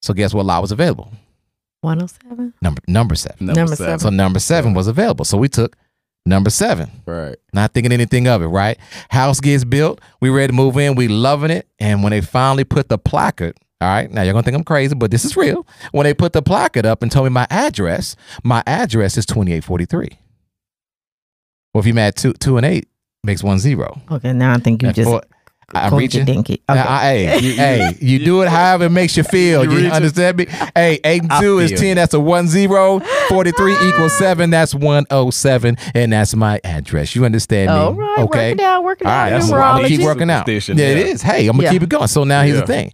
So 0.02 0.14
guess 0.14 0.32
what 0.34 0.46
lot 0.46 0.62
was 0.62 0.70
available? 0.70 1.10
107. 1.80 2.54
Number 2.62 2.80
number 2.86 3.14
seven. 3.14 3.46
Number 3.46 3.76
seven. 3.76 3.98
So 3.98 4.10
number 4.10 4.38
seven 4.38 4.74
was 4.74 4.86
available. 4.86 5.24
So 5.24 5.36
we 5.36 5.48
took 5.48 5.76
number 6.26 6.50
seven. 6.50 6.90
Right. 7.06 7.36
Not 7.52 7.72
thinking 7.72 7.92
anything 7.92 8.26
of 8.28 8.42
it, 8.42 8.46
right? 8.46 8.78
House 9.10 9.40
gets 9.40 9.64
built. 9.64 10.00
We 10.20 10.30
ready 10.30 10.48
to 10.48 10.52
move 10.52 10.76
in. 10.76 10.94
We 10.94 11.08
loving 11.08 11.50
it. 11.50 11.68
And 11.78 12.02
when 12.02 12.10
they 12.10 12.20
finally 12.20 12.64
put 12.64 12.88
the 12.88 12.98
placard 12.98 13.56
All 13.80 13.88
right. 13.88 14.10
Now 14.10 14.22
you're 14.22 14.32
gonna 14.32 14.42
think 14.44 14.56
I'm 14.56 14.64
crazy, 14.64 14.94
but 14.94 15.10
this 15.10 15.24
is 15.24 15.36
real. 15.36 15.66
When 15.92 16.04
they 16.04 16.14
put 16.14 16.32
the 16.32 16.42
placard 16.42 16.86
up 16.86 17.02
and 17.02 17.10
told 17.12 17.24
me 17.26 17.30
my 17.30 17.46
address, 17.50 18.16
my 18.42 18.62
address 18.66 19.16
is 19.18 19.26
2843. 19.26 20.08
Well, 21.74 21.80
if 21.80 21.86
you 21.86 21.98
add 21.98 22.16
two 22.16 22.32
two 22.34 22.56
and 22.56 22.64
eight, 22.64 22.88
makes 23.24 23.42
one 23.42 23.58
zero. 23.58 24.00
Okay, 24.10 24.32
now 24.32 24.54
I 24.54 24.58
think 24.58 24.82
you 24.82 24.88
And 24.88 24.94
just 24.96 25.08
four- 25.10 25.22
I'm 25.74 25.92
coinky 25.92 25.98
reaching. 25.98 26.24
dinky. 26.24 26.62
Now, 26.68 26.86
I- 26.88 27.00
hey, 27.02 27.38
you, 27.40 27.52
hey, 27.56 27.96
you 28.00 28.18
do 28.24 28.42
it 28.42 28.48
however 28.48 28.84
it 28.84 28.90
makes 28.90 29.16
you 29.16 29.22
feel. 29.24 29.64
You 29.64 29.78
You, 29.78 29.88
understand 29.90 30.36
me? 30.38 30.46
Hey, 30.74 31.00
eight 31.04 31.22
and 31.22 31.32
I 31.32 31.40
two 31.40 31.58
is 31.58 31.70
10. 31.72 31.84
you. 31.88 31.94
That's 31.94 32.14
a 32.14 32.20
one 32.20 32.48
zero. 32.48 33.00
43 33.28 33.72
equals 33.88 34.16
seven. 34.18 34.50
That's 34.50 34.74
107. 34.74 35.76
And 35.94 36.12
that's 36.12 36.34
my 36.34 36.60
address. 36.64 37.14
You 37.16 37.24
understand 37.24 37.70
me? 37.70 37.76
All 37.76 37.94
right, 37.94 38.18
okay. 38.20 38.50
work 38.52 38.58
it 38.58 38.64
out, 38.64 38.84
work 38.84 39.00
it 39.00 39.06
All 39.06 39.12
out. 39.12 39.22
right, 39.24 39.30
that's 39.30 39.46
Numerology. 39.50 39.62
I'm 39.64 39.76
gonna 39.76 39.88
keep 39.88 40.00
working 40.02 40.30
out. 40.30 40.46
Yeah, 40.48 40.58
Superstition, 40.60 40.78
yeah. 40.78 40.84
is. 41.12 41.22
Hey, 41.22 41.46
I'm 41.48 41.56
gonna 41.56 41.64
Yeah. 41.64 41.70
keep 41.72 41.82
it 41.82 41.88
going. 41.88 42.08
So 42.08 42.24
now 42.24 42.42
here's 42.42 42.56
Yeah. 42.56 42.60
the 42.62 42.66
thing. 42.66 42.92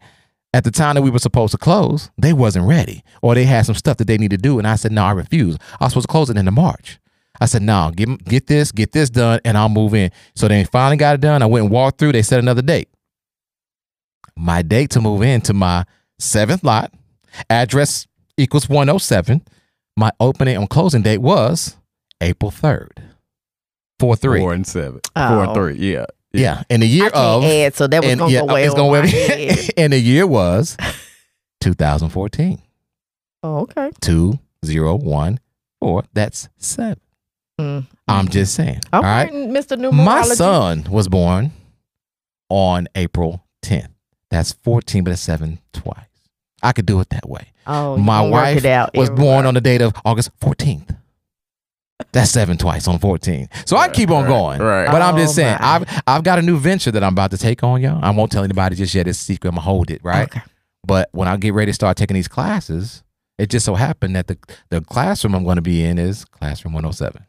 At 0.52 0.64
the 0.64 0.70
time 0.72 0.96
that 0.96 1.02
we 1.02 1.10
were 1.10 1.20
supposed 1.20 1.52
to 1.52 1.58
close, 1.58 2.10
they 2.18 2.32
wasn't 2.32 2.66
ready, 2.66 3.04
or 3.22 3.36
they 3.36 3.44
had 3.44 3.66
some 3.66 3.76
stuff 3.76 3.98
that 3.98 4.06
they 4.08 4.18
need 4.18 4.32
to 4.32 4.36
do, 4.36 4.58
and 4.58 4.66
I 4.66 4.74
said, 4.74 4.90
"No, 4.90 5.04
I 5.04 5.12
refuse. 5.12 5.56
I 5.80 5.84
was 5.84 5.92
supposed 5.92 6.08
to 6.08 6.10
close 6.12 6.28
it 6.28 6.36
in 6.36 6.44
the 6.44 6.50
March." 6.50 6.98
I 7.40 7.46
said, 7.46 7.62
"No, 7.62 7.90
get 7.94 8.24
get 8.24 8.46
this, 8.46 8.70
get 8.72 8.92
this 8.92 9.08
done, 9.10 9.40
and 9.44 9.56
I'll 9.56 9.68
move 9.68 9.94
in." 9.94 10.10
So 10.34 10.46
they 10.48 10.64
finally 10.64 10.96
got 10.96 11.14
it 11.14 11.20
done. 11.20 11.42
I 11.42 11.46
went 11.46 11.64
and 11.64 11.72
walked 11.72 11.98
through. 11.98 12.12
They 12.12 12.22
set 12.22 12.38
another 12.38 12.62
date. 12.62 12.88
My 14.36 14.62
date 14.62 14.90
to 14.90 15.00
move 15.00 15.22
into 15.22 15.52
my 15.54 15.84
seventh 16.18 16.64
lot, 16.64 16.92
address 17.48 18.06
equals 18.36 18.68
107. 18.68 19.42
My 19.96 20.10
opening 20.20 20.56
and 20.56 20.68
closing 20.70 21.02
date 21.02 21.18
was 21.18 21.76
April 22.20 22.50
3rd. 22.50 22.90
4 23.98 24.16
3. 24.16 24.40
Four 24.40 24.52
and 24.54 24.66
seven. 24.66 25.00
Four 25.14 25.42
and 25.42 25.50
Oh. 25.50 25.54
three. 25.54 25.74
Yeah. 25.76 26.06
Yeah. 26.32 26.62
In 26.70 26.80
the 26.80 26.86
year 26.86 27.06
I 27.06 27.10
can't 27.10 27.16
of. 27.16 27.44
add, 27.44 27.74
so 27.74 27.86
that 27.86 28.02
was 28.02 28.10
and 28.12 28.18
gonna 28.20 28.32
yeah, 28.32 28.40
go 28.46 28.54
way 28.54 28.64
it's 28.64 28.74
gonna 28.74 28.92
my 28.92 29.00
way- 29.02 29.08
head. 29.56 29.70
and 29.76 29.92
the 29.92 29.98
year 29.98 30.26
was 30.26 30.76
2014. 31.60 32.62
Oh, 33.42 33.60
okay. 33.62 33.90
2014. 34.00 35.38
That's 36.14 36.48
seven. 36.56 37.00
Mm. 37.60 37.86
I'm 38.08 38.28
just 38.28 38.54
saying. 38.54 38.80
All 38.92 39.00
Okay, 39.00 39.08
right. 39.08 39.30
Mr. 39.32 39.76
Numerology. 39.78 40.04
My 40.04 40.22
son 40.22 40.86
was 40.90 41.08
born 41.08 41.52
on 42.48 42.88
April 42.94 43.44
10th. 43.62 43.88
That's 44.30 44.52
14, 44.52 45.04
but 45.04 45.12
it's 45.12 45.20
seven 45.22 45.58
twice. 45.72 45.96
I 46.62 46.72
could 46.72 46.86
do 46.86 47.00
it 47.00 47.08
that 47.10 47.28
way. 47.28 47.48
Oh, 47.66 47.96
My 47.96 48.20
wife 48.20 48.64
out 48.64 48.94
was 48.94 49.08
everywhere. 49.10 49.32
born 49.34 49.46
on 49.46 49.54
the 49.54 49.60
date 49.60 49.80
of 49.82 49.92
August 50.04 50.30
14th. 50.40 50.96
That's 52.12 52.30
seven 52.30 52.56
twice 52.56 52.88
on 52.88 52.98
14. 52.98 53.48
So 53.66 53.76
I 53.76 53.88
keep 53.88 54.10
on 54.10 54.24
right, 54.24 54.28
going. 54.28 54.60
right. 54.60 54.90
But 54.90 55.02
I'm 55.02 55.14
Oh, 55.14 55.18
just 55.18 55.34
saying, 55.34 55.58
my. 55.60 55.66
I've 55.76 56.02
I've 56.06 56.22
got 56.24 56.38
a 56.38 56.42
new 56.42 56.58
venture 56.58 56.90
that 56.90 57.04
I'm 57.04 57.12
about 57.12 57.30
to 57.32 57.38
take 57.38 57.62
on, 57.62 57.82
y'all. 57.82 58.02
I 58.02 58.10
won't 58.10 58.32
tell 58.32 58.42
anybody 58.42 58.74
just 58.76 58.94
yet. 58.94 59.06
It's 59.06 59.20
a 59.20 59.22
secret. 59.24 59.50
I'm 59.50 59.54
gonna 59.56 59.64
hold 59.66 59.90
it, 59.90 60.00
right? 60.02 60.22
Okay. 60.28 60.40
But 60.84 61.10
when 61.12 61.28
I 61.28 61.36
get 61.36 61.52
ready 61.52 61.70
to 61.70 61.74
start 61.74 61.98
taking 61.98 62.14
these 62.14 62.26
classes, 62.28 63.02
it 63.38 63.50
just 63.50 63.66
so 63.66 63.74
happened 63.74 64.16
that 64.16 64.28
the 64.28 64.38
the 64.70 64.80
classroom 64.80 65.34
I'm 65.34 65.44
going 65.44 65.56
to 65.56 65.62
be 65.62 65.84
in 65.84 65.98
is 65.98 66.24
classroom 66.24 66.72
107. 66.72 67.24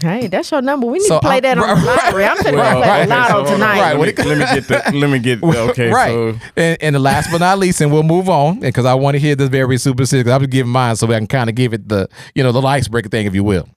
Hey, 0.00 0.26
that's 0.26 0.50
your 0.50 0.62
number. 0.62 0.86
We 0.86 0.94
need 1.00 1.02
So 1.06 1.16
to 1.16 1.20
play 1.20 1.34
I'm- 1.34 1.42
that 1.42 1.58
on 1.58 1.64
right, 1.64 1.78
the 1.78 1.86
lottery. 1.86 2.24
I'm 2.24 2.36
finna 2.38 2.56
Well, 2.56 2.82
play 2.82 2.90
okay, 2.92 3.02
the 3.04 3.08
lotto 3.10 3.44
so 3.44 3.52
tonight. 3.52 3.80
Right, 3.80 3.98
Let 3.98 4.18
me, 4.18 4.24
let 4.24 4.38
me 4.38 4.44
get 4.60 4.68
the. 4.68 4.98
Let 4.98 5.10
me 5.10 5.18
get. 5.18 5.42
Okay. 5.70 5.90
right. 5.90 6.10
So 6.10 6.38
and, 6.56 6.78
and 6.80 6.94
the 6.94 6.98
last 6.98 7.30
but 7.30 7.38
not 7.38 7.58
least, 7.58 7.80
and 7.82 7.92
we'll 7.92 8.02
move 8.02 8.28
on 8.30 8.60
because 8.60 8.86
I 8.86 8.94
want 8.94 9.16
to 9.16 9.18
hear 9.18 9.34
this 9.36 9.50
very 9.50 9.76
super 9.76 10.04
superstitious. 10.06 10.32
I'm 10.32 10.42
giving 10.44 10.72
mine 10.72 10.96
so 10.96 11.06
I 11.12 11.18
can 11.18 11.26
kind 11.26 11.50
of 11.50 11.56
give 11.56 11.74
it 11.74 11.88
the 11.90 12.08
you 12.34 12.42
know 12.42 12.52
the 12.52 12.62
icebreaker 12.62 13.10
thing, 13.10 13.26
if 13.26 13.34
you 13.34 13.44
will. 13.44 13.68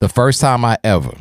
The 0.00 0.08
first 0.08 0.40
time 0.40 0.64
I 0.64 0.76
ever 0.82 1.12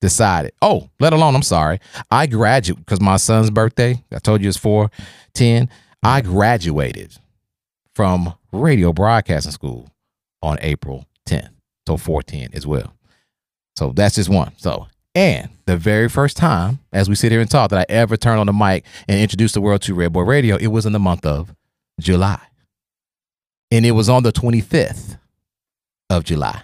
decided, 0.00 0.52
oh, 0.60 0.90
let 0.98 1.12
alone, 1.12 1.36
I'm 1.36 1.42
sorry, 1.42 1.78
I 2.10 2.26
graduated 2.26 2.84
because 2.84 3.00
my 3.00 3.16
son's 3.16 3.50
birthday. 3.50 4.02
I 4.12 4.18
told 4.18 4.42
you 4.42 4.48
it's 4.48 4.58
four 4.58 4.90
ten. 5.34 5.68
I 6.02 6.20
graduated 6.20 7.16
from 7.94 8.34
radio 8.50 8.92
broadcasting 8.92 9.52
school 9.52 9.88
on 10.42 10.58
April 10.62 11.04
10th, 11.28 11.50
so 11.86 11.96
410 11.98 12.56
as 12.56 12.66
well. 12.66 12.94
So 13.80 13.92
that's 13.94 14.16
just 14.16 14.28
one. 14.28 14.52
So, 14.58 14.88
and 15.14 15.48
the 15.64 15.78
very 15.78 16.10
first 16.10 16.36
time, 16.36 16.80
as 16.92 17.08
we 17.08 17.14
sit 17.14 17.32
here 17.32 17.40
and 17.40 17.50
talk, 17.50 17.70
that 17.70 17.78
I 17.78 17.86
ever 17.90 18.14
turned 18.18 18.38
on 18.38 18.46
the 18.46 18.52
mic 18.52 18.84
and 19.08 19.18
introduced 19.18 19.54
the 19.54 19.62
world 19.62 19.80
to 19.82 19.94
Red 19.94 20.12
Boy 20.12 20.20
Radio, 20.20 20.56
it 20.56 20.66
was 20.66 20.84
in 20.84 20.92
the 20.92 20.98
month 20.98 21.24
of 21.24 21.54
July. 21.98 22.38
And 23.70 23.86
it 23.86 23.92
was 23.92 24.10
on 24.10 24.22
the 24.22 24.32
25th 24.32 25.16
of 26.10 26.24
July. 26.24 26.60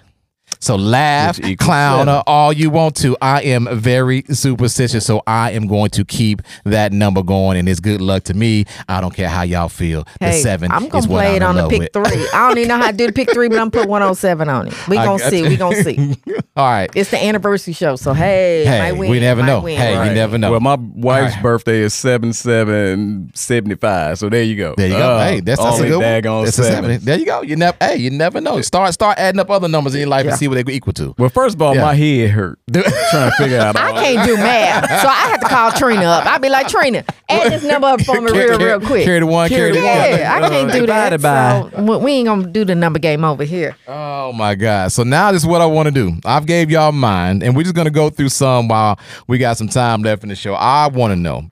So 0.60 0.76
laugh, 0.76 1.38
Which 1.38 1.46
equals 1.46 1.66
clown, 1.66 2.06
seven. 2.06 2.22
all 2.26 2.52
you 2.52 2.70
want 2.70 2.96
to. 2.96 3.16
I 3.20 3.42
am 3.42 3.68
very 3.72 4.24
superstitious, 4.30 5.04
so 5.06 5.22
I 5.26 5.52
am 5.52 5.66
going 5.66 5.90
to 5.90 6.04
keep 6.04 6.42
that 6.64 6.92
number 6.92 7.22
going, 7.22 7.58
and 7.58 7.68
it's 7.68 7.80
good 7.80 8.00
luck 8.00 8.24
to 8.24 8.34
me. 8.34 8.64
I 8.88 9.00
don't 9.00 9.14
care 9.14 9.28
how 9.28 9.42
y'all 9.42 9.68
feel. 9.68 10.06
The 10.20 10.32
seven 10.32 10.70
I'm 10.72 10.84
is 10.84 10.90
gonna 10.90 11.06
what 11.08 11.16
play 11.16 11.30
I'm 11.30 11.36
it 11.36 11.42
on 11.42 11.54
the 11.56 11.68
pick 11.68 11.80
with. 11.80 11.92
three. 11.92 12.28
I 12.32 12.48
don't 12.48 12.58
even 12.58 12.68
know 12.68 12.76
how 12.78 12.90
to 12.90 12.96
do 12.96 13.06
the 13.06 13.12
pick 13.12 13.32
three, 13.32 13.48
but 13.48 13.58
I'm 13.58 13.70
put 13.70 13.88
107 13.88 14.48
on 14.48 14.68
it. 14.68 14.88
We 14.88 14.96
gonna 14.96 15.18
see. 15.30 15.42
you. 15.42 15.48
We 15.48 15.56
gonna 15.56 15.82
see. 15.82 16.16
All 16.56 16.66
right. 16.66 16.90
It's 16.94 17.10
the 17.10 17.22
anniversary 17.22 17.74
show, 17.74 17.96
so 17.96 18.12
hey, 18.14 18.64
Hey, 18.64 18.78
might 18.78 18.92
win, 18.92 19.10
we 19.10 19.20
never 19.20 19.40
might 19.42 19.46
know. 19.46 19.60
win. 19.60 19.76
Hey, 19.76 19.96
Right. 19.96 20.08
you 20.08 20.14
never 20.14 20.38
know. 20.38 20.50
Well, 20.52 20.60
my 20.60 20.76
wife's 20.78 21.32
All 21.32 21.36
right. 21.36 21.42
birthday 21.42 21.80
is 21.80 21.94
seven 21.94 22.32
seven 22.32 23.30
seventy 23.34 23.74
five. 23.74 24.18
So 24.18 24.28
there 24.28 24.42
you 24.42 24.56
go. 24.56 24.74
There 24.76 24.88
you 24.88 24.94
go. 24.96 25.16
Uh, 25.16 25.24
hey, 25.24 25.40
that's, 25.40 25.62
that's 25.62 25.78
a 25.80 25.82
good 25.86 25.96
one. 25.96 26.02
daggone 26.04 26.44
That's 26.44 26.58
a 26.58 26.64
seven. 26.64 26.90
seven. 26.90 27.04
There 27.04 27.18
you 27.18 27.26
go. 27.26 27.42
You 27.42 27.56
never. 27.56 27.76
Hey, 27.80 27.96
you 27.96 28.10
never 28.10 28.40
know. 28.40 28.60
Start 28.62 28.94
start 28.94 29.18
adding 29.18 29.40
up 29.40 29.50
other 29.50 29.68
numbers 29.68 29.94
in 29.94 30.00
your 30.00 30.08
life 30.08 30.24
Yeah. 30.24 30.30
and 30.32 30.38
see 30.38 30.45
what 30.48 30.54
they 30.56 30.64
were 30.64 30.70
equal 30.70 30.92
to. 30.94 31.14
Well, 31.18 31.28
first 31.28 31.54
of 31.56 31.62
all, 31.62 31.74
Yeah. 31.74 31.82
my 31.82 31.94
head 31.94 32.30
hurt 32.30 32.58
trying 32.72 32.84
to 33.30 33.32
figure 33.38 33.58
out. 33.58 33.76
I 33.76 33.90
all 33.90 33.94
can't 34.02 34.26
do 34.26 34.36
math, 34.36 34.88
so 35.02 35.08
I 35.08 35.14
had 35.30 35.36
to 35.40 35.46
call 35.48 35.72
Trina 35.72 36.04
up. 36.04 36.26
I'd 36.26 36.42
be 36.42 36.48
like, 36.48 36.68
Trina, 36.68 37.04
add 37.28 37.52
this 37.52 37.64
number 37.64 37.86
up 37.88 38.00
for 38.02 38.20
me 38.20 38.30
Carry- 38.32 38.50
real, 38.50 38.58
real 38.58 38.80
quick. 38.80 39.04
carry 39.04 39.20
the 39.20 39.26
one, 39.26 39.48
carry 39.48 39.72
the 39.72 39.78
one. 39.78 39.86
Yeah, 39.86 40.34
I 40.42 40.48
can't 40.48 40.72
do 40.72 40.86
that. 40.86 41.10
Divided 41.10 41.22
by- 41.22 41.70
So 41.74 41.82
we- 41.82 41.96
we 42.04 42.12
ain't 42.12 42.26
gonna 42.26 42.46
do 42.46 42.64
the 42.64 42.74
number 42.74 42.98
game 42.98 43.24
over 43.24 43.44
here. 43.44 43.76
Oh 43.88 44.32
my 44.32 44.54
God. 44.54 44.92
So 44.92 45.02
now 45.02 45.32
this 45.32 45.42
is 45.42 45.46
what 45.48 45.60
I 45.62 45.66
want 45.66 45.86
to 45.86 45.92
do. 45.92 46.12
I've 46.24 46.46
gave 46.46 46.70
y'all 46.70 46.92
mine, 46.92 47.42
and 47.42 47.56
we're 47.56 47.62
just 47.62 47.74
gonna 47.74 47.90
go 47.90 48.10
through 48.10 48.28
some 48.30 48.68
while 48.68 48.98
we 49.28 49.38
got 49.38 49.56
some 49.56 49.68
time 49.68 50.02
left 50.02 50.22
in 50.22 50.28
the 50.28 50.34
show. 50.36 50.54
I 50.54 50.88
want 50.88 51.12
to 51.12 51.16
know. 51.16 51.50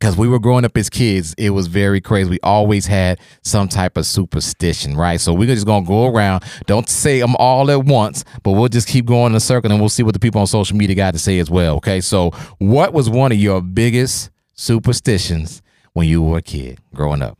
Because 0.00 0.16
we 0.18 0.28
were 0.28 0.38
growing 0.38 0.66
up 0.66 0.76
as 0.76 0.90
kids, 0.90 1.34
it 1.38 1.50
was 1.50 1.66
very 1.66 2.00
crazy. 2.00 2.28
We 2.28 2.38
always 2.42 2.84
had 2.86 3.20
some 3.42 3.68
type 3.68 3.96
of 3.96 4.04
superstition, 4.04 4.96
right? 4.96 5.18
So 5.18 5.32
we're 5.32 5.46
just 5.54 5.64
gonna 5.66 5.86
go 5.86 6.06
around. 6.06 6.44
Don't 6.66 6.88
say 6.88 7.20
them 7.20 7.34
all 7.36 7.70
at 7.70 7.84
once, 7.84 8.22
but 8.42 8.52
we'll 8.52 8.68
just 8.68 8.86
keep 8.86 9.06
going 9.06 9.32
in 9.32 9.36
a 9.36 9.40
circle 9.40 9.70
and 9.70 9.80
we'll 9.80 9.88
see 9.88 10.02
what 10.02 10.12
the 10.12 10.18
people 10.20 10.40
on 10.42 10.46
social 10.46 10.76
media 10.76 10.94
got 10.94 11.12
to 11.14 11.18
say 11.18 11.38
as 11.38 11.48
well. 11.48 11.76
Okay. 11.76 12.02
So 12.02 12.32
what 12.58 12.92
was 12.92 13.08
one 13.08 13.32
of 13.32 13.38
your 13.38 13.62
biggest 13.62 14.30
superstitions 14.54 15.62
when 15.94 16.06
you 16.06 16.20
were 16.22 16.38
a 16.38 16.42
kid 16.42 16.80
growing 16.94 17.22
up? 17.22 17.38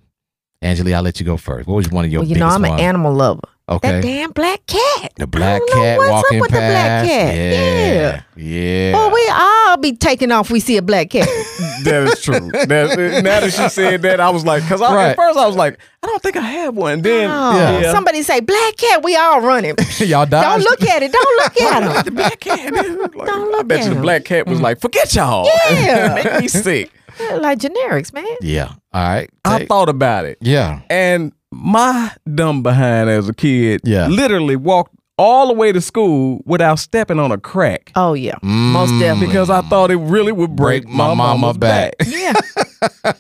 Angela, 0.62 0.92
I'll 0.92 1.02
let 1.02 1.20
you 1.20 1.26
go 1.26 1.36
first. 1.36 1.66
What 1.68 1.74
was 1.74 1.90
one 1.90 2.06
of 2.06 2.10
your 2.12 2.22
Well, 2.22 2.28
you 2.28 2.36
biggest 2.36 2.48
know, 2.48 2.54
I'm 2.54 2.64
an 2.64 2.70
one? 2.70 2.80
animal 2.80 3.12
lover. 3.12 3.40
Okay. 3.66 3.92
That 3.92 4.02
damn 4.02 4.30
black 4.32 4.66
cat. 4.66 5.12
The 5.16 5.26
black 5.26 5.54
I 5.54 5.58
don't 5.58 5.70
know 5.70 5.82
cat 5.82 5.98
what's 5.98 6.10
walking 6.10 6.38
up 6.38 6.42
with 6.42 6.50
past. 6.50 6.60
the 6.60 6.70
black 6.70 7.06
cat. 7.06 7.34
Yeah. 7.34 8.22
Yeah. 8.36 8.92
Well, 8.92 9.10
we 9.10 9.28
all 9.32 9.76
be 9.78 9.92
taking 9.96 10.30
off. 10.32 10.50
We 10.50 10.60
see 10.60 10.76
a 10.76 10.82
black 10.82 11.10
cat. 11.10 11.26
That 11.84 12.08
is 12.08 12.22
true. 12.22 12.50
That, 12.50 12.96
now 13.22 13.40
that 13.40 13.52
she 13.52 13.68
said 13.68 14.00
that, 14.02 14.18
I 14.18 14.30
was 14.30 14.42
like, 14.44 14.62
because 14.62 14.80
Right. 14.80 15.10
at 15.10 15.16
first 15.16 15.38
I 15.38 15.46
was 15.46 15.54
like, 15.56 15.78
I 16.02 16.06
don't 16.06 16.22
think 16.22 16.36
I 16.36 16.40
have 16.40 16.74
one. 16.74 17.02
Then 17.02 17.30
Oh, 17.30 17.52
yeah. 17.80 17.92
Somebody 17.92 18.22
say 18.22 18.40
black 18.40 18.76
cat. 18.76 19.02
We 19.04 19.16
all 19.16 19.40
running. 19.42 19.76
Y'all 19.98 20.24
die. 20.24 20.42
Don't 20.42 20.60
look 20.62 20.82
at 20.82 21.02
it. 21.02 21.12
Don't 21.12 21.36
look 21.42 21.60
at 21.72 21.82
him. 21.82 22.04
the 22.04 22.10
black 22.10 22.40
cat. 22.40 22.72
Like, 22.72 23.12
Don't 23.12 23.28
I 23.54 23.56
look 23.56 23.68
bet 23.68 23.80
at 23.80 23.84
you 23.84 23.90
the 23.90 23.96
him. 23.96 24.02
black 24.02 24.24
cat 24.24 24.46
was 24.46 24.56
mm-hmm. 24.56 24.64
like, 24.64 24.80
forget 24.80 25.14
y'all. 25.14 25.46
Yeah. 25.70 26.14
Make 26.24 26.40
me 26.42 26.48
sick. 26.48 26.90
like 27.36 27.58
generics, 27.58 28.12
man. 28.14 28.26
Yeah. 28.40 28.72
All 28.92 29.02
right. 29.08 29.28
I 29.44 29.66
thought 29.66 29.88
about 29.90 30.24
it. 30.24 30.38
yeah. 30.40 30.80
And 30.88 31.32
my 31.54 32.10
dumb 32.34 32.62
behind 32.62 33.08
as 33.10 33.28
a 33.28 33.34
kid 33.34 33.80
Yeah. 33.84 34.06
literally 34.08 34.56
walked 34.56 34.94
all 35.16 35.46
the 35.46 35.52
way 35.54 35.70
to 35.70 35.80
school 35.80 36.42
without 36.44 36.78
stepping 36.80 37.20
on 37.20 37.30
a 37.30 37.38
crack. 37.38 37.92
Oh 37.94 38.14
yeah, 38.14 38.34
Mm. 38.42 38.72
most 38.72 38.90
definitely. 38.98 39.28
Because 39.28 39.48
I 39.48 39.60
thought 39.62 39.90
it 39.92 39.96
really 39.96 40.32
would 40.32 40.56
break, 40.56 40.84
Break 40.84 40.94
my 40.94 41.06
mama 41.14 41.38
mama's 41.38 41.56
back. 41.58 41.96
back. 41.98 42.08
yeah, 42.10 42.32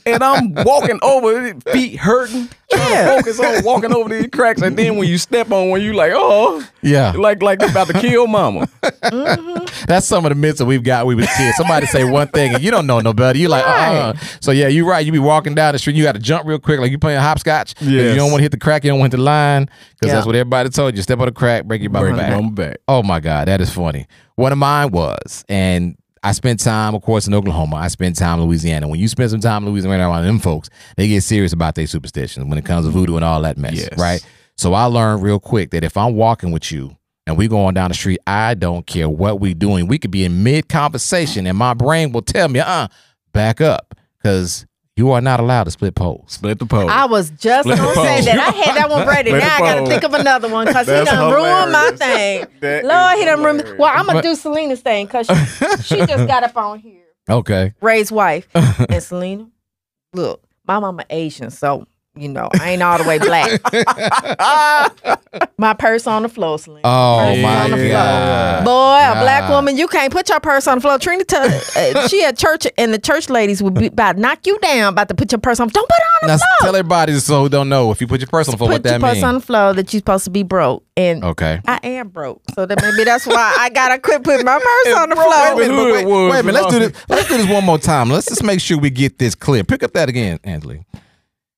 and 0.06 0.22
I'm 0.22 0.52
walking 0.64 0.98
over 1.02 1.54
feet 1.72 1.96
hurting, 1.96 2.48
trying 2.70 2.90
Yeah. 2.92 3.04
to 3.16 3.16
focus 3.22 3.40
on 3.40 3.64
walking 3.64 3.92
over 3.94 4.08
these 4.08 4.28
cracks. 4.32 4.62
And 4.62 4.76
then 4.76 4.96
when 4.96 5.08
you 5.08 5.18
step 5.18 5.50
on 5.52 5.70
one, 5.70 5.80
you 5.82 5.92
like, 5.92 6.12
oh, 6.14 6.64
Yeah. 6.82 7.12
like 7.12 7.42
like 7.42 7.62
about 7.62 7.86
to 7.88 7.92
kill 7.94 8.26
mama. 8.26 8.66
Mm-hmm. 8.82 9.86
That's 9.86 10.06
some 10.06 10.24
of 10.24 10.30
the 10.30 10.34
myths 10.34 10.58
that 10.58 10.64
we've 10.66 10.82
got 10.82 11.06
we 11.06 11.14
was 11.14 11.26
kids. 11.36 11.56
Somebody 11.56 11.86
say 11.86 12.04
one 12.04 12.28
thing 12.28 12.54
and 12.54 12.62
you 12.62 12.70
don't 12.70 12.86
know 12.86 13.00
no 13.00 13.12
better. 13.12 13.38
You 13.38 13.48
like, 13.48 13.64
uh-uh. 13.64 13.70
Right. 13.70 13.96
uh-uh. 13.96 14.14
So 14.40 14.50
yeah, 14.50 14.68
you're 14.68 14.86
right. 14.86 15.04
You 15.04 15.12
be 15.12 15.18
walking 15.18 15.54
down 15.54 15.72
the 15.72 15.78
street, 15.78 15.96
you 15.96 16.02
got 16.04 16.12
to 16.12 16.18
jump 16.20 16.46
real 16.46 16.58
quick, 16.58 16.80
like 16.80 16.90
you 16.90 16.98
playing 16.98 17.20
hopscotch. 17.20 17.74
Yes. 17.80 17.90
You 18.10 18.14
don't 18.14 18.30
want 18.30 18.38
to 18.40 18.42
hit 18.42 18.52
the 18.52 18.58
crack. 18.58 18.84
You 18.84 18.90
don't 18.90 18.98
want 19.00 19.12
to 19.12 19.16
hit 19.16 19.20
the 19.20 19.24
line 19.24 19.64
because 19.64 20.08
Yeah. 20.08 20.14
that's 20.14 20.26
what 20.26 20.34
everybody 20.34 20.68
told 20.70 20.96
you. 20.96 21.02
Step 21.02 21.18
on 21.20 21.26
the 21.26 21.32
crack, 21.32 21.64
break 21.64 21.82
your 21.82 21.90
Break 21.90 22.16
back. 22.16 22.54
back. 22.54 22.76
Oh 22.88 23.02
my 23.02 23.20
God, 23.20 23.48
that 23.48 23.60
is 23.60 23.70
funny. 23.70 24.06
One 24.36 24.52
of 24.52 24.58
mine 24.58 24.90
was, 24.90 25.44
and 25.48 25.96
I 26.24 26.32
spent 26.32 26.58
time, 26.60 26.94
of 26.94 27.02
course, 27.02 27.26
in 27.26 27.34
Oklahoma. 27.34 27.76
I 27.76 27.88
spent 27.88 28.16
time 28.16 28.40
in 28.40 28.46
Louisiana. 28.46 28.88
When 28.88 28.98
you 28.98 29.08
spend 29.08 29.30
some 29.30 29.40
time 29.40 29.64
in 29.64 29.70
Louisiana 29.70 30.08
around 30.08 30.24
them 30.24 30.38
folks, 30.38 30.70
they 30.96 31.06
get 31.06 31.22
serious 31.22 31.52
about 31.52 31.74
their 31.74 31.86
superstitions 31.86 32.46
when 32.46 32.56
it 32.58 32.64
comes 32.64 32.86
to 32.86 32.90
voodoo 32.90 33.16
and 33.16 33.24
all 33.24 33.42
that 33.42 33.58
mess, 33.58 33.74
Yes. 33.74 33.98
right? 33.98 34.24
So 34.56 34.72
I 34.72 34.84
learned 34.84 35.22
real 35.22 35.38
quick 35.38 35.70
that 35.72 35.84
if 35.84 35.96
I'm 35.96 36.14
walking 36.16 36.50
with 36.50 36.72
you 36.72 36.96
and 37.26 37.36
we 37.36 37.46
going 37.46 37.74
down 37.74 37.88
the 37.90 37.94
street, 37.94 38.20
I 38.26 38.54
don't 38.54 38.86
care 38.86 39.08
what 39.08 39.38
we 39.40 39.52
doing. 39.52 39.86
We 39.86 39.98
could 39.98 40.10
be 40.10 40.24
in 40.24 40.42
mid 40.42 40.68
conversation, 40.68 41.46
and 41.46 41.58
my 41.58 41.74
brain 41.74 42.10
will 42.12 42.22
tell 42.22 42.48
me, 42.48 42.60
"Uh, 42.60 42.88
back 43.32 43.60
up," 43.60 43.94
because 44.22 44.64
You 44.96 45.10
are 45.10 45.20
not 45.20 45.40
allowed 45.40 45.64
to 45.64 45.72
split 45.72 45.96
poles. 45.96 46.32
Split 46.32 46.60
the 46.60 46.66
pole. 46.66 46.88
I 46.88 47.06
was 47.06 47.30
just 47.30 47.64
Split 47.66 47.78
gonna 47.78 47.94
say 47.94 48.16
pole. 48.16 48.24
that. 48.26 48.38
I 48.38 48.56
had 48.56 48.76
that 48.76 48.90
one 48.90 49.06
ready. 49.08 49.30
Split 49.30 49.42
Now 49.42 49.54
I 49.56 49.58
the 49.58 49.64
gotta 49.66 49.80
pole. 49.80 49.88
think 49.88 50.04
of 50.04 50.14
another 50.14 50.48
one 50.48 50.66
because 50.66 50.86
he 50.86 50.92
That's 50.92 51.10
done 51.10 51.32
ruined 51.32 51.72
my 51.72 51.90
hilarious. 51.92 51.98
thing. 51.98 52.46
That 52.60 52.84
Lord, 52.84 53.14
is 53.14 53.18
he 53.18 53.24
done 53.24 53.42
ruined. 53.42 53.60
hilarious. 53.60 53.78
Well, 53.80 53.90
I'm 53.92 54.06
gonna 54.06 54.18
But- 54.18 54.22
do 54.22 54.34
Selena's 54.36 54.80
thing 54.82 55.06
because 55.06 55.26
she, 55.26 55.96
she 55.96 56.06
just 56.06 56.28
got 56.28 56.44
up 56.44 56.56
on 56.56 56.78
here. 56.78 57.00
Okay. 57.28 57.72
Ray's 57.80 58.12
wife 58.12 58.46
and 58.54 59.02
Selena. 59.02 59.48
Look, 60.12 60.44
my 60.66 60.78
mama 60.78 61.04
Asian, 61.08 61.50
so 61.50 61.86
you 62.16 62.28
know 62.28 62.48
I 62.60 62.70
ain't 62.70 62.82
all 62.82 62.98
the 62.98 63.04
way 63.04 63.18
black. 63.18 63.60
my 65.58 65.74
purse 65.74 66.06
on 66.06 66.22
the 66.22 66.28
floor, 66.28 66.58
Selena. 66.58 66.80
Oh 66.84 67.18
Purse 67.34 67.42
my 67.42 67.64
on 67.64 67.70
the 67.70 67.76
floor. 67.76 67.88
God. 67.90 68.64
Boy, 68.64 69.18
a 69.18 69.22
black 69.22 69.48
woman, 69.50 69.76
you 69.76 69.88
can't 69.88 70.12
put 70.12 70.28
your 70.28 70.40
purse 70.40 70.66
on 70.66 70.78
the 70.78 70.80
floor. 70.82 70.98
Trina, 70.98 71.24
tell, 71.24 71.44
uh, 71.46 72.08
she 72.08 72.22
at 72.24 72.36
church, 72.38 72.66
and 72.78 72.92
the 72.94 72.98
church 72.98 73.28
ladies 73.28 73.62
would 73.62 73.74
be 73.74 73.86
about 73.86 74.12
to 74.14 74.20
knock 74.20 74.46
you 74.46 74.58
down, 74.60 74.92
about 74.92 75.08
to 75.08 75.14
put 75.14 75.32
your 75.32 75.40
purse 75.40 75.60
on. 75.60 75.68
Don't 75.68 75.88
put 75.88 75.96
it 75.96 76.02
on 76.22 76.28
the 76.28 76.32
Now 76.34 76.36
floor. 76.38 76.46
tell 76.60 76.76
everybody 76.76 77.14
so 77.18 77.42
who 77.42 77.48
don't 77.48 77.68
know 77.68 77.90
if 77.90 78.00
you 78.00 78.06
put 78.06 78.20
your 78.20 78.28
purse 78.28 78.48
on 78.48 78.52
the 78.52 78.58
floor, 78.58 78.68
put 78.68 78.74
what 78.76 78.82
that 78.84 78.90
your 78.92 79.00
purse 79.00 79.14
means. 79.14 79.24
on 79.24 79.34
the 79.34 79.40
floor 79.40 79.72
that 79.74 79.92
you're 79.92 79.98
supposed 80.00 80.24
to 80.24 80.30
be 80.30 80.42
broke, 80.42 80.84
and 80.96 81.24
Okay. 81.24 81.60
I 81.66 81.80
am 81.82 82.08
broke, 82.08 82.42
so 82.54 82.64
that 82.66 82.80
maybe 82.80 83.04
that's 83.04 83.26
why 83.26 83.56
I 83.58 83.70
gotta 83.70 83.98
quit 83.98 84.22
putting 84.22 84.46
my 84.46 84.58
purse 84.58 84.94
on 84.96 85.08
the 85.10 85.16
Wait 85.16 85.24
a 85.24 85.30
floor. 85.30 85.56
minute, 85.56 85.74
but 85.76 85.92
wait, 85.92 86.04
Hood 86.04 86.30
wait 86.30 86.38
a 86.40 86.42
minute. 86.44 86.62
Let's 86.62 86.72
do 86.72 86.78
this. 86.78 86.92
Let's 87.08 87.28
do 87.28 87.36
this 87.38 87.48
one 87.48 87.64
more 87.64 87.78
time. 87.78 88.08
Let's 88.10 88.26
just 88.26 88.44
make 88.44 88.60
sure 88.60 88.78
we 88.78 88.90
get 88.90 89.18
this 89.18 89.34
clear. 89.34 89.64
Pick 89.64 89.82
up 89.82 89.92
that 89.94 90.08
again, 90.08 90.38
Angela. 90.44 90.76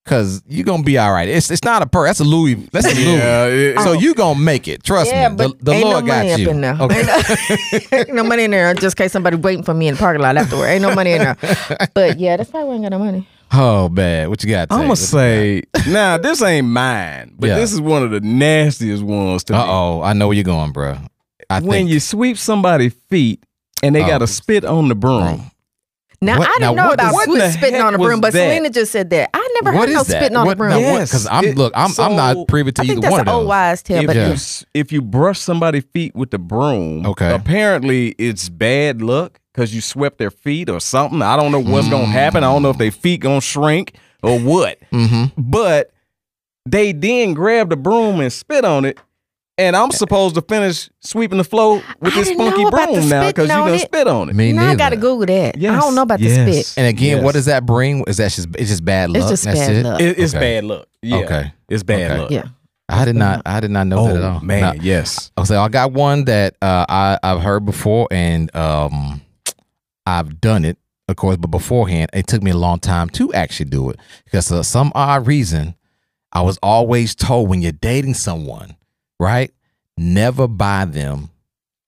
Cause 0.07 0.41
you're 0.47 0.65
gonna 0.65 0.85
be 0.85 0.99
all 0.99 1.13
right. 1.13 1.29
It's 1.29 1.51
it's 1.51 1.65
not 1.65 1.83
a 1.83 1.87
per. 1.87 2.07
That's 2.07 2.21
a 2.21 2.25
Louis. 2.25 2.55
That's 2.73 2.87
a 2.87 2.95
Louis. 2.95 3.17
Yeah, 3.19 3.45
it- 3.47 3.81
so 3.81 3.93
you 3.93 4.15
gonna 4.15 4.39
make 4.39 4.69
it. 4.69 4.85
Trust 4.85 5.11
Yeah, 5.11 5.29
me. 5.31 5.37
but 5.37 5.59
The, 5.59 5.65
the 5.65 5.73
ain't 5.73 5.85
Lord 5.85 6.05
no 6.05 6.15
money 6.15 6.29
got 6.29 6.35
up 6.35 6.41
you. 6.41 6.51
in 6.51 6.61
there. 6.61 6.77
Okay. 6.81 7.87
Ain't 7.93 8.15
no 8.15 8.23
money 8.23 8.45
in 8.45 8.53
there 8.53 8.73
just 8.75 8.99
in 8.99 9.05
case 9.05 9.13
somebody 9.13 9.37
waiting 9.37 9.65
for 9.65 9.75
me 9.75 9.89
in 9.89 9.95
the 9.95 9.99
parking 9.99 10.23
lot 10.23 10.37
afterward. 10.37 10.67
Ain't 10.67 10.83
no 10.83 10.95
money 10.95 11.11
in 11.13 11.19
there. 11.19 11.37
But 11.93 12.19
yeah, 12.21 12.37
that's 12.37 12.51
probably 12.51 12.69
why 12.69 12.73
I 12.73 12.77
ain't 12.77 12.85
got 12.85 12.91
no 12.91 12.99
money. 13.01 13.29
oh 13.53 13.89
man, 13.89 14.31
what 14.31 14.45
you 14.45 14.51
got? 14.51 14.69
I'm 14.71 14.83
gonna 14.83 14.95
say, 14.97 15.63
nah, 15.89 16.19
this 16.19 16.41
ain't 16.41 16.69
mine, 16.69 17.35
but 17.39 17.49
Yeah. 17.49 17.57
this 17.57 17.73
is 17.73 17.81
one 17.81 18.03
of 18.05 18.13
the 18.13 18.21
nastiest 18.21 19.03
ones 19.03 19.43
to. 19.45 19.55
Uh 19.57 19.65
oh, 19.67 20.03
I 20.03 20.13
know 20.13 20.29
where 20.29 20.35
you're 20.37 20.45
going, 20.45 20.71
bro. 20.73 20.99
I 21.51 21.59
When 21.61 21.71
think 21.71 21.91
you 21.91 21.99
sweep 22.01 22.39
somebody's 22.39 22.95
feet 23.11 23.43
and 23.83 23.93
they 23.95 24.03
Oh. 24.05 24.07
got 24.07 24.19
to 24.19 24.27
spit 24.29 24.65
on 24.65 24.87
the 24.89 24.95
broom. 24.95 25.51
Now 26.23 26.39
What- 26.39 26.49
I 26.49 26.53
didn't 26.55 26.61
now 26.77 26.83
know 26.83 26.89
what 26.89 26.95
about 26.95 27.13
does- 27.13 27.25
sweet 27.25 27.29
what 27.29 27.39
the 27.41 27.51
spitting 27.53 27.81
on 27.81 27.93
heck 27.93 28.01
the 28.01 28.07
broom, 28.07 28.21
but 28.21 28.33
that? 28.33 28.39
Selena 28.49 28.71
just 28.71 28.91
said 28.93 29.11
that. 29.11 29.31
I 29.35 29.49
never 29.63 29.77
what 29.77 29.89
heard 29.89 29.95
no 29.95 30.01
is 30.01 30.07
that? 30.07 30.17
spitting 30.21 30.37
on 30.37 30.47
what, 30.47 30.53
the 30.53 30.57
broom. 30.57 30.71
now 30.71 30.77
what- 30.77 30.99
Yes, 31.01 31.13
Cause 31.13 31.27
I'm 31.31 31.45
it- 31.45 31.57
look, 31.59 31.73
I'm 31.77 31.91
I'm 31.99 32.17
not 32.17 32.49
privy 32.49 32.73
to 32.73 32.83
I 32.83 32.85
either 32.85 32.93
think 32.95 33.03
that's 33.03 33.11
one 33.13 33.21
an 33.21 33.29
of 33.29 33.33
those. 33.33 33.39
old 33.41 33.49
wives' 33.49 33.83
tale, 33.83 34.01
If 34.01 34.07
but 34.07 34.17
Yeah. 34.17 34.23
s- 34.29 34.65
if 34.73 34.93
you 34.93 35.03
brush 35.03 35.39
somebody's 35.39 35.85
feet 35.93 36.17
with 36.17 36.31
the 36.31 36.39
broom, 36.39 37.05
Okay. 37.07 37.31
apparently 37.35 38.15
it's 38.19 38.49
bad 38.49 39.03
luck 39.03 39.39
because 39.53 39.75
you 39.75 39.81
swept 39.83 40.19
their 40.19 40.31
feet 40.31 40.71
or 40.71 40.81
something. 40.81 41.21
I 41.23 41.37
don't 41.37 41.53
know 41.53 41.61
what's 41.61 41.87
Mm. 41.89 41.91
gonna 41.91 42.07
happen. 42.07 42.45
I 42.45 42.53
don't 42.53 42.63
know 42.63 42.71
if 42.71 42.79
their 42.79 42.91
feet 42.91 43.21
gonna 43.21 43.41
shrink 43.43 43.95
or 44.23 44.39
what. 44.39 44.79
Mm-hmm. 44.93 45.25
But 45.37 45.91
they 46.69 46.93
then 46.93 47.35
grab 47.35 47.69
the 47.71 47.77
broom 47.77 48.21
and 48.21 48.33
spit 48.33 48.65
on 48.65 48.85
it. 48.87 48.99
And 49.59 49.75
I'm 49.75 49.91
supposed 49.91 50.35
to 50.35 50.43
finish 50.43 50.91
sweeping 51.01 51.39
the 51.39 51.45
floor 51.45 51.83
with 52.01 52.13
I 52.13 52.17
this 52.17 52.29
funky 52.33 52.63
know 52.63 52.69
about 52.69 52.89
the 52.89 52.93
broom 52.93 53.09
now 53.09 53.27
because 53.27 53.49
you 53.49 53.55
spitting 53.55 53.59
on 53.63 53.67
done 53.67 53.75
it. 53.75 53.81
spit 53.81 54.07
on 54.09 54.29
it. 54.31 54.35
Me 54.37 54.53
now 54.53 54.61
neither. 54.63 54.73
I 54.73 54.75
gotta 54.77 54.97
Google 54.97 55.25
that. 55.27 55.57
I 55.57 55.59
don't 55.61 55.95
know 55.95 56.03
about 56.03 56.21
yes. 56.21 56.37
the 56.37 56.63
spit. 56.63 56.75
And 56.79 56.87
again, 56.89 57.17
Yes. 57.17 57.25
what 57.25 57.33
does 57.33 57.47
that 57.47 57.65
bring? 57.65 58.05
Is 58.07 58.19
that 58.19 58.33
just 58.33 58.49
it's 58.59 58.69
just 58.69 58.85
bad 58.85 59.09
luck? 59.11 59.21
It's 59.23 59.31
just 59.31 59.45
That's 59.45 59.59
bad 59.59 59.77
it? 59.77 59.83
luck. 59.85 60.01
It- 60.01 60.19
it's 60.19 60.35
Okay. 60.35 60.41
bad 60.57 60.65
luck. 60.65 60.89
Yeah. 61.01 61.17
Okay. 61.17 61.53
It's 61.71 61.83
bad 61.83 62.11
Okay. 62.11 62.21
luck. 62.21 62.31
Yeah. 62.31 62.43
I 62.89 63.05
did 63.07 63.17
not. 63.17 63.43
I 63.47 63.61
did 63.61 63.71
not 63.71 63.87
know 63.87 63.99
Oh 64.01 64.07
that 64.09 64.17
at 64.17 64.23
all. 64.23 64.41
man, 64.41 64.61
Now, 64.61 64.73
yes. 64.83 65.33
I'll 65.39 65.47
say 65.47 65.57
I 65.57 65.69
got 65.69 65.93
one 65.93 66.27
that 66.27 66.55
uh, 66.61 66.85
I 66.89 67.19
I've 67.23 67.41
heard 67.41 67.65
before, 67.65 68.07
and 68.11 68.55
um, 68.55 69.23
I've 70.07 70.41
done 70.41 70.65
it, 70.67 70.77
of 71.09 71.17
course. 71.17 71.37
But 71.37 71.51
beforehand, 71.51 72.11
it 72.13 72.27
took 72.27 72.43
me 72.43 72.51
a 72.53 72.57
long 72.57 72.79
time 72.79 73.09
to 73.11 73.33
actually 73.33 73.71
do 73.71 73.89
it 73.91 73.99
because 74.25 74.49
for 74.49 74.63
some 74.63 74.93
odd 74.95 75.27
reason, 75.27 75.75
I 76.33 76.43
was 76.43 76.59
always 76.63 77.15
told 77.15 77.49
when 77.49 77.61
you're 77.63 77.73
dating 77.73 78.15
someone, 78.15 78.77
right, 79.21 79.51
never 79.97 80.47
buy 80.49 80.85
them 80.85 81.31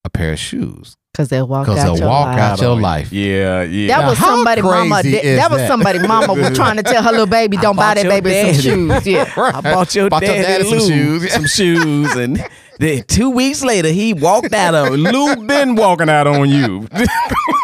a 0.04 0.10
pair 0.10 0.32
of 0.32 0.38
shoes 0.38 0.96
Because 1.12 1.28
they'll 1.28 1.46
walk 1.48 1.66
because 1.66 1.78
out 1.80 1.84
they'll 1.84 1.98
your 1.98 2.08
walk 2.08 2.26
life. 2.28 2.38
out 2.38 2.60
your 2.60 2.80
life. 2.80 3.12
Yeah, 3.12 3.62
yeah. 3.62 3.88
That 3.88 4.00
Now, 4.02 4.08
was 4.10 4.18
somebody 4.18 4.62
mama. 4.62 4.94
crazy 5.02 5.10
That, 5.16 5.24
is 5.24 5.38
that 5.38 5.50
was 5.50 5.66
somebody 5.66 5.98
mama 5.98 6.32
was 6.34 6.50
trying 6.56 6.76
to 6.76 6.82
tell 6.82 7.02
her 7.02 7.10
little 7.10 7.26
baby, 7.26 7.56
don't 7.56 7.76
buy 7.76 7.94
that 7.94 8.04
baby 8.04 8.30
daddy- 8.30 8.52
some 8.54 8.62
shoes. 8.90 9.06
Yeah. 9.06 9.32
right. 9.40 9.54
I 9.54 9.60
bought 9.60 9.94
your 9.94 10.08
Bought 10.08 10.22
your 10.22 10.32
daddy, 10.34 10.64
daddy 10.64 10.78
some 10.78 10.88
shoes. 10.88 11.32
some 11.32 11.46
shoes, 11.46 12.14
and 12.16 12.48
then 12.78 13.02
two 13.04 13.30
weeks 13.30 13.62
later 13.62 13.88
he 13.88 14.14
walked 14.14 14.52
out 14.52 14.74
of 14.74 14.92
Lou 14.98 15.36
been 15.46 15.74
walking 15.74 16.08
out 16.08 16.26
on 16.26 16.48
you. 16.48 16.80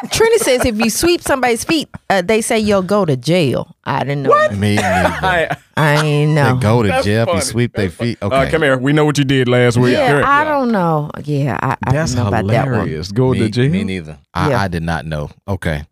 Trini 0.07 0.37
says 0.39 0.65
if 0.65 0.77
you 0.79 0.91
sweep 0.91 1.21
somebody's 1.23 1.65
feet, 1.65 1.89
uh, 2.11 2.23
they 2.23 2.41
say 2.41 2.59
you'll 2.59 2.83
go 2.83 3.05
to 3.05 3.17
jail. 3.17 3.75
I 3.85 4.01
didn't 4.05 4.23
know. 4.25 4.31
What? 4.31 4.55
Me 4.57 4.77
neither. 4.77 5.09
I, 5.27 5.57
I 5.77 5.95
ain't 6.05 6.35
They 6.37 6.43
know. 6.43 6.57
go 6.57 6.83
to 6.83 6.89
That's 6.89 7.05
jail 7.05 7.27
if 7.29 7.35
you 7.35 7.41
sweep 7.41 7.73
their 7.75 7.91
feet. 7.91 8.19
Okay, 8.23 8.35
uh, 8.37 8.51
come 8.51 8.63
here. 8.63 8.77
We 8.79 8.93
know 8.93 9.05
what 9.05 9.19
you 9.19 9.25
did 9.25 9.49
last 9.49 9.77
week. 9.77 9.93
Yeah, 9.95 10.11
Correct. 10.13 10.27
I 10.29 10.45
don't 10.45 10.71
know. 10.73 11.11
Yeah, 11.25 11.59
I, 11.61 11.77
I 11.85 11.93
That's 11.93 12.15
don't 12.15 12.25
know 12.25 12.29
about 12.29 12.47
that 12.49 12.65
one. 12.67 12.75
hilarious. 12.75 13.11
Go 13.13 13.33
me, 13.33 13.39
to 13.41 13.49
jail. 13.49 13.71
me 13.71 13.85
neither. 13.85 14.19
I, 14.33 14.51
Yeah. 14.51 14.61
I 14.63 14.69
did 14.69 14.83
not 14.83 15.05
know. 15.07 15.31
Okay, 15.49 15.85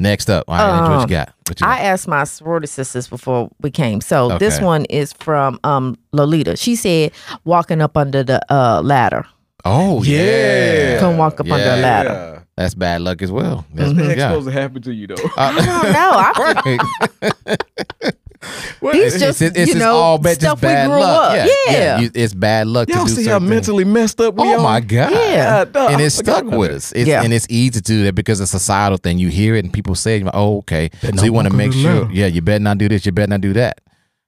next 0.00 0.28
up. 0.30 0.44
All 0.48 0.56
right, 0.56 0.64
Andrew, 0.78 0.88
what 0.90 0.96
Um, 0.96 1.00
you 1.02 1.16
got? 1.16 1.32
What 1.48 1.60
you 1.60 1.66
I 1.66 1.76
got? 1.76 1.84
asked 1.84 2.08
my 2.08 2.24
sorority 2.24 2.66
sisters 2.66 3.06
before 3.08 3.48
we 3.60 3.70
came. 3.70 4.00
So 4.00 4.38
this 4.38 4.60
one 4.60 4.84
is 4.86 5.12
from 5.14 5.58
um, 5.64 5.96
Lolita. 6.12 6.56
She 6.56 6.76
said 6.76 7.12
walking 7.44 7.80
up 7.82 7.96
under 7.96 8.22
the 8.22 8.40
uh, 8.52 8.80
ladder. 8.82 9.24
Oh 9.64 10.02
yeah, 10.02 10.98
Couldn't 11.00 11.16
walk 11.18 11.40
up 11.40 11.50
under 11.50 11.64
a 11.64 11.76
Yeah. 11.76 11.82
ladder. 11.82 12.46
That's 12.56 12.74
bad 12.74 13.00
luck 13.00 13.20
as 13.22 13.32
well. 13.32 13.64
That's, 13.74 13.88
What 13.88 13.96
the 13.96 14.04
heck's 14.04 14.18
yeah. 14.18 14.28
supposed 14.28 14.46
to 14.46 14.52
happen 14.52 14.82
to 14.82 14.92
you 14.94 15.06
though? 15.08 15.16
I 15.36 15.52
don't 15.54 15.66
know. 15.92 17.30
I, 17.32 18.10
Right. 18.80 18.92
These 18.94 19.18
just, 19.18 19.40
you 19.40 19.74
know, 19.76 19.96
all 19.96 20.18
bad, 20.18 20.34
stuff 20.40 20.60
just 20.60 20.82
we 20.84 20.90
grew 20.92 21.00
luck. 21.00 21.30
up. 21.38 21.46
Yeah, 21.66 21.72
Yeah. 21.72 21.98
you- 22.00 22.10
it's 22.14 22.34
bad 22.34 22.66
luck 22.66 22.88
Y'all 22.88 23.06
to 23.06 23.14
do 23.14 23.22
see 23.22 23.28
how 23.28 23.38
things. 23.38 23.48
mentally 23.48 23.84
messed 23.84 24.20
up 24.20 24.34
we 24.34 24.42
Oh 24.46 24.58
are? 24.58 24.62
my 24.62 24.80
god! 24.80 25.10
Yeah. 25.12 25.64
duh, 25.64 25.86
and 25.88 26.02
I 26.02 26.04
it's 26.04 26.16
stuck 26.16 26.44
with 26.44 26.70
us. 26.70 26.92
It's, 26.92 27.08
Yeah. 27.08 27.22
and 27.22 27.32
it's 27.32 27.46
easy 27.48 27.70
to 27.70 27.80
do 27.80 28.04
that 28.04 28.14
because 28.14 28.40
it's 28.40 28.52
a 28.52 28.58
societal 28.58 28.98
thing. 28.98 29.18
You 29.18 29.28
hear 29.28 29.54
it 29.54 29.64
and 29.64 29.72
people 29.72 29.94
say, 29.94 30.20
like, 30.20 30.34
"Oh, 30.36 30.58
okay." 30.58 30.90
so 31.16 31.24
you 31.24 31.32
want 31.32 31.48
to 31.48 31.54
make 31.54 31.72
sure, 31.72 32.02
ladder. 32.02 32.12
yeah, 32.12 32.26
you 32.26 32.42
better 32.42 32.62
not 32.62 32.76
do 32.78 32.88
this. 32.88 33.06
You 33.06 33.12
better 33.12 33.30
not 33.30 33.40
do 33.40 33.52
that. 33.54 33.80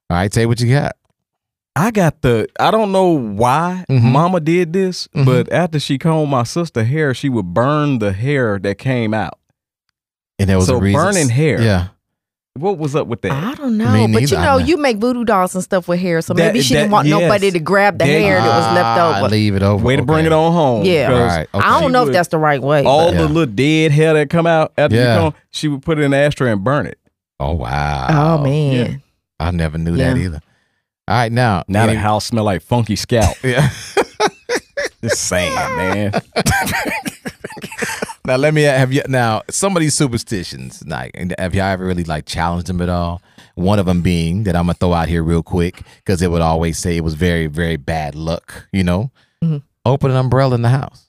All 0.09 0.17
right, 0.17 0.33
say 0.33 0.47
what 0.47 0.61
you 0.61 0.71
got. 0.73 0.97
I 1.75 1.91
got 1.91 2.23
the. 2.23 2.49
I 2.59 2.71
don't 2.71 2.91
know 2.93 3.11
why 3.11 3.85
Mhm. 3.91 4.01
Mama 4.01 4.41
did 4.41 4.73
this, 4.73 5.09
Mhm. 5.15 5.27
but 5.27 5.53
after 5.53 5.79
she 5.79 5.99
combed 5.99 6.31
my 6.31 6.45
sister 6.45 6.85
hair, 6.85 7.13
she 7.13 7.29
would 7.29 7.53
burn 7.53 7.99
the 7.99 8.13
hair 8.15 8.59
that 8.63 8.79
came 8.79 9.13
out. 9.13 9.39
And 10.39 10.49
there 10.49 10.57
was 10.57 10.67
So 10.69 10.77
a 10.77 10.81
reason. 10.81 11.01
burning 11.01 11.29
hair. 11.29 11.61
Yeah, 11.61 11.87
What 12.59 12.79
was 12.79 12.97
up 12.97 13.07
with 13.07 13.21
that? 13.23 13.33
I 13.33 13.55
don't 13.55 13.77
know. 13.77 13.93
Me 13.93 14.07
but 14.13 14.21
neither. 14.21 14.35
you 14.35 14.41
know, 14.43 14.55
I 14.55 14.59
know. 14.59 14.65
you 14.65 14.77
make 14.77 14.97
voodoo 14.99 15.25
dolls 15.25 15.55
and 15.55 15.63
stuff 15.63 15.87
with 15.89 16.01
hair. 16.01 16.21
So 16.23 16.35
That- 16.35 16.47
maybe 16.47 16.61
she 16.63 16.75
that- 16.75 16.81
didn't 16.81 16.93
want 16.93 17.09
yes. 17.09 17.21
nobody 17.21 17.51
to 17.51 17.59
grab 17.61 17.99
the 17.99 18.05
There 18.05 18.21
hair 18.21 18.41
that 18.41 18.47
was 18.47 18.75
left 18.75 18.87
Ah, 18.99 19.19
over. 19.21 19.29
Leave 19.29 19.55
it 19.55 19.63
over. 19.63 19.85
Way 19.85 19.97
to 19.97 20.03
bring 20.03 20.25
it 20.27 20.33
on 20.33 20.53
home. 20.53 20.85
Yeah, 20.85 21.11
Right. 21.13 21.49
Okay. 21.55 21.67
I 21.67 21.81
don't 21.81 21.93
know 21.93 22.07
if 22.07 22.13
that's 22.13 22.29
the 22.29 22.39
right 22.39 22.63
way. 22.63 22.85
All 22.85 23.13
Yeah. 23.13 23.19
the 23.23 23.29
little 23.29 23.47
dead 23.53 23.93
hair 23.93 24.15
that 24.15 24.31
come 24.31 24.47
out 24.47 24.73
after 24.79 24.97
Yeah. 24.97 25.15
you 25.15 25.21
comb, 25.21 25.35
she 25.51 25.69
would 25.69 25.83
put 25.83 25.99
it 25.99 26.03
in 26.03 26.11
the 26.13 26.17
ashtray 26.17 26.51
and 26.53 26.63
burn 26.65 26.87
it. 26.87 26.99
Oh 27.39 27.53
wow. 27.53 28.39
oh 28.39 28.43
man. 28.43 29.03
I 29.39 29.51
never 29.51 29.77
knew 29.79 29.97
that 29.97 30.17
either. 30.17 30.41
All 31.09 31.17
right, 31.17 31.31
now 31.31 31.63
Now 31.69 31.85
any- 31.85 31.93
the 31.93 31.99
house 32.01 32.25
smell 32.27 32.45
like 32.45 32.63
funky 32.63 32.97
scalp. 32.97 33.37
Yeah. 33.45 33.69
Just 35.03 35.23
saying, 35.29 35.55
man. 35.55 36.13
now 38.27 38.37
let 38.37 38.53
me 38.55 38.63
have 38.63 38.93
you 38.93 39.03
now 39.09 39.43
some 39.51 39.77
of 39.77 39.81
these 39.81 39.95
superstitions 39.95 40.83
like 40.87 41.15
have 41.39 41.55
y'all 41.55 41.65
ever 41.65 41.85
really 41.85 42.05
like 42.05 42.27
challenged 42.27 42.67
them 42.67 42.81
at 42.81 42.89
all 42.89 43.21
one 43.55 43.79
of 43.79 43.87
them 43.87 44.03
being 44.03 44.43
that 44.45 44.55
i'm 44.57 44.65
gonna 44.65 44.75
throw 44.75 44.93
out 44.93 45.09
here 45.09 45.23
real 45.23 45.43
quick 45.43 45.83
because 45.99 46.21
it 46.23 46.31
would 46.31 46.43
always 46.43 46.79
say 46.79 46.97
it 46.97 47.05
was 47.05 47.15
very 47.15 47.47
very 47.47 47.77
bad 47.77 48.15
luck 48.15 48.67
you 48.73 48.85
know 48.85 49.11
Mhm. 49.43 49.63
open 49.85 50.11
an 50.11 50.17
umbrella 50.17 50.55
in 50.55 50.63
the 50.63 50.69
house 50.71 51.03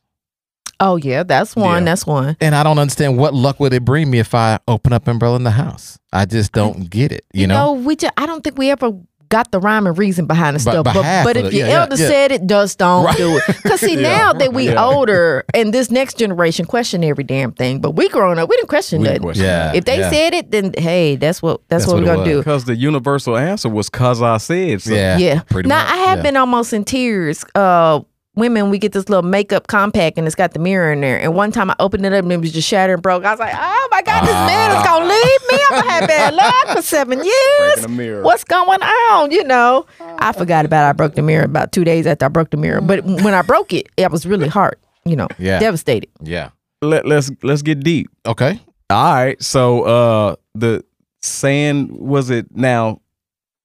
Oh 0.80 0.95
yeah, 0.97 1.24
that's 1.24 1.55
one. 1.55 1.82
Yeah. 1.82 1.86
That's 1.91 2.05
one. 2.05 2.38
and 2.39 2.53
i 2.53 2.61
don't 2.61 2.78
understand 2.78 3.18
what 3.18 3.34
luck 3.34 3.59
would 3.59 3.74
it 3.74 3.84
bring 3.84 4.11
me 4.11 4.20
if 4.20 4.36
i 4.36 4.59
open 4.68 4.93
up 4.93 5.07
umbrella 5.07 5.36
in 5.38 5.43
the 5.43 5.49
house 5.51 5.97
i 6.13 6.24
just 6.26 6.51
don't 6.51 6.89
get 6.89 7.11
it 7.11 7.26
you, 7.34 7.41
You, 7.41 7.47
know, 7.47 7.74
know, 7.74 7.82
we 7.82 7.95
just 7.95 8.13
I 8.15 8.26
don't 8.28 8.43
think 8.43 8.57
we 8.59 8.70
ever 8.70 8.91
got 9.30 9.52
the 9.52 9.60
rhyme 9.60 9.88
and 9.88 9.98
reason 9.98 10.26
behind 10.26 10.56
the 10.56 10.64
But- 10.64 10.72
stuff. 10.72 10.84
but 10.86 10.94
But 10.94 11.24
but 11.24 11.38
if 11.38 11.46
it, 11.48 11.54
your 11.54 11.68
yeah, 11.68 11.74
yeah, 11.74 11.80
elder 11.82 11.96
yeah. 11.98 12.08
said 12.08 12.32
it, 12.32 12.48
just 12.48 12.78
don't 12.78 13.06
Right. 13.06 13.18
do 13.18 13.38
it. 13.38 13.44
Cause 13.64 13.80
see 13.82 13.96
Yeah. 14.02 14.18
now 14.18 14.34
that 14.34 14.54
we 14.54 14.70
Yeah. 14.70 14.84
older 14.86 15.44
and 15.54 15.74
this 15.74 15.92
next 15.92 16.18
generation 16.18 16.66
question 16.66 17.04
every 17.04 17.24
damn 17.24 17.52
thing. 17.52 17.80
But 17.80 17.92
we 17.92 18.10
growing 18.10 18.40
up, 18.40 18.50
we 18.50 18.56
didn't 18.56 18.70
question 18.70 19.02
We 19.02 19.08
nothing. 19.10 19.32
Yeah. 19.36 19.72
If 19.74 19.86
they 19.86 20.00
yeah. 20.00 20.10
said 20.10 20.34
it, 20.34 20.52
then 20.52 20.74
hey, 20.78 21.16
that's 21.16 21.42
what 21.42 21.62
that's, 21.70 21.84
That's 21.84 21.94
what, 21.94 22.02
what 22.04 22.08
we're 22.10 22.16
gonna 22.16 22.26
do. 22.30 22.38
Because 22.40 22.66
the 22.66 22.76
universal 22.76 23.38
answer 23.38 23.70
was 23.70 23.90
cause 23.90 24.22
I 24.22 24.38
said 24.38 24.82
so. 24.82 24.94
yeah 24.94 25.18
Yeah. 25.18 25.40
pretty 25.50 25.68
now 25.70 25.80
much. 25.84 25.94
I 25.94 25.98
have 25.98 26.20
yeah. 26.20 26.24
been 26.24 26.38
almost 26.38 26.74
in 26.74 26.84
tears. 26.84 27.44
Uh 27.56 28.02
women, 28.38 28.70
we 28.70 28.78
get 28.80 28.92
this 28.94 29.10
little 29.10 29.28
makeup 29.28 29.68
compact 29.68 30.18
and 30.18 30.26
it's 30.28 30.36
got 30.36 30.54
the 30.54 30.60
mirror 30.60 30.92
in 30.94 31.02
there. 31.02 31.20
And 31.20 31.34
one 31.36 31.52
time 31.52 31.70
I 31.70 31.76
opened 31.80 32.06
it 32.06 32.14
up 32.14 32.24
and 32.24 32.32
it 32.32 32.40
was 32.40 32.54
just 32.54 32.68
shattered 32.68 32.94
and 32.94 33.04
broke. 33.04 33.26
I 33.26 33.32
was 33.32 33.40
like, 33.40 33.54
oh 33.56 33.88
my 33.92 34.02
God, 34.04 34.22
this 34.22 34.32
man 34.34 34.72
is 34.78 34.84
gonna 34.86 35.06
leave 35.06 35.42
me. 35.52 35.60
I'm 35.70 35.80
gonna 35.82 35.92
have 35.92 36.08
bad 36.08 36.34
luck 36.68 36.76
for 36.78 36.82
seven 36.82 37.24
years. 37.24 38.22
What's 38.24 38.44
going 38.44 38.82
on? 38.82 39.32
You 39.32 39.44
know. 39.44 39.86
I 40.00 40.32
forgot 40.32 40.66
about 40.66 40.86
it. 40.88 40.90
I 40.90 40.94
broke 40.94 41.16
the 41.16 41.22
mirror 41.22 41.44
about 41.44 41.72
two 41.72 41.84
days 41.84 42.08
after 42.08 42.26
I 42.26 42.30
broke 42.30 42.52
the 42.52 42.58
mirror. 42.58 42.80
But 42.82 43.04
when 43.04 43.34
I 43.34 43.42
broke 43.42 43.74
it, 43.74 43.88
it 43.98 44.12
was 44.12 44.26
really 44.26 44.48
hard, 44.48 44.78
you 45.06 45.16
know. 45.16 45.28
Yeah. 45.40 45.60
Devastated. 45.60 46.10
yeah 46.22 46.50
Let, 46.82 47.06
let's 47.06 47.32
let's 47.44 47.62
get 47.64 47.82
deep. 47.82 48.10
okay 48.26 48.62
All 48.90 49.14
right. 49.14 49.42
So 49.44 49.84
uh 49.84 50.36
the 50.56 50.84
saying 51.22 51.90
was 51.98 52.30
it 52.30 52.46
now 52.56 53.02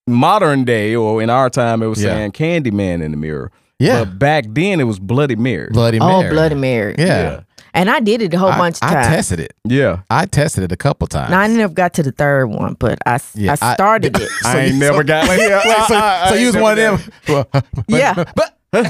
modern 0.06 0.64
day 0.64 0.94
or 0.96 1.22
in 1.22 1.30
our 1.30 1.48
time 1.50 1.82
it 1.82 1.86
was 1.86 2.02
Yeah. 2.02 2.14
saying 2.14 2.32
Candyman 2.32 3.02
in 3.02 3.10
the 3.12 3.16
mirror. 3.16 3.50
Yeah. 3.82 4.04
But 4.04 4.18
back 4.18 4.44
then 4.48 4.80
it 4.80 4.84
was 4.84 4.98
Bloody 4.98 5.36
Mary. 5.36 5.68
Bloody 5.72 5.98
oh, 6.00 6.06
Mary. 6.20 6.30
Oh, 6.30 6.32
Bloody 6.32 6.54
Mary. 6.54 6.94
Yeah. 6.98 7.42
And 7.74 7.88
I 7.90 8.00
did 8.00 8.20
it 8.20 8.34
a 8.34 8.38
whole 8.38 8.50
I, 8.50 8.58
bunch 8.58 8.76
of 8.76 8.80
times. 8.82 9.06
I 9.06 9.10
tested 9.16 9.40
it. 9.40 9.54
yeah. 9.64 10.02
I 10.10 10.26
tested 10.26 10.62
it 10.64 10.72
a 10.72 10.76
couple 10.76 11.06
times. 11.08 11.30
Now, 11.30 11.40
I 11.40 11.46
never 11.46 11.72
got 11.72 11.94
to 11.94 12.02
the 12.02 12.12
third 12.12 12.48
one, 12.48 12.74
but 12.78 12.98
I, 13.06 13.14
s- 13.14 13.32
Yeah, 13.34 13.52
I 13.60 13.70
I- 13.70 13.74
started 13.74 14.14
it. 14.20 14.28
I 14.44 14.60
ain't 14.60 14.76
never 14.76 15.02
got 15.02 15.26
Wait, 15.28 15.38
yeah, 15.48 15.60
wait, 15.64 15.76
so, 15.88 15.94
I- 15.94 16.24
I 16.26 16.28
so 16.30 16.34
you 16.34 16.46
was 16.52 16.56
one 16.56 16.78
of 16.78 17.04
them. 17.26 17.44
But- 17.52 17.64
Yeah. 17.88 18.24
but 18.36 18.58
Because 18.72 18.88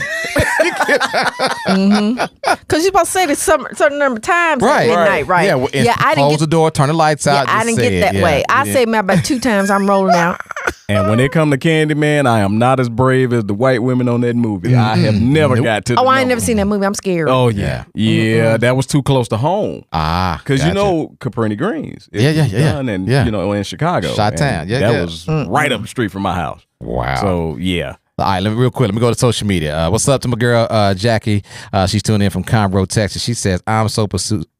you're 2.73 2.83
supposed 2.83 3.07
to 3.07 3.11
say 3.13 3.27
this 3.27 3.43
some 3.43 3.67
certain 3.75 3.99
number 3.99 4.17
of 4.19 4.23
times 4.23 4.63
right, 4.63 4.89
at 4.89 4.97
midnight, 4.97 5.27
right? 5.27 5.45
Yeah, 5.47 5.55
well, 5.57 5.69
yeah, 5.73 5.95
I 5.99 6.15
close 6.15 6.31
didn't 6.31 6.41
the 6.41 6.47
get, 6.47 6.51
door, 6.51 6.71
turn 6.71 6.87
the 6.89 6.95
lights 6.95 7.27
yeah, 7.27 7.41
out. 7.41 7.49
I 7.49 7.65
didn't 7.65 7.77
say 7.77 7.83
get 7.83 7.93
it. 7.95 8.01
that 8.01 8.15
Yeah, 8.15 8.23
way. 8.23 8.45
I 8.49 8.65
yeah. 8.65 8.73
say 8.73 8.87
maybe 8.87 8.99
about 9.01 9.25
two 9.25 9.41
times 9.41 9.71
I'm 9.71 9.89
rolling 9.89 10.15
out. 10.15 10.41
And 10.89 11.09
when 11.09 11.21
it 11.21 11.33
come 11.33 11.51
to 11.53 11.57
Candyman, 11.57 12.27
I 12.27 12.41
am 12.41 12.59
not 12.59 12.79
as 12.79 12.91
brave 12.91 13.33
as 13.33 13.45
the 13.45 13.55
white 13.55 13.83
women 13.83 14.09
on 14.11 14.21
that 14.23 14.37
movie. 14.37 14.75
I 14.77 14.97
have 14.97 15.15
never 15.15 15.55
Nope. 15.57 15.65
got 15.65 15.85
to. 15.87 15.95
the 15.95 16.01
Oh, 16.01 16.07
I 16.07 16.21
ain't 16.21 16.29
never 16.29 16.41
seen 16.41 16.59
that 16.59 16.67
movie. 16.67 16.85
I'm 16.85 16.93
scared. 16.93 17.29
Oh 17.31 17.49
yeah, 17.49 17.85
yeah, 17.95 18.59
that 18.59 18.77
was 18.77 18.87
too 18.87 19.03
close 19.03 19.27
to 19.29 19.39
home. 19.39 19.85
ah, 19.93 20.43
Cause 20.45 20.63
you 20.63 20.75
know 20.75 21.17
Cabrini 21.19 21.57
Greens, 21.57 22.11
it 22.13 22.21
Yeah, 22.21 22.31
yeah, 22.31 22.43
was 22.43 22.53
yeah, 22.53 22.59
yeah. 22.83 22.93
And 22.95 23.09
Yeah. 23.09 23.25
you 23.25 23.31
know 23.31 23.53
in 23.53 23.63
Chicago, 23.65 24.15
Chi-town. 24.15 24.69
Yeah, 24.69 24.81
that 24.81 24.93
yeah. 24.93 25.01
was 25.03 25.27
right 25.49 25.73
up 25.73 25.81
the 25.81 25.89
street 25.89 26.11
from 26.11 26.23
my 26.23 26.35
house. 26.35 26.61
Wow. 26.81 27.15
So 27.23 27.57
yeah, 27.57 27.97
All 28.23 28.29
right, 28.31 28.43
let 28.43 28.51
me 28.51 28.57
real 28.57 28.71
quick. 28.71 28.89
Let 28.89 28.95
me 28.95 29.01
go 29.01 29.13
to 29.13 29.19
social 29.19 29.47
media. 29.47 29.77
Uh, 29.77 29.91
what's 29.91 30.07
up 30.09 30.21
to 30.23 30.29
my 30.29 30.37
girl 30.37 30.67
uh, 30.71 30.95
Jackie? 30.95 31.43
Uh, 31.73 31.87
she's 31.87 32.03
tuning 32.03 32.27
in 32.27 32.31
from 32.31 32.45
Conroe, 32.45 32.87
Texas. 32.87 33.23
She 33.23 33.35
says, 33.35 33.63
"I'm 33.67 33.89
so 33.89 34.07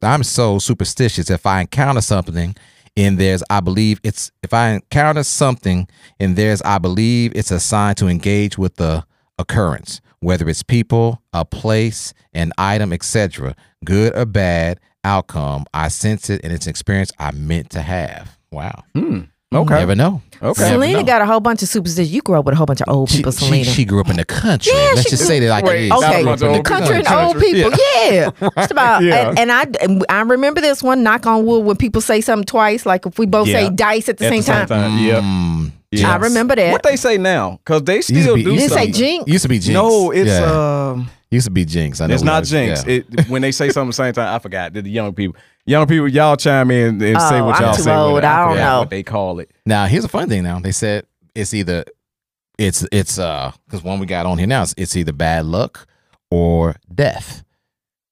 I'm 0.01 0.23
so 0.23 0.59
superstitious. 0.59 1.29
If 1.29 1.45
I 1.45 1.61
encounter 1.61 2.01
something 2.01 2.55
in 2.95 3.15
theirs, 3.15 3.41
I 3.49 3.61
believe 3.61 3.99
it's. 4.03 4.31
If 4.43 4.53
I 4.53 4.71
encounter 4.71 5.23
something 5.23 5.87
in 6.19 6.35
theirs, 6.35 6.61
I 6.63 6.77
believe 6.77 7.31
it's 7.35 7.51
a 7.51 7.59
sign 7.59 7.95
to 7.95 8.07
engage 8.07 8.57
with 8.57 8.75
the 8.75 9.05
occurrence, 9.39 10.01
whether 10.19 10.47
it's 10.49 10.63
people, 10.63 11.21
a 11.31 11.45
place, 11.45 12.13
an 12.33 12.51
item, 12.57 12.91
etc. 12.91 13.55
Good 13.85 14.15
or 14.15 14.25
bad 14.25 14.79
outcome. 15.03 15.65
I 15.73 15.87
sense 15.87 16.29
it, 16.29 16.41
and 16.43 16.51
it's 16.51 16.65
an 16.65 16.69
experience 16.71 17.11
I 17.17 17.31
meant 17.31 17.69
to 17.71 17.81
have. 17.81 18.37
Wow. 18.51 18.83
Okay, 19.61 19.75
Never 19.75 19.95
know. 19.95 20.21
okay. 20.41 20.69
Selena 20.69 20.99
know. 20.99 21.03
got 21.03 21.21
a 21.21 21.25
whole 21.25 21.39
bunch 21.39 21.61
of 21.63 21.69
superstitions. 21.69 22.13
You 22.13 22.21
grew 22.21 22.37
up 22.39 22.45
with 22.45 22.53
a 22.53 22.57
whole 22.57 22.65
bunch 22.65 22.81
of 22.81 22.87
old 22.89 23.09
people, 23.09 23.31
she, 23.31 23.45
Selena. 23.45 23.63
she 23.65 23.85
grew 23.85 23.99
up 24.01 24.09
in 24.09 24.17
the 24.17 24.25
country. 24.25 24.71
Yeah, 24.73 24.91
Let's 24.95 25.03
she 25.03 25.09
just 25.11 25.21
grew- 25.23 25.27
say 25.27 25.39
that 25.41 25.49
like 25.49 25.65
Wait, 25.65 25.85
it 25.85 25.85
is. 25.85 25.91
Okay, 26.03 26.23
bunch 26.23 26.41
of 26.41 26.63
country 26.63 26.95
and 26.97 27.07
old 27.07 27.39
people. 27.39 27.71
Yeah, 28.01 28.29
Just 28.57 28.71
about. 28.71 29.03
Yeah. 29.03 29.29
And, 29.29 29.39
and 29.39 29.51
I 29.51 29.65
and 29.81 30.05
I 30.09 30.21
remember 30.21 30.61
this 30.61 30.81
one. 30.83 31.03
Knock 31.03 31.25
on 31.25 31.45
wood. 31.45 31.59
When 31.65 31.75
people 31.77 32.01
say 32.01 32.21
something 32.21 32.45
twice, 32.45 32.85
like 32.85 33.05
if 33.05 33.17
we 33.19 33.25
both 33.25 33.47
Yeah. 33.47 33.67
say 33.67 33.69
dice 33.69 34.09
at 34.09 34.17
the 34.17 34.25
At 34.25 34.29
same 34.29 34.39
the 34.39 34.43
same 34.45 34.67
time. 34.67 34.67
time, 34.67 34.97
yeah. 35.05 35.21
Mm. 35.21 35.71
yeah. 35.91 36.11
I 36.13 36.15
remember 36.17 36.55
that. 36.55 36.71
What 36.71 36.83
they 36.83 36.95
say 36.95 37.17
now? 37.17 37.59
Cause 37.65 37.83
they 37.83 38.01
still 38.01 38.35
be- 38.35 38.43
do 38.43 38.51
used 38.53 38.69
Did 38.69 38.71
it 38.71 38.75
say 38.75 38.91
jinx? 38.91 39.27
Used 39.31 39.43
to 39.43 39.49
be 39.49 39.59
Jinx. 39.59 39.73
No, 39.73 40.11
it's 40.11 40.29
yeah. 40.29 40.89
um, 40.91 41.09
used 41.31 41.45
to 41.45 41.51
be 41.51 41.65
Jinx. 41.65 41.99
I 42.01 42.07
know 42.07 42.13
it's 42.13 42.23
not 42.23 42.43
jinx. 42.43 42.83
yeah. 42.85 42.93
It 43.17 43.29
when 43.29 43.41
they 43.41 43.51
say 43.51 43.69
something 43.69 43.87
at 43.89 43.91
the 43.91 43.93
same 44.03 44.13
time, 44.13 44.35
I 44.35 44.39
forgot. 44.39 44.73
That 44.73 44.83
the 44.83 44.89
young 44.89 45.13
people, 45.13 45.35
young 45.65 45.87
people, 45.87 46.07
y'all 46.07 46.35
chime 46.35 46.71
in 46.71 47.01
and 47.01 47.21
say 47.21 47.39
Oh, 47.39 47.45
what 47.45 47.55
I'm 47.55 47.61
y'all 47.63 47.73
too 47.75 47.81
say. 47.83 47.91
with 47.91 47.99
old. 47.99 48.17
it. 48.19 48.23
I 48.25 48.37
don't 48.45 48.53
forgot 48.53 48.73
know. 48.73 48.79
what 48.79 48.89
they 48.89 49.03
call 49.03 49.39
it. 49.39 49.51
Now 49.65 49.85
here's 49.85 50.03
a 50.03 50.09
fun 50.09 50.29
thing. 50.29 50.43
Now 50.43 50.59
they 50.59 50.71
said 50.71 51.05
it's 51.35 51.53
either 51.53 51.85
it's 52.59 52.85
it's 52.91 53.17
uh 53.17 53.51
because 53.65 53.83
one 53.83 53.99
we 53.99 54.05
got 54.05 54.25
on 54.25 54.37
here 54.37 54.47
now 54.47 54.61
it's, 54.61 54.73
it's 54.77 54.95
either 54.95 55.13
bad 55.13 55.45
luck 55.45 55.87
or 56.29 56.75
death. 56.93 57.43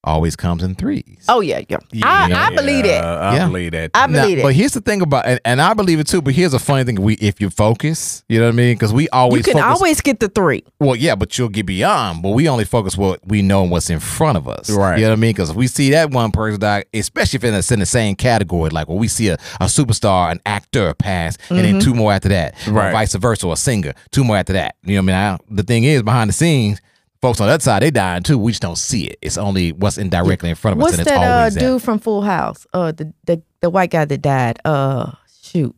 Always 0.04 0.36
comes 0.36 0.64
in 0.64 0.74
threes. 0.74 1.26
Oh 1.30 1.42
yeah, 1.42 1.62
yeah. 1.70 1.78
I, 2.02 2.28
Yeah. 2.28 2.48
I 2.48 2.56
believe 2.56 2.86
it. 2.86 3.04
Uh, 3.04 3.18
I 3.20 3.36
Yeah. 3.36 3.46
believe 3.46 3.72
that. 3.74 3.92
I 3.94 4.08
Now, 4.08 4.24
believe 4.24 4.40
it. 4.40 4.42
but 4.42 4.56
here's 4.56 4.72
the 4.72 4.82
thing 4.82 5.04
about 5.04 5.28
and, 5.28 5.40
and 5.46 5.62
I 5.62 5.76
believe 5.76 6.00
it 6.00 6.08
too. 6.08 6.24
But 6.24 6.34
here's 6.34 6.56
a 6.56 6.60
funny 6.60 6.84
thing: 6.86 7.00
we 7.00 7.14
if 7.18 7.40
you 7.40 7.52
focus, 7.52 8.24
you 8.28 8.40
know 8.40 8.46
what 8.48 8.54
I 8.54 8.56
mean? 8.56 8.74
Because 8.74 8.94
we 8.94 9.08
always 9.10 9.46
You 9.46 9.54
can 9.54 9.62
focus, 9.62 9.78
always 9.80 10.02
get 10.02 10.20
the 10.20 10.28
three. 10.28 10.64
Well, 10.80 10.96
yeah, 10.96 11.14
but 11.14 11.38
you'll 11.38 11.50
get 11.50 11.68
beyond. 11.68 12.24
But 12.24 12.30
we 12.30 12.50
only 12.50 12.66
focus 12.66 12.98
what 12.98 13.20
we 13.28 13.44
know 13.44 13.62
and 13.62 13.70
what's 13.70 13.92
in 13.92 14.00
front 14.00 14.40
of 14.40 14.48
us. 14.48 14.72
Right. 14.72 14.98
You 14.98 15.04
know 15.04 15.12
what 15.12 15.18
I 15.18 15.22
mean? 15.22 15.30
Because 15.34 15.52
if 15.52 15.56
we 15.56 15.68
see 15.68 15.92
that 15.92 16.10
one 16.10 16.32
person 16.32 16.60
die, 16.60 16.84
especially 16.96 17.38
if 17.38 17.44
it's 17.44 17.72
in 17.72 17.80
the 17.80 17.86
same 17.86 18.16
category, 18.16 18.72
like 18.72 18.88
when 18.90 18.98
we 18.98 19.08
see 19.08 19.28
a, 19.28 19.36
a 19.60 19.66
superstar, 19.66 20.32
an 20.32 20.40
actor 20.48 20.96
pass, 20.96 21.38
and 21.52 21.60
then 21.60 21.80
two 21.80 21.94
more 21.94 22.12
after 22.12 22.30
that, 22.30 22.56
or 22.68 22.74
Right. 22.74 22.92
vice 22.92 23.14
versa, 23.14 23.48
a 23.50 23.56
singer, 23.56 23.94
two 24.10 24.24
more 24.24 24.38
after 24.38 24.54
that. 24.54 24.78
You 24.84 24.96
know 24.96 25.04
what 25.04 25.14
I 25.14 25.30
mean? 25.34 25.40
I, 25.52 25.56
the 25.56 25.64
thing 25.64 25.84
is, 25.84 26.02
behind 26.02 26.30
the 26.30 26.34
scenes, 26.34 26.82
folks 27.22 27.40
on 27.42 27.48
that 27.48 27.62
side, 27.62 27.84
they 27.84 27.92
dying 27.92 28.24
too. 28.24 28.38
We 28.38 28.52
just 28.52 28.62
don't 28.62 28.78
see 28.78 29.06
it. 29.06 29.20
It's 29.22 29.38
only 29.38 29.72
what's 29.72 29.98
indirectly 29.98 30.50
in 30.50 30.56
front 30.56 30.74
of 30.78 30.82
What's 30.82 30.94
us, 30.94 31.00
and 31.00 31.08
it's 31.08 31.16
that 31.18 31.24
uh, 31.26 31.38
always 31.40 31.54
that. 31.56 31.60
dude 31.60 31.82
from 31.82 32.00
Full 32.00 32.22
House? 32.22 32.66
Uh, 32.74 32.92
the 32.92 33.14
the 33.26 33.42
the 33.62 33.70
white 33.70 33.92
guy 33.92 34.06
that 34.06 34.22
died. 34.22 34.60
Uh, 34.66 35.12
shoot, 35.44 35.76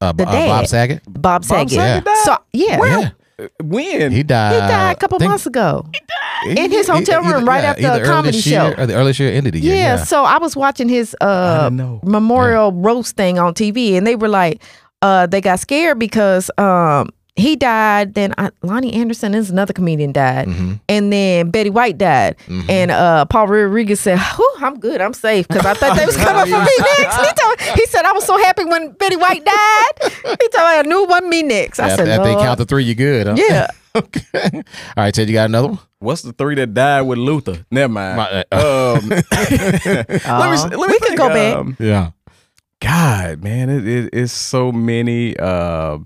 Uh, 0.00 0.12
the 0.12 0.26
uh, 0.28 0.32
Bob. 0.32 0.66
Saget? 0.66 1.02
Bob 1.08 1.44
Saget. 1.44 1.70
Saget 1.70 2.04
died? 2.04 2.16
So 2.24 2.36
yeah, 2.52 2.78
yeah. 2.84 3.10
when 3.62 4.12
He 4.12 4.22
died. 4.22 4.52
he 4.54 4.58
died 4.60 4.96
a 4.96 4.98
couple 4.98 5.18
think- 5.18 5.30
months 5.30 5.46
ago. 5.46 5.84
he- 5.92 6.00
died 6.00 6.58
in 6.58 6.70
his 6.70 6.86
hotel 6.88 7.22
room 7.22 7.34
either- 7.36 7.44
right 7.46 7.62
yeah, 7.64 7.70
after 7.70 7.86
either 7.88 8.02
a 8.04 8.06
comedy 8.06 8.36
this 8.38 8.46
year 8.46 8.74
show. 8.76 8.82
Or 8.82 8.86
the 8.86 8.94
early 8.94 9.12
year, 9.12 9.32
end 9.32 9.46
of 9.46 9.52
the 9.54 9.60
year. 9.60 9.74
Yeah, 9.74 9.96
Yeah. 9.96 10.04
so 10.04 10.24
I 10.24 10.38
was 10.38 10.54
watching 10.56 10.88
his 10.88 11.16
uh 11.20 11.68
didn't 11.70 12.04
memorial 12.04 12.70
roast 12.72 13.16
thing 13.16 13.38
on 13.38 13.54
TV, 13.54 13.96
and 13.96 14.06
they 14.06 14.14
were 14.16 14.28
like, 14.28 14.62
uh, 15.02 15.26
they 15.26 15.40
got 15.40 15.58
scared 15.58 15.98
because 15.98 16.50
um 16.58 17.08
he 17.36 17.56
died. 17.56 18.14
Then 18.14 18.32
uh, 18.38 18.50
Lonnie 18.62 18.92
Anderson 18.92 19.34
is 19.34 19.50
another 19.50 19.72
comedian 19.72 20.12
died, 20.12 20.46
Mm-hmm. 20.48 20.72
and 20.88 21.12
then 21.12 21.50
Betty 21.50 21.70
White 21.70 21.98
died, 21.98 22.36
and 22.68 22.90
uh 22.90 23.24
Paul 23.26 23.48
Rodriguez 23.48 24.00
said, 24.00 24.18
Whew, 24.18 24.52
"I'm 24.58 24.78
good, 24.78 25.00
I'm 25.00 25.12
safe," 25.14 25.48
because 25.48 25.66
I 25.66 25.74
thought 25.74 25.96
they 25.96 26.06
was 26.06 26.16
coming 26.24 26.44
for 26.52 26.60
me 26.60 26.76
next. 26.98 27.16
He, 27.16 27.32
told, 27.34 27.60
he 27.78 27.86
said, 27.86 28.04
"I 28.04 28.12
was 28.12 28.24
so 28.24 28.38
happy 28.38 28.64
when 28.64 28.92
Betty 28.92 29.16
White 29.16 29.44
died." 29.44 30.12
He 30.40 30.48
told 30.48 30.68
me 30.68 30.78
I 30.78 30.82
knew 30.86 31.02
it 31.04 31.08
wasn't 31.08 31.28
me 31.28 31.42
next. 31.42 31.80
I 31.80 31.88
After, 31.90 32.04
said, 32.06 32.20
after 32.20 32.28
they 32.28 32.34
count 32.42 32.58
to 32.58 32.64
three, 32.64 32.84
you 32.84 32.94
good, 32.94 33.26
huh? 33.26 33.34
Yeah. 33.36 33.66
okay. 33.96 34.50
All 34.54 34.62
right, 34.96 35.14
Ted, 35.14 35.28
you 35.28 35.34
got 35.34 35.48
another 35.48 35.68
one? 35.68 35.78
What's 36.00 36.22
the 36.22 36.32
three 36.32 36.54
that 36.56 36.74
died 36.74 37.02
with 37.02 37.18
Luther? 37.18 37.64
Never 37.70 37.92
mind. 37.92 38.16
My- 38.16 38.44
uh, 38.52 38.96
um, 39.00 39.08
let 39.08 39.28
me 39.30 40.16
let 40.24 40.70
me 40.70 40.76
We 40.78 40.98
can 40.98 41.00
think, 41.00 41.16
go 41.18 41.28
back. 41.28 41.56
um, 41.56 41.76
Yeah. 41.80 42.10
God, 42.80 43.42
man, 43.42 43.70
it, 43.70 43.86
it 43.88 44.10
it's 44.12 44.32
so 44.32 44.70
many. 44.72 45.36
Uh, 45.38 45.98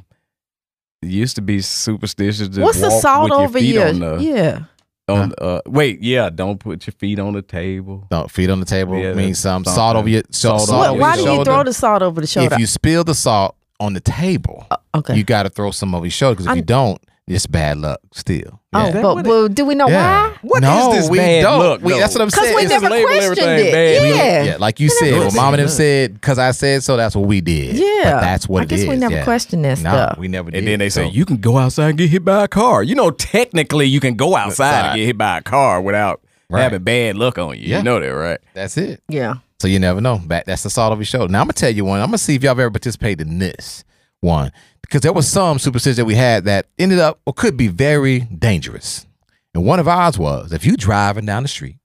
it 1.02 1.08
used 1.08 1.36
to 1.36 1.42
be 1.42 1.60
superstitious. 1.60 2.48
To 2.50 2.60
What's 2.62 2.80
the 2.80 2.88
walk 2.88 3.02
salt 3.02 3.22
with 3.24 3.32
your 3.32 3.40
over 3.42 3.58
feet 3.58 3.74
your? 3.74 3.88
On 3.88 3.98
the, 4.00 4.16
yeah. 4.22 4.64
on, 5.08 5.32
uh, 5.38 5.60
wait, 5.66 6.02
yeah, 6.02 6.28
don't 6.30 6.58
put 6.58 6.86
your 6.86 6.92
feet 6.94 7.18
on 7.18 7.34
the 7.34 7.42
table. 7.42 8.06
No, 8.10 8.26
feet 8.28 8.50
on 8.50 8.60
the 8.60 8.66
table 8.66 8.98
Yeah, 8.98 9.14
means 9.14 9.38
some 9.38 9.64
something. 9.64 9.72
salt 9.74 9.96
over 9.96 10.08
your 10.08 10.22
salt, 10.30 10.60
Salt 10.60 10.68
salt 10.68 10.70
over 10.70 10.80
What, 10.80 10.90
over 10.90 11.00
why 11.00 11.14
your 11.16 11.24
do 11.26 11.32
you 11.38 11.44
throw 11.44 11.64
the 11.64 11.72
salt 11.72 12.02
over 12.02 12.20
the 12.20 12.26
shoulder? 12.26 12.54
If 12.54 12.60
you 12.60 12.66
spill 12.66 13.04
the 13.04 13.14
salt 13.14 13.54
on 13.80 13.92
the 13.94 14.00
table, 14.00 14.66
okay. 14.94 15.16
you 15.16 15.24
got 15.24 15.44
to 15.44 15.50
throw 15.50 15.70
some 15.70 15.94
over 15.94 16.04
your 16.04 16.10
shoulder 16.10 16.34
because 16.34 16.46
if 16.46 16.50
you 16.56 16.56
I'm- 16.56 16.64
don't, 16.64 17.00
it's 17.28 17.46
bad 17.46 17.78
luck 17.78 18.00
still. 18.12 18.60
oh, 18.72 18.86
Yeah. 18.86 19.02
but 19.02 19.24
well, 19.26 19.48
do 19.48 19.64
we 19.64 19.74
know 19.74 19.88
Yeah. 19.88 20.28
why? 20.30 20.36
What 20.42 20.62
no, 20.62 20.92
is 20.92 20.98
this 21.02 21.10
we 21.10 21.18
bad 21.18 21.42
don't. 21.42 21.58
luck, 21.58 21.80
We- 21.82 21.98
that's 21.98 22.14
what 22.14 22.22
I'm 22.22 22.30
saying. 22.30 22.30
Because 22.30 22.44
saying. 22.44 22.56
we 22.56 22.62
It's- 22.64 22.82
never 22.82 22.94
label 22.94 23.08
questioned 23.08 23.38
everything 23.38 23.66
it. 23.68 23.72
bad. 23.72 24.16
Yeah. 24.16 24.42
yeah, 24.52 24.56
like 24.58 24.80
you 24.80 24.88
said, 24.88 25.10
never 25.12 25.18
well, 25.26 25.30
mom 25.32 25.54
and 25.54 25.62
them 25.62 25.68
said, 25.68 26.14
because 26.14 26.38
I 26.38 26.50
said 26.52 26.82
so, 26.82 26.96
that's 26.96 27.14
what 27.16 27.26
we 27.26 27.40
did. 27.40 27.76
Yeah. 27.76 27.84
But 28.14 28.20
that's 28.20 28.48
what 28.48 28.60
I 28.60 28.62
it 28.64 28.68
guess 28.68 28.86
we 28.86 28.96
never 28.96 29.14
yeah. 29.16 29.24
questioned 29.24 29.64
that 29.64 29.80
No, 29.80 29.90
stuff. 29.90 30.18
we 30.18 30.28
never 30.28 30.50
did. 30.50 30.58
And 30.58 30.66
then 30.68 30.78
they 30.78 30.88
say 30.90 31.08
you 31.08 31.24
can 31.24 31.36
go 31.38 31.58
outside 31.58 31.88
and 31.90 31.98
get 31.98 32.10
hit 32.10 32.24
by 32.24 32.44
a 32.44 32.48
car. 32.48 32.82
You 32.82 32.94
know, 32.94 33.10
technically, 33.10 33.86
you 33.86 34.00
can 34.00 34.14
go 34.14 34.36
outside 34.36 34.74
Outside. 34.74 34.88
and 34.90 34.96
get 34.98 35.06
hit 35.06 35.18
by 35.18 35.38
a 35.38 35.42
car 35.42 35.80
without 35.80 36.20
Right. 36.50 36.62
having 36.62 36.82
bad 36.82 37.16
luck 37.16 37.36
on 37.38 37.56
you. 37.58 37.64
Yeah. 37.68 37.78
You 37.78 37.82
know 37.84 38.00
that, 38.00 38.06
right? 38.08 38.38
that's 38.54 38.76
it. 38.78 39.02
Yeah. 39.08 39.34
So 39.60 39.66
you 39.68 39.78
never 39.78 40.00
know. 40.00 40.18
Back 40.18 40.44
that's 40.46 40.62
the 40.62 40.70
salt 40.70 40.92
of 40.92 40.98
your 40.98 41.04
show. 41.04 41.26
Now 41.26 41.40
I'm 41.40 41.46
gonna 41.46 41.52
tell 41.54 41.68
you 41.70 41.84
one. 41.84 42.00
I'm 42.00 42.06
gonna 42.06 42.18
see 42.18 42.36
if 42.36 42.42
y'all 42.42 42.50
have 42.52 42.60
ever 42.60 42.70
participated 42.70 43.26
in 43.26 43.38
this 43.40 43.82
one 44.20 44.52
because 44.88 45.02
there 45.02 45.12
was 45.12 45.28
some 45.28 45.58
superstition 45.58 45.96
that 45.96 46.04
we 46.06 46.14
had 46.14 46.44
that 46.44 46.66
ended 46.78 46.98
up 46.98 47.20
or 47.26 47.32
could 47.34 47.56
be 47.56 47.68
very 47.68 48.20
dangerous. 48.20 49.06
And 49.54 49.64
one 49.64 49.78
of 49.80 49.86
ours 49.88 50.18
was 50.18 50.52
if 50.52 50.64
you 50.64 50.76
driving 50.76 51.26
down 51.26 51.42
the 51.42 51.48
street, 51.48 51.76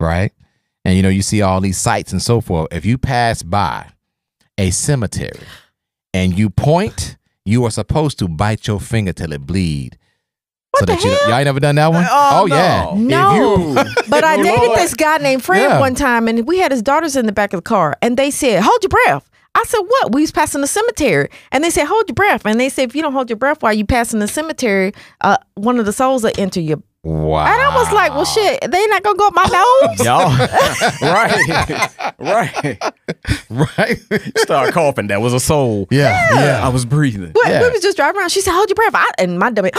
right, 0.00 0.32
and 0.84 0.96
you 0.96 1.02
know 1.02 1.08
you 1.08 1.22
see 1.22 1.40
all 1.42 1.60
these 1.60 1.78
sights 1.78 2.12
and 2.12 2.20
so 2.22 2.40
forth. 2.40 2.68
If 2.72 2.84
you 2.84 2.98
pass 2.98 3.42
by 3.42 3.86
a 4.58 4.70
cemetery 4.70 5.40
and 6.14 6.36
you 6.38 6.50
point, 6.50 7.16
you 7.44 7.64
are 7.64 7.70
supposed 7.70 8.18
to 8.20 8.28
bite 8.28 8.66
your 8.66 8.80
finger 8.80 9.12
till 9.12 9.32
it 9.32 9.46
bleed. 9.46 9.96
so 10.76 10.84
the 10.86 10.92
that 10.92 11.04
you 11.04 11.10
hell? 11.10 11.28
y'all 11.28 11.38
ain't 11.38 11.44
never 11.46 11.60
done 11.60 11.74
that 11.76 11.88
one? 11.92 12.04
Uh, 12.04 12.08
uh, 12.10 12.30
oh, 12.42 12.46
yeah. 12.46 12.84
no. 12.94 12.94
If 12.94 12.98
No, 13.00 13.34
you- 13.34 13.74
but 14.08 14.24
I 14.24 14.34
oh, 14.38 14.42
dated 14.42 14.62
Lord. 14.68 14.78
this 14.78 14.94
guy 14.94 15.18
named 15.18 15.44
Fred 15.44 15.62
Yeah. 15.62 15.80
one 15.80 15.94
time, 15.94 16.28
and 16.28 16.46
we 16.46 16.58
had 16.58 16.70
his 16.72 16.82
daughters 16.82 17.14
in 17.16 17.26
the 17.26 17.32
back 17.32 17.52
of 17.52 17.58
the 17.58 17.62
car, 17.62 17.96
and 18.02 18.16
they 18.16 18.30
said, 18.30 18.62
"Hold 18.62 18.82
your 18.82 18.90
breath." 18.90 19.27
I 19.58 19.64
said, 19.66 19.80
"What?" 19.80 20.12
We 20.12 20.20
was 20.22 20.30
passing 20.32 20.60
the 20.60 20.66
cemetery, 20.66 21.28
and 21.52 21.62
they 21.64 21.70
said, 21.70 21.86
"Hold 21.86 22.04
your 22.08 22.14
breath." 22.14 22.42
And 22.46 22.58
they 22.60 22.68
said, 22.68 22.88
"If 22.88 22.94
you 22.94 23.02
don't 23.02 23.12
hold 23.12 23.28
your 23.30 23.36
breath 23.36 23.62
while 23.62 23.72
you 23.74 23.84
passing 23.84 24.20
the 24.20 24.28
cemetery, 24.28 24.92
uh, 25.20 25.36
one 25.54 25.78
of 25.78 25.86
the 25.86 25.92
souls 25.92 26.22
will 26.22 26.32
enter 26.38 26.60
you." 26.60 26.82
Wow. 27.04 27.46
And 27.46 27.62
I 27.62 27.74
was 27.76 27.92
like, 27.92 28.12
"Well, 28.14 28.24
shit, 28.24 28.60
they 28.70 28.86
not 28.88 29.02
gonna 29.02 29.16
go 29.18 29.28
up 29.28 29.34
my 29.34 29.44
nose." 29.96 30.04
Y'all, 30.04 30.30
right, 31.02 31.92
right. 32.18 32.78
right. 33.50 33.98
Start 34.38 34.72
coughing. 34.74 35.06
That 35.08 35.20
was 35.20 35.32
a 35.32 35.40
soul. 35.40 35.86
yeah. 35.90 36.34
Yeah. 36.34 36.66
I 36.66 36.68
was 36.68 36.84
breathing. 36.84 37.32
But 37.32 37.46
Yeah. 37.48 37.62
we 37.62 37.70
was 37.70 37.80
just 37.82 37.96
driving 37.96 38.18
around. 38.20 38.30
She 38.30 38.40
said, 38.40 38.52
"Hold 38.52 38.68
your 38.68 38.74
breath," 38.76 38.94
I, 38.94 39.08
and 39.18 39.38
my 39.38 39.50
dummy. 39.50 39.70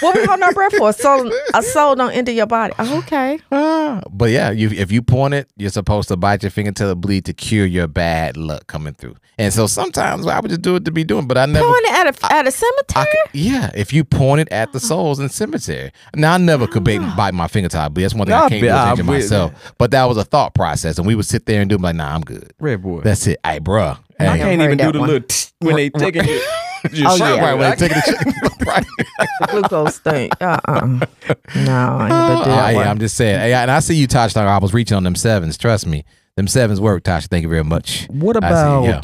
What 0.00 0.16
we 0.16 0.24
holding 0.24 0.42
our 0.42 0.52
breath 0.52 0.74
for? 0.76 0.92
So 0.92 1.30
a 1.54 1.62
soul 1.62 1.94
don't 1.94 2.12
enter 2.12 2.32
your 2.32 2.46
body. 2.46 2.74
Oh, 2.78 2.98
okay. 2.98 3.38
Ah, 3.50 4.00
but 4.10 4.30
yeah, 4.30 4.50
you, 4.50 4.70
if 4.70 4.90
you 4.90 5.02
point 5.02 5.34
it, 5.34 5.48
you're 5.56 5.70
supposed 5.70 6.08
to 6.08 6.16
bite 6.16 6.42
your 6.42 6.50
finger 6.50 6.72
till 6.72 6.90
it 6.90 6.96
bleed 6.96 7.24
to 7.26 7.32
cure 7.32 7.66
your 7.66 7.86
bad 7.86 8.36
luck 8.36 8.66
coming 8.66 8.94
through. 8.94 9.16
And 9.38 9.52
so 9.52 9.66
sometimes 9.66 10.26
I 10.26 10.40
would 10.40 10.50
just 10.50 10.62
do 10.62 10.76
it 10.76 10.84
to 10.84 10.90
be 10.90 11.04
doing, 11.04 11.26
but 11.26 11.38
I 11.38 11.46
never. 11.46 11.66
Pointing 11.66 11.92
at 11.92 12.06
a 12.06 12.32
at 12.32 12.46
a 12.46 12.50
cemetery. 12.50 13.06
could- 13.06 13.40
yeah, 13.40 13.70
if 13.74 13.92
you 13.92 14.04
point 14.04 14.40
it 14.42 14.48
at 14.52 14.72
the 14.72 14.76
oh. 14.76 14.86
souls 14.86 15.18
in 15.18 15.28
cemetery. 15.28 15.90
Now 16.14 16.34
I 16.34 16.38
never 16.38 16.66
could 16.66 16.84
bite, 16.84 17.00
oh. 17.00 17.14
bite 17.16 17.34
my 17.34 17.48
finger 17.48 17.68
top, 17.68 17.94
but 17.94 18.02
that's 18.02 18.14
one 18.14 18.26
thing 18.26 18.36
Nah, 18.36 18.44
I 18.44 18.48
can't 18.48 18.60
do 18.60 18.66
is 18.66 18.72
I- 18.72 18.90
injure 18.90 19.02
I- 19.02 19.06
myself. 19.06 19.74
But 19.78 19.90
that 19.92 20.04
was 20.04 20.16
a 20.16 20.24
thought 20.24 20.54
process, 20.54 20.98
and 20.98 21.06
we 21.06 21.14
would 21.14 21.26
sit 21.26 21.46
there 21.46 21.60
and 21.60 21.70
do 21.70 21.76
like, 21.76 21.96
nah, 21.96 22.14
I'm 22.14 22.20
good. 22.20 22.52
Red 22.60 22.82
boy. 22.82 23.00
That's 23.00 23.26
it. 23.26 23.38
Hey, 23.44 23.58
bruh. 23.58 23.98
I 24.18 24.38
can't 24.38 24.60
even 24.62 24.78
do 24.78 24.92
the 24.92 25.00
one. 25.00 25.08
little 25.08 25.26
tss 25.26 25.52
when 25.60 25.76
they 25.76 25.90
taking 25.90 26.22
it. 26.24 26.42
Oh, 27.06 27.16
yeah. 27.16 27.40
Right, 27.40 27.54
when 27.54 27.70
they 27.70 27.76
taking 27.88 27.96
the 28.06 28.50
check. 28.58 28.66
right. 28.66 29.48
Glucose 29.50 29.98
thing. 30.00 30.30
Uh 30.40 30.58
uh 30.64 30.80
No, 30.86 30.98
I 30.98 32.02
ain't 32.04 32.10
gonna 32.10 32.34
do 32.36 32.40
Oh, 32.40 32.44
that 32.44 32.70
yeah, 32.70 32.76
one. 32.76 32.88
I'm 32.88 32.98
just 32.98 33.16
saying. 33.16 33.38
Hey, 33.40 33.52
and 33.54 33.70
I 33.70 33.80
see 33.80 33.94
you, 33.94 34.06
Tosh. 34.06 34.36
I 34.36 34.58
was 34.58 34.74
reaching 34.74 34.96
on 34.96 35.04
them 35.04 35.14
sevens. 35.14 35.56
Trust 35.56 35.86
me, 35.86 36.04
them 36.36 36.48
sevens 36.48 36.80
work, 36.80 37.02
Tosh. 37.04 37.26
Thank 37.28 37.42
you 37.42 37.48
very 37.48 37.64
much. 37.64 38.06
What 38.10 38.36
I 38.42 38.48
see, 38.48 38.54
about 38.54 38.84
yeah. 38.84 39.00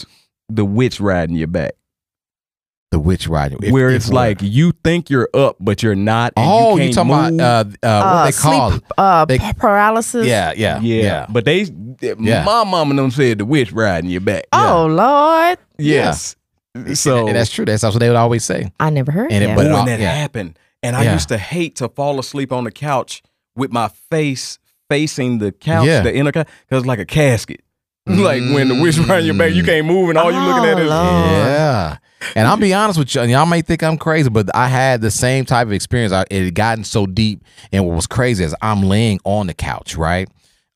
the 0.48 0.64
witch 0.64 1.00
riding 1.00 1.36
your 1.36 1.48
back? 1.48 1.72
the 2.90 2.98
witch 2.98 3.28
riding? 3.28 3.58
If- 3.62 3.70
where 3.70 3.90
if 3.90 3.96
it's 3.96 4.06
what? 4.08 4.14
like 4.14 4.38
you 4.40 4.72
think 4.82 5.10
you're 5.10 5.28
up, 5.34 5.56
but 5.60 5.82
you're 5.82 5.94
not. 5.94 6.32
And 6.38 6.46
oh, 6.48 6.76
you, 6.76 6.84
you, 6.84 6.94
can't 6.94 6.94
talking 6.94 7.08
move. 7.32 7.40
about 7.40 7.66
uh, 7.82 7.86
uh, 7.86 8.00
what 8.02 8.06
Uh, 8.06 8.24
they 8.24 8.32
call 8.32 8.70
sleep, 8.70 8.82
it? 8.82 8.92
uh, 8.96 9.24
They- 9.26 9.38
paralysis. 9.58 10.26
Yeah, 10.26 10.52
yeah, 10.56 10.80
yeah. 10.80 11.02
yeah. 11.02 11.26
But 11.28 11.44
they, 11.44 11.66
Yeah. 12.00 12.44
my 12.44 12.64
mama 12.64 12.90
and 12.90 12.98
them 12.98 13.10
said 13.10 13.38
the 13.38 13.44
witch 13.44 13.72
riding 13.72 14.08
your 14.08 14.22
back. 14.22 14.44
Oh 14.52 14.86
Lord, 14.86 15.58
yes. 15.76 16.34
So 16.94 17.26
And 17.26 17.36
that's 17.36 17.50
true. 17.50 17.64
That's 17.64 17.82
what 17.82 17.98
they 17.98 18.08
would 18.08 18.16
always 18.16 18.44
say. 18.44 18.72
I 18.80 18.90
never 18.90 19.12
heard 19.12 19.32
And 19.32 19.44
it- 19.44 19.48
that. 19.48 19.56
but- 19.56 19.66
Ooh, 19.66 19.74
and 19.76 19.88
that 19.88 20.00
yeah. 20.00 20.12
happened. 20.14 20.58
And 20.82 20.94
I 20.96 21.04
Yeah. 21.04 21.12
used 21.14 21.28
to 21.28 21.38
hate 21.38 21.76
to 21.76 21.88
fall 21.88 22.18
asleep 22.20 22.52
on 22.52 22.64
the 22.64 22.70
couch 22.70 23.22
with 23.56 23.72
my 23.72 23.88
face 24.10 24.58
facing 24.88 25.38
the 25.38 25.52
couch, 25.52 25.86
Yeah. 25.86 26.00
the 26.02 26.14
inner 26.14 26.32
couch, 26.32 26.46
because 26.68 26.86
like 26.86 26.98
a 26.98 27.04
casket. 27.04 27.60
like 28.06 28.40
when 28.54 28.68
the 28.68 28.74
witch 28.80 28.96
riding 28.98 29.26
your 29.26 29.34
back, 29.34 29.52
you 29.52 29.62
can't 29.64 29.86
move, 29.86 30.08
and 30.08 30.16
all 30.18 30.32
you 30.32 30.38
looking 30.38 30.64
at 30.64 30.78
Oh, 30.78 30.82
is 30.82 30.88
Lord. 30.88 31.30
Yeah. 31.30 31.96
And 32.34 32.48
I'll 32.48 32.56
be 32.56 32.72
honest 32.74 32.98
with 32.98 33.14
you, 33.14 33.20
and 33.20 33.30
y'all 33.30 33.44
may 33.46 33.60
think 33.62 33.82
I'm 33.82 33.98
crazy, 33.98 34.28
but 34.30 34.48
I 34.54 34.68
had 34.68 35.00
the 35.02 35.10
same 35.10 35.44
type 35.44 35.66
of 35.66 35.72
experience. 35.72 36.12
I, 36.12 36.24
it 36.30 36.44
had 36.44 36.54
gotten 36.54 36.84
so 36.84 37.06
deep, 37.06 37.44
and 37.72 37.86
what 37.86 37.94
was 37.94 38.06
crazy 38.06 38.44
is 38.44 38.54
I'm 38.62 38.82
laying 38.82 39.20
on 39.24 39.46
the 39.46 39.54
couch, 39.54 39.94
right? 39.96 40.28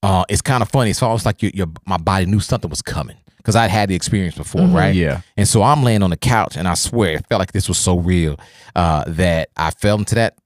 Uh, 0.02 0.24
it's 0.28 0.42
kind 0.42 0.62
of 0.62 0.68
funny. 0.68 0.90
It's 0.90 1.02
almost 1.02 1.24
like 1.24 1.42
your, 1.42 1.52
your 1.54 1.68
my 1.86 1.96
body 1.96 2.26
knew 2.26 2.40
something 2.40 2.68
was 2.68 2.82
coming 2.82 3.16
because 3.42 3.56
I'd 3.56 3.70
had 3.70 3.88
the 3.88 3.94
experience 3.94 4.36
before, 4.36 4.66
right? 4.66 4.94
Yeah. 4.94 5.20
And 5.36 5.46
so 5.48 5.62
I'm 5.62 5.82
laying 5.82 6.02
on 6.02 6.10
the 6.10 6.16
couch, 6.16 6.56
and 6.56 6.66
I 6.68 6.74
swear 6.74 7.16
it 7.16 7.26
felt 7.28 7.40
like 7.40 7.52
this 7.52 7.68
was 7.68 7.78
so 7.78 7.98
real 7.98 8.38
uh, 8.76 9.04
that 9.08 9.50
I 9.56 9.70
fell 9.70 9.98
into 9.98 10.14
that 10.14 10.36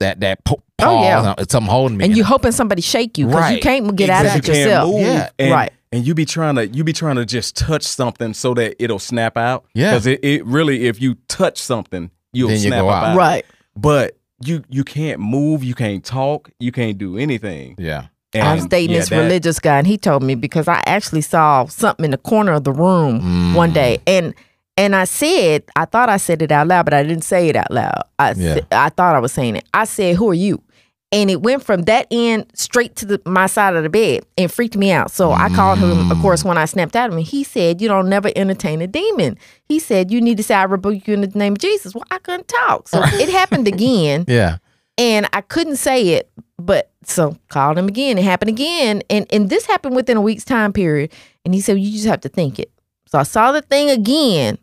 that 0.00 0.20
that 0.20 0.44
po- 0.44 0.62
pause. 0.78 0.86
Oh, 0.88 1.02
yeah. 1.02 1.34
and 1.38 1.50
something 1.50 1.70
holding 1.70 1.96
me. 1.96 2.04
and 2.06 2.16
you 2.16 2.24
hoping 2.24 2.52
somebody 2.52 2.82
shake 2.82 3.16
you 3.18 3.26
because 3.26 3.52
you 3.52 3.60
can't 3.60 3.94
get 3.96 4.10
out 4.10 4.26
of 4.26 4.32
it 4.32 4.36
you 4.36 4.42
can't 4.42 4.58
yourself. 4.58 4.90
move, 4.92 5.00
Yeah. 5.00 5.30
and, 5.38 5.50
Right. 5.52 5.72
And 5.94 6.06
you 6.06 6.14
be 6.14 6.24
trying 6.24 6.54
to 6.56 6.66
you 6.66 6.84
be 6.84 6.92
trying 6.94 7.16
to 7.16 7.24
just 7.26 7.54
touch 7.56 7.82
something 7.84 8.32
so 8.34 8.54
that 8.54 8.82
it'll 8.82 8.98
snap 8.98 9.36
out. 9.36 9.64
Yeah. 9.74 9.90
because 9.90 10.06
it, 10.06 10.20
it 10.24 10.44
really 10.46 10.86
if 10.88 11.00
you 11.02 11.16
touch 11.28 11.58
something, 11.58 12.10
you'll 12.32 12.48
Then 12.48 12.58
you 12.60 12.68
snap 12.68 12.80
go 12.80 12.88
out. 12.90 13.04
out. 13.08 13.16
Right. 13.16 13.44
But 13.76 14.16
you 14.44 14.64
you 14.70 14.84
can't 14.84 15.20
move, 15.20 15.62
you 15.62 15.74
can't 15.74 16.02
talk, 16.04 16.50
you 16.58 16.72
can't 16.72 16.96
do 16.98 17.16
anything. 17.18 17.76
yeah. 17.78 18.06
I 18.34 18.54
was 18.54 18.62
And, 18.62 18.70
dating 18.70 18.90
yeah, 18.94 19.00
this 19.00 19.08
that- 19.10 19.18
religious 19.22 19.58
guy, 19.58 19.78
and 19.78 19.86
he 19.86 19.98
told 19.98 20.22
me 20.22 20.34
because 20.34 20.68
I 20.68 20.82
actually 20.86 21.20
saw 21.22 21.66
something 21.66 22.04
in 22.04 22.10
the 22.12 22.18
corner 22.18 22.52
of 22.52 22.64
the 22.64 22.72
room 22.72 23.20
Mm. 23.20 23.54
one 23.54 23.72
day, 23.72 23.98
and 24.06 24.34
and 24.78 24.96
I 24.96 25.04
said, 25.04 25.64
I 25.76 25.84
thought 25.84 26.08
I 26.08 26.16
said 26.16 26.40
it 26.40 26.50
out 26.50 26.66
loud, 26.66 26.84
but 26.86 26.94
I 26.94 27.02
didn't 27.02 27.24
say 27.24 27.48
it 27.50 27.56
out 27.56 27.70
loud. 27.70 28.02
I 28.18 28.32
Yeah. 28.32 28.60
I 28.72 28.88
thought 28.88 29.14
I 29.14 29.18
was 29.18 29.30
saying 29.32 29.56
it. 29.56 29.64
I 29.74 29.84
said, 29.84 30.16
"Who 30.16 30.30
are 30.30 30.34
you?" 30.34 30.62
And 31.14 31.30
it 31.30 31.42
went 31.42 31.62
from 31.62 31.82
that 31.82 32.06
end 32.10 32.46
straight 32.54 32.96
to 32.96 33.04
the, 33.04 33.20
my 33.26 33.44
side 33.44 33.76
of 33.76 33.82
the 33.82 33.90
bed 33.90 34.24
and 34.38 34.50
freaked 34.50 34.78
me 34.78 34.90
out. 34.90 35.10
So 35.10 35.30
I 35.30 35.50
called 35.50 35.78
him, 35.78 36.10
of 36.10 36.18
course, 36.22 36.42
when 36.42 36.56
I 36.56 36.64
snapped 36.64 36.96
at 36.96 37.10
him. 37.10 37.18
And 37.18 37.26
he 37.26 37.44
said, 37.44 37.82
You 37.82 37.88
don't 37.88 38.08
never 38.08 38.30
entertain 38.34 38.80
a 38.80 38.86
demon. 38.86 39.36
He 39.66 39.78
said, 39.78 40.10
You 40.10 40.22
need 40.22 40.38
to 40.38 40.42
say, 40.42 40.54
I 40.54 40.62
rebuke 40.62 41.06
you 41.06 41.12
in 41.12 41.20
the 41.20 41.26
name 41.38 41.52
of 41.52 41.58
Jesus. 41.58 41.94
Well, 41.94 42.04
I 42.10 42.16
couldn't 42.16 42.48
talk. 42.48 42.88
So 42.88 43.02
it 43.04 43.28
happened 43.28 43.68
again 43.68 44.24
Yeah. 44.26 44.56
and 44.96 45.28
I 45.34 45.42
couldn't 45.42 45.76
say 45.76 46.02
it, 46.14 46.30
but 46.66 46.90
so 47.04 47.36
called 47.48 47.78
him 47.78 47.88
again. 47.88 48.18
It 48.18 48.24
happened 48.24 48.48
again, 48.50 49.02
and 49.10 49.26
and 49.30 49.50
this 49.50 49.66
happened 49.66 49.96
within 49.96 50.16
a 50.16 50.20
week's 50.20 50.44
time 50.44 50.72
period. 50.72 51.12
And 51.44 51.54
he 51.54 51.60
said, 51.60 51.78
"You 51.78 51.90
just 51.92 52.06
have 52.06 52.20
to 52.22 52.28
think 52.28 52.58
it." 52.58 52.70
So 53.06 53.18
I 53.18 53.24
saw 53.24 53.52
the 53.52 53.62
thing 53.62 53.90
again, 53.90 54.58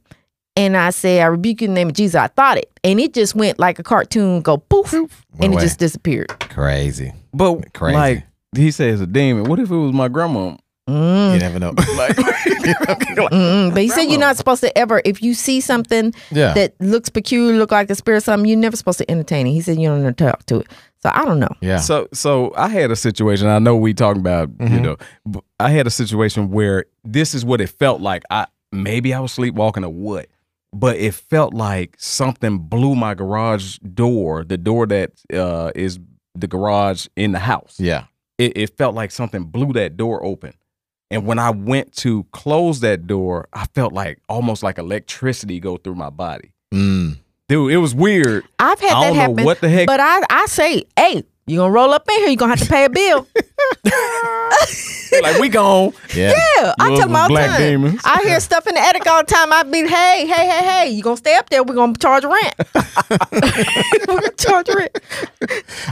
and 0.56 0.76
I 0.78 0.90
said, 0.92 1.22
"I 1.22 1.26
rebuke 1.26 1.62
you 1.62 1.66
in 1.68 1.74
the 1.74 1.80
name 1.80 1.90
of 1.90 1.94
Jesus." 1.96 2.16
I 2.16 2.28
thought 2.28 2.58
it, 2.58 2.72
and 2.84 3.00
it 3.00 3.14
just 3.14 3.36
went 3.36 3.60
like 3.60 3.80
a 3.80 3.84
cartoon, 3.84 4.42
go 4.42 4.58
poof, 4.58 4.94
and 4.94 5.54
it 5.54 5.56
away. 5.56 5.62
just 5.62 5.80
disappeared. 5.80 6.30
Crazy. 6.40 7.14
But 7.34 7.74
Crazy. 7.74 7.96
like 7.96 8.24
he 8.56 8.72
says 8.72 9.02
a 9.02 9.08
demon. 9.08 9.44
What 9.46 9.60
if 9.60 9.70
it 9.70 9.76
was 9.76 9.94
my 9.94 10.08
grandma? 10.08 10.56
Mm. 10.90 11.34
You 11.34 11.40
never 11.40 11.60
know. 11.60 11.74
Like, 11.98 12.16
Mm-mm. 13.32 13.74
But 13.74 13.82
he 13.84 13.90
said 13.90 14.04
you're 14.04 14.20
not 14.20 14.38
supposed 14.38 14.62
to 14.62 14.78
ever, 14.78 15.02
if 15.06 15.22
you 15.22 15.34
see 15.34 15.62
something 15.62 16.14
Yeah. 16.32 16.54
that 16.54 16.74
looks 16.80 17.10
peculiar, 17.10 17.58
look 17.58 17.72
like 17.72 17.88
the 17.88 17.96
spirit, 17.96 18.18
of 18.18 18.24
something, 18.24 18.48
you're 18.48 18.58
never 18.58 18.76
supposed 18.76 18.98
to 19.00 19.10
entertain 19.12 19.48
it. 19.48 19.52
He 19.52 19.62
said 19.62 19.80
you 19.80 19.88
don't 19.90 20.02
know 20.04 20.12
to 20.12 20.24
talk 20.32 20.46
to 20.48 20.60
it. 20.60 20.68
So 21.02 21.10
I 21.14 21.24
don't 21.26 21.40
know. 21.40 21.54
yeah. 21.62 21.78
So 21.78 22.08
so 22.14 22.54
I 22.58 22.68
had 22.68 22.92
a 22.92 22.96
situation. 22.96 23.48
I 23.48 23.60
know 23.60 23.76
we 23.76 23.94
talking 23.94 24.20
about 24.20 24.50
Mm-hmm. 24.58 24.74
you 24.74 24.80
know, 24.82 24.98
I 25.60 25.70
had 25.72 25.88
a 25.88 25.92
situation 25.92 26.50
where 26.52 26.86
this 27.04 27.34
is 27.34 27.46
what 27.46 27.62
it 27.62 27.68
felt 27.70 28.02
like. 28.02 28.24
I 28.30 28.48
maybe 28.72 29.14
I 29.14 29.20
was 29.20 29.32
sleepwalking 29.32 29.84
or 29.86 29.90
what, 29.94 30.28
but 30.74 30.98
it 30.98 31.14
felt 31.14 31.54
like 31.54 31.96
something 31.98 32.60
blew 32.60 32.96
my 32.96 33.14
garage 33.14 33.78
door, 33.80 34.44
the 34.44 34.58
door 34.58 34.86
that 34.88 35.12
uh, 35.34 35.72
is 35.74 36.00
the 36.36 36.48
garage 36.48 37.08
in 37.16 37.32
the 37.32 37.40
house. 37.40 37.76
yeah. 37.80 38.06
It, 38.38 38.56
it 38.56 38.78
felt 38.78 38.96
like 38.96 39.12
something 39.12 39.44
blew 39.44 39.74
that 39.74 39.98
door 39.98 40.24
open. 40.24 40.54
And 41.12 41.26
when 41.26 41.40
I 41.40 41.50
went 41.50 41.92
to 41.98 42.24
close 42.32 42.82
that 42.82 43.08
door, 43.08 43.48
I 43.52 43.66
felt 43.74 43.94
like 43.94 44.20
almost 44.30 44.62
like 44.62 44.78
electricity 44.78 45.60
go 45.60 45.78
through 45.78 45.96
my 45.96 46.10
body. 46.12 46.52
Mm. 46.72 47.18
Dude, 47.48 47.72
it 47.72 47.78
was 47.78 47.96
weird. 47.96 48.44
I've 48.60 48.80
had 48.80 48.92
I 48.92 49.02
that 49.02 49.08
don't 49.08 49.16
know 49.16 49.22
happen. 49.22 49.44
what 49.46 49.60
the 49.60 49.70
heck- 49.70 49.88
But 49.88 50.00
I, 50.00 50.22
I 50.30 50.46
say, 50.46 50.84
hey, 50.96 51.24
you 51.48 51.58
gonna 51.58 51.72
roll 51.74 51.92
up 51.94 52.08
in 52.08 52.16
here? 52.20 52.28
You 52.30 52.38
gonna 52.38 52.56
have 52.56 52.60
to 52.60 52.70
pay 52.72 52.86
a 52.86 52.90
bill. 52.92 53.28
like 55.24 55.40
we 55.40 55.50
gone. 55.50 55.94
Yeah. 56.16 56.30
Yeah, 56.58 56.74
I 56.80 56.90
tell 56.90 57.00
them 57.00 57.10
was 57.12 57.22
all 57.22 57.28
the 57.28 57.34
black 57.34 57.50
time. 57.50 57.60
demons. 57.62 58.02
I 58.06 58.22
hear 58.22 58.40
stuff 58.40 58.68
in 58.68 58.76
the 58.76 58.82
attic 58.82 59.08
all 59.08 59.22
the 59.24 59.32
time. 59.32 59.52
I 59.52 59.64
be, 59.64 59.80
hey, 59.88 60.28
hey, 60.28 60.48
hey, 60.48 60.64
hey, 60.64 60.90
you 60.92 61.02
gonna 61.02 61.18
stay 61.18 61.36
up 61.36 61.50
there? 61.50 61.64
We're 61.64 61.74
gonna 61.74 61.96
charge 61.96 62.24
rent. 62.24 62.54
We're 63.32 64.06
gonna 64.06 64.32
charge 64.38 64.70
rent. 64.70 65.00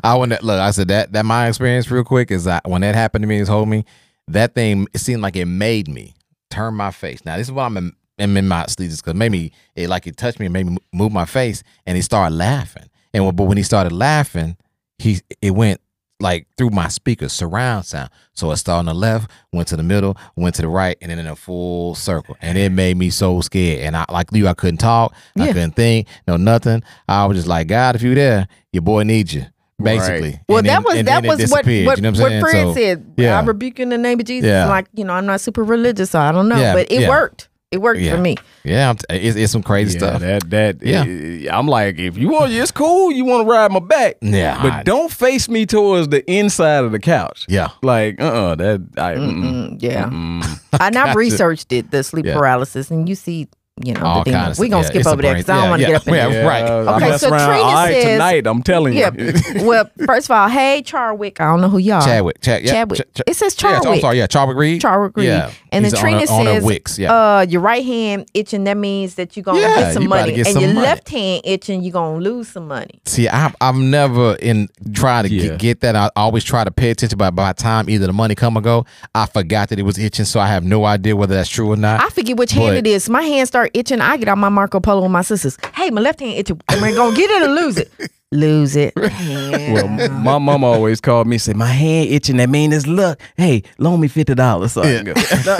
I 0.04 0.14
want 0.16 0.30
that 0.30 0.44
look, 0.44 0.60
I 0.60 0.70
said 0.72 0.90
that 0.90 1.12
that 1.14 1.26
my 1.26 1.48
experience 1.48 1.90
real 1.90 2.04
quick 2.04 2.30
is 2.30 2.44
that 2.44 2.68
when 2.68 2.82
that 2.82 2.94
happened 2.94 3.24
to 3.24 3.28
me, 3.28 3.38
is 3.38 3.48
hold 3.48 3.68
me. 3.68 3.84
That 4.28 4.56
thing 4.56 4.88
it 4.94 5.00
seemed 5.00 5.22
like 5.22 5.36
it 5.36 5.46
made 5.46 5.88
me 5.88 6.16
turn 6.50 6.74
my 6.74 6.92
face. 6.92 7.24
Now 7.26 7.38
this 7.38 7.48
is 7.48 7.52
why 7.52 7.66
I'm 7.66 7.78
in, 7.78 7.94
I'm 8.20 8.36
in 8.38 8.48
my 8.48 8.66
sleeves 8.66 9.02
because 9.02 9.16
maybe 9.16 9.52
it 9.76 9.90
like 9.90 10.08
it 10.08 10.18
touched 10.18 10.40
me 10.40 10.48
and 10.48 10.54
made 10.54 10.66
me 10.66 10.78
move 10.94 11.12
my 11.12 11.26
face, 11.26 11.64
and 11.86 11.96
he 11.96 12.02
started 12.02 12.36
laughing. 12.36 12.90
And 13.14 13.36
but 13.36 13.46
when 13.46 13.58
he 13.58 13.64
started 13.64 13.92
laughing, 13.92 14.58
he 14.98 15.20
it 15.42 15.52
went 15.52 15.82
like 16.20 16.48
through 16.58 16.72
my 16.72 16.88
speakers, 16.88 17.32
surround 17.32 17.86
sound. 17.86 18.10
So 18.34 18.52
it 18.52 18.58
started 18.58 18.80
on 18.80 18.86
the 18.86 18.94
left, 18.94 19.30
went 19.54 19.68
to 19.70 19.78
the 19.78 19.84
middle, 19.84 20.18
went 20.36 20.56
to 20.56 20.62
the 20.64 20.68
right, 20.68 20.98
and 21.02 21.12
then 21.12 21.20
in 21.20 21.28
a 21.28 21.36
full 21.36 21.96
circle. 21.96 22.36
And 22.42 22.58
it 22.58 22.72
made 22.72 22.98
me 22.98 23.10
so 23.10 23.42
scared. 23.42 23.82
And 23.82 23.96
I 23.96 24.06
like 24.12 24.32
you, 24.32 24.48
I 24.48 24.54
couldn't 24.54 24.78
talk, 24.78 25.14
I 25.38 25.48
couldn't 25.48 25.76
think, 25.76 26.08
no 26.28 26.38
nothing. 26.38 26.84
I 27.08 27.26
was 27.26 27.38
just 27.38 27.48
like, 27.48 27.68
God, 27.68 27.96
if 27.96 28.02
you 28.02 28.16
there, 28.16 28.48
your 28.72 28.82
boy 28.82 29.04
needs 29.04 29.34
you. 29.34 29.46
Basically. 29.82 30.40
Well, 30.50 30.60
And 30.60 30.68
that 30.68 30.74
then- 30.76 30.84
was 30.84 30.96
and 30.98 31.08
that 31.08 31.24
was 31.26 31.40
what 31.52 31.66
what, 31.66 31.68
you 31.68 31.86
know 31.86 31.92
what 31.92 32.20
what 32.20 32.30
saying? 32.30 32.42
Fred 32.42 32.68
So, 32.68 32.74
said. 32.74 33.14
yeah. 33.18 33.40
I 33.40 33.44
rebuke 33.44 33.78
you 33.80 33.84
in 33.84 33.90
the 33.90 33.98
name 33.98 34.20
of 34.20 34.26
Jesus. 34.26 34.48
Yeah. 34.48 34.68
Like 34.68 34.88
you 34.94 35.04
know, 35.06 35.14
I'm 35.14 35.26
not 35.28 35.40
super 35.42 35.64
religious, 35.64 36.10
so 36.12 36.20
I 36.20 36.32
don't 36.32 36.50
know, 36.50 36.58
Yeah, 36.60 36.74
but 36.74 36.92
it 36.92 37.02
yeah. 37.02 37.10
worked. 37.10 37.50
It 37.70 37.82
worked 37.82 38.00
Yeah. 38.00 38.16
for 38.16 38.22
me. 38.22 38.38
Yeah, 38.64 38.90
I'm 38.90 38.96
t- 38.96 39.06
it's, 39.10 39.36
it's 39.36 39.52
some 39.52 39.62
crazy 39.62 40.00
Yeah, 40.00 40.08
stuff. 40.08 40.22
that 40.22 40.50
that 40.50 40.78
Yeah. 40.82 41.04
yeah. 41.04 41.58
I'm 41.58 41.68
like, 41.68 42.00
if 42.00 42.18
you 42.18 42.30
want, 42.30 42.54
it's 42.54 42.72
cool. 42.72 43.12
You 43.12 43.26
want 43.26 43.46
to 43.46 43.52
ride 43.52 43.72
my 43.74 43.80
back, 43.82 44.16
Yeah, 44.22 44.58
but 44.64 44.72
I- 44.72 44.84
don't 44.84 45.12
face 45.12 45.50
me 45.50 45.66
towards 45.66 46.08
the 46.08 46.24
inside 46.32 46.86
of 46.86 46.92
the 46.94 47.00
couch. 47.00 47.46
Yeah. 47.50 47.68
like 47.84 48.20
uh, 48.22 48.24
uh 48.52 48.56
that 48.56 48.82
I 48.98 49.16
mm-mm. 49.16 49.44
Mm, 49.44 49.78
yeah, 49.84 50.06
Mm. 50.06 50.60
and 50.80 50.98
I've 50.98 51.16
researched 51.26 51.72
it, 51.74 51.92
the 51.92 52.04
sleep 52.04 52.26
Yeah. 52.26 52.36
paralysis, 52.36 52.90
and 52.90 53.08
you 53.08 53.16
see, 53.16 53.48
you 53.84 53.94
know, 53.94 54.02
All 54.04 54.24
the 54.24 54.32
kind 54.32 54.44
demons. 54.44 54.58
of 54.58 54.62
We 54.62 54.70
gonna 54.70 54.84
stuff. 54.84 54.94
skip 54.96 55.08
over 55.08 55.20
a 55.20 55.22
there 55.22 55.32
brain- 55.34 55.42
because 55.44 55.50
I 55.50 55.62
don't 55.62 55.70
want 55.70 55.80
to 55.82 55.84
yeah. 55.84 55.88
get 55.94 56.02
up 56.02 56.08
in 56.08 56.14
Yeah, 56.16 56.30
there. 56.30 56.48
right. 56.48 56.64
Okay, 56.64 57.18
so 57.18 57.30
around 57.30 57.48
Trina 57.50 57.64
all 57.64 57.74
right 57.74 57.94
says- 57.94 58.04
tonight. 58.06 58.48
I'm 58.48 58.64
telling 58.64 58.94
you. 58.94 59.00
Yeah. 59.00 59.64
well, 59.64 59.90
first 60.06 60.28
of 60.28 60.32
all, 60.36 60.48
hey 60.50 60.82
Charwick, 60.84 61.40
I 61.42 61.46
don't 61.46 61.62
know 61.62 61.70
who 61.70 61.78
y'all. 61.78 62.02
Chadwick. 62.02 62.42
Chad, 62.42 62.64
yeah, 62.64 62.72
Chadwick. 62.72 63.00
Ch- 63.14 63.18
Ch- 63.20 63.22
It 63.28 63.36
says 63.36 63.56
Yeah, 63.62 63.70
I'm 63.70 63.84
Charwick. 63.84 64.02
sorry. 64.02 64.18
Yeah, 64.18 64.28
Chadwick 64.28 64.58
Reed. 64.58 64.82
Charwick 64.82 65.16
Reed. 65.16 65.28
Yeah. 65.28 65.52
And 65.72 65.86
then 65.86 65.92
Trina 65.92 66.18
on 66.18 66.24
a- 66.28 66.32
on 66.32 66.48
a 66.48 66.54
says, 66.56 66.64
Wix, 66.64 66.98
yeah. 67.00 67.14
uh, 67.14 67.46
your 67.48 67.62
right 67.62 67.86
hand 67.86 68.26
itching, 68.34 68.64
that 68.64 68.78
means 68.78 69.16
that 69.16 69.36
you're 69.36 69.44
going 69.44 69.58
to 69.62 69.68
Yeah, 69.68 69.76
get 69.76 69.94
some 69.94 70.04
you 70.04 70.10
money. 70.10 70.32
get 70.34 70.48
and 70.48 70.54
some 70.54 70.64
your 70.64 70.74
money. 70.74 70.86
left 70.88 71.10
hand 71.10 71.42
itching, 71.46 71.84
you're 71.84 71.92
going 71.94 72.24
to 72.24 72.30
lose 72.30 72.48
some 72.48 72.68
money. 72.68 73.00
See, 73.06 73.28
I've, 73.28 73.56
I'm 73.62 73.92
never 73.92 74.36
in 74.36 74.70
trying 74.94 75.26
to 75.26 75.30
Yeah. 75.34 75.50
get, 75.50 75.60
get 75.60 75.80
that. 75.82 75.96
I 75.96 76.10
always 76.16 76.44
try 76.44 76.64
to 76.64 76.72
pay 76.72 76.90
attention, 76.92 77.18
but 77.18 77.32
by 77.36 77.52
the 77.54 77.62
time 77.62 77.90
either 77.90 78.08
the 78.08 78.14
money 78.14 78.34
come 78.34 78.58
or 78.58 78.62
go, 78.62 78.86
I 79.14 79.26
forgot 79.26 79.70
that 79.70 79.78
it 79.80 79.84
was 79.84 79.98
itching, 80.00 80.26
so 80.26 80.40
I 80.40 80.48
have 80.48 80.64
no 80.64 80.86
idea 80.86 81.16
whether 81.16 81.36
that's 81.36 81.50
true 81.50 81.72
or 81.72 81.76
not. 81.76 82.02
I 82.04 82.10
forget 82.10 82.38
which 82.38 82.52
hand 82.54 82.76
it 82.78 82.88
is. 82.88 83.10
My 83.10 83.22
hand 83.22 83.48
start 83.68 83.78
itching. 83.78 84.02
I 84.02 84.18
get 84.18 84.28
out 84.28 84.38
my 84.38 84.50
Marco 84.50 84.80
Polo 84.80 85.04
with 85.04 85.12
my 85.12 85.22
sisters. 85.22 85.58
Hey, 85.74 85.90
my 85.90 86.02
left 86.02 86.20
hand 86.20 86.34
itching. 86.38 86.60
Am 86.70 86.84
I 86.84 86.92
going 86.92 87.14
to 87.14 87.18
get 87.18 87.30
it 87.30 87.44
or 87.44 87.52
lose 87.54 87.78
it? 87.78 87.92
lose 88.32 88.76
it. 88.76 88.94
Well, 88.96 89.88
my 89.88 90.38
mom 90.38 90.64
always 90.64 91.00
called 91.00 91.28
me 91.28 91.36
and 91.36 91.42
say, 91.42 91.54
My 91.54 91.68
hand 91.68 92.10
itching, 92.10 92.38
that 92.38 92.50
mean 92.50 92.74
it's 92.74 92.86
luck. 92.86 93.20
Hey, 93.38 93.64
loan 93.78 94.00
me 94.02 94.08
fifty 94.10 94.36
dollars. 94.36 94.74
So 94.74 94.82
I 94.82 95.02
can 95.02 95.06
go." 95.06 95.14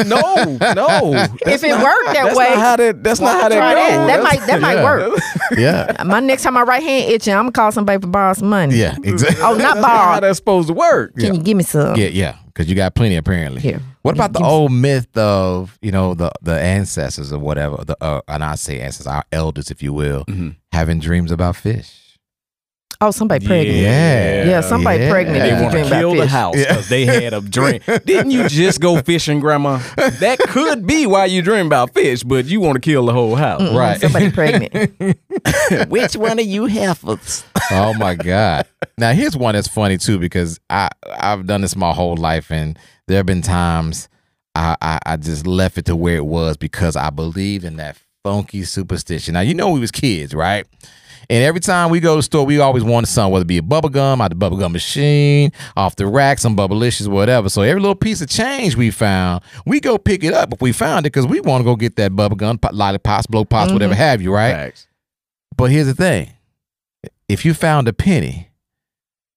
no, 0.04 0.58
no. 0.74 1.14
if 1.46 1.64
it 1.64 1.72
worked 1.72 2.08
that 2.14 2.24
That's 2.26 2.38
way, 2.38 2.50
not 2.50 2.58
how 2.58 2.76
that 2.76 3.04
that's 3.04 3.20
not 3.22 3.42
how 3.42 3.50
that 3.50 3.76
goes. 3.76 3.76
that. 3.76 4.08
That 4.08 4.24
might 4.24 4.48
that 4.48 4.62
might 4.62 4.84
work. 4.84 5.20
Yeah. 5.58 6.04
My 6.06 6.20
next 6.20 6.44
time 6.44 6.56
my 6.56 6.64
right 6.64 6.84
hand 6.84 7.10
itching, 7.10 7.34
I'm 7.34 7.44
gonna 7.44 7.52
call 7.54 7.72
somebody 7.72 8.02
for 8.02 8.08
borrow 8.08 8.34
some 8.34 8.50
money. 8.50 8.76
Yeah. 8.76 8.98
Exactly. 9.02 9.42
Oh, 9.42 9.52
not 9.54 9.58
That's 9.58 9.76
not 9.76 9.82
borrow. 9.82 10.14
how 10.14 10.20
that's 10.20 10.38
supposed 10.38 10.68
to 10.68 10.74
work. 10.74 11.16
Can 11.16 11.34
you 11.36 11.42
give 11.42 11.56
me 11.56 11.64
some? 11.64 11.96
Yeah, 11.96 12.08
yeah, 12.10 12.36
because 12.48 12.68
you 12.68 12.76
got 12.76 12.94
plenty 12.96 13.16
apparently. 13.16 13.62
Here. 13.62 13.80
What 14.08 14.16
about 14.16 14.34
the 14.34 14.44
old 14.44 14.72
myth 14.72 15.16
of 15.18 15.78
you 15.82 15.92
know 15.92 16.14
the 16.16 16.32
the 16.42 16.60
ancestors 16.60 17.32
or 17.32 17.40
whatever 17.40 17.84
the 17.86 17.96
uh, 18.02 18.22
and 18.28 18.44
I 18.44 18.56
say 18.56 18.80
ancestors, 18.80 19.08
our 19.08 19.24
elders, 19.32 19.70
if 19.72 19.84
you 19.84 19.94
will, 19.94 20.24
Mm-hmm. 20.26 20.50
having 20.72 21.00
dreams 21.00 21.32
about 21.32 21.56
fish. 21.56 22.04
Oh, 23.00 23.12
somebody 23.12 23.46
pregnant. 23.46 23.78
Yeah. 23.78 24.46
Yeah, 24.46 24.62
somebody 24.62 25.04
Yeah. 25.04 25.12
pregnant. 25.12 25.38
They 25.40 25.52
want 25.54 25.66
to 25.66 25.70
dream 25.72 25.86
about 25.86 26.00
kill 26.00 26.16
the 26.16 26.22
fish. 26.24 26.32
house 26.32 26.56
because 26.56 26.90
they 26.90 27.06
had 27.06 27.32
a 27.32 27.42
dream. 27.42 27.80
Didn't 28.06 28.32
you 28.32 28.48
just 28.50 28.80
go 28.82 29.00
fishing, 29.04 29.40
Grandma? 29.40 29.78
That 29.98 30.40
could 30.40 30.88
be 30.88 31.06
why 31.06 31.26
you 31.26 31.44
dream 31.44 31.68
about 31.68 31.94
fish, 31.94 32.24
but 32.24 32.46
you 32.46 32.60
want 32.60 32.74
to 32.74 32.80
kill 32.82 33.06
the 33.06 33.14
whole 33.14 33.36
house. 33.36 33.62
Right. 33.72 34.02
Somebody 34.02 34.32
pregnant. 34.32 34.98
Which 35.90 36.16
one 36.16 36.40
of 36.40 36.46
you 36.48 36.66
heifers? 36.66 37.44
oh 37.70 37.94
my 37.94 38.16
god. 38.16 38.66
Now 38.98 39.12
here's 39.12 39.38
one 39.38 39.54
that's 39.54 39.68
funny 39.68 39.98
too 40.00 40.18
because 40.18 40.60
I 40.70 40.90
I've 41.20 41.46
done 41.46 41.62
this 41.62 41.76
my 41.76 41.94
whole 41.94 42.16
life 42.18 42.52
and 42.52 42.80
there 43.08 43.18
have 43.18 43.26
been 43.26 43.42
times 43.42 44.10
I, 44.56 44.76
I 44.82 45.00
I 45.06 45.18
just 45.18 45.48
left 45.48 45.78
it 45.78 45.86
to 45.86 45.96
where 45.96 46.18
it 46.18 46.26
was 46.26 46.58
because 46.58 46.96
I 46.96 47.10
believe 47.10 47.64
in 47.64 47.78
that 47.78 47.98
funky 48.24 48.64
superstition. 48.64 49.34
Now 49.34 49.42
you 49.42 49.54
know 49.54 49.72
we 49.72 49.80
was 49.80 49.92
kids, 49.92 50.34
right? 50.34 50.66
And 51.30 51.44
every 51.44 51.60
time 51.60 51.90
we 51.90 52.00
go 52.00 52.14
to 52.14 52.20
the 52.20 52.24
store, 52.24 52.46
we 52.46 52.60
always 52.60 52.86
wanted 52.86 53.08
something, 53.08 53.34
whether 53.34 53.44
it 53.44 53.48
be 53.48 53.58
a 53.58 53.64
bubble 53.64 53.90
gum 53.90 54.22
out 54.22 54.30
the 54.30 54.36
bubble 54.36 54.58
gum 54.58 54.72
machine, 54.72 55.52
off 55.76 55.98
the 55.98 56.08
rack, 56.08 56.40
some 56.40 56.56
bubblicious, 56.56 57.08
whatever. 57.10 57.50
So 57.50 57.64
every 57.64 57.82
little 57.82 57.96
piece 57.96 58.22
of 58.22 58.30
change 58.30 58.78
we 58.78 58.92
found, 58.92 59.44
we 59.66 59.82
go 59.82 59.98
pick 59.98 60.24
it 60.24 60.34
up 60.34 60.54
if 60.54 60.62
we 60.62 60.72
found 60.72 61.06
it 61.06 61.12
because 61.12 61.28
we 61.28 61.42
want 61.42 61.62
to 61.62 61.66
go 61.66 61.76
get 61.76 61.98
that 61.98 62.16
bubble 62.16 62.38
gum, 62.38 62.58
pop- 62.58 62.74
lollipops, 62.74 63.28
blow 63.28 63.44
pops, 63.44 63.74
whatever 63.74 63.94
mm-hmm. 63.94 64.02
have 64.02 64.22
you, 64.22 64.34
right? 64.34 64.52
Facts. 64.52 64.88
But 65.58 65.72
here's 65.72 65.88
the 65.88 65.96
thing: 65.96 66.32
if 67.28 67.44
you 67.44 67.54
found 67.54 67.90
a 67.90 67.94
penny 67.94 68.50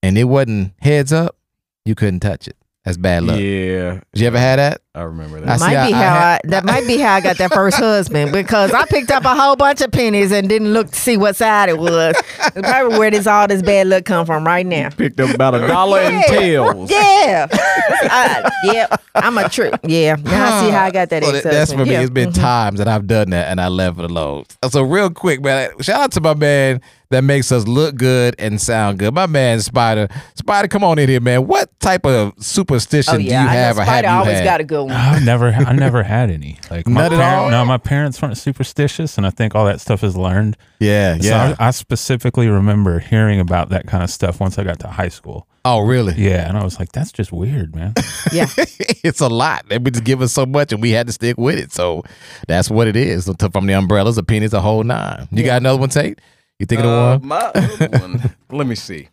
and 0.02 0.16
it 0.16 0.24
wasn't 0.24 0.74
heads 0.78 1.12
up, 1.12 1.36
you 1.84 1.97
couldn't 1.97 2.20
touch 2.20 2.47
it. 2.47 2.56
That's 2.91 2.99
bad 2.99 3.23
luck. 3.23 3.39
Yeah, 3.39 4.01
Did 4.12 4.21
you 4.21 4.27
ever 4.27 4.39
had 4.39 4.59
that? 4.59 4.81
I 4.97 5.03
remember 5.03 5.37
I 5.37 5.41
that. 5.43 5.61
see, 5.61 5.67
might 5.67 5.77
I- 5.77 5.87
be 5.87 5.95
I 5.95 5.97
how 5.97 6.15
I, 6.15 6.31
had- 6.33 6.41
that 6.47 6.65
might 6.65 6.87
be 6.89 6.99
how 6.99 7.15
I 7.15 7.21
got 7.21 7.39
that 7.39 7.53
first 7.53 7.77
husband 7.77 8.33
because 8.33 8.73
I 8.73 8.85
picked 8.87 9.12
up 9.12 9.25
a 9.25 9.33
whole 9.33 9.55
bunch 9.55 9.81
of 9.81 9.93
pennies 9.93 10.33
and 10.33 10.49
didn't 10.49 10.73
look 10.73 10.91
to 10.91 10.99
see 10.99 11.17
what 11.17 11.37
side 11.37 11.69
it 11.69 11.79
was. 11.79 12.17
It's 12.57 12.69
probably 12.69 12.99
where 12.99 13.12
this 13.12 13.29
all 13.29 13.47
this 13.47 13.62
bad 13.62 13.87
luck 13.87 14.07
come 14.07 14.27
from 14.27 14.45
right 14.45 14.67
now. 14.67 14.91
Picked 14.91 15.21
up 15.21 15.33
about 15.33 15.55
a 15.55 15.69
dollar 15.69 16.01
in 16.01 16.21
tails. 16.23 16.91
Yeah, 16.91 17.47
I, 17.53 18.51
yeah, 18.65 18.97
I'm 19.15 19.39
a 19.39 19.49
trick. 19.49 19.75
Yeah, 19.85 20.17
now 20.17 20.57
I 20.59 20.65
see 20.65 20.71
how 20.73 20.85
I 20.87 20.91
got 20.91 21.11
that. 21.11 21.23
Well, 21.23 21.31
that- 21.31 21.45
that's 21.45 21.73
for 21.73 21.85
me. 21.85 21.93
Yeah. 21.93 22.01
It's 22.01 22.11
been 22.11 22.31
mm-hmm. 22.31 22.43
times 22.43 22.79
that 22.79 22.89
I've 22.89 23.07
done 23.07 23.31
that 23.31 23.47
and 23.47 23.61
I 23.61 23.69
left 23.69 24.01
it 24.01 24.11
alone. 24.11 24.47
So 24.69 24.83
real 24.83 25.11
quick, 25.11 25.41
man. 25.43 25.71
Shout 25.81 26.01
out 26.01 26.12
to 26.12 26.21
my 26.21 26.35
man 26.35 26.81
that 27.11 27.24
makes 27.24 27.51
us 27.51 27.66
look 27.66 27.97
good 27.97 28.37
and 28.39 28.61
sound 28.61 28.99
good. 29.01 29.12
My 29.12 29.27
man 29.27 29.61
Spider. 29.61 30.09
Spider, 30.35 30.69
come 30.69 30.85
on 30.85 30.99
in 30.99 31.09
here, 31.09 31.20
man. 31.20 31.47
What 31.47 31.69
type 31.81 32.07
of 32.07 32.32
superstition 32.39 33.15
Oh 33.15 33.19
do 33.19 33.24
you 33.24 33.35
I 33.35 33.43
know 33.45 33.49
have 33.51 33.78
or 33.78 33.82
have 33.82 33.89
Spider 33.89 34.09
you 34.09 34.15
always 34.15 34.39
had? 34.39 34.45
got 34.45 34.61
a 34.61 34.65
good 34.65 34.82
one. 34.85 34.93
I 34.93 35.19
never, 35.19 35.49
I 35.49 35.73
never 35.73 36.03
had 36.03 36.31
any. 36.31 36.59
Like 36.70 36.87
my 36.87 37.03
None 37.03 37.12
at 37.15 37.19
parent- 37.19 37.41
all? 37.45 37.51
No, 37.51 37.65
my 37.65 37.78
parents 37.78 38.20
weren't 38.23 38.37
superstitious, 38.39 39.16
and 39.19 39.27
I 39.27 39.31
think 39.31 39.55
all 39.55 39.65
that 39.66 39.81
stuff 39.81 40.05
is 40.05 40.16
learned. 40.16 40.57
yeah, 40.78 41.16
yeah. 41.20 41.57
I, 41.59 41.69
I 41.69 41.70
specifically 41.73 42.49
remember 42.49 43.01
hearing 43.01 43.41
about 43.41 43.70
that 43.70 43.87
kind 43.87 44.05
of 44.05 44.11
stuff 44.11 44.39
once 44.41 44.59
I 44.59 44.65
got 44.65 44.78
to 44.81 44.89
high 44.89 45.09
school. 45.09 45.47
oh, 45.65 45.81
really? 45.81 46.15
Yeah, 46.16 46.49
and 46.49 46.57
I 46.57 46.62
was 46.65 46.78
like, 46.78 46.93
that's 46.93 47.12
just 47.12 47.32
weird, 47.32 47.74
man. 47.74 47.95
Yeah, 48.32 48.47
it's 48.57 49.20
a 49.20 49.28
lot. 49.28 49.69
They 49.69 49.78
would 49.78 49.95
just 49.95 50.05
give 50.05 50.23
us 50.23 50.32
so 50.32 50.47
much, 50.47 50.73
and 50.73 50.81
we 50.81 50.91
had 50.93 51.09
to 51.09 51.12
stick 51.12 51.37
with 51.39 51.59
it. 51.59 51.73
So 51.73 52.05
that's 52.47 52.70
what 52.70 52.87
it 52.87 52.95
is. 52.95 53.28
From 53.53 53.66
the 53.66 53.73
umbrellas, 53.73 54.15
the 54.16 54.23
pennies, 54.23 54.53
the 54.53 54.61
whole 54.61 54.85
nine. 54.85 55.27
You 55.32 55.43
got 55.43 55.57
another 55.57 55.78
one, 55.81 55.89
Tate? 55.89 56.20
You 56.61 56.66
thinking 56.66 56.87
Uh, 56.87 57.15
of 57.15 57.20
one? 57.23 57.28
my 57.28 57.39
other 57.55 57.89
one. 57.99 58.37
Let 58.51 58.66
me 58.66 58.74
see. 58.74 59.09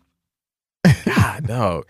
God, 1.06 1.46
dog. 1.46 1.86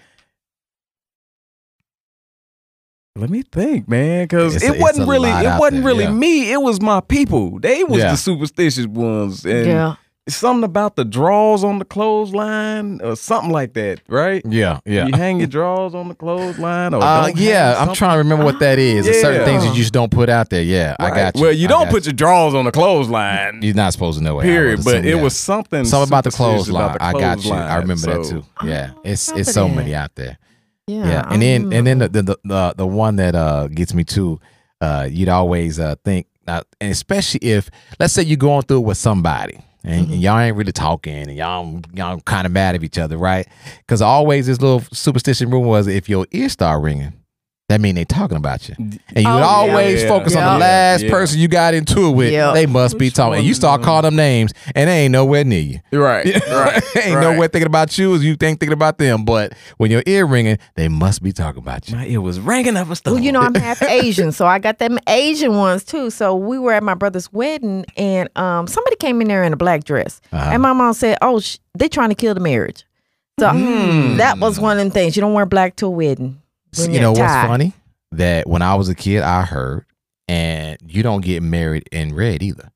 Let 3.16 3.30
me 3.30 3.42
think, 3.42 3.88
man, 3.88 4.24
because 4.24 4.54
It's 4.54 4.64
a- 4.64 4.74
it 4.74 4.80
wasn't 4.80 5.08
really 5.08 5.28
it 5.30 5.58
wasn't 5.58 5.82
there, 5.82 5.92
really 5.92 6.04
yeah. 6.04 6.12
me. 6.12 6.52
It 6.52 6.62
was 6.62 6.80
my 6.80 7.00
people. 7.00 7.58
They 7.58 7.82
was 7.82 7.98
Yeah. 7.98 8.12
the 8.12 8.16
superstitious 8.16 8.86
ones, 8.86 9.44
and 9.44 9.66
yeah. 9.66 9.94
Something 10.28 10.64
about 10.64 10.96
the 10.96 11.04
drawers 11.04 11.64
on 11.64 11.78
the 11.78 11.84
clothesline 11.84 13.00
or 13.02 13.16
something 13.16 13.50
like 13.50 13.72
that, 13.74 14.00
right? 14.08 14.42
Yeah, 14.44 14.80
yeah. 14.84 15.06
You 15.06 15.12
hang 15.14 15.38
your 15.38 15.46
drawers 15.46 15.94
on 15.94 16.08
the 16.08 16.14
clothesline, 16.14 16.94
or 16.94 17.02
Uh, 17.02 17.28
yeah, 17.34 17.76
I'm 17.78 17.94
trying 17.94 18.14
to 18.14 18.18
remember 18.18 18.44
what 18.44 18.58
that 18.60 18.78
is. 18.78 19.04
There's 19.06 19.20
certain 19.20 19.40
Yeah. 19.40 19.46
things 19.46 19.64
you 19.66 19.74
just 19.74 19.92
don't 19.92 20.10
put 20.10 20.28
out 20.28 20.50
there. 20.50 20.62
Yeah, 20.62 20.96
I 20.98 21.10
got 21.10 21.36
you. 21.36 21.42
Well, 21.42 21.52
you 21.52 21.66
I 21.66 21.70
don't 21.70 21.84
got 21.84 21.90
put 21.92 22.04
your 22.06 22.12
drawers 22.12 22.54
on 22.54 22.64
the 22.64 22.72
clothesline. 22.72 23.60
You're 23.62 23.74
not 23.74 23.92
supposed 23.92 24.18
to 24.18 24.24
know 24.24 24.38
it. 24.40 24.42
I 24.44 24.46
period. 24.46 24.80
But 24.84 24.94
assume, 24.96 25.04
it 25.06 25.16
yeah. 25.16 25.22
was 25.22 25.36
something 25.36 25.84
something 25.84 26.08
about 26.08 26.24
the 26.24 26.30
clothesline. 26.30 26.84
about 26.84 26.98
the 26.98 27.04
I 27.04 27.12
got 27.12 27.44
you. 27.44 27.52
I 27.52 27.56
clothesline, 27.56 27.80
remember 27.80 28.06
that 28.06 28.24
too. 28.28 28.44
Yeah, 28.66 28.90
it's 29.04 29.28
remember 29.28 29.40
it's 29.40 29.52
so 29.52 29.68
that. 29.68 29.76
many 29.76 29.94
out 29.94 30.14
there. 30.14 30.38
Yeah, 30.86 31.06
Yeah, 31.06 31.22
and 31.32 31.42
then 31.42 31.72
and 31.72 31.86
then 31.86 31.98
the 31.98 32.08
the, 32.08 32.38
the 32.44 32.74
the 32.76 32.86
one 32.86 33.16
that 33.16 33.34
uh 33.34 33.68
gets 33.68 33.92
me 33.94 34.04
too. 34.04 34.40
Uh, 34.80 35.08
you'd 35.10 35.28
always 35.28 35.80
uh 35.80 35.96
think, 36.04 36.26
uh, 36.46 36.60
and 36.80 36.92
especially 36.92 37.40
if 37.42 37.68
let's 37.98 38.12
say 38.14 38.22
you're 38.22 38.36
going 38.36 38.62
through 38.62 38.78
it 38.78 38.84
with 38.86 38.96
somebody. 38.96 39.58
And, 39.84 40.04
Mm-hmm. 40.06 40.12
and 40.14 40.22
y'all 40.22 40.38
ain't 40.38 40.56
really 40.56 40.72
talking, 40.72 41.14
and 41.14 41.34
y'all 41.36 41.80
y'all 41.94 42.20
kind 42.20 42.46
of 42.46 42.52
mad 42.52 42.74
at 42.74 42.82
each 42.82 42.98
other, 42.98 43.16
right? 43.16 43.46
Because 43.78 44.02
always 44.02 44.46
this 44.46 44.60
little 44.60 44.80
superstition 44.92 45.50
rule 45.50 45.62
was 45.62 45.86
if 45.86 46.08
your 46.08 46.26
ear 46.32 46.48
start 46.48 46.82
ringing, 46.82 47.12
that 47.68 47.80
mean 47.82 47.94
they 47.96 48.04
talking 48.06 48.38
about 48.38 48.66
you, 48.68 48.74
and 48.78 48.94
you 49.16 49.22
Oh, 49.26 49.38
yeah. 49.38 49.44
always 49.44 50.02
Yeah. 50.02 50.08
focus 50.08 50.34
on 50.34 50.54
the 50.54 50.58
last 50.58 51.02
Yeah. 51.04 51.10
person 51.10 51.38
you 51.38 51.48
got 51.48 51.74
into 51.74 52.06
it 52.06 52.10
with. 52.12 52.32
Yeah. 52.32 52.52
They 52.52 52.64
must 52.64 52.96
be 52.96 53.10
talking, 53.10 53.34
and 53.38 53.44
you 53.44 53.50
one? 53.50 53.54
start 53.56 53.82
calling 53.82 54.04
them 54.04 54.16
names, 54.16 54.52
and 54.74 54.88
they 54.88 55.00
ain't 55.04 55.12
nowhere 55.12 55.44
near 55.44 55.60
you. 55.60 55.80
Right, 55.92 56.24
right. 56.50 56.82
ain't 56.96 57.14
right. 57.16 57.20
nowhere 57.20 57.48
thinking 57.48 57.66
about 57.66 57.98
you 57.98 58.14
as 58.14 58.24
you 58.24 58.36
think 58.36 58.58
thinking 58.60 58.72
about 58.72 58.96
them. 58.96 59.24
But 59.26 59.52
when 59.76 59.90
your 59.90 60.02
ear 60.06 60.24
ringing, 60.24 60.56
they 60.76 60.88
must 60.88 61.22
be 61.22 61.30
talking 61.32 61.60
about 61.60 61.88
you. 61.90 61.96
My 61.96 62.06
ear 62.06 62.22
was 62.22 62.40
ringing 62.40 62.76
up 62.76 62.88
a 62.90 62.96
storm. 62.96 63.16
Well, 63.16 63.22
you 63.24 63.32
know, 63.32 63.40
I'm 63.40 63.54
half 63.68 63.82
Asian, 63.82 64.32
so 64.32 64.46
I 64.46 64.58
got 64.58 64.78
them 64.78 64.98
Asian 65.06 65.54
ones 65.56 65.84
too. 65.84 66.08
So 66.08 66.34
we 66.36 66.58
were 66.58 66.72
at 66.72 66.82
my 66.82 66.94
brother's 66.94 67.30
wedding, 67.32 67.84
and 67.98 68.30
um, 68.36 68.66
somebody 68.66 68.96
came 68.96 69.20
in 69.20 69.28
there 69.28 69.44
in 69.44 69.52
a 69.52 69.56
black 69.58 69.84
dress, 69.84 70.22
Uh-huh. 70.32 70.50
and 70.52 70.62
my 70.62 70.72
mom 70.72 70.94
said, 70.94 71.18
"Oh, 71.20 71.40
sh- 71.40 71.58
they 71.76 71.88
trying 71.88 72.08
to 72.08 72.14
kill 72.14 72.32
the 72.32 72.40
marriage." 72.40 72.84
So 73.38 73.50
Hmm. 73.50 74.16
that 74.16 74.38
was 74.38 74.58
one 74.58 74.72
of 74.72 74.78
them 74.78 74.90
things. 74.90 75.16
You 75.16 75.20
don't 75.20 75.34
wear 75.34 75.44
black 75.46 75.76
to 75.76 75.86
a 75.86 75.90
wedding. 75.90 76.38
When 76.76 76.88
you 76.90 76.94
you're 76.94 77.02
know 77.02 77.10
what's 77.12 77.20
tied. 77.22 77.46
funny? 77.46 77.72
That 78.12 78.46
when 78.48 78.62
I 78.62 78.74
was 78.74 78.88
a 78.88 78.94
kid, 78.94 79.22
I 79.22 79.42
heard, 79.42 79.84
and 80.28 80.78
you 80.86 81.02
don't 81.02 81.22
get 81.24 81.42
married 81.42 81.88
in 81.92 82.14
red 82.14 82.42
either. 82.42 82.70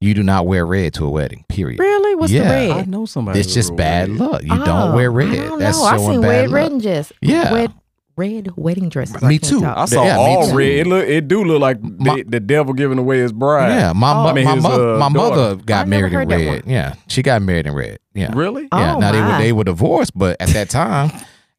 You 0.00 0.14
do 0.14 0.22
not 0.22 0.46
wear 0.46 0.66
red 0.66 0.94
to 0.94 1.04
a 1.06 1.10
wedding. 1.10 1.44
Period. 1.48 1.78
Really? 1.78 2.14
What's 2.16 2.32
Yeah. 2.32 2.42
the 2.44 2.48
red? 2.50 2.70
I 2.70 2.76
red? 2.78 2.88
know 2.88 3.06
somebody. 3.06 3.38
It's 3.38 3.54
just 3.54 3.76
bad 3.76 4.08
red. 4.08 4.18
luck. 4.18 4.42
You 4.42 4.48
Oh, 4.52 4.64
don't 4.64 4.94
wear 4.94 5.10
red. 5.12 5.28
I 5.28 5.36
don't 5.46 5.58
That's 5.60 5.78
know. 5.78 5.84
I 5.84 5.96
showing 5.96 6.12
seen 6.14 6.20
bad 6.22 6.28
red 6.28 6.50
luck. 6.50 6.52
wedding 6.62 6.78
dress. 6.80 7.12
Yeah. 7.20 7.54
Red, 7.54 7.72
red 8.16 8.48
wedding 8.56 8.88
dresses. 8.88 9.22
Me 9.22 9.38
can't 9.38 9.44
too. 9.44 9.60
talk. 9.60 9.78
I 9.78 9.84
saw 9.84 10.04
Yeah, 10.04 10.16
all 10.16 10.48
too. 10.50 10.56
red. 10.56 10.68
It 10.70 10.86
look, 10.88 11.06
it 11.06 11.28
do 11.28 11.44
look 11.44 11.60
like 11.60 11.80
My- 11.82 12.16
the, 12.16 12.22
the 12.24 12.40
devil 12.40 12.74
giving 12.74 12.98
away 12.98 13.18
his 13.20 13.32
bride. 13.32 13.68
Yeah, 13.68 13.92
my 13.92 14.12
Oh, 14.12 14.26
I 14.26 14.32
mean, 14.32 14.44
my, 14.44 14.54
his, 14.54 14.62
mo- 14.64 14.94
uh, 14.96 14.98
my 14.98 15.08
mother 15.08 15.54
got 15.56 15.86
I 15.86 15.88
married 15.88 16.12
in 16.14 16.28
red. 16.28 16.64
Yeah, 16.66 16.94
she 17.06 17.22
got 17.22 17.40
married 17.42 17.66
in 17.68 17.74
red. 17.74 17.98
Yeah, 18.14 18.30
Really? 18.34 18.62
Yeah. 18.72 18.96
Oh, 18.96 18.98
now 18.98 19.12
they 19.12 19.20
were 19.20 19.38
they 19.38 19.52
were 19.52 19.64
divorced, 19.64 20.18
but 20.18 20.36
at 20.40 20.48
that 20.48 20.68
time, 20.68 21.12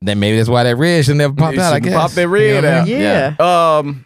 then 0.08 0.20
maybe 0.20 0.38
that's 0.38 0.50
why 0.50 0.64
that 0.64 0.76
red 0.76 1.06
should 1.06 1.16
never 1.18 1.34
pop 1.34 1.54
It 1.54 1.60
out. 1.60 1.74
I 1.74 1.80
guess 1.80 1.94
pop 1.94 2.12
that 2.12 2.22
You 2.22 2.28
know 2.28 2.34
red 2.34 2.66
I 2.66 2.80
out. 2.80 2.88
mean? 2.88 3.00
Yeah. 3.02 3.36
Um, 3.40 4.06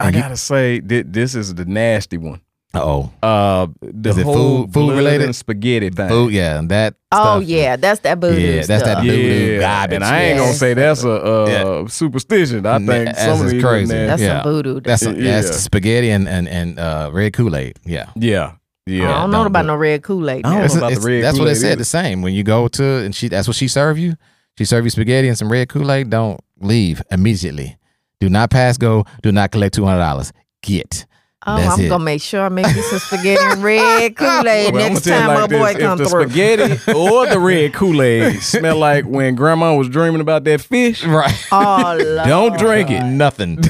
I 0.00 0.10
gotta 0.10 0.36
say 0.36 0.80
thi- 0.80 1.02
this 1.02 1.34
is 1.34 1.54
the 1.54 1.64
nasty 1.64 2.18
one. 2.18 2.40
Uh-oh. 2.74 3.10
Uh, 3.22 3.68
the 3.80 4.10
Is 4.10 4.18
it 4.18 4.24
whole 4.24 4.64
food- 4.64 4.74
food 4.74 4.96
related? 4.96 5.22
and 5.24 5.34
spaghetti 5.34 5.88
thing. 5.88 6.08
Food, 6.10 6.34
yeah, 6.34 6.58
and 6.58 6.68
that. 6.70 6.94
Oh 7.10 7.38
stuff. 7.40 7.44
yeah, 7.44 7.76
that's 7.76 8.00
that 8.00 8.18
voodoo 8.18 8.38
Yeah, 8.38 8.56
that's 8.56 8.66
that 8.68 8.80
stuff. 8.80 9.02
voodoo 9.02 9.16
Yeah, 9.54 9.60
garbage, 9.60 9.94
and 9.94 10.04
I 10.04 10.22
ain't 10.24 10.36
yeah. 10.38 10.44
gonna 10.44 10.52
say 10.54 10.74
that's 10.74 11.02
a 11.02 11.10
uh, 11.10 11.46
Yeah. 11.48 11.86
superstition. 11.88 12.66
I 12.66 12.76
think 12.78 12.88
that's 13.06 13.22
some 13.24 13.40
of 13.40 13.50
these 13.50 13.62
crazy. 13.62 13.94
are. 13.96 14.06
That's 14.08 14.20
Yeah. 14.20 14.42
some 14.42 14.52
voodoo. 14.52 14.80
That's 14.80 15.06
a, 15.06 15.12
Yeah. 15.14 15.40
that's 15.40 15.56
spaghetti 15.60 16.10
and 16.10 16.28
and 16.28 16.46
and 16.48 16.78
uh, 16.78 17.08
red 17.14 17.32
Kool 17.32 17.56
Aid. 17.56 17.78
Yeah. 17.86 18.10
yeah, 18.14 18.52
yeah. 18.84 19.08
I 19.16 19.20
don't 19.22 19.30
know 19.30 19.46
about 19.46 19.64
no 19.64 19.76
red 19.76 20.02
Kool 20.02 20.28
Aid. 20.28 20.44
I 20.44 20.50
don't 20.50 20.60
That's, 20.60 20.74
know 20.74 20.80
about 20.80 20.86
the 20.88 20.92
it's- 20.92 21.06
red 21.06 21.24
that's 21.24 21.38
what 21.38 21.44
they 21.46 21.50
Kool-Aid 21.52 21.56
said. 21.62 21.66
either. 21.68 21.76
The 21.76 21.84
same 21.86 22.20
when 22.20 22.34
you 22.34 22.42
go 22.42 22.68
to 22.68 22.84
and 22.84 23.14
she. 23.14 23.28
That's 23.28 23.46
what 23.48 23.56
she 23.56 23.68
serve 23.68 23.96
you. 23.98 24.16
She 24.58 24.64
serve 24.64 24.84
you 24.84 24.90
spaghetti 24.90 25.28
and 25.28 25.36
some 25.36 25.50
red 25.52 25.68
Kool 25.68 25.90
Aid. 25.92 26.10
Don't 26.10 26.40
leave 26.60 27.02
immediately. 27.10 27.76
Do 28.20 28.30
not 28.30 28.50
pass 28.50 28.78
go. 28.78 29.04
Do 29.22 29.30
not 29.32 29.50
collect 29.52 29.74
two 29.74 29.84
hundred 29.84 30.00
dollars. 30.00 30.32
Get. 30.62 31.04
Oh, 31.48 31.58
That's 31.58 31.78
I'm 31.78 31.84
it. 31.84 31.88
gonna 31.90 32.02
make 32.02 32.22
sure 32.22 32.44
I 32.44 32.48
make 32.48 32.66
you 32.74 32.82
some 32.82 32.98
spaghetti 32.98 33.40
and 33.40 33.62
red 33.62 34.16
Kool 34.16 34.26
Aid 34.48 34.74
Well, 34.74 34.90
next 34.90 35.04
tell 35.04 35.20
you 35.20 35.26
time 35.26 35.34
my 35.34 35.40
like 35.42 35.50
boy 35.50 35.74
this, 35.74 35.82
comes 35.82 36.00
if 36.00 36.04
the 36.06 36.10
through. 36.10 36.28
spaghetti 36.30 36.92
or 36.92 37.26
the 37.28 37.38
red 37.38 37.72
Kool 37.72 38.02
Aid 38.02 38.42
smell 38.42 38.78
like 38.78 39.04
when 39.04 39.36
Grandma 39.36 39.76
was 39.76 39.88
dreaming 39.88 40.20
about 40.22 40.42
that 40.44 40.60
fish, 40.62 41.04
Right. 41.04 41.46
Oh, 41.52 41.96
Lord. 42.04 42.26
don't 42.26 42.58
drink 42.58 42.90
it. 42.90 43.04
Nothing. 43.04 43.60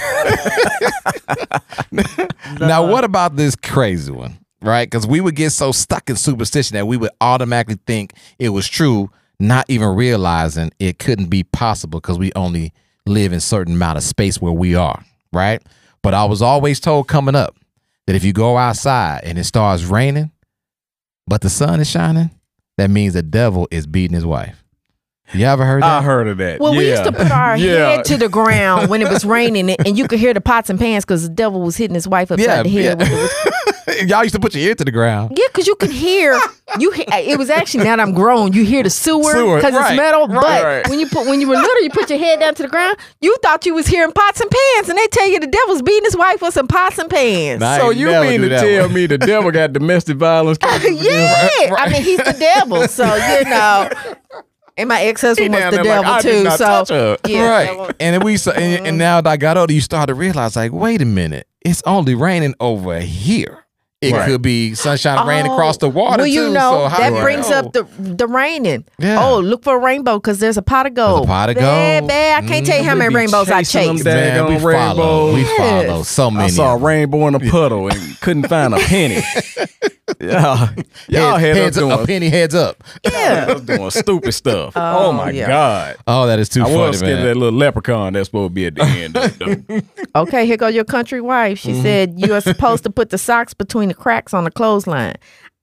now, 2.60 2.86
what 2.86 3.04
about 3.04 3.36
this 3.36 3.56
crazy 3.56 4.12
one? 4.12 4.38
right? 4.62 4.90
Because 4.90 5.06
we 5.06 5.20
would 5.20 5.36
get 5.36 5.50
so 5.50 5.70
stuck 5.70 6.08
in 6.10 6.16
superstition 6.16 6.74
that 6.76 6.86
we 6.86 6.96
would 6.96 7.10
automatically 7.20 7.78
think 7.86 8.14
it 8.38 8.48
was 8.48 8.66
true, 8.66 9.10
not 9.38 9.66
even 9.68 9.88
realizing 9.88 10.70
it 10.78 10.98
couldn't 10.98 11.26
be 11.30 11.42
possible 11.44 12.00
because 12.00 12.18
we 12.18 12.32
only 12.34 12.72
live 13.06 13.32
in 13.32 13.40
certain 13.40 13.74
amount 13.74 13.98
of 13.98 14.04
space 14.04 14.40
where 14.40 14.52
we 14.52 14.74
are, 14.74 15.04
right? 15.32 15.62
But 16.02 16.14
I 16.14 16.24
was 16.24 16.42
always 16.42 16.80
told 16.80 17.08
coming 17.08 17.34
up 17.34 17.54
that 18.06 18.16
if 18.16 18.24
you 18.24 18.32
go 18.32 18.56
outside 18.56 19.20
and 19.24 19.38
it 19.38 19.44
starts 19.44 19.84
raining, 19.84 20.30
but 21.26 21.40
the 21.40 21.50
sun 21.50 21.80
is 21.80 21.90
shining, 21.90 22.30
that 22.78 22.90
means 22.90 23.14
the 23.14 23.22
devil 23.22 23.66
is 23.70 23.86
beating 23.86 24.14
his 24.14 24.24
wife. 24.26 24.62
You 25.34 25.44
ever 25.46 25.64
heard 25.64 25.82
that? 25.82 25.98
I 25.98 26.02
heard 26.02 26.28
of 26.28 26.38
that. 26.38 26.60
Well, 26.60 26.76
we 26.76 26.88
used 26.88 27.02
to 27.02 27.10
put 27.10 27.32
our 27.32 27.56
Yeah. 27.58 27.96
head 27.96 28.04
to 28.06 28.16
the 28.16 28.28
ground 28.28 28.88
when 28.88 29.02
it 29.02 29.08
was 29.10 29.24
raining, 29.24 29.68
and- 29.70 29.84
and 29.86 29.98
you 29.98 30.06
could 30.06 30.20
hear 30.20 30.32
the 30.32 30.40
pots 30.40 30.70
and 30.70 30.78
pans 30.78 31.04
because 31.04 31.24
the 31.24 31.34
devil 31.34 31.60
was 31.62 31.76
hitting 31.76 31.94
his 31.96 32.06
wife 32.06 32.30
upside 32.30 32.46
Yeah, 32.68 32.94
the 32.94 33.04
head. 33.04 33.65
Yeah. 33.86 33.92
with 33.94 34.00
the- 34.00 34.06
Y'all 34.08 34.22
used 34.22 34.34
to 34.34 34.40
put 34.40 34.54
your 34.54 34.62
ear 34.68 34.74
to 34.74 34.84
the 34.84 34.90
ground. 34.90 35.36
Yeah, 35.36 35.46
because 35.48 35.66
you 35.66 35.74
could 35.76 35.90
hear 35.90 36.38
you. 36.78 36.90
he- 36.90 37.04
It 37.12 37.38
was 37.38 37.50
actually 37.50 37.84
now 37.84 37.96
that 37.96 38.02
I'm 38.02 38.12
grown. 38.14 38.52
You 38.52 38.64
hear 38.64 38.82
the 38.82 38.90
sewer 38.90 39.32
Sewer, 39.32 39.56
because 39.56 39.74
right, 39.74 39.92
it's 39.92 39.96
metal. 39.96 40.26
right, 40.28 40.40
but 40.40 40.64
right. 40.64 40.88
when 40.88 40.98
you 41.00 41.08
put 41.08 41.26
when 41.26 41.40
you 41.40 41.48
were 41.48 41.56
little, 41.56 41.82
you 41.82 41.90
put 41.90 42.10
your 42.10 42.18
head 42.18 42.40
down 42.40 42.54
to 42.56 42.62
the 42.62 42.68
ground. 42.68 42.96
You 43.20 43.36
thought 43.42 43.64
you 43.66 43.74
was 43.74 43.86
hearing 43.86 44.12
pots 44.12 44.40
and 44.40 44.50
pans, 44.50 44.88
and 44.88 44.98
they 44.98 45.06
tell 45.08 45.28
you 45.28 45.40
the 45.40 45.46
devil's 45.46 45.82
beating 45.82 46.04
his 46.04 46.16
wife 46.16 46.42
with 46.42 46.54
some 46.54 46.68
pots 46.68 46.98
and 46.98 47.08
pans. 47.10 47.60
Nah, 47.60 47.78
So 47.78 47.90
you 47.90 48.06
never 48.06 48.28
mean 48.28 48.40
to 48.42 48.48
tell 48.48 48.82
one. 48.86 48.94
me 48.94 49.06
the 49.06 49.18
devil 49.18 49.50
got 49.50 49.72
domestic 49.72 50.16
violence? 50.16 50.58
cases 50.62 51.02
yeah, 51.02 51.46
against- 51.66 51.80
I 51.80 51.88
mean 51.90 52.02
he's 52.02 52.18
the 52.18 52.36
devil, 52.38 52.86
so 52.88 53.04
you 53.14 53.44
know. 53.44 53.90
And 54.78 54.90
my 54.90 55.00
ex 55.04 55.22
husband 55.22 55.54
was 55.54 55.64
the 55.74 55.82
there 55.82 56.02
like, 56.02 56.22
devil 56.22 56.50
too. 56.58 56.84
So 56.84 57.16
yeah, 57.26 57.48
right. 57.48 57.94
And 57.98 58.14
then 58.14 58.22
we 58.22 58.36
saw, 58.36 58.50
and, 58.50 58.86
and 58.86 58.98
now 58.98 59.22
that 59.22 59.30
I 59.30 59.36
got 59.38 59.56
older, 59.56 59.72
you 59.72 59.80
start 59.80 60.08
to 60.08 60.14
realize, 60.14 60.54
like, 60.54 60.70
wait 60.72 61.00
a 61.00 61.06
minute, 61.06 61.46
it's 61.62 61.82
only 61.86 62.14
raining 62.14 62.54
over 62.60 63.00
here. 63.00 63.64
It 64.02 64.12
Right. 64.12 64.26
could 64.28 64.42
be 64.42 64.74
sunshine 64.74 65.26
rain 65.26 65.46
Oh, 65.46 65.54
across 65.54 65.78
the 65.78 65.88
water 65.88 66.18
Well, 66.18 66.26
you 66.26 66.48
too. 66.48 66.52
know 66.52 66.82
so 66.82 66.88
how 66.88 66.98
that 66.98 67.10
do 67.14 67.22
brings 67.22 67.48
know? 67.48 67.56
up 67.56 67.72
the 67.72 67.86
the 67.98 68.26
raining. 68.26 68.84
Yeah. 68.98 69.24
Oh, 69.24 69.40
look 69.40 69.64
for 69.64 69.74
a 69.76 69.78
rainbow 69.78 70.18
because 70.18 70.38
there's 70.38 70.58
a 70.58 70.62
pot 70.62 70.84
of 70.84 70.92
gold. 70.92 71.26
pot 71.26 71.48
of 71.48 71.56
Bad, 71.56 72.00
gold. 72.02 72.08
Bad. 72.08 72.44
I 72.44 72.46
can't 72.46 72.66
tell 72.66 72.76
you 72.76 72.84
how 72.84 72.90
mm-hmm. 72.90 72.98
many 72.98 73.14
rainbows 73.14 73.50
I 73.50 73.62
chasing 73.62 73.86
them 73.86 73.96
chased. 73.96 74.04
Man, 74.04 74.46
we 74.48 74.56
daggone 74.56 74.72
follow. 74.74 75.32
We 75.34 75.44
rainbows. 75.44 75.56
follow 75.56 76.02
so 76.02 76.30
many. 76.30 76.44
I 76.44 76.48
saw 76.48 76.74
a 76.74 76.76
rainbow 76.76 77.26
in 77.28 77.36
a 77.36 77.40
puddle 77.40 77.88
and 77.88 78.20
couldn't 78.20 78.48
find 78.48 78.74
a 78.74 78.78
penny. 78.78 79.22
yeah, 80.20 80.68
y'all 81.08 81.36
Head- 81.38 81.56
heads 81.56 81.76
up, 81.78 81.82
doing, 81.90 82.00
a 82.02 82.06
penny 82.06 82.28
heads 82.28 82.54
up. 82.54 82.82
Yeah. 83.04 83.54
doing 83.54 83.90
stupid 83.90 84.32
stuff. 84.32 84.74
Oh, 84.76 85.12
my 85.12 85.30
yeah. 85.30 85.46
god! 85.48 85.96
Oh, 86.06 86.26
that 86.26 86.38
is 86.38 86.48
too 86.48 86.62
I 86.62 86.64
funny, 86.64 86.76
was 86.78 86.98
scared 86.98 87.12
of 87.12 87.18
man. 87.18 87.26
that 87.26 87.36
little 87.36 87.58
leprechaun 87.58 88.12
that's 88.14 88.28
supposed 88.28 88.50
to 88.50 88.54
be 88.54 88.66
at 88.66 88.74
the 88.74 88.82
end. 88.82 89.16
Of 89.16 89.38
the, 89.38 89.84
Okay, 90.14 90.46
here 90.46 90.56
go 90.56 90.68
your 90.68 90.84
country 90.84 91.20
wife. 91.20 91.62
Mm-hmm. 91.62 91.76
She 91.76 91.82
said 91.82 92.14
you 92.16 92.32
are 92.34 92.40
supposed 92.40 92.82
to 92.84 92.90
put 92.90 93.10
the 93.10 93.18
socks 93.18 93.52
between 93.54 93.88
the 93.88 93.94
cracks 93.94 94.32
on 94.34 94.44
the 94.44 94.50
clothesline. 94.50 95.16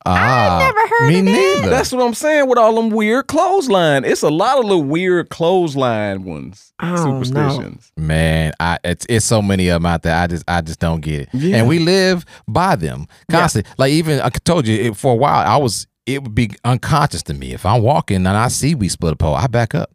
Ah, 0.05 0.57
never 0.59 0.87
heard 0.87 1.07
me 1.07 1.19
of 1.19 1.25
that. 1.25 1.31
neither. 1.31 1.69
that's 1.69 1.91
what 1.91 2.05
I'm 2.05 2.13
saying 2.13 2.47
with 2.49 2.57
all 2.57 2.75
them 2.75 2.89
weird 2.89 3.27
clothesline. 3.27 4.03
It's 4.05 4.21
a 4.21 4.29
lot 4.29 4.57
of 4.59 4.65
little 4.65 4.83
weird 4.83 5.29
clothesline 5.29 6.23
ones. 6.23 6.73
I 6.79 6.95
don't 6.95 7.05
know. 7.05 7.23
superstitions. 7.23 7.91
Man, 7.95 8.53
I 8.59 8.79
it's 8.83 9.05
it's 9.09 9.25
so 9.25 9.41
many 9.41 9.69
of 9.69 9.81
them 9.81 9.85
out 9.85 10.01
there. 10.03 10.15
I 10.15 10.27
just 10.27 10.43
I 10.47 10.61
just 10.61 10.79
don't 10.79 11.01
get 11.01 11.21
it. 11.21 11.29
Yeah. 11.33 11.57
And 11.57 11.67
we 11.67 11.79
live 11.79 12.25
by 12.47 12.75
them 12.75 13.07
constantly. 13.31 13.71
Like 13.77 13.91
even 13.91 14.19
I 14.19 14.29
told 14.29 14.67
you 14.67 14.75
it, 14.77 14.97
for 14.97 15.13
a 15.13 15.15
while, 15.15 15.45
I 15.47 15.57
was 15.57 15.87
it 16.05 16.21
would 16.23 16.35
be 16.35 16.51
unconscious 16.65 17.23
to 17.23 17.33
me 17.33 17.53
if 17.53 17.65
I'm 17.65 17.81
walking 17.81 18.17
and 18.17 18.27
I 18.27 18.49
see 18.49 18.75
we 18.75 18.89
split 18.89 19.13
a 19.13 19.15
pole, 19.15 19.35
I 19.35 19.47
back 19.47 19.73
up. 19.73 19.92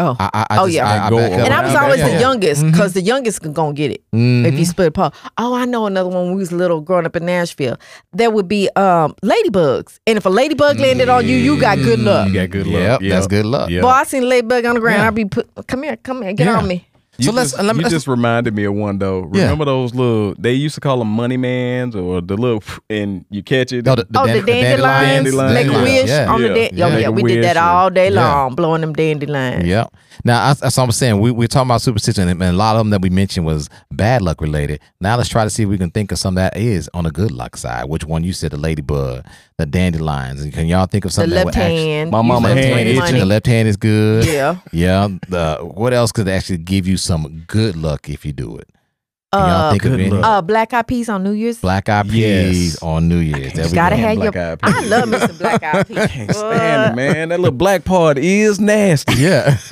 Oh. 0.00 0.16
I, 0.18 0.30
I, 0.32 0.46
I 0.50 0.58
Oh, 0.60 0.66
just, 0.66 0.76
yeah. 0.76 0.88
I, 0.88 1.06
I 1.06 1.10
Go 1.10 1.18
and 1.18 1.52
I 1.52 1.62
was 1.62 1.74
always 1.74 2.00
that. 2.00 2.06
the 2.06 2.12
Yeah. 2.12 2.20
youngest 2.20 2.62
mm-hmm. 2.62 2.70
because 2.72 2.94
the 2.94 3.02
youngest 3.02 3.42
could 3.42 3.52
go 3.54 3.70
get 3.72 3.90
it 3.90 4.02
if 4.12 4.18
you 4.18 4.50
mm-hmm. 4.50 4.62
split 4.64 4.88
a 4.88 4.90
pole. 4.90 5.12
Oh, 5.36 5.54
I 5.54 5.64
know 5.66 5.86
another 5.86 6.08
one 6.08 6.24
when 6.26 6.32
we 6.34 6.38
was 6.38 6.52
little 6.52 6.80
growing 6.80 7.04
up 7.06 7.16
in 7.16 7.26
Nashville. 7.26 7.76
There 8.12 8.30
would 8.30 8.48
be 8.48 8.68
um, 8.76 9.14
ladybugs. 9.22 9.98
And 10.06 10.16
if 10.16 10.24
a 10.24 10.30
ladybug 10.30 10.76
mm-hmm. 10.76 10.82
landed 10.82 11.08
on 11.10 11.26
you, 11.26 11.36
you 11.36 11.60
got 11.60 11.76
good 11.78 11.98
luck. 12.00 12.28
You 12.28 12.34
got 12.34 12.50
good 12.50 12.66
luck. 12.66 12.80
Yep, 12.80 13.00
Yep. 13.02 13.10
that's 13.10 13.26
good 13.26 13.46
luck. 13.46 13.70
Yep. 13.70 13.82
Boy, 13.82 13.88
I 13.88 14.04
seen 14.04 14.22
a 14.22 14.26
ladybug 14.26 14.64
on 14.64 14.74
the 14.74 14.80
ground. 14.80 15.00
Yeah. 15.02 15.08
I'd 15.08 15.14
be 15.14 15.24
put, 15.26 15.48
come 15.66 15.82
here, 15.82 15.96
come 15.98 16.22
here, 16.22 16.32
get 16.32 16.46
Yeah. 16.46 16.58
on 16.58 16.66
me. 16.66 16.86
You 17.20 17.26
So 17.26 17.32
let's- 17.32 17.50
just, 17.50 17.60
uh, 17.60 17.64
let 17.64 17.76
me- 17.76 17.80
you 17.80 17.84
let's- 17.84 17.94
just 17.94 18.08
reminded 18.08 18.54
me 18.54 18.64
of 18.64 18.74
one 18.74 18.98
though. 18.98 19.30
Yeah. 19.32 19.42
Remember 19.42 19.64
those 19.66 19.94
little? 19.94 20.34
They 20.38 20.52
used 20.54 20.74
to 20.76 20.80
call 20.80 20.98
them 20.98 21.08
money 21.08 21.36
mans 21.36 21.94
or 21.94 22.20
the 22.20 22.36
little, 22.36 22.62
and 22.88 23.24
you 23.30 23.42
catch 23.42 23.72
it. 23.72 23.86
Oh, 23.86 23.94
the, 23.94 24.06
oh, 24.14 24.26
the 24.26 24.42
dan- 24.42 24.46
dandelions, 24.46 25.24
dandelions. 25.24 25.54
make 25.54 25.66
a 25.66 25.70
Dandelions, 25.70 26.02
wish 26.02 26.10
yeah. 26.10 26.32
on 26.32 26.40
the 26.42 26.48
Yeah. 26.48 26.54
da- 26.54 26.70
Yeah. 26.72 26.86
Oh, 26.86 26.98
yeah, 26.98 27.08
we 27.10 27.22
did 27.22 27.44
that 27.44 27.56
all 27.56 27.90
day 27.90 28.10
Yeah. 28.10 28.20
long, 28.34 28.54
blowing 28.54 28.80
them 28.80 28.92
dandelions. 28.94 29.66
Yeah. 29.66 29.84
Now 30.24 30.48
that's, 30.48 30.60
that's 30.60 30.76
what 30.76 30.84
I'm 30.84 30.92
saying. 30.92 31.20
We 31.20 31.30
we're 31.30 31.48
talking 31.48 31.68
about 31.68 31.80
superstition, 31.82 32.28
and 32.28 32.42
a 32.42 32.52
lot 32.52 32.76
of 32.76 32.80
them 32.80 32.90
that 32.90 33.00
we 33.00 33.08
mentioned 33.10 33.46
was 33.46 33.68
bad 33.90 34.20
luck 34.22 34.40
related. 34.40 34.80
Now 35.00 35.16
let's 35.16 35.28
try 35.30 35.44
to 35.44 35.50
see 35.50 35.62
if 35.62 35.68
we 35.68 35.78
can 35.78 35.90
think 35.90 36.12
of 36.12 36.18
some 36.18 36.34
that 36.34 36.56
is 36.56 36.90
on 36.92 37.04
the 37.04 37.10
good 37.10 37.30
luck 37.30 37.56
side. 37.56 37.84
Which 37.88 38.04
one 38.04 38.22
you 38.24 38.32
said? 38.34 38.50
The 38.50 38.58
ladybug, 38.58 39.24
the 39.60 39.66
dandelions. 39.66 40.40
And 40.42 40.52
can 40.52 40.66
y'all 40.66 40.86
think 40.86 41.04
of 41.04 41.10
The 41.10 41.14
something? 41.14 41.30
that 41.30 41.46
left 41.46 41.56
would 41.56 41.62
actually- 41.62 41.76
hand. 41.90 42.10
My 42.10 42.18
use 42.18 42.26
mama 42.26 42.48
left 42.48 42.60
hand 42.60 42.74
hand 42.88 42.88
itching. 42.88 43.18
The 43.20 43.24
left 43.26 43.46
hand 43.46 43.68
is 43.68 43.76
good. 43.76 44.26
Yeah. 44.26 44.56
Yeah. 44.72 45.08
The 45.28 45.58
what 45.62 45.92
else 45.92 46.10
could 46.12 46.28
actually 46.28 46.58
give 46.58 46.86
you 46.88 46.96
some 46.96 47.44
good 47.46 47.76
luck 47.76 48.08
if 48.08 48.24
you 48.24 48.32
do 48.32 48.56
it? 48.56 48.68
Can 49.32 49.40
y'all 49.42 49.48
Uh, 49.50 49.70
think 49.70 49.84
of 49.84 49.92
any? 49.92 50.10
uh, 50.10 50.42
black 50.42 50.74
eyed 50.74 50.88
peas 50.88 51.08
on 51.08 51.22
New 51.22 51.30
Year's. 51.30 51.58
Black 51.60 51.88
eyed 51.88 52.08
peas 52.08 52.72
Yes. 52.74 52.82
on 52.82 53.08
New 53.08 53.18
Year's. 53.18 53.52
There 53.52 53.64
we 53.66 53.72
gotta 53.72 53.94
go. 53.94 54.02
have 54.02 54.18
your. 54.18 54.32
black-eyed 54.32 54.58
I 54.64 54.80
love 54.86 55.08
me 55.08 55.18
some 55.20 55.36
black 55.36 55.62
eyed 55.62 55.86
peas. 55.86 55.96
Can't 56.08 56.34
stand 56.34 56.92
it, 56.92 56.96
man. 56.96 57.28
That 57.28 57.38
little 57.38 57.56
black 57.56 57.84
part 57.84 58.18
is 58.18 58.58
nasty. 58.58 59.14
Yeah. 59.22 59.56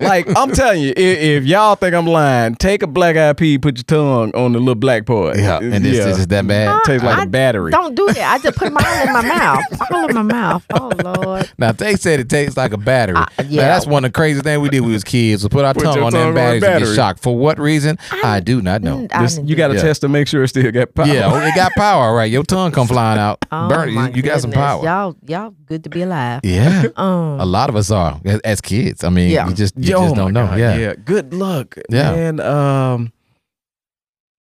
Like 0.00 0.26
I'm 0.38 0.52
telling 0.52 0.80
you, 0.80 0.90
if, 0.96 1.18
if 1.42 1.44
y'all 1.44 1.74
think 1.74 1.94
I'm 1.94 2.06
lying, 2.06 2.54
take 2.54 2.82
a 2.82 2.86
black 2.86 3.16
eyed 3.16 3.36
pea, 3.36 3.58
put 3.58 3.76
your 3.76 3.82
tongue 3.84 4.30
on 4.34 4.52
the 4.52 4.58
little 4.58 4.74
black 4.74 5.04
part. 5.04 5.36
yeah. 5.36 5.58
And 5.58 5.84
this, 5.84 6.02
this 6.02 6.18
is 6.18 6.26
that 6.28 6.46
bad. 6.46 6.80
tastes 6.86 7.04
like 7.04 7.18
I 7.18 7.22
a 7.24 7.26
battery. 7.26 7.72
Don't 7.72 7.94
do 7.94 8.06
that. 8.06 8.32
I 8.34 8.38
just 8.42 8.56
put 8.56 8.72
mine 8.72 9.06
in 9.06 9.12
my 9.12 9.20
mouth. 9.22 9.64
All 9.92 10.08
in 10.08 10.14
my 10.14 10.22
mouth. 10.22 10.64
Oh 10.72 10.90
Lord. 11.04 11.50
Now 11.58 11.72
they 11.72 11.96
said 11.96 12.20
it 12.20 12.30
tastes 12.30 12.56
like 12.56 12.72
a 12.72 12.78
battery. 12.78 13.16
Uh, 13.16 13.26
Now, 13.38 13.44
yeah. 13.48 13.62
that's 13.68 13.86
one 13.86 14.04
of 14.04 14.12
the 14.12 14.16
craziest 14.16 14.44
things 14.44 14.60
we 14.62 14.70
did 14.70 14.80
when 14.80 14.88
we 14.88 14.94
was 14.94 15.04
kids. 15.04 15.42
Was 15.42 15.50
put 15.50 15.64
our 15.66 15.74
Put 15.74 15.82
tongue 15.84 15.98
on 16.02 16.12
tongue 16.12 16.12
them 16.12 16.22
on 16.28 16.30
a 16.30 16.34
batteries 16.34 16.62
and 16.62 16.72
get 16.72 16.80
battery. 16.80 16.96
shocked. 16.96 17.20
For 17.20 17.36
what 17.36 17.58
reason? 17.58 17.98
I, 18.24 18.40
do 18.40 18.62
not 18.62 18.77
know. 18.78 19.06
I 19.12 19.22
Just- 19.22 19.36
didn't 19.36 19.48
you 19.48 19.56
got 19.56 19.68
to 19.68 19.74
Yeah. 19.74 19.82
test 19.82 20.00
to 20.02 20.08
make 20.08 20.28
sure 20.28 20.42
it 20.42 20.48
still 20.48 20.70
got 20.72 20.94
power. 20.94 21.06
Yeah, 21.06 21.30
oh, 21.32 21.38
it 21.46 21.54
got 21.54 21.72
power, 21.72 22.14
Right, 22.14 22.30
Your 22.30 22.42
tongue 22.44 22.70
come 22.72 22.86
flying 22.86 23.18
out. 23.18 23.44
Oh, 23.52 23.68
Burn 23.68 23.88
it. 23.88 23.92
my 23.92 24.08
You, 24.08 24.16
you 24.16 24.22
got 24.22 24.40
some 24.40 24.50
power. 24.52 24.82
Y'all, 24.84 25.16
y'all 25.26 25.54
good 25.66 25.84
to 25.84 25.90
be 25.90 26.02
alive. 26.02 26.40
Yeah. 26.44 26.84
Um, 26.96 27.40
A 27.40 27.44
lot 27.46 27.68
of 27.68 27.76
us 27.76 27.90
are 27.90 28.20
as, 28.24 28.40
as 28.40 28.60
kids. 28.60 29.04
I 29.04 29.08
mean, 29.10 29.30
Yeah. 29.30 29.48
you 29.48 29.54
just 29.54 29.76
you 29.76 29.90
Yo, 29.92 30.02
just 30.04 30.14
don't 30.16 30.32
know. 30.32 30.46
God, 30.46 30.58
Yeah. 30.58 30.94
Good 31.04 31.32
luck. 31.34 31.76
Yeah. 31.90 32.12
Man, 32.12 32.40
um, 32.40 33.12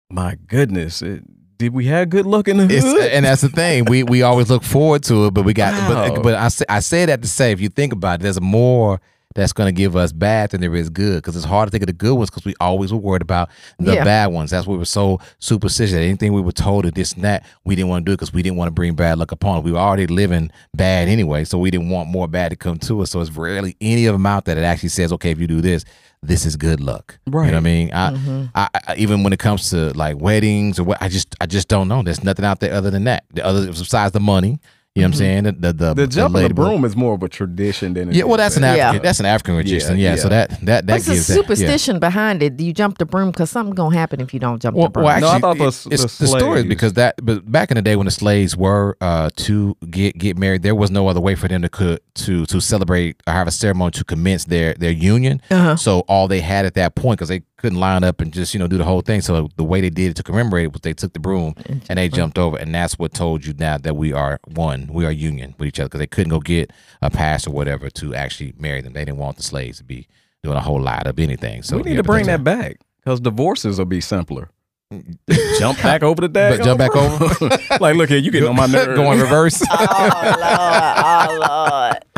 my 0.09 0.37
goodness. 0.47 1.01
It- 1.01 1.23
did 1.57 1.73
we 1.73 1.85
have 1.85 2.09
good 2.09 2.25
luck 2.25 2.49
in 2.49 2.57
the 2.57 2.65
It's, 2.65 2.83
hood? 2.85 3.09
and 3.13 3.23
that's 3.25 3.41
the 3.41 3.47
thing. 3.47 3.85
We 3.85 4.03
we 4.03 4.21
always 4.23 4.49
look 4.49 4.61
forward 4.63 5.03
to 5.03 5.27
it, 5.27 5.33
but 5.33 5.45
we 5.45 5.53
got 5.53 5.73
Wow. 5.73 6.13
but, 6.15 6.21
but 6.23 6.35
I 6.35 6.49
say 6.49 6.65
I 6.67 6.79
say 6.81 7.05
that 7.05 7.21
to 7.21 7.27
say 7.29 7.53
if 7.53 7.61
you 7.61 7.69
think 7.69 7.93
about 7.93 8.19
it, 8.19 8.23
there's 8.23 8.41
more 8.41 8.99
that's 9.35 9.53
going 9.53 9.67
to 9.67 9.71
give 9.77 9.95
us 9.95 10.11
bad 10.13 10.49
than 10.51 10.61
there 10.61 10.73
is 10.75 10.89
good 10.89 11.17
because 11.17 11.35
it's 11.35 11.45
hard 11.45 11.67
to 11.67 11.71
think 11.71 11.83
of 11.83 11.87
the 11.87 11.93
good 11.93 12.15
ones 12.15 12.29
because 12.29 12.45
we 12.45 12.55
always 12.61 12.91
were 12.91 12.97
worried 12.99 13.21
about 13.21 13.49
the 13.77 13.93
Yeah. 13.93 14.03
bad 14.03 14.27
ones. 14.27 14.49
That's 14.49 14.65
why 14.65 14.71
we 14.71 14.77
were 14.79 14.85
so 14.85 15.19
superstitious. 15.39 15.95
Anything 15.95 16.31
we 16.33 16.41
were 16.41 16.53
told 16.53 16.85
of 16.85 16.93
this 16.93 17.11
and 17.13 17.23
that, 17.25 17.45
we 17.65 17.75
didn't 17.75 17.89
want 17.89 18.05
to 18.05 18.09
do 18.09 18.13
it 18.13 18.15
because 18.15 18.33
we 18.33 18.41
didn't 18.41 18.57
want 18.57 18.67
to 18.69 18.71
bring 18.73 18.95
bad 18.95 19.19
luck 19.19 19.31
upon. 19.33 19.57
us. 19.59 19.63
We 19.63 19.73
were 19.73 19.77
already 19.77 20.07
living 20.07 20.51
bad 20.73 21.07
anyway, 21.09 21.43
so 21.43 21.57
we 21.59 21.69
didn't 21.69 21.89
want 21.89 22.09
more 22.09 22.27
bad 22.27 22.49
to 22.49 22.55
come 22.55 22.79
to 22.79 23.01
us. 23.01 23.11
So 23.11 23.19
it's 23.21 23.29
rarely 23.31 23.75
any 23.81 24.05
of 24.05 24.13
them 24.13 24.25
out 24.25 24.45
there 24.45 24.55
that 24.55 24.63
actually 24.63 24.89
says, 24.89 25.11
okay, 25.13 25.31
if 25.31 25.39
you 25.39 25.47
do 25.47 25.59
this, 25.61 25.83
this 26.23 26.45
is 26.45 26.55
good 26.55 26.79
luck. 26.79 27.19
Right. 27.27 27.45
You 27.47 27.51
know 27.51 27.57
what 27.57 27.61
I 27.61 27.63
mean? 27.63 27.91
I, 27.93 28.11
mm-hmm. 28.11 28.45
I, 28.55 28.69
I 28.87 28.95
even 28.95 29.23
when 29.23 29.33
it 29.33 29.39
comes 29.39 29.69
to 29.71 29.91
like 29.97 30.17
weddings 30.17 30.79
or 30.79 30.85
what, 30.85 31.01
I 31.01 31.09
just 31.09 31.35
I 31.41 31.45
just 31.45 31.67
don't 31.67 31.87
know. 31.87 32.01
There's 32.01 32.23
nothing 32.23 32.45
out 32.45 32.61
there 32.61 32.73
other 32.73 32.89
than 32.89 33.03
that. 33.03 33.25
The 33.33 33.45
other 33.45 33.67
besides 33.67 34.13
the 34.13 34.19
money. 34.21 34.59
You 34.95 35.01
know 35.01 35.07
what 35.07 35.15
I'm 35.15 35.17
saying? 35.17 35.43
The 35.43 35.51
the 35.51 35.73
the, 35.73 35.93
the 35.93 36.07
jump 36.07 36.27
of 36.35 36.39
the 36.39 36.43
ladybug. 36.43 36.65
broom 36.67 36.85
is 36.85 36.95
more 36.95 37.13
of 37.15 37.21
a 37.21 37.27
tradition 37.27 37.93
than 37.95 38.11
it 38.11 38.15
Yeah, 38.15 38.23
well, 38.23 38.37
that's 38.37 38.55
an 38.55 38.63
African. 38.63 38.93
Yeah. 38.95 38.99
That's 39.01 39.19
an 39.19 39.25
African 39.25 39.55
tradition. 39.55 39.97
Yeah, 39.97 40.11
Yeah, 40.11 40.15
so 40.15 40.29
yeah. 40.29 40.29
that 40.47 40.49
that 40.65 40.87
that 40.87 40.93
What's 40.93 41.05
the 41.05 41.11
gives 41.15 41.27
that- 41.27 41.33
yeah. 41.35 41.41
superstition 41.41 41.99
behind 41.99 42.41
it? 42.41 42.55
Do 42.55 42.63
you 42.65 42.71
jump 42.71 42.97
the 42.97 43.05
broom 43.05 43.31
because 43.31 43.49
something's 43.49 43.75
gonna 43.75 43.93
happen 43.93 44.21
if 44.21 44.33
you 44.33 44.39
don't 44.39 44.61
jump 44.61 44.77
Well, 44.77 44.85
the 44.85 44.91
broom? 44.91 45.05
well, 45.07 45.19
No, 45.19 45.27
I 45.31 45.39
thought 45.39 45.57
the- 45.57 45.65
it- 45.65 45.87
it's 45.99 46.17
the 46.17 46.23
the 46.23 46.39
story 46.39 46.59
is 46.61 46.65
because 46.67 46.93
that. 46.93 47.15
But 47.21 47.51
back 47.51 47.71
in 47.71 47.75
the 47.75 47.81
day 47.81 47.97
when 47.97 48.05
the 48.05 48.11
slaves 48.11 48.55
were 48.55 48.95
uh, 49.01 49.31
to 49.35 49.75
get 49.89 50.17
get 50.17 50.37
married, 50.37 50.61
there 50.63 50.75
was 50.75 50.91
no 50.91 51.09
other 51.09 51.19
way 51.19 51.35
for 51.35 51.49
them 51.49 51.61
to 51.63 51.67
could 51.67 51.99
to 52.23 52.45
to 52.45 52.61
celebrate 52.61 53.21
or 53.27 53.33
have 53.33 53.49
a 53.49 53.51
ceremony 53.51 53.91
to 53.91 54.05
commence 54.05 54.45
their 54.45 54.75
their 54.75 54.91
union. 54.91 55.41
Uh-huh. 55.51 55.75
So 55.75 55.99
all 56.07 56.29
they 56.29 56.39
had 56.39 56.65
at 56.65 56.73
that 56.75 56.95
point, 56.95 57.19
because 57.19 57.27
they 57.27 57.41
couldn't 57.65 57.79
line 57.79 58.03
up 58.03 58.21
and 58.21 58.31
just 58.31 58.53
you 58.53 58.59
know 58.59 58.67
do 58.67 58.77
the 58.77 58.83
whole 58.83 59.01
thing. 59.01 59.21
So 59.21 59.49
the 59.55 59.63
way 59.63 59.81
they 59.81 59.89
did 59.89 60.11
it 60.11 60.15
to 60.17 60.23
commemorate 60.23 60.65
it 60.65 60.73
was 60.73 60.81
they 60.81 60.93
took 60.93 61.13
the 61.13 61.19
broom 61.19 61.55
mm-hmm. 61.55 61.79
and 61.89 61.97
they 61.97 62.09
jumped 62.09 62.37
over, 62.37 62.57
and 62.57 62.73
that's 62.75 62.99
what 62.99 63.11
told 63.11 63.43
you 63.43 63.55
now 63.57 63.79
that 63.79 63.95
we 63.95 64.13
are 64.13 64.39
one, 64.45 64.87
we 64.93 65.03
are 65.03 65.11
union 65.11 65.55
with 65.57 65.67
each 65.67 65.79
other 65.79 65.87
because 65.87 65.99
they 65.99 66.07
couldn't 66.07 66.29
go 66.29 66.39
get 66.39 66.71
a 67.01 67.09
pass 67.09 67.47
or 67.47 67.51
whatever 67.51 67.89
to 67.89 68.13
actually 68.13 68.53
marry 68.59 68.81
them. 68.81 68.93
They 68.93 69.03
didn't 69.03 69.17
want 69.17 69.37
the 69.37 69.43
slaves 69.43 69.79
to 69.79 69.83
be 69.83 70.07
doing 70.43 70.57
a 70.57 70.61
whole 70.61 70.79
lot 70.79 71.07
of 71.07 71.17
anything. 71.17 71.63
So 71.63 71.77
we 71.77 71.83
need 71.83 71.91
yeah, 71.91 71.97
to 71.97 72.03
bring 72.03 72.27
that 72.27 72.43
back 72.43 72.77
because 73.03 73.19
divorces 73.19 73.79
will 73.79 73.85
be 73.85 73.99
simpler. 74.01 74.51
jump 75.57 75.81
back 75.81 76.03
over 76.09 76.21
the 76.21 76.29
dag. 76.29 76.59
But 76.59 76.65
jump 76.65 76.77
back 76.77 76.95
over? 76.95 77.25
like, 77.81 77.95
look 77.95 78.09
here, 78.09 78.19
you 78.19 78.29
getting 78.29 78.49
on 78.49 78.55
my 78.55 78.67
nerves. 78.67 78.95
Going 78.95 79.19
reverse. 79.19 79.63
oh 79.71 80.27
Lord, 80.29 81.41
oh 81.41 81.91
Lord. 81.91 82.14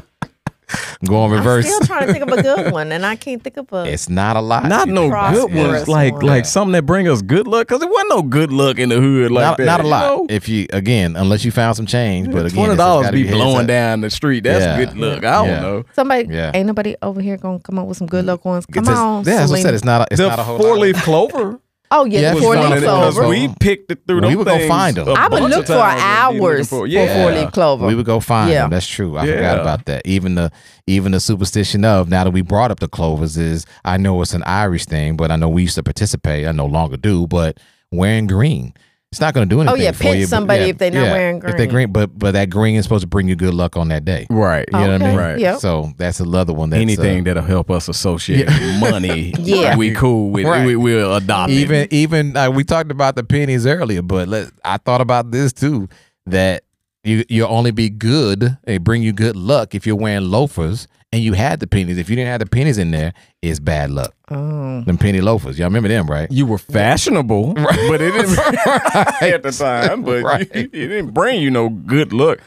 Go 1.06 1.15
on 1.18 1.31
I'm 1.31 1.38
reverse. 1.38 1.65
still 1.65 1.80
trying 1.81 2.07
to 2.07 2.14
think 2.14 2.30
of 2.30 2.38
a 2.38 2.41
good 2.41 2.73
one, 2.73 2.91
and 2.91 3.06
I 3.06 3.15
can't 3.15 3.41
think 3.44 3.56
of 3.57 3.72
a. 3.72 3.85
It's 3.85 4.10
not 4.10 4.35
a 4.35 4.41
lot. 4.41 4.65
Not 4.65 4.88
no 4.89 5.10
good 5.10 5.53
ones, 5.53 5.88
like 5.88 6.14
one. 6.15 6.26
like 6.26 6.45
something 6.45 6.73
that 6.73 6.84
bring 6.84 7.07
us 7.07 7.22
good 7.22 7.48
luck, 7.48 7.68
because 7.68 7.80
there 7.81 7.89
wasn't 7.89 8.10
no 8.10 8.22
good 8.23 8.52
luck 8.52 8.77
in 8.80 8.89
the 8.89 8.99
hood 8.99 9.31
like 9.31 9.44
not, 9.44 9.57
that. 9.57 9.65
not 9.65 9.80
a 9.81 9.88
lot. 9.88 10.02
know? 10.02 10.26
If 10.30 10.49
you 10.49 10.65
again, 10.73 11.15
unless 11.15 11.45
you 11.45 11.52
found 11.52 11.76
some 11.77 11.85
change, 11.85 12.27
but 12.31 12.45
again, 12.48 12.49
Twenty 12.49 12.61
it's- 12.64 12.72
it's 12.73 12.77
dollars 12.77 13.06
gotta 13.07 13.15
be 13.18 13.30
blowing 13.30 13.61
up. 13.61 13.68
down 13.68 14.02
the 14.02 14.10
street. 14.10 14.44
That's 14.44 14.65
Yeah. 14.65 14.77
good 14.85 14.98
luck. 14.98 15.23
I 15.23 15.31
don't 15.35 15.48
Yeah. 15.48 15.60
know. 15.61 15.84
Somebody 15.94 16.27
Yeah. 16.30 16.52
ain't 16.53 16.68
nobody 16.68 16.95
over 17.02 17.22
here 17.22 17.38
gonna 17.38 17.60
come 17.60 17.80
up 17.80 17.88
with 17.88 17.98
some 17.98 18.07
good 18.07 18.26
luck 18.26 18.44
ones. 18.44 18.65
Come 18.65 18.81
It's 18.81 18.89
just- 18.89 18.99
on, 19.02 19.23
yeah, 19.26 19.41
as 19.44 19.52
I 19.53 19.61
said, 19.61 19.73
it's 19.73 19.85
not. 19.85 20.02
A, 20.02 20.07
it's 20.11 20.19
the 20.19 20.27
not 20.27 20.39
a 20.39 20.44
whole 20.44 20.57
four 20.57 20.77
leaf 20.77 20.95
clover. 21.03 21.60
Oh 21.89 22.03
yeah, 22.05 22.19
Yeah, 22.19 22.31
the 22.31 22.38
it's 22.38 22.45
four 22.45 22.55
leaf 22.57 22.84
clover. 22.84 23.27
we 23.30 23.47
picked 23.61 23.91
it 23.91 23.99
through 24.05 24.22
We 24.22 24.27
them 24.30 24.38
would 24.39 24.45
go 24.47 24.57
things 24.57 24.68
find 24.68 24.97
'em. 24.97 25.07
a 25.07 25.11
I 25.14 25.27
would 25.30 25.43
look 25.43 25.65
for 25.68 25.73
times 25.73 26.01
and 26.01 26.39
be 26.39 26.45
hours 26.45 26.69
for, 26.69 26.85
Yeah. 26.85 27.23
four 27.23 27.31
leaf 27.31 27.51
clover. 27.53 27.88
We 27.88 27.95
would 27.95 28.05
go 28.05 28.19
find 28.19 28.51
Yeah. 28.51 28.61
them. 28.64 28.72
That's 28.72 28.85
true. 28.88 29.18
I 29.18 29.26
Yeah. 29.26 29.35
forgot 29.35 29.59
about 29.61 29.85
that. 29.85 30.01
Even 30.05 30.35
the 30.35 30.51
even 30.85 31.14
the 31.14 31.19
superstition 31.22 31.85
of 31.85 32.09
now 32.09 32.23
that 32.26 32.31
we 32.31 32.41
brought 32.41 32.72
up 32.72 32.80
the 32.81 32.88
clovers 32.89 33.38
is 33.38 33.65
I 33.85 33.95
know 33.97 34.22
it's 34.22 34.34
an 34.34 34.43
Irish 34.43 34.85
thing, 34.85 35.15
but 35.15 35.31
I 35.31 35.38
know 35.38 35.47
we 35.49 35.61
used 35.61 35.76
to 35.76 35.84
participate. 35.84 36.45
I 36.47 36.51
no 36.51 36.65
longer 36.65 36.97
do, 36.97 37.26
but 37.27 37.57
wearing 37.91 38.27
green. 38.27 38.73
It's 39.12 39.22
not 39.22 39.34
going 39.34 39.48
to 39.48 39.56
do 39.56 39.62
anything. 39.62 39.80
Oh, 39.80 39.82
yeah, 39.82 39.94
for 39.94 40.04
pinch 40.04 40.18
you, 40.18 40.26
somebody 40.26 40.64
yeah, 40.64 40.68
if 40.68 40.78
they're 40.80 40.92
not 40.92 41.06
yeah, 41.06 41.12
wearing 41.14 41.40
green. 41.40 41.52
If 41.52 41.58
they're 41.58 41.66
green. 41.68 41.92
green, 41.92 41.94
but 41.94 42.20
but 42.20 42.32
that 42.32 42.50
green 42.50 42.76
is 42.76 42.84
supposed 42.84 43.04
to 43.04 43.08
bring 43.08 43.30
you 43.30 43.38
good 43.38 43.54
luck 43.54 43.78
on 43.78 43.88
that 43.88 44.04
day. 44.04 44.28
Right. 44.30 44.68
You 44.74 44.80
know 44.80 44.92
what 44.92 45.02
I 45.02 45.08
mean? 45.08 45.18
Right. 45.18 45.40
Yep. 45.40 45.60
So 45.60 45.94
that's 45.96 46.20
another 46.20 46.52
one. 46.52 46.72
That's, 46.72 46.82
Anything 46.82 47.22
uh, 47.22 47.24
that'll 47.24 47.44
help 47.44 47.72
us 47.72 47.88
associate 47.88 48.50
money. 48.80 49.34
Yeah. 49.40 49.78
We 49.78 49.94
cool 49.94 50.32
with 50.32 50.46
Right. 50.46 50.66
we, 50.66 50.76
we'll 50.76 51.16
adopt 51.16 51.52
even 51.52 51.76
it. 51.84 51.94
even 51.94 52.36
uh, 52.36 52.52
we 52.52 52.66
talked 52.66 52.92
about 52.92 53.16
the 53.16 53.24
pennies 53.24 53.66
earlier, 53.66 54.02
but 54.02 54.28
let, 54.28 54.52
I 54.66 54.76
thought 54.78 55.00
about 55.00 55.32
this 55.32 55.54
too 55.54 55.88
that 56.26 56.64
you 57.08 57.24
you'll 57.30 57.50
only 57.52 57.72
be 57.72 57.90
good 57.90 58.58
and 58.66 58.84
bring 58.84 59.02
you 59.04 59.14
good 59.14 59.36
luck 59.36 59.74
if 59.76 59.86
you're 59.88 59.96
wearing 59.96 60.30
loafers 60.30 60.88
and 61.14 61.24
you 61.24 61.34
had 61.34 61.60
the 61.62 61.68
pennies. 61.68 61.98
If 61.98 62.10
you 62.10 62.16
didn't 62.16 62.30
have 62.30 62.40
the 62.40 62.46
pennies 62.46 62.78
in 62.78 62.92
there, 62.92 63.14
it's 63.42 63.60
bad 63.60 63.92
luck. 63.92 64.14
Oh. 64.30 64.82
Them 64.82 64.98
penny 64.98 65.22
loafers, 65.22 65.58
y'all 65.58 65.68
remember 65.68 65.88
them, 65.90 66.08
right? 66.08 66.30
You 66.32 66.46
were 66.46 66.58
fashionable, 66.58 67.54
right. 67.58 67.90
but 67.90 68.02
it 68.02 68.12
didn't 68.12 68.38
at 69.34 69.44
the 69.44 69.52
time. 69.52 70.04
But 70.04 70.24
Right. 70.24 70.50
it 70.54 70.72
didn't 70.72 71.12
bring 71.12 71.42
you 71.42 71.50
no 71.50 71.70
good 71.70 72.12
luck. 72.14 72.40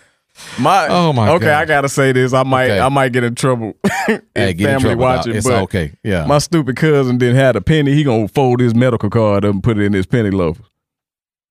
My 0.58 0.86
Oh, 0.88 1.12
my 1.12 1.30
Okay, 1.32 1.46
God. 1.46 1.60
I 1.60 1.64
gotta 1.66 1.88
say 1.88 2.12
this. 2.12 2.32
I 2.32 2.42
might 2.44 2.70
Okay. 2.70 2.80
I 2.80 2.88
might 2.88 3.12
get 3.12 3.24
in 3.24 3.34
trouble. 3.34 3.74
Hey, 4.06 4.20
get 4.34 4.50
in 4.50 4.54
family 4.56 4.80
trouble 4.80 4.96
watching, 5.02 5.34
It's 5.36 5.46
but 5.46 5.62
okay. 5.64 5.92
Yeah. 6.02 6.24
My 6.26 6.38
stupid 6.38 6.76
cousin 6.76 7.18
didn't 7.18 7.36
have 7.36 7.56
a 7.56 7.60
penny. 7.60 7.92
He 7.94 8.04
gonna 8.04 8.28
fold 8.28 8.60
his 8.60 8.74
medical 8.74 9.10
card 9.10 9.44
up 9.44 9.52
and 9.52 9.62
put 9.62 9.76
it 9.78 9.84
in 9.84 9.92
his 9.92 10.06
penny 10.06 10.30
loafer. 10.30 10.62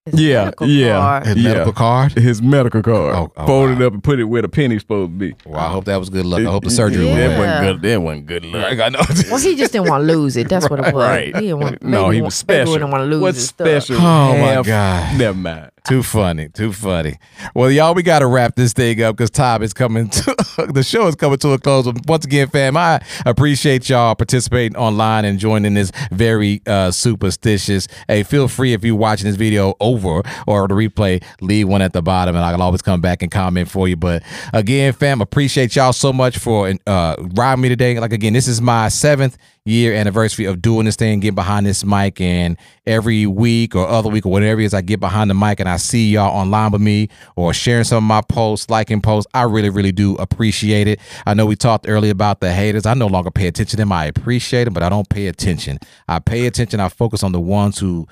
His 0.05 0.19
Yeah, 0.21 0.45
medical 0.45 0.67
yeah. 0.67 0.93
card. 0.97 1.25
His 1.27 1.35
yeah. 1.37 1.43
medical 1.49 1.73
card. 1.73 2.11
His 2.13 2.41
medical 2.41 2.81
card. 2.81 3.15
Oh, 3.15 3.31
oh, 3.37 3.45
fold 3.45 3.69
it 3.71 3.79
wow. 3.79 3.87
up 3.87 3.93
and 3.93 4.03
put 4.03 4.19
it 4.19 4.23
where 4.23 4.41
the 4.41 4.49
penny's 4.49 4.81
supposed 4.81 5.11
to 5.11 5.17
be. 5.17 5.35
Well, 5.45 5.59
I 5.59 5.69
hope 5.69 5.85
that 5.85 5.97
was 5.97 6.09
good 6.09 6.25
luck. 6.25 6.39
I 6.41 6.45
hope 6.45 6.63
the 6.63 6.69
surgery 6.71 7.05
Yeah. 7.07 7.13
went 7.13 7.19
That 7.19 7.39
well. 7.39 7.47
wasn't 7.61 7.81
good. 7.81 7.89
That 7.91 8.01
wasn't 8.01 8.25
good 8.25 8.45
luck. 8.45 8.79
I 8.79 8.89
know. 8.89 8.99
Well, 9.29 9.39
he 9.39 9.55
just 9.55 9.71
didn't 9.73 9.89
want 9.89 10.07
to 10.07 10.13
lose 10.13 10.37
it. 10.37 10.49
That's 10.49 10.69
what 10.69 10.79
it 10.79 10.93
was. 10.93 11.03
Right. 11.07 11.35
He 11.35 11.41
didn't 11.41 11.59
want, 11.59 11.83
no, 11.83 12.09
he 12.09 12.21
was 12.21 12.43
maybe 12.47 12.65
special. 12.65 12.73
Didn't 12.73 12.91
want 12.91 13.01
to 13.01 13.05
lose 13.05 13.17
it. 13.19 13.21
What's 13.21 13.37
his 13.37 13.47
stuff. 13.49 13.67
special? 13.67 13.95
Oh, 13.97 14.31
my 14.31 14.37
Half- 14.37 14.65
God. 14.65 15.17
Never 15.19 15.37
mind. 15.37 15.71
Too 15.89 16.03
funny, 16.03 16.49
too 16.49 16.71
funny. 16.71 17.17
Well, 17.55 17.71
y'all, 17.71 17.95
we 17.95 18.03
got 18.03 18.19
to 18.19 18.27
wrap 18.27 18.55
this 18.55 18.73
thing 18.73 19.01
up 19.01 19.17
because 19.17 19.31
time 19.31 19.63
is 19.63 19.73
coming 19.73 20.07
to 20.09 20.35
the 20.71 20.83
show 20.83 21.07
is 21.07 21.15
coming 21.15 21.39
to 21.39 21.53
a 21.53 21.57
close. 21.57 21.91
Once 22.07 22.25
again, 22.25 22.47
fam, 22.47 22.77
I 22.77 23.01
appreciate 23.25 23.89
y'all 23.89 24.13
participating 24.13 24.77
online 24.77 25.25
and 25.25 25.39
joining 25.39 25.73
this 25.73 25.91
very 26.11 26.61
uh, 26.67 26.91
superstitious. 26.91 27.87
Hey, 28.07 28.21
feel 28.21 28.47
free 28.47 28.73
if 28.73 28.83
you're 28.83 28.95
watching 28.95 29.25
this 29.25 29.35
video 29.35 29.73
over 29.79 30.21
or 30.45 30.67
the 30.67 30.75
replay, 30.75 31.23
leave 31.41 31.67
one 31.67 31.81
at 31.81 31.93
the 31.93 32.03
bottom, 32.03 32.35
and 32.35 32.45
I'll 32.45 32.61
always 32.61 32.83
come 32.83 33.01
back 33.01 33.23
and 33.23 33.31
comment 33.31 33.67
for 33.67 33.87
you. 33.87 33.95
But 33.95 34.21
again, 34.53 34.93
fam, 34.93 35.21
appreciate 35.21 35.75
y'all 35.75 35.91
so 35.91 36.13
much 36.13 36.37
for 36.37 36.71
uh, 36.85 37.15
riding 37.33 37.63
me 37.63 37.69
today. 37.69 37.99
Like 37.99 38.13
again, 38.13 38.33
this 38.33 38.47
is 38.47 38.61
my 38.61 38.89
seventh 38.89 39.39
year 39.69 39.93
anniversary 39.93 40.45
of 40.45 40.61
doing 40.61 40.85
this 40.85 40.95
thing, 40.95 41.19
getting 41.19 41.35
behind 41.35 41.65
this 41.65 41.85
mic, 41.85 42.19
and 42.19 42.57
every 42.85 43.25
week 43.25 43.75
or 43.75 43.87
other 43.87 44.09
week 44.09 44.25
or 44.25 44.31
whatever 44.31 44.61
it 44.61 44.65
is, 44.65 44.73
I 44.73 44.81
get 44.81 44.99
behind 44.99 45.29
the 45.29 45.33
mic 45.33 45.59
and 45.59 45.69
I 45.69 45.77
see 45.77 46.09
y'all 46.09 46.35
online 46.35 46.71
with 46.71 46.81
me 46.81 47.09
or 47.35 47.53
sharing 47.53 47.83
some 47.83 47.97
of 47.97 48.03
my 48.03 48.21
posts, 48.21 48.69
liking 48.69 49.01
posts. 49.01 49.29
I 49.33 49.43
really, 49.43 49.69
really 49.69 49.91
do 49.91 50.15
appreciate 50.15 50.87
it. 50.87 50.99
I 51.25 51.33
know 51.33 51.45
we 51.45 51.55
talked 51.55 51.87
earlier 51.87 52.11
about 52.11 52.39
the 52.41 52.51
haters. 52.51 52.85
I 52.85 52.93
no 52.93 53.07
longer 53.07 53.31
pay 53.31 53.47
attention 53.47 53.71
to 53.71 53.77
them. 53.77 53.91
I 53.91 54.05
appreciate 54.05 54.65
them, 54.65 54.73
but 54.73 54.83
I 54.83 54.89
don't 54.89 55.07
pay 55.09 55.27
attention. 55.27 55.79
I 56.07 56.19
pay 56.19 56.47
attention. 56.47 56.79
I 56.79 56.89
focus 56.89 57.23
on 57.23 57.31
the 57.31 57.39
ones 57.39 57.79
who 57.79 58.07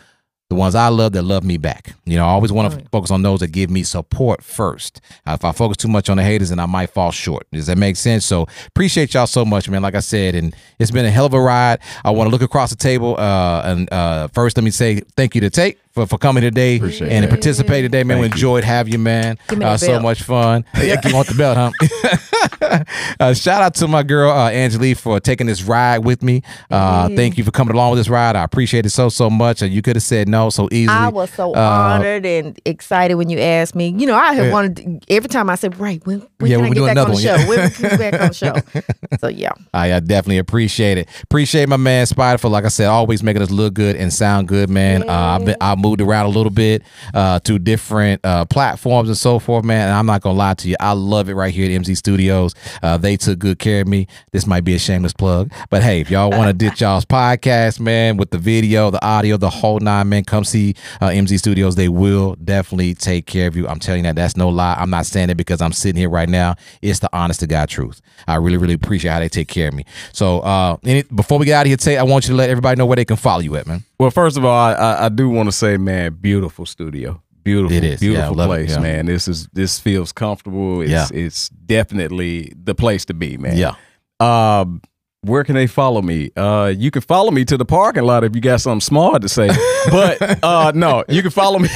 the 0.50 0.56
ones 0.56 0.76
I 0.76 0.88
love 0.88 1.12
that 1.14 1.24
love 1.24 1.44
me 1.44 1.58
back. 1.58 1.94
You 2.06 2.18
know, 2.18 2.26
I 2.26 2.30
always 2.30 2.52
want 2.52 2.74
to 2.74 2.90
focus 2.90 3.12
on 3.12 3.22
those 3.22 3.42
that 3.42 3.52
give 3.52 3.70
me 3.70 3.84
support 3.84 4.44
first. 4.44 5.02
Uh, 5.26 5.34
if 5.34 5.44
I 5.44 5.52
focus 5.52 5.78
too 5.78 5.90
much 5.90 6.10
on 6.10 6.18
the 6.18 6.24
haters, 6.24 6.50
then 6.50 6.60
I 6.60 6.66
might 6.66 6.90
fall 6.90 7.12
short. 7.12 7.48
Does 7.52 7.68
that 7.68 7.78
make 7.78 7.98
sense? 7.98 8.26
So 8.26 8.48
appreciate 8.68 9.14
y'all 9.14 9.28
so 9.28 9.44
much, 9.44 9.70
man. 9.70 9.82
Like 9.82 9.96
I 9.96 10.00
said, 10.00 10.36
and 10.36 10.56
it's 10.80 10.92
been 10.92 11.06
a 11.06 11.12
hell 11.12 11.26
of 11.26 11.34
a 11.34 11.42
ride. 11.42 11.80
I 12.06 12.12
want 12.12 12.28
to 12.28 12.32
look 12.32 12.42
across 12.42 12.70
the 12.70 12.78
table. 12.78 13.18
Uh, 13.18 13.62
and 13.66 13.92
uh, 13.92 14.28
first, 14.30 14.56
let 14.56 14.64
me 14.64 14.72
say 14.72 15.02
thank 15.16 15.36
you 15.36 15.42
to 15.42 15.50
Tate 15.50 15.80
for, 15.98 16.06
for 16.06 16.18
coming 16.20 16.42
today 16.42 16.80
and 17.02 17.28
participating 17.30 17.86
today, 17.92 18.04
man. 18.04 18.20
We 18.20 18.28
enjoyed 18.28 18.64
having 18.64 18.94
you, 18.94 19.00
man. 19.00 19.38
Give 19.48 19.58
me 19.60 19.66
Uh, 19.66 19.78
so 19.78 19.88
belt. 19.88 20.04
much 20.04 20.22
fun. 20.24 20.64
Yeah, 20.78 21.02
you 21.04 21.14
want 21.14 21.28
the 21.28 21.34
belt, 21.34 21.58
huh? 21.58 22.84
uh, 23.20 23.34
shout 23.34 23.62
out 23.62 23.74
to 23.76 23.88
my 23.88 24.04
girl 24.04 24.32
uh, 24.32 24.50
Angelique 24.52 24.98
for 24.98 25.20
taking 25.20 25.48
this 25.48 25.64
ride 25.64 26.00
with 26.00 26.22
me. 26.24 26.44
Uh, 26.70 27.10
Thank 27.16 27.38
you 27.38 27.44
for 27.44 27.52
coming 27.52 27.74
along 27.74 27.92
with 27.92 28.00
this 28.00 28.10
ride. 28.10 28.36
I 28.36 28.44
appreciate 28.44 28.86
it 28.86 28.90
so 28.92 29.10
so 29.10 29.30
much. 29.30 29.62
And 29.62 29.74
you 29.74 29.82
could 29.82 29.96
have 29.96 30.04
said 30.04 30.28
no 30.30 30.50
so 30.50 30.70
easily. 30.72 30.96
I 30.96 31.08
was 31.10 31.30
so 31.32 31.54
Uh, 31.56 31.60
honored 31.60 32.26
and 32.26 32.60
excited 32.66 33.16
when 33.16 33.30
you 33.30 33.40
asked 33.40 33.76
me. 33.76 33.94
You 33.98 34.06
know, 34.08 34.16
I 34.16 34.34
have 34.34 34.46
Yeah. 34.46 34.52
wanted 34.52 35.04
every 35.10 35.30
time 35.30 35.50
I 35.50 35.56
said, 35.56 35.80
"Right, 35.80 36.02
when, 36.06 36.22
when 36.38 36.52
Yeah, 36.52 36.58
can 36.58 36.64
when 36.70 36.72
I 36.72 36.76
get 36.76 36.96
back 36.96 36.98
on 36.98 37.08
the 37.08 37.14
one, 37.14 37.22
show? 37.24 37.36
yeah. 37.36 37.48
When 37.48 37.70
can 37.72 37.84
we 37.84 37.90
get 37.98 38.00
back 38.12 38.22
on 38.22 38.28
the 38.30 38.34
show?" 38.34 38.56
So 39.20 39.28
yeah, 39.30 39.52
I, 39.74 39.94
I 39.94 40.00
definitely 40.00 40.38
appreciate 40.38 40.98
it. 41.00 41.08
Appreciate 41.24 41.68
my 41.70 41.78
man 41.78 42.06
Spider 42.06 42.38
for, 42.38 42.50
like 42.50 42.66
I 42.66 42.68
said, 42.68 42.88
always 42.88 43.24
making 43.24 43.42
us 43.42 43.50
look 43.50 43.74
good 43.74 43.96
and 43.96 44.14
sound 44.14 44.48
good, 44.48 44.70
man. 44.70 45.10
Uh, 45.10 45.38
I've 45.40 45.46
been, 45.46 45.56
I 45.60 45.74
moved 45.88 46.02
around 46.02 46.26
a 46.26 46.30
little 46.30 46.52
bit 46.52 46.84
uh, 47.14 47.40
to 47.40 47.58
different 47.60 48.20
uh, 48.26 48.46
platforms 48.46 49.08
and 49.10 49.18
so 49.18 49.40
forth, 49.40 49.64
man. 49.64 49.88
And 49.88 49.98
I'm 49.98 50.06
not 50.06 50.22
gonna 50.22 50.38
lie 50.38 50.54
to 50.56 50.70
you, 50.70 50.76
I 50.80 50.92
love 50.92 51.30
it 51.30 51.34
right 51.34 51.54
here 51.54 51.66
at 51.66 51.82
MZ 51.82 51.96
Studios. 51.96 52.54
Uh, 52.84 52.98
they 52.98 53.16
took 53.16 53.40
good 53.40 53.60
care 53.60 53.82
of 53.82 53.88
me. 53.88 54.08
This 54.32 54.46
might 54.46 54.62
be 54.62 54.76
a 54.76 54.80
shameless 54.80 55.14
plug, 55.14 55.52
but 55.70 55.84
hey, 55.84 56.02
if 56.02 56.12
y'all 56.12 56.30
want 56.30 56.48
to 56.48 56.54
ditch 56.54 56.82
y'all's 56.82 57.06
podcast, 57.06 57.80
man, 57.80 58.18
with 58.18 58.32
the 58.32 58.38
video, 58.38 58.92
the 58.92 59.04
audio, 59.06 59.38
the 59.38 59.50
whole 59.50 59.80
nine, 59.80 60.10
man, 60.10 60.24
come 60.24 60.44
see 60.44 60.76
uh, 61.00 61.08
MZ 61.08 61.40
Studios. 61.40 61.76
They 61.76 61.90
will 61.90 62.36
definitely 62.36 62.94
take 62.94 63.26
care 63.26 63.48
of 63.48 63.56
you. 63.56 63.68
I'm 63.68 63.80
telling 63.80 64.00
you 64.00 64.10
that. 64.10 64.16
That's 64.16 64.36
no 64.36 64.50
lie. 64.50 64.76
I'm 64.78 64.90
not 64.90 65.06
saying 65.06 65.30
it 65.30 65.36
because 65.36 65.62
I'm 65.62 65.72
sitting 65.72 66.00
here 66.00 66.10
right 66.10 66.30
now. 66.30 66.56
It's 66.82 67.00
the 67.00 67.10
honest 67.14 67.40
to 67.42 67.48
God 67.48 67.70
truth. 67.70 68.02
I 68.28 68.36
really, 68.36 68.58
really 68.58 68.74
appreciate 68.74 69.12
how 69.12 69.20
they 69.20 69.30
take 69.30 69.48
care 69.48 69.70
of 69.70 69.74
me. 69.74 69.86
So, 70.12 70.40
uh, 70.40 70.78
any, 70.84 71.04
before 71.04 71.40
we 71.40 71.46
get 71.46 71.54
out 71.54 71.62
of 71.62 71.68
here, 71.68 71.78
Tate, 71.78 71.98
I 71.98 72.04
want 72.04 72.26
you 72.26 72.32
to 72.32 72.36
let 72.36 72.50
everybody 72.50 72.78
know 72.78 72.86
where 72.86 72.96
they 72.96 73.06
can 73.06 73.16
follow 73.18 73.40
you 73.40 73.56
at, 73.56 73.68
man. 73.68 73.84
Well, 74.00 74.12
first 74.12 74.38
of 74.38 74.46
all, 74.46 74.56
I, 74.56 75.06
I, 75.06 75.10
do 75.10 75.28
want 75.28 75.48
to 75.48 75.52
say, 75.52 75.78
man, 75.78 76.14
beautiful 76.14 76.66
studio. 76.66 77.22
Beautiful, 77.44 77.76
It 77.76 77.84
is. 77.84 78.00
Beautiful 78.00 78.40
I 78.42 78.46
love 78.46 78.52
it, 78.52 78.66
place, 78.66 78.72
yeah. 78.72 78.80
man. 78.80 79.06
This 79.06 79.28
is 79.28 79.48
this 79.54 79.80
feels 79.80 80.12
comfortable. 80.12 80.82
It's 80.82 80.92
Yeah. 80.92 81.08
it's 81.14 81.50
definitely 81.50 82.54
the 82.62 82.76
place 82.76 83.06
to 83.06 83.14
be, 83.14 83.38
man. 83.38 83.58
Yeah. 83.58 83.76
Um, 84.20 84.82
where 85.22 85.44
can 85.44 85.56
they 85.56 85.68
follow 85.68 86.02
me? 86.02 86.30
Uh, 86.36 86.74
you 86.76 86.92
can 86.92 87.02
follow 87.02 87.32
me 87.32 87.44
to 87.46 87.58
the 87.58 87.66
parking 87.66 88.04
lot 88.04 88.24
if 88.24 88.36
you 88.36 88.42
got 88.42 88.62
something 88.62 88.82
smart 88.82 89.22
to 89.24 89.30
say. 89.30 89.48
but 89.92 90.44
uh, 90.44 90.72
no, 90.76 91.04
you 91.10 91.22
can 91.22 91.32
follow 91.32 91.60
me 91.60 91.68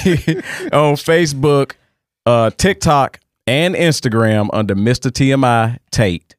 on 0.71 0.95
Facebook, 0.95 1.73
uh, 2.25 2.51
TikTok, 2.51 3.19
and 3.47 3.73
Instagram 3.75 4.49
under 4.53 4.75
Mr. 4.75 5.09
TMI 5.09 5.79
Tate. 5.89 6.35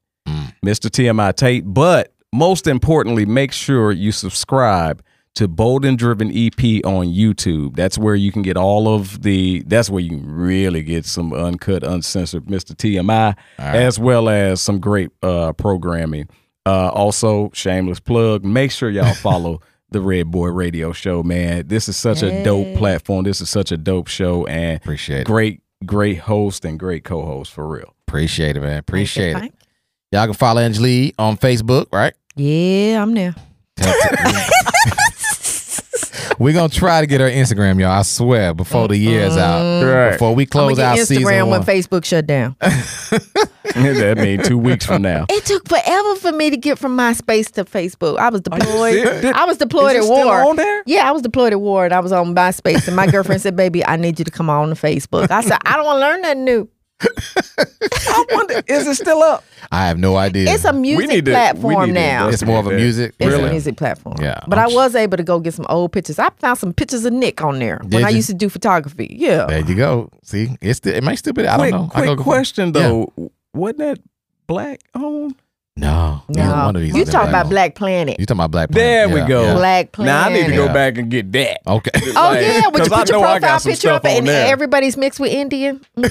Mr. 0.65 0.89
TMI 0.89 1.35
Tate. 1.35 1.65
But 1.67 2.13
most 2.33 2.67
importantly, 2.67 3.27
make 3.27 3.53
sure 3.53 3.91
you 3.93 4.13
subscribe 4.13 5.03
to 5.35 5.49
Bold 5.49 5.85
and 5.85 5.99
Driven 5.99 6.29
EP 6.29 6.85
on 6.85 7.07
YouTube. 7.07 7.75
That's 7.75 7.97
where 7.97 8.15
you 8.15 8.31
can 8.33 8.43
get 8.43 8.57
all 8.57 8.95
of 8.95 9.23
the. 9.23 9.63
That's 9.67 9.89
where 9.89 10.03
you 10.03 10.19
really 10.19 10.83
get 10.83 11.07
some 11.07 11.33
uncut, 11.33 11.83
uncensored 11.83 12.47
Mr. 12.47 12.75
TMI, 12.75 13.35
as 13.59 13.99
well 13.99 14.29
as 14.29 14.61
some 14.61 14.79
great 14.79 15.11
uh, 15.23 15.53
programming. 15.55 16.29
Uh, 16.67 16.89
also, 16.91 17.51
shameless 17.55 17.99
plug. 18.01 18.45
Make 18.45 18.71
sure 18.71 18.91
y'all 18.91 19.15
follow 19.15 19.61
the 19.91 20.01
Red 20.01 20.31
Boy 20.31 20.49
Radio 20.49 20.93
Show. 20.93 21.23
Man, 21.23 21.67
this 21.67 21.89
is 21.89 21.97
such 21.97 22.23
a 22.23 22.45
dope 22.45 22.77
platform. 22.77 23.25
This 23.25 23.41
is 23.41 23.49
such 23.51 23.73
a 23.73 23.77
dope 23.77 24.09
show, 24.09 24.47
and 24.47 24.77
Appreciate 24.77 25.23
it. 25.23 25.27
great, 25.27 25.61
great 25.87 26.19
host 26.19 26.65
and 26.65 26.79
great 26.79 27.05
co-host 27.05 27.53
for 27.53 27.67
real. 27.67 27.95
Appreciate 28.07 28.57
it, 28.57 28.61
man. 28.61 28.79
Appreciate 28.79 29.37
it. 29.37 29.55
Y'all 30.13 30.27
can 30.27 30.35
follow 30.35 30.61
Angelique 30.61 31.15
on 31.19 31.39
Facebook, 31.39 31.87
right? 31.91 32.13
Yeah, 32.37 33.03
I'm 33.03 33.15
there. 33.15 33.35
We're 36.39 36.53
gonna 36.55 36.69
try 36.69 37.01
to 37.01 37.07
get 37.07 37.21
her 37.21 37.29
Instagram, 37.29 37.81
y'all. 37.81 37.91
I 37.91 38.03
swear, 38.03 38.55
before 38.55 38.89
the 38.89 38.97
year 38.97 39.21
is 39.23 39.37
out, 39.37 39.63
mm-hmm. 39.63 39.89
Right. 39.89 40.13
before 40.13 40.35
we 40.35 40.45
I'm 40.45 40.49
close 40.49 40.77
gonna 40.77 40.89
out 40.89 40.97
get 40.97 41.09
season 41.09 41.25
Instagram 41.25 41.49
one. 41.49 41.51
when 41.51 41.63
Facebook 41.63 42.05
shut 42.05 42.27
down. 42.27 42.57
that 42.61 44.19
means 44.19 44.49
two 44.49 44.59
weeks 44.59 44.85
from 44.87 45.03
now. 45.03 45.27
It 45.29 45.45
took 45.45 45.69
forever 45.69 46.17
for 46.17 46.33
me 46.33 46.51
to 46.51 46.57
get 46.57 46.79
from 46.79 46.97
MySpace 46.97 47.51
to 47.53 47.65
Facebook. 47.65 48.19
I 48.19 48.31
was 48.31 48.41
deployed. 48.41 48.95
serious? 48.95 49.25
I 49.35 49.45
was 49.45 49.57
deployed 49.59 49.93
Is 49.93 49.99
at 49.99 50.03
it 50.03 50.05
still 50.15 50.27
war. 50.27 50.51
on 50.51 50.57
there? 50.57 50.83
Yeah, 50.87 51.09
I 51.09 51.13
was 51.13 51.23
deployed 51.23 51.53
at 51.53 51.61
war, 51.61 51.85
and 51.85 51.95
I 51.95 52.01
was 52.01 52.13
on 52.13 52.35
MySpace. 52.35 52.87
And 52.87 52.97
my 52.97 53.07
girlfriend 53.07 53.41
said, 53.41 53.57
"Baby, 53.57 53.85
I 53.85 53.97
need 53.97 54.19
you 54.19 54.25
to 54.25 54.31
come 54.31 54.51
on 54.51 54.69
to 54.69 54.75
Facebook." 54.75 55.31
I 55.31 55.41
said, 55.43 55.59
"I 55.65 55.77
don't 55.77 55.87
want 55.87 55.97
to 55.97 56.01
learn 56.01 56.23
nothing 56.23 56.45
new." 56.45 56.69
I 58.09 58.25
wonder, 58.33 58.63
is 58.67 58.87
it 58.87 58.95
still 58.97 59.23
up? 59.23 59.45
I 59.71 59.87
have 59.87 59.99
no 59.99 60.17
idea. 60.17 60.53
It's 60.53 60.65
a 60.65 60.73
music 60.73 61.09
need 61.09 61.25
to- 61.27 61.31
we 61.31 61.35
platform 61.35 61.81
need 61.87 61.87
to 61.87 61.93
now. 61.93 62.29
It's 62.29 62.43
more 62.45 62.59
of 62.59 62.67
a 62.67 62.73
music. 62.73 63.15
It's 63.19 63.31
really? 63.33 63.49
a 63.49 63.51
music 63.51 63.77
platform. 63.77 64.17
Yeah. 64.21 64.41
But 64.47 64.59
i 64.59 64.65
I'm 64.67 64.75
was 64.75 64.95
able 64.95 65.17
to 65.17 65.23
go 65.23 65.41
get 65.41 65.55
some 65.55 65.67
old 65.69 65.93
pictures. 65.93 66.19
I 66.19 66.31
found 66.39 66.59
some 66.59 66.73
pictures 66.73 67.05
of 67.05 67.13
Nick 67.13 67.43
on 67.43 67.59
there 67.59 67.79
Did 67.79 67.95
when 67.95 68.05
I 68.05 68.11
you? 68.11 68.17
used 68.17 68.29
to 68.29 68.35
do 68.35 68.49
photography. 68.49 69.09
Yeah. 69.19 69.47
There 69.47 69.61
you 69.61 69.75
go. 69.75 70.11
See, 70.23 70.57
it's 70.61 70.79
still, 70.79 70.95
it 70.95 71.03
might 71.03 71.17
still 71.17 71.33
be. 71.33 71.47
I 71.47 71.57
quick, 71.57 71.71
don't 71.73 71.81
know. 71.83 71.87
I 71.95 71.99
quick 71.99 72.07
go- 72.07 72.17
go- 72.17 72.23
question 72.23 72.67
Yeah. 72.75 72.83
though. 72.83 73.13
Wasn't 73.55 73.79
that 73.79 73.99
black 74.47 74.81
on? 74.95 75.35
No, 75.83 76.23
No. 76.29 76.51
one 76.67 76.77
of 76.77 76.83
these. 76.83 76.95
You 76.95 77.03
is 77.03 77.09
talking 77.09 77.31
about. 77.31 77.49
Black 77.49 77.75
Planet. 77.75 78.21
You 78.21 78.27
talking 78.27 78.41
about 78.41 78.51
Black? 78.51 78.69
Planet? 78.71 78.85
There 78.85 79.07
Planet. 79.09 79.15
we 79.15 79.21
Yeah, 79.23 79.29
go. 79.41 79.43
yeah. 79.47 79.55
Black 79.55 79.93
Planet. 79.93 80.13
Now 80.15 80.27
I 80.29 80.33
need 80.33 80.47
to 80.51 80.55
go 80.55 80.65
Yeah. 80.67 80.73
back 80.75 80.99
and 80.99 81.11
get 81.11 81.33
that. 81.33 81.61
Okay. 81.67 81.91
Oh 82.15 82.21
Like, 82.31 82.43
yeah, 82.43 82.67
would 82.67 82.75
'cause 82.77 82.89
you 82.89 82.95
I 82.95 82.99
put 82.99 83.09
your 83.09 83.21
know 83.21 83.27
I 83.27 83.39
got 83.39 83.41
profile 83.41 83.59
some 83.61 83.71
picture 83.73 83.81
stuff 83.89 83.97
up 83.97 84.07
and 84.07 84.19
on 84.19 84.25
there. 84.27 84.53
everybody's 84.53 84.97
mixed 84.99 85.19
with 85.19 85.33
Indian? 85.33 85.81
Y'all 85.97 86.09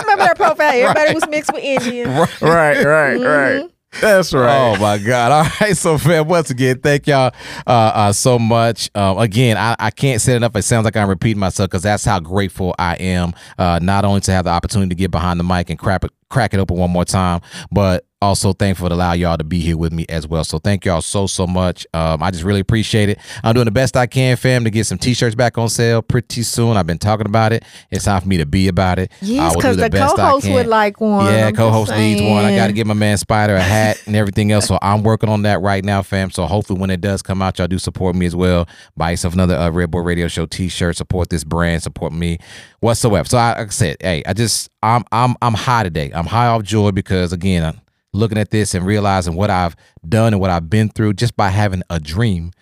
remember 0.00 0.24
that 0.24 0.34
profile? 0.36 0.72
Everybody 0.72 1.14
was 1.14 1.28
mixed 1.28 1.52
with 1.52 1.62
Indian. 1.62 2.08
right, 2.40 2.82
right, 2.82 3.16
right. 3.20 3.70
That's 4.00 4.34
right. 4.34 4.54
Oh 4.74 4.76
my 4.78 4.98
God! 4.98 5.32
All 5.32 5.46
right, 5.60 5.74
so 5.74 5.96
fam, 5.96 6.28
once 6.28 6.50
again, 6.50 6.80
thank 6.82 7.06
y'all 7.06 7.32
uh, 7.66 7.70
uh, 7.70 8.12
so 8.12 8.38
much. 8.38 8.90
Um, 8.94 9.16
again, 9.16 9.56
I, 9.56 9.74
I 9.78 9.90
can't 9.90 10.20
say 10.20 10.34
it 10.34 10.36
enough. 10.36 10.54
It 10.54 10.62
sounds 10.62 10.84
like 10.84 10.96
I'm 10.98 11.08
repeating 11.08 11.40
myself 11.40 11.70
because 11.70 11.82
that's 11.82 12.04
how 12.04 12.20
grateful 12.20 12.74
I 12.78 12.96
am. 12.96 13.32
Uh, 13.58 13.78
not 13.80 14.04
only 14.04 14.20
to 14.22 14.32
have 14.32 14.44
the 14.44 14.50
opportunity 14.50 14.90
to 14.90 14.94
get 14.94 15.10
behind 15.10 15.40
the 15.40 15.44
mic 15.44 15.70
and 15.70 15.78
crack 15.78 16.04
it, 16.04 16.10
crack 16.30 16.54
it 16.54 16.60
open 16.60 16.76
one 16.76 16.90
more 16.90 17.04
time, 17.04 17.40
but 17.70 18.06
also 18.22 18.54
thankful 18.54 18.88
to 18.88 18.94
allow 18.94 19.12
y'all 19.12 19.36
to 19.36 19.44
be 19.44 19.60
here 19.60 19.76
with 19.76 19.92
me 19.92 20.06
as 20.08 20.26
well. 20.26 20.42
So 20.42 20.58
thank 20.58 20.84
y'all 20.86 21.02
so 21.02 21.26
so 21.26 21.46
much. 21.46 21.86
Um, 21.92 22.22
I 22.22 22.30
just 22.30 22.44
really 22.44 22.60
appreciate 22.60 23.10
it. 23.10 23.18
I'm 23.44 23.54
doing 23.54 23.66
the 23.66 23.70
best 23.70 23.96
I 23.96 24.06
can, 24.06 24.36
fam, 24.36 24.64
to 24.64 24.70
get 24.70 24.86
some 24.86 24.96
t-shirts 24.96 25.34
back 25.34 25.58
on 25.58 25.68
sale 25.68 26.00
pretty 26.00 26.42
soon. 26.42 26.76
I've 26.76 26.86
been 26.86 26.98
talking 26.98 27.26
about 27.26 27.52
it. 27.52 27.64
It's 27.90 28.06
time 28.06 28.22
for 28.22 28.28
me 28.28 28.38
to 28.38 28.46
be 28.46 28.68
about 28.68 28.98
it. 28.98 29.12
Yes, 29.20 29.54
because 29.54 29.76
the, 29.76 29.90
best 29.90 30.16
co-host 30.16 30.48
would 30.48 30.66
like 30.66 31.00
one. 31.00 31.26
Yeah, 31.26 31.48
I'm 31.48 31.54
co-host 31.54 31.92
needs 31.92 32.22
one. 32.22 32.44
I 32.44 32.56
got 32.56 32.68
to 32.68 32.72
get 32.72 32.86
my 32.86 32.94
man 32.94 33.18
Spider 33.18 33.54
a 33.54 33.62
hat 33.62 34.02
and 34.06 34.16
everything 34.16 34.50
else. 34.50 34.66
So 34.66 34.78
I'm 34.80 35.02
working 35.02 35.28
on 35.28 35.42
that 35.42 35.60
right 35.60 35.84
now, 35.84 36.02
fam. 36.02 36.30
So 36.30 36.46
hopefully 36.46 36.80
when 36.80 36.90
it 36.90 37.02
does 37.02 37.20
come 37.20 37.42
out, 37.42 37.58
y'all 37.58 37.68
do 37.68 37.78
support 37.78 38.16
me 38.16 38.24
as 38.24 38.34
well. 38.34 38.66
Buy 38.96 39.10
yourself 39.10 39.34
another 39.34 39.56
uh, 39.56 39.70
Red 39.70 39.90
Boy 39.90 40.00
Radio 40.00 40.28
Show 40.28 40.46
T-shirt. 40.46 40.96
Support 40.96 41.28
this 41.28 41.44
brand. 41.44 41.82
Support 41.82 42.14
me 42.14 42.38
whatsoever. 42.80 43.28
So 43.28 43.36
I, 43.36 43.58
like 43.58 43.68
I 43.68 43.70
said, 43.70 43.96
hey, 44.00 44.22
I 44.24 44.32
just 44.32 44.70
I'm 44.82 45.04
I'm 45.12 45.34
I'm 45.42 45.54
high 45.54 45.82
today. 45.82 46.12
I'm 46.16 46.26
high 46.26 46.46
off 46.46 46.62
joy 46.62 46.90
because 46.90 47.32
again, 47.32 47.64
I'm 47.64 47.80
looking 48.12 48.38
at 48.38 48.50
this 48.50 48.74
and 48.74 48.86
realizing 48.86 49.34
what 49.34 49.50
I've 49.50 49.76
done 50.08 50.32
and 50.32 50.40
what 50.40 50.50
I've 50.50 50.70
been 50.70 50.88
through 50.88 51.14
just 51.14 51.36
by 51.36 51.50
having 51.50 51.82
a 51.90 52.00
dream. 52.00 52.52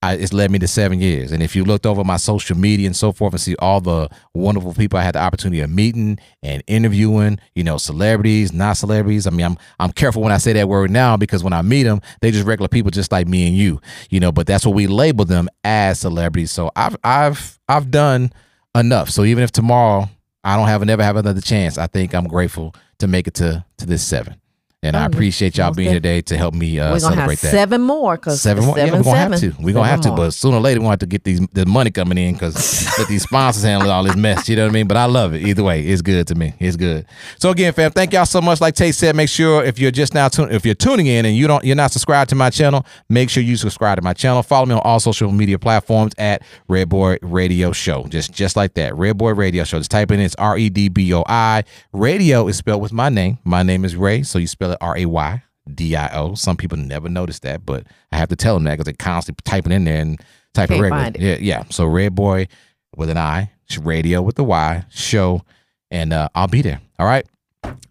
I, 0.00 0.14
it's 0.14 0.32
led 0.32 0.52
me 0.52 0.60
to 0.60 0.68
seven 0.68 1.00
years. 1.00 1.32
And 1.32 1.42
if 1.42 1.56
you 1.56 1.64
looked 1.64 1.84
over 1.84 2.04
my 2.04 2.18
social 2.18 2.56
media 2.56 2.86
and 2.86 2.94
so 2.94 3.10
forth 3.10 3.32
and 3.32 3.40
see 3.40 3.56
all 3.58 3.80
the 3.80 4.08
wonderful 4.32 4.72
people 4.72 4.96
I 4.96 5.02
had 5.02 5.16
the 5.16 5.20
opportunity 5.20 5.60
of 5.60 5.70
meeting 5.70 6.20
and 6.40 6.62
interviewing, 6.68 7.40
you 7.56 7.64
know, 7.64 7.78
celebrities, 7.78 8.52
not 8.52 8.76
celebrities. 8.76 9.26
I 9.26 9.30
mean, 9.30 9.46
I'm 9.46 9.58
I'm 9.80 9.90
careful 9.90 10.22
when 10.22 10.30
I 10.30 10.38
say 10.38 10.52
that 10.52 10.68
word 10.68 10.92
now 10.92 11.16
because 11.16 11.42
when 11.42 11.52
I 11.52 11.62
meet 11.62 11.82
them, 11.82 12.00
they 12.20 12.30
just 12.30 12.46
regular 12.46 12.68
people 12.68 12.92
just 12.92 13.10
like 13.10 13.26
me 13.26 13.48
and 13.48 13.56
you, 13.56 13.80
you 14.08 14.20
know. 14.20 14.30
But 14.30 14.46
that's 14.46 14.64
what 14.64 14.76
we 14.76 14.86
label 14.86 15.24
them 15.24 15.48
as 15.64 15.98
celebrities. 15.98 16.52
So 16.52 16.70
I've 16.76 16.96
I've 17.02 17.58
I've 17.68 17.90
done 17.90 18.32
enough. 18.76 19.10
So 19.10 19.24
even 19.24 19.42
if 19.42 19.50
tomorrow 19.50 20.08
I 20.44 20.56
don't 20.56 20.68
have 20.68 20.84
never 20.84 21.02
have 21.02 21.16
another 21.16 21.40
chance, 21.40 21.76
I 21.76 21.88
think 21.88 22.14
I'm 22.14 22.28
grateful 22.28 22.72
to 22.98 23.06
make 23.06 23.26
it 23.26 23.34
to 23.34 23.64
to 23.78 23.86
this 23.86 24.04
seven. 24.04 24.40
And 24.80 24.94
I 24.96 25.00
Oh, 25.00 25.02
yeah. 25.02 25.06
appreciate 25.06 25.56
y'all 25.58 25.72
being 25.74 25.88
here 25.88 25.96
today 25.96 26.20
to 26.22 26.36
help 26.36 26.54
me 26.54 26.78
uh, 26.78 26.84
We're 26.84 27.00
gonna 27.00 27.16
celebrate 27.16 27.40
have 27.40 27.40
that. 27.42 27.50
seven 27.50 27.80
more 27.80 28.14
because 28.16 28.40
Seven 28.40 28.64
more. 28.64 28.76
Seven, 28.76 28.86
yeah, 28.94 28.98
we're 29.00 29.02
gonna 29.02 29.16
seven. 29.16 29.32
have 29.32 29.56
to. 29.56 29.62
We're 29.64 29.74
gonna 29.74 29.88
have 29.88 30.00
to. 30.02 30.08
More. 30.10 30.16
But 30.18 30.34
sooner 30.34 30.58
or 30.58 30.60
later, 30.60 30.78
we're 30.78 30.84
gonna 30.84 30.90
have 30.92 30.98
to 31.00 31.06
get 31.06 31.24
these 31.24 31.40
the 31.52 31.66
money 31.66 31.90
coming 31.90 32.16
in 32.16 32.34
because 32.34 32.86
let 32.96 33.08
these 33.08 33.24
sponsors 33.24 33.64
handle 33.64 33.90
all 33.90 34.04
this 34.04 34.14
mess. 34.14 34.48
You 34.48 34.54
know 34.54 34.62
what 34.62 34.70
I 34.70 34.72
mean? 34.74 34.86
But 34.86 34.96
I 34.96 35.06
love 35.06 35.34
it. 35.34 35.42
Either 35.42 35.64
way, 35.64 35.82
it's 35.82 36.00
good 36.00 36.28
to 36.28 36.36
me. 36.36 36.54
It's 36.60 36.76
good. 36.76 37.06
So 37.40 37.50
again, 37.50 37.72
fam, 37.72 37.90
thank 37.90 38.12
y'all 38.12 38.24
so 38.24 38.40
much. 38.40 38.60
Like 38.60 38.76
Tate 38.76 38.94
said, 38.94 39.16
make 39.16 39.28
sure 39.28 39.64
if 39.64 39.80
you're 39.80 39.90
just 39.90 40.14
now 40.14 40.28
tun- 40.28 40.52
if 40.52 40.64
you're 40.64 40.76
tuning 40.76 41.08
in 41.08 41.26
and 41.26 41.36
you 41.36 41.48
don't 41.48 41.64
you're 41.64 41.74
not 41.74 41.90
subscribed 41.90 42.30
to 42.30 42.36
my 42.36 42.48
channel, 42.48 42.86
make 43.08 43.30
sure 43.30 43.42
you 43.42 43.56
subscribe 43.56 43.98
to 43.98 44.02
my 44.02 44.12
channel. 44.12 44.44
Follow 44.44 44.66
me 44.66 44.74
on 44.74 44.80
all 44.84 45.00
social 45.00 45.32
media 45.32 45.58
platforms 45.58 46.12
at 46.18 46.42
Red 46.68 46.88
Boi 46.88 47.16
Raydio 47.16 47.74
Show. 47.74 48.04
Just 48.04 48.32
just 48.32 48.54
like 48.54 48.74
that. 48.74 48.94
Red 48.96 49.18
Boi 49.18 49.32
Raydio 49.32 49.66
Show. 49.66 49.78
Just 49.78 49.90
type 49.90 50.12
in 50.12 50.20
it's 50.20 50.36
R 50.36 50.56
E 50.56 50.68
D 50.70 50.88
B 50.88 51.12
O 51.14 51.24
I. 51.26 51.64
Radio 51.92 52.46
is 52.46 52.56
spelled 52.56 52.80
with 52.80 52.92
my 52.92 53.08
name. 53.08 53.38
My 53.42 53.64
name 53.64 53.84
is 53.84 53.96
Ray, 53.96 54.22
so 54.22 54.38
you 54.38 54.46
spell 54.46 54.67
it 54.72 54.78
R 54.80 54.96
A 54.96 55.06
Y. 55.06 55.42
D-I-O. 55.74 56.34
Some 56.34 56.56
people 56.56 56.78
never 56.78 57.08
notice 57.08 57.40
that, 57.40 57.66
but 57.66 57.86
I 58.10 58.16
have 58.16 58.30
to 58.30 58.36
tell 58.36 58.54
them 58.54 58.64
that 58.64 58.72
because 58.72 58.86
they're 58.86 58.94
constantly 58.94 59.42
typing 59.44 59.72
in 59.72 59.84
there 59.84 60.00
and 60.00 60.18
typing 60.54 60.80
regular. 60.80 61.12
Yeah, 61.18 61.36
yeah. 61.40 61.64
So 61.70 61.86
Red 61.86 62.14
Boy 62.14 62.48
with 62.96 63.10
an 63.10 63.18
I, 63.18 63.50
radio 63.82 64.22
with 64.22 64.36
the 64.36 64.44
Y, 64.44 64.84
show, 64.90 65.42
and 65.90 66.12
uh, 66.12 66.28
I'll 66.34 66.48
be 66.48 66.62
there. 66.62 66.80
All 66.98 67.06
right. 67.06 67.26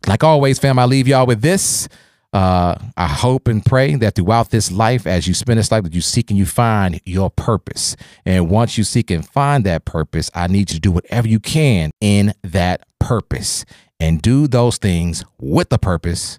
Like 0.08 0.24
always, 0.24 0.60
fam, 0.60 0.80
I 0.80 0.86
leave 0.86 1.08
y'all 1.08 1.28
with 1.28 1.42
this. 1.42 1.88
Uh, 2.34 2.76
I 2.98 3.08
hope 3.08 3.48
and 3.48 3.66
pray 3.66 3.96
that 3.96 4.16
throughout 4.16 4.50
this 4.50 4.72
life, 4.72 5.08
as 5.08 5.28
you 5.28 5.34
spend 5.34 5.60
this 5.60 5.72
life, 5.72 5.84
that 5.84 5.94
you 5.94 6.02
seek 6.02 6.30
and 6.30 6.38
you 6.38 6.46
find 6.46 7.00
your 7.06 7.30
purpose. 7.30 7.96
And 8.26 8.50
once 8.50 8.78
you 8.78 8.84
seek 8.84 9.12
and 9.12 9.28
find 9.28 9.64
that 9.66 9.86
purpose, 9.86 10.30
I 10.36 10.48
need 10.48 10.72
you 10.72 10.76
to 10.76 10.80
do 10.80 10.92
whatever 10.92 11.28
you 11.28 11.40
can 11.40 11.92
in 12.02 12.34
that 12.44 12.86
purpose 13.00 13.66
and 14.00 14.22
do 14.22 14.48
those 14.48 14.78
things 14.78 15.24
with 15.40 15.70
the 15.70 15.78
purpose 15.78 16.38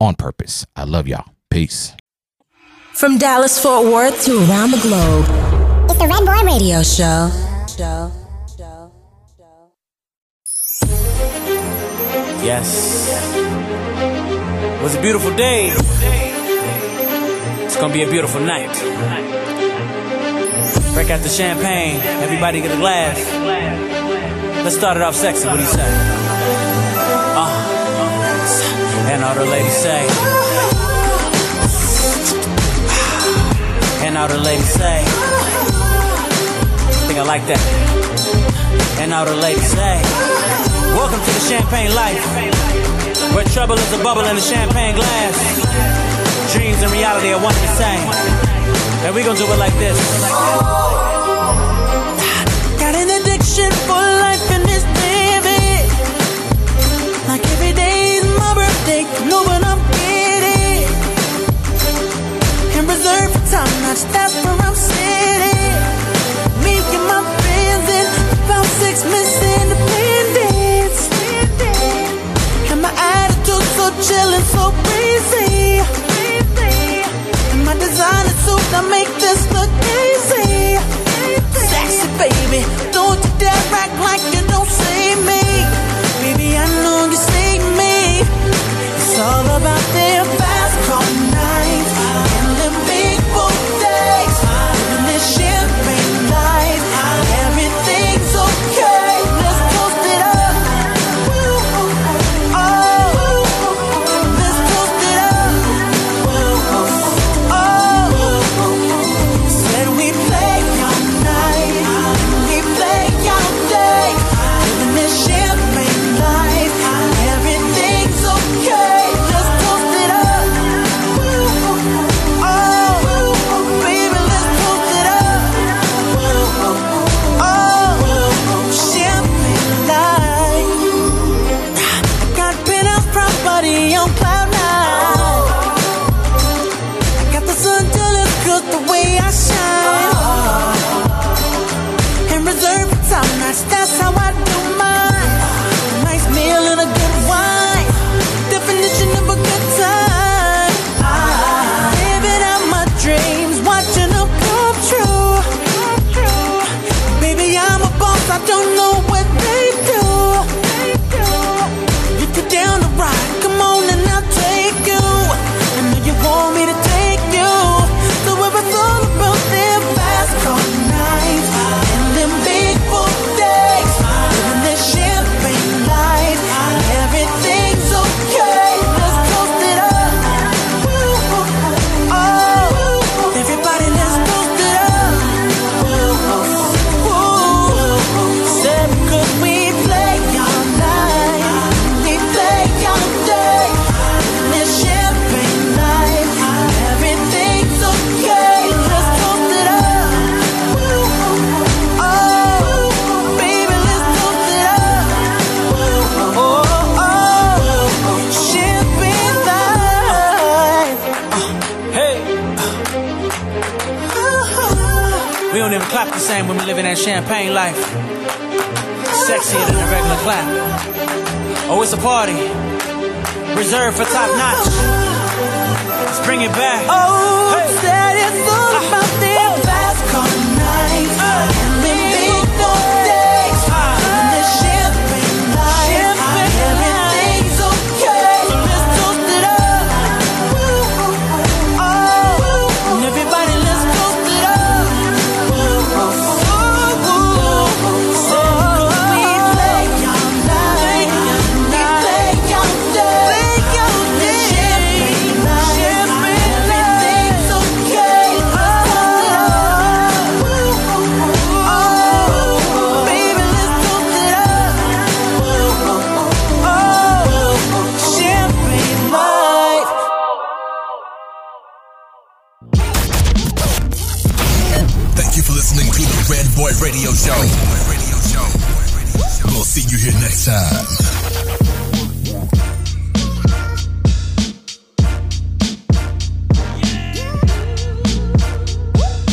on 0.00 0.14
purpose. 0.14 0.66
I 0.76 0.84
love 0.84 1.06
y'all. 1.08 1.24
Peace. 1.50 1.94
From 2.92 3.18
Dallas, 3.18 3.58
Fort 3.60 3.86
Worth 3.86 4.24
to 4.24 4.38
around 4.48 4.70
the 4.70 4.78
globe, 4.78 5.24
it's 5.90 5.98
the 5.98 6.06
Red 6.06 6.24
Boi 6.24 6.42
Raydio 6.48 6.82
Show. 6.84 7.30
Show. 7.76 8.12
Show. 8.56 8.92
Yes. 12.42 13.08
It 13.34 14.82
was 14.82 14.94
a 14.94 15.00
beautiful 15.00 15.34
day. 15.34 15.72
It's 17.64 17.76
gonna 17.76 17.92
be 17.92 18.02
a 18.02 18.10
beautiful 18.10 18.40
night. 18.40 18.72
Break 20.94 21.10
out 21.10 21.22
the 21.22 21.28
champagne. 21.28 22.00
Everybody 22.22 22.60
get 22.60 22.70
a 22.70 22.76
glass. 22.76 23.18
Let's 24.62 24.76
start 24.76 24.96
it 24.96 25.02
off 25.02 25.16
sexy. 25.16 25.48
What 25.48 25.56
do 25.56 25.62
you 25.62 25.68
say? 25.68 26.23
And 29.06 29.22
all 29.22 29.34
the 29.34 29.44
ladies 29.44 29.76
say. 29.76 30.06
And 34.06 34.16
all 34.16 34.28
the 34.28 34.38
ladies 34.38 34.72
say. 34.72 35.04
I 36.88 37.04
think 37.06 37.18
I 37.18 37.22
like 37.22 37.46
that. 37.46 37.60
And 39.00 39.12
all 39.12 39.26
the 39.26 39.36
ladies 39.36 39.66
say. 39.68 40.00
Welcome 40.96 41.20
to 41.20 41.32
the 41.36 41.44
champagne 41.48 41.94
life. 41.94 42.24
Where 43.34 43.44
trouble 43.52 43.76
is 43.76 43.92
a 43.92 44.02
bubble 44.02 44.24
in 44.24 44.36
a 44.36 44.40
champagne 44.40 44.94
glass. 44.94 45.36
Dreams 46.52 46.80
and 46.82 46.92
reality 46.92 47.32
are 47.32 47.42
one 47.42 47.54
and 47.54 47.64
the 47.64 47.74
same. 47.76 48.08
And 49.04 49.14
we 49.14 49.22
gonna 49.22 49.38
do 49.38 49.44
it 49.44 49.58
like 49.58 49.74
this. 49.74 49.98
Got 52.80 52.94
an 52.94 53.10
addiction 53.20 53.70
for 53.84 54.13
No, 58.84 59.42
but 59.46 59.64
I'm 59.64 59.80
kidding. 59.96 60.84
And 62.76 62.86
reserved 62.86 63.32
for 63.32 63.44
time, 63.50 63.76
that's 63.80 64.04
that's 64.12 64.34
where 64.44 64.60
I'm 64.60 64.74
sitting. 64.74 65.72
Me 66.62 66.76
and 66.76 67.04
my 67.08 67.24
friends 67.40 67.88
in 67.98 68.06
about 68.44 68.66
six 68.76 69.02
Miss 69.08 69.40
Independence. 69.56 71.00
And 72.70 72.82
my 72.82 72.92
attitude 72.92 73.64
so 73.72 73.88
chill 74.04 74.30
and 74.36 74.44
so 74.52 74.70
breezy. 74.84 75.80
And 77.52 77.64
my 77.64 77.72
designer 77.80 78.36
suit, 78.44 78.68
I 78.68 78.82
make 78.92 79.08
this 79.16 79.48
look 79.56 79.72
easy. 80.04 80.76
Sexy 81.72 82.06
baby, 82.20 82.60